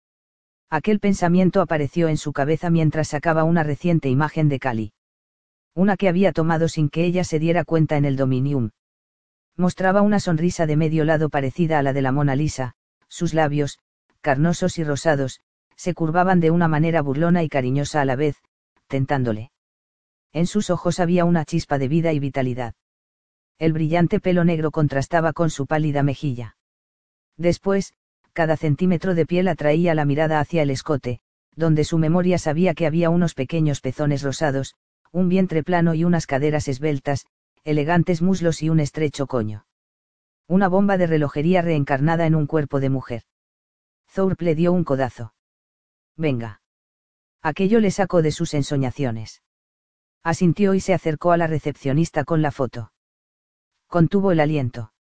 Aquel 0.70 1.00
pensamiento 1.00 1.62
apareció 1.62 2.06
en 2.06 2.16
su 2.16 2.32
cabeza 2.32 2.70
mientras 2.70 3.08
sacaba 3.08 3.42
una 3.42 3.64
reciente 3.64 4.08
imagen 4.08 4.48
de 4.48 4.60
Cali. 4.60 4.92
Una 5.78 5.96
que 5.96 6.08
había 6.08 6.32
tomado 6.32 6.66
sin 6.66 6.88
que 6.88 7.04
ella 7.04 7.22
se 7.22 7.38
diera 7.38 7.62
cuenta 7.62 7.96
en 7.96 8.04
el 8.04 8.16
Dominium. 8.16 8.70
Mostraba 9.56 10.02
una 10.02 10.18
sonrisa 10.18 10.66
de 10.66 10.76
medio 10.76 11.04
lado 11.04 11.28
parecida 11.28 11.78
a 11.78 11.84
la 11.84 11.92
de 11.92 12.02
la 12.02 12.10
Mona 12.10 12.34
Lisa, 12.34 12.74
sus 13.06 13.32
labios, 13.32 13.78
carnosos 14.20 14.80
y 14.80 14.82
rosados, 14.82 15.40
se 15.76 15.94
curvaban 15.94 16.40
de 16.40 16.50
una 16.50 16.66
manera 16.66 17.00
burlona 17.00 17.44
y 17.44 17.48
cariñosa 17.48 18.00
a 18.00 18.04
la 18.04 18.16
vez, 18.16 18.42
tentándole. 18.88 19.52
En 20.32 20.48
sus 20.48 20.68
ojos 20.68 20.98
había 20.98 21.24
una 21.24 21.44
chispa 21.44 21.78
de 21.78 21.86
vida 21.86 22.12
y 22.12 22.18
vitalidad. 22.18 22.74
El 23.60 23.72
brillante 23.72 24.18
pelo 24.18 24.42
negro 24.42 24.72
contrastaba 24.72 25.32
con 25.32 25.48
su 25.48 25.68
pálida 25.68 26.02
mejilla. 26.02 26.56
Después, 27.36 27.94
cada 28.32 28.56
centímetro 28.56 29.14
de 29.14 29.26
piel 29.26 29.46
atraía 29.46 29.94
la 29.94 30.04
mirada 30.04 30.40
hacia 30.40 30.62
el 30.62 30.70
escote, 30.70 31.20
donde 31.54 31.84
su 31.84 31.98
memoria 31.98 32.36
sabía 32.38 32.74
que 32.74 32.88
había 32.88 33.10
unos 33.10 33.34
pequeños 33.34 33.80
pezones 33.80 34.24
rosados, 34.24 34.74
un 35.12 35.28
vientre 35.28 35.62
plano 35.62 35.94
y 35.94 36.04
unas 36.04 36.26
caderas 36.26 36.68
esbeltas, 36.68 37.26
elegantes 37.64 38.22
muslos 38.22 38.62
y 38.62 38.70
un 38.70 38.80
estrecho 38.80 39.26
coño. 39.26 39.66
Una 40.46 40.68
bomba 40.68 40.96
de 40.96 41.06
relojería 41.06 41.62
reencarnada 41.62 42.26
en 42.26 42.34
un 42.34 42.46
cuerpo 42.46 42.80
de 42.80 42.90
mujer. 42.90 43.22
Thorpe 44.14 44.44
le 44.44 44.54
dio 44.54 44.72
un 44.72 44.84
codazo. 44.84 45.34
Venga. 46.16 46.62
Aquello 47.42 47.80
le 47.80 47.90
sacó 47.90 48.22
de 48.22 48.32
sus 48.32 48.54
ensoñaciones. 48.54 49.42
Asintió 50.22 50.74
y 50.74 50.80
se 50.80 50.94
acercó 50.94 51.32
a 51.32 51.36
la 51.36 51.46
recepcionista 51.46 52.24
con 52.24 52.42
la 52.42 52.50
foto. 52.50 52.92
Contuvo 53.86 54.32
el 54.32 54.40
aliento. 54.40 54.92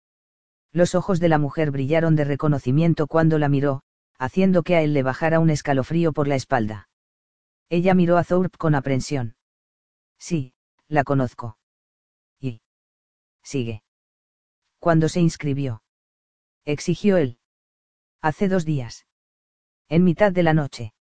Los 0.72 0.94
ojos 0.94 1.20
de 1.20 1.28
la 1.28 1.38
mujer 1.38 1.70
brillaron 1.70 2.16
de 2.16 2.24
reconocimiento 2.24 3.06
cuando 3.06 3.38
la 3.38 3.48
miró, 3.48 3.82
haciendo 4.18 4.62
que 4.62 4.76
a 4.76 4.82
él 4.82 4.92
le 4.92 5.02
bajara 5.02 5.40
un 5.40 5.50
escalofrío 5.50 6.12
por 6.12 6.28
la 6.28 6.34
espalda. 6.34 6.88
Ella 7.68 7.94
miró 7.94 8.18
a 8.18 8.24
Thorpe 8.24 8.58
con 8.58 8.74
aprensión. 8.74 9.34
Sí, 10.18 10.54
la 10.88 11.04
conozco. 11.04 11.58
Y. 12.40 12.60
Sigue. 13.42 13.82
¿Cuándo 14.78 15.08
se 15.08 15.20
inscribió? 15.20 15.82
Exigió 16.64 17.16
él. 17.16 17.38
Hace 18.20 18.48
dos 18.48 18.64
días. 18.64 19.06
En 19.88 20.04
mitad 20.04 20.32
de 20.32 20.42
la 20.42 20.54
noche. 20.54 20.94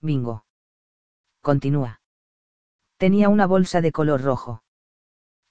Bingo. 0.00 0.44
Continúa. 1.40 2.00
Tenía 2.96 3.28
una 3.28 3.46
bolsa 3.46 3.80
de 3.80 3.92
color 3.92 4.22
rojo. 4.22 4.62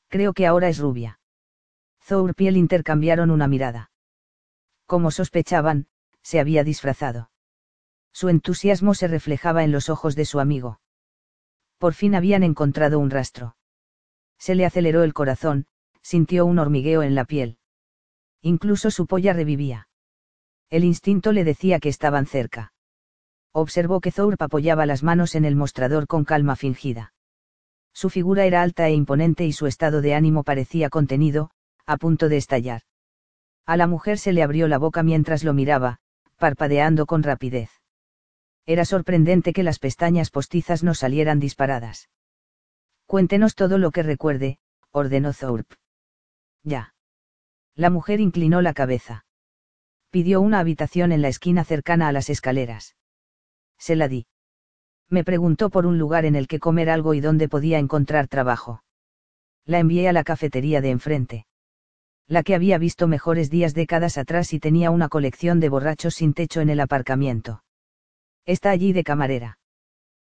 Creo 0.08 0.34
que 0.34 0.46
ahora 0.46 0.70
es 0.70 0.78
rubia. 0.78 1.20
Thorpe 2.06 2.44
y 2.44 2.48
intercambiaron 2.50 3.32
una 3.32 3.48
mirada. 3.48 3.92
Como 4.86 5.12
sospechaban, 5.12 5.88
se 6.22 6.40
había 6.40 6.64
disfrazado. 6.64 7.32
Su 8.12 8.30
entusiasmo 8.30 8.94
se 8.94 9.08
reflejaba 9.08 9.64
en 9.64 9.72
los 9.72 9.90
ojos 9.90 10.16
de 10.16 10.26
su 10.26 10.40
amigo. 10.40 10.80
Por 11.82 11.96
fin 11.96 12.14
habían 12.14 12.44
encontrado 12.44 13.00
un 13.00 13.10
rastro. 13.10 13.56
Se 14.38 14.54
le 14.54 14.68
aceleró 14.68 15.02
el 15.02 15.16
corazón, 15.16 15.66
sintió 16.04 16.46
un 16.46 16.60
hormigueo 16.60 17.02
en 17.02 17.16
la 17.16 17.26
piel. 17.26 17.58
Incluso 18.44 18.92
su 18.92 19.08
polla 19.08 19.34
revivía. 19.34 19.88
El 20.70 20.84
instinto 20.84 21.32
le 21.32 21.44
decía 21.44 21.80
que 21.80 21.90
estaban 21.90 22.28
cerca. 22.28 22.72
Observó 23.52 24.00
que 24.00 24.12
Thorpe 24.12 24.44
apoyaba 24.44 24.86
las 24.86 25.02
manos 25.02 25.34
en 25.34 25.44
el 25.44 25.56
mostrador 25.56 26.06
con 26.06 26.24
calma 26.24 26.56
fingida. 26.56 27.16
Su 27.94 28.12
figura 28.12 28.46
era 28.46 28.62
alta 28.62 28.88
e 28.88 28.94
imponente 28.94 29.48
y 29.48 29.52
su 29.52 29.66
estado 29.66 30.04
de 30.04 30.14
ánimo 30.14 30.44
parecía 30.44 30.92
contenido, 30.92 31.50
a 31.88 31.98
punto 31.98 32.30
de 32.30 32.38
estallar. 32.38 32.84
A 33.66 33.76
la 33.76 33.88
mujer 33.88 34.20
se 34.20 34.34
le 34.34 34.44
abrió 34.44 34.68
la 34.68 34.78
boca 34.78 35.02
mientras 35.02 35.44
lo 35.44 35.56
miraba, 35.56 35.98
parpadeando 36.38 37.08
con 37.08 37.24
rapidez. 37.24 37.81
Era 38.66 38.86
sorprendente 38.86 39.54
que 39.54 39.64
las 39.64 39.80
pestañas 39.80 40.30
postizas 40.30 40.84
no 40.84 40.94
salieran 40.94 41.40
disparadas. 41.40 42.10
Cuéntenos 43.06 43.56
todo 43.56 43.78
lo 43.78 43.92
que 43.92 44.04
recuerde, 44.04 44.60
ordenó 44.92 45.34
Thorpe. 45.34 45.76
Ya. 46.64 46.94
La 47.76 47.90
mujer 47.90 48.20
inclinó 48.20 48.62
la 48.62 48.74
cabeza. 48.74 49.26
Pidió 50.10 50.42
una 50.42 50.60
habitación 50.60 51.12
en 51.12 51.22
la 51.22 51.30
esquina 51.30 51.64
cercana 51.64 52.08
a 52.08 52.12
las 52.12 52.30
escaleras. 52.30 52.96
Se 53.78 53.96
la 53.96 54.08
di. 54.08 54.28
Me 55.10 55.24
preguntó 55.24 55.70
por 55.70 55.86
un 55.86 55.98
lugar 55.98 56.26
en 56.26 56.36
el 56.36 56.48
que 56.48 56.60
comer 56.60 56.90
algo 56.90 57.14
y 57.14 57.20
dónde 57.20 57.50
podía 57.50 57.80
encontrar 57.80 58.28
trabajo. 58.28 58.84
La 59.66 59.80
envié 59.80 60.08
a 60.08 60.14
la 60.14 60.24
cafetería 60.24 60.82
de 60.82 60.92
enfrente 60.92 61.46
la 62.32 62.44
que 62.44 62.56
había 62.56 62.78
visto 62.78 63.10
mejores 63.10 63.50
días 63.50 63.74
décadas 63.74 64.18
atrás 64.18 64.54
y 64.54 64.60
tenía 64.62 64.90
una 64.90 65.10
colección 65.10 65.60
de 65.60 65.68
borrachos 65.68 66.16
sin 66.16 66.34
techo 66.34 66.62
en 66.62 66.70
el 66.70 66.80
aparcamiento. 66.80 67.62
Está 68.46 68.72
allí 68.72 68.94
de 68.94 69.04
camarera. 69.04 69.60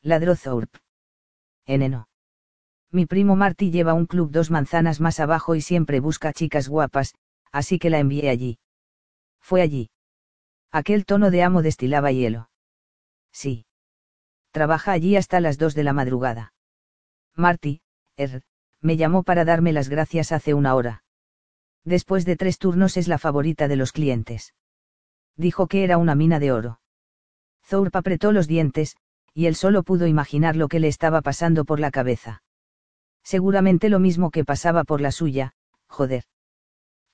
Ladró 0.01 0.35
Thorpe. 0.35 0.79
Eneno. 1.65 2.07
Mi 2.91 3.05
primo 3.05 3.35
Marty 3.35 3.71
lleva 3.71 3.93
un 3.93 4.05
club 4.05 4.31
dos 4.31 4.51
manzanas 4.51 4.99
más 4.99 5.19
abajo 5.19 5.55
y 5.55 5.61
siempre 5.61 5.99
busca 5.99 6.33
chicas 6.33 6.67
guapas, 6.67 7.15
así 7.51 7.79
que 7.79 7.89
la 7.89 7.99
envié 7.99 8.29
allí. 8.29 8.59
Fue 9.39 9.61
allí. 9.61 9.89
Aquel 10.71 11.05
tono 11.05 11.31
de 11.31 11.43
amo 11.43 11.61
destilaba 11.61 12.11
hielo. 12.11 12.49
Sí. 13.31 13.65
Trabaja 14.51 14.91
allí 14.91 15.15
hasta 15.15 15.39
las 15.39 15.57
dos 15.57 15.73
de 15.73 15.83
la 15.83 15.93
madrugada. 15.93 16.53
Marty, 17.35 17.81
er, 18.15 18.43
me 18.81 18.97
llamó 18.97 19.23
para 19.23 19.45
darme 19.45 19.73
las 19.73 19.89
gracias 19.89 20.31
hace 20.31 20.53
una 20.53 20.75
hora 20.75 21.03
después 21.85 22.25
de 22.25 22.35
tres 22.35 22.57
turnos 22.57 22.97
es 22.97 23.07
la 23.07 23.17
favorita 23.17 23.67
de 23.67 23.75
los 23.75 23.91
clientes. 23.91 24.53
Dijo 25.35 25.67
que 25.67 25.83
era 25.83 25.97
una 25.97 26.15
mina 26.15 26.39
de 26.39 26.51
oro. 26.51 26.79
Thorpe 27.67 27.97
apretó 27.97 28.31
los 28.31 28.47
dientes, 28.47 28.95
y 29.33 29.47
él 29.47 29.55
solo 29.55 29.83
pudo 29.83 30.07
imaginar 30.07 30.55
lo 30.55 30.67
que 30.67 30.79
le 30.79 30.87
estaba 30.87 31.21
pasando 31.21 31.65
por 31.65 31.79
la 31.79 31.91
cabeza. 31.91 32.43
Seguramente 33.23 33.89
lo 33.89 33.99
mismo 33.99 34.31
que 34.31 34.43
pasaba 34.43 34.83
por 34.83 35.01
la 35.01 35.11
suya, 35.11 35.53
joder. 35.87 36.25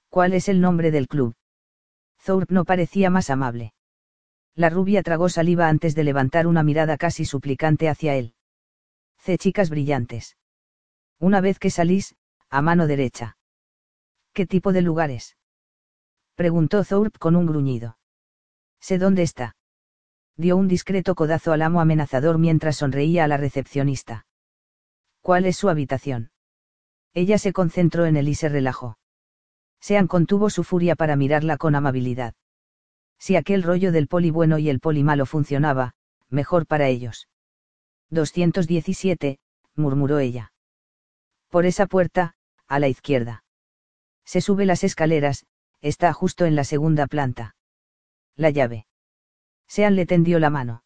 ¿Cuál 0.10 0.34
es 0.34 0.50
el 0.50 0.60
nombre 0.60 0.92
del 0.92 1.08
club? 1.08 1.36
Thorpe 2.24 2.54
no 2.54 2.66
parecía 2.66 3.10
más 3.10 3.30
amable. 3.30 3.74
La 4.56 4.70
rubia 4.70 5.04
tragó 5.04 5.30
saliva 5.30 5.70
antes 5.70 5.96
de 5.96 6.04
levantar 6.04 6.48
una 6.48 6.64
mirada 6.64 6.98
casi 6.98 7.26
suplicante 7.26 7.88
hacia 7.88 8.16
él. 8.16 8.34
C 9.20 9.38
chicas 9.38 9.70
brillantes. 9.70 10.36
Una 11.20 11.42
vez 11.42 11.60
que 11.60 11.70
salís, 11.70 12.16
a 12.50 12.62
mano 12.62 12.88
derecha. 12.88 13.38
¿Qué 14.34 14.46
tipo 14.46 14.74
de 14.74 14.82
lugares? 14.82 15.38
Preguntó 16.36 16.84
Thorpe 16.84 17.20
con 17.20 17.36
un 17.36 17.46
gruñido. 17.46 17.98
Sé 18.80 18.98
dónde 18.98 19.24
está. 19.24 19.56
Dio 20.40 20.56
un 20.56 20.70
discreto 20.70 21.16
codazo 21.16 21.52
al 21.52 21.62
amo 21.62 21.82
amenazador 21.82 22.38
mientras 22.38 22.78
sonreía 22.78 23.26
a 23.26 23.28
la 23.28 23.36
recepcionista. 23.36 24.26
¿Cuál 25.20 25.46
es 25.46 25.58
su 25.58 25.68
habitación? 25.68 26.32
Ella 27.14 27.38
se 27.38 27.52
concentró 27.52 28.06
en 28.06 28.16
él 28.16 28.30
y 28.30 28.36
se 28.36 28.48
relajó. 28.48 28.98
Sean 29.82 30.08
contuvo 30.08 30.50
su 30.50 30.64
furia 30.64 30.96
para 30.96 31.18
mirarla 31.18 31.58
con 31.58 31.76
amabilidad. 31.76 32.36
Si 33.18 33.36
aquel 33.36 33.64
rollo 33.64 33.92
del 33.92 34.08
poli 34.08 34.32
bueno 34.32 34.60
y 34.60 34.70
el 34.70 34.80
poli 34.80 35.04
malo 35.04 35.26
funcionaba, 35.26 35.92
mejor 36.30 36.68
para 36.68 36.88
ellos. 36.88 37.28
217, 38.10 39.40
murmuró 39.76 40.20
ella. 40.20 40.54
Por 41.50 41.66
esa 41.66 41.86
puerta, 41.86 42.36
a 42.70 42.80
la 42.80 42.88
izquierda. 42.88 43.44
Se 44.24 44.40
sube 44.40 44.66
las 44.66 44.86
escaleras, 44.86 45.46
está 45.82 46.14
justo 46.14 46.46
en 46.46 46.56
la 46.56 46.64
segunda 46.64 47.08
planta. 47.08 47.58
La 48.38 48.52
llave. 48.52 48.86
Sean 49.70 49.96
le 49.96 50.06
tendió 50.08 50.40
la 50.40 50.50
mano. 50.50 50.84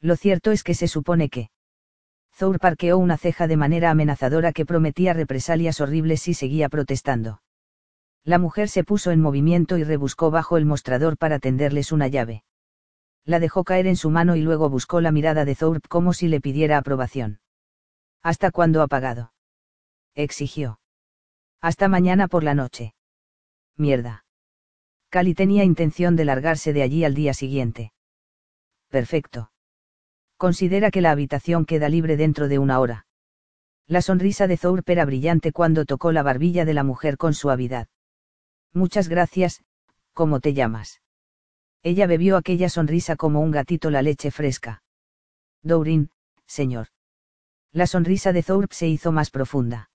Lo 0.00 0.16
cierto 0.16 0.52
es 0.52 0.62
que 0.62 0.74
se 0.74 0.86
supone 0.86 1.30
que. 1.30 1.50
Thor 2.36 2.60
parqueó 2.60 2.98
una 2.98 3.16
ceja 3.16 3.46
de 3.46 3.56
manera 3.56 3.90
amenazadora 3.90 4.52
que 4.52 4.66
prometía 4.66 5.14
represalias 5.14 5.80
horribles 5.80 6.20
si 6.20 6.34
seguía 6.34 6.68
protestando. 6.68 7.40
La 8.22 8.38
mujer 8.38 8.68
se 8.68 8.84
puso 8.84 9.10
en 9.10 9.20
movimiento 9.20 9.78
y 9.78 9.84
rebuscó 9.84 10.30
bajo 10.30 10.58
el 10.58 10.66
mostrador 10.66 11.16
para 11.16 11.38
tenderles 11.38 11.92
una 11.92 12.08
llave. 12.08 12.44
La 13.24 13.40
dejó 13.40 13.64
caer 13.64 13.86
en 13.86 13.96
su 13.96 14.10
mano 14.10 14.36
y 14.36 14.42
luego 14.42 14.68
buscó 14.68 15.00
la 15.00 15.10
mirada 15.10 15.46
de 15.46 15.54
Thorpe 15.54 15.88
como 15.88 16.12
si 16.12 16.28
le 16.28 16.42
pidiera 16.42 16.76
aprobación. 16.76 17.40
¿Hasta 18.22 18.50
cuándo 18.50 18.82
ha 18.82 18.86
pagado? 18.86 19.32
exigió. 20.14 20.78
Hasta 21.62 21.88
mañana 21.88 22.28
por 22.28 22.44
la 22.44 22.54
noche. 22.54 22.94
Mierda. 23.76 24.26
Cali 25.08 25.34
tenía 25.34 25.64
intención 25.64 26.16
de 26.16 26.26
largarse 26.26 26.74
de 26.74 26.82
allí 26.82 27.04
al 27.04 27.14
día 27.14 27.32
siguiente. 27.32 27.93
Perfecto. 28.94 29.50
Considera 30.36 30.92
que 30.92 31.00
la 31.00 31.10
habitación 31.10 31.66
queda 31.66 31.88
libre 31.88 32.16
dentro 32.16 32.46
de 32.46 32.60
una 32.60 32.78
hora. 32.78 33.06
La 33.88 34.00
sonrisa 34.00 34.46
de 34.46 34.56
Thorpe 34.56 34.92
era 34.92 35.04
brillante 35.04 35.50
cuando 35.50 35.84
tocó 35.84 36.12
la 36.12 36.22
barbilla 36.22 36.64
de 36.64 36.74
la 36.74 36.84
mujer 36.84 37.16
con 37.16 37.34
suavidad. 37.34 37.88
Muchas 38.72 39.08
gracias, 39.08 39.64
¿cómo 40.12 40.38
te 40.38 40.54
llamas? 40.54 41.02
Ella 41.82 42.06
bebió 42.06 42.36
aquella 42.36 42.68
sonrisa 42.68 43.16
como 43.16 43.40
un 43.40 43.50
gatito 43.50 43.90
la 43.90 44.00
leche 44.00 44.30
fresca. 44.30 44.84
Dourin, 45.64 46.10
señor. 46.46 46.86
La 47.72 47.88
sonrisa 47.88 48.32
de 48.32 48.44
Thorpe 48.44 48.76
se 48.76 48.86
hizo 48.86 49.10
más 49.10 49.30
profunda. 49.32 49.90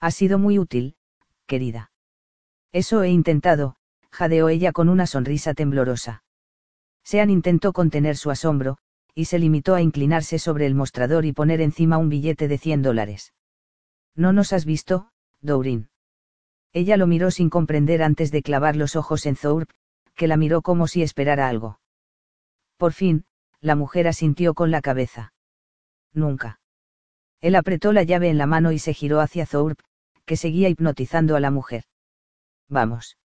Ha 0.00 0.10
sido 0.10 0.38
muy 0.38 0.58
útil, 0.58 0.96
querida. 1.44 1.92
Eso 2.72 3.02
he 3.02 3.10
intentado, 3.10 3.76
jadeó 4.10 4.48
ella 4.48 4.72
con 4.72 4.88
una 4.88 5.06
sonrisa 5.06 5.52
temblorosa. 5.52 6.23
Sean 7.04 7.30
intentó 7.30 7.72
contener 7.72 8.16
su 8.16 8.30
asombro, 8.30 8.78
y 9.14 9.26
se 9.26 9.38
limitó 9.38 9.74
a 9.74 9.82
inclinarse 9.82 10.38
sobre 10.38 10.66
el 10.66 10.74
mostrador 10.74 11.24
y 11.24 11.32
poner 11.32 11.60
encima 11.60 11.98
un 11.98 12.08
billete 12.08 12.48
de 12.48 12.58
100 12.58 12.82
dólares. 12.82 13.32
¿No 14.16 14.32
nos 14.32 14.52
has 14.52 14.64
visto, 14.64 15.10
Dourin? 15.40 15.88
Ella 16.72 16.96
lo 16.96 17.06
miró 17.06 17.30
sin 17.30 17.50
comprender 17.50 18.02
antes 18.02 18.32
de 18.32 18.42
clavar 18.42 18.74
los 18.74 18.96
ojos 18.96 19.26
en 19.26 19.36
Thorpe, 19.36 19.74
que 20.16 20.26
la 20.26 20.36
miró 20.36 20.62
como 20.62 20.88
si 20.88 21.02
esperara 21.02 21.48
algo. 21.48 21.78
Por 22.76 22.92
fin, 22.92 23.24
la 23.60 23.76
mujer 23.76 24.08
asintió 24.08 24.54
con 24.54 24.70
la 24.70 24.80
cabeza. 24.80 25.32
Nunca. 26.12 26.60
Él 27.40 27.54
apretó 27.54 27.92
la 27.92 28.02
llave 28.02 28.28
en 28.30 28.38
la 28.38 28.46
mano 28.46 28.72
y 28.72 28.78
se 28.78 28.94
giró 28.94 29.20
hacia 29.20 29.46
Thorpe, 29.46 29.84
que 30.24 30.36
seguía 30.36 30.68
hipnotizando 30.68 31.36
a 31.36 31.40
la 31.40 31.50
mujer. 31.50 31.84
Vamos. 32.68 33.16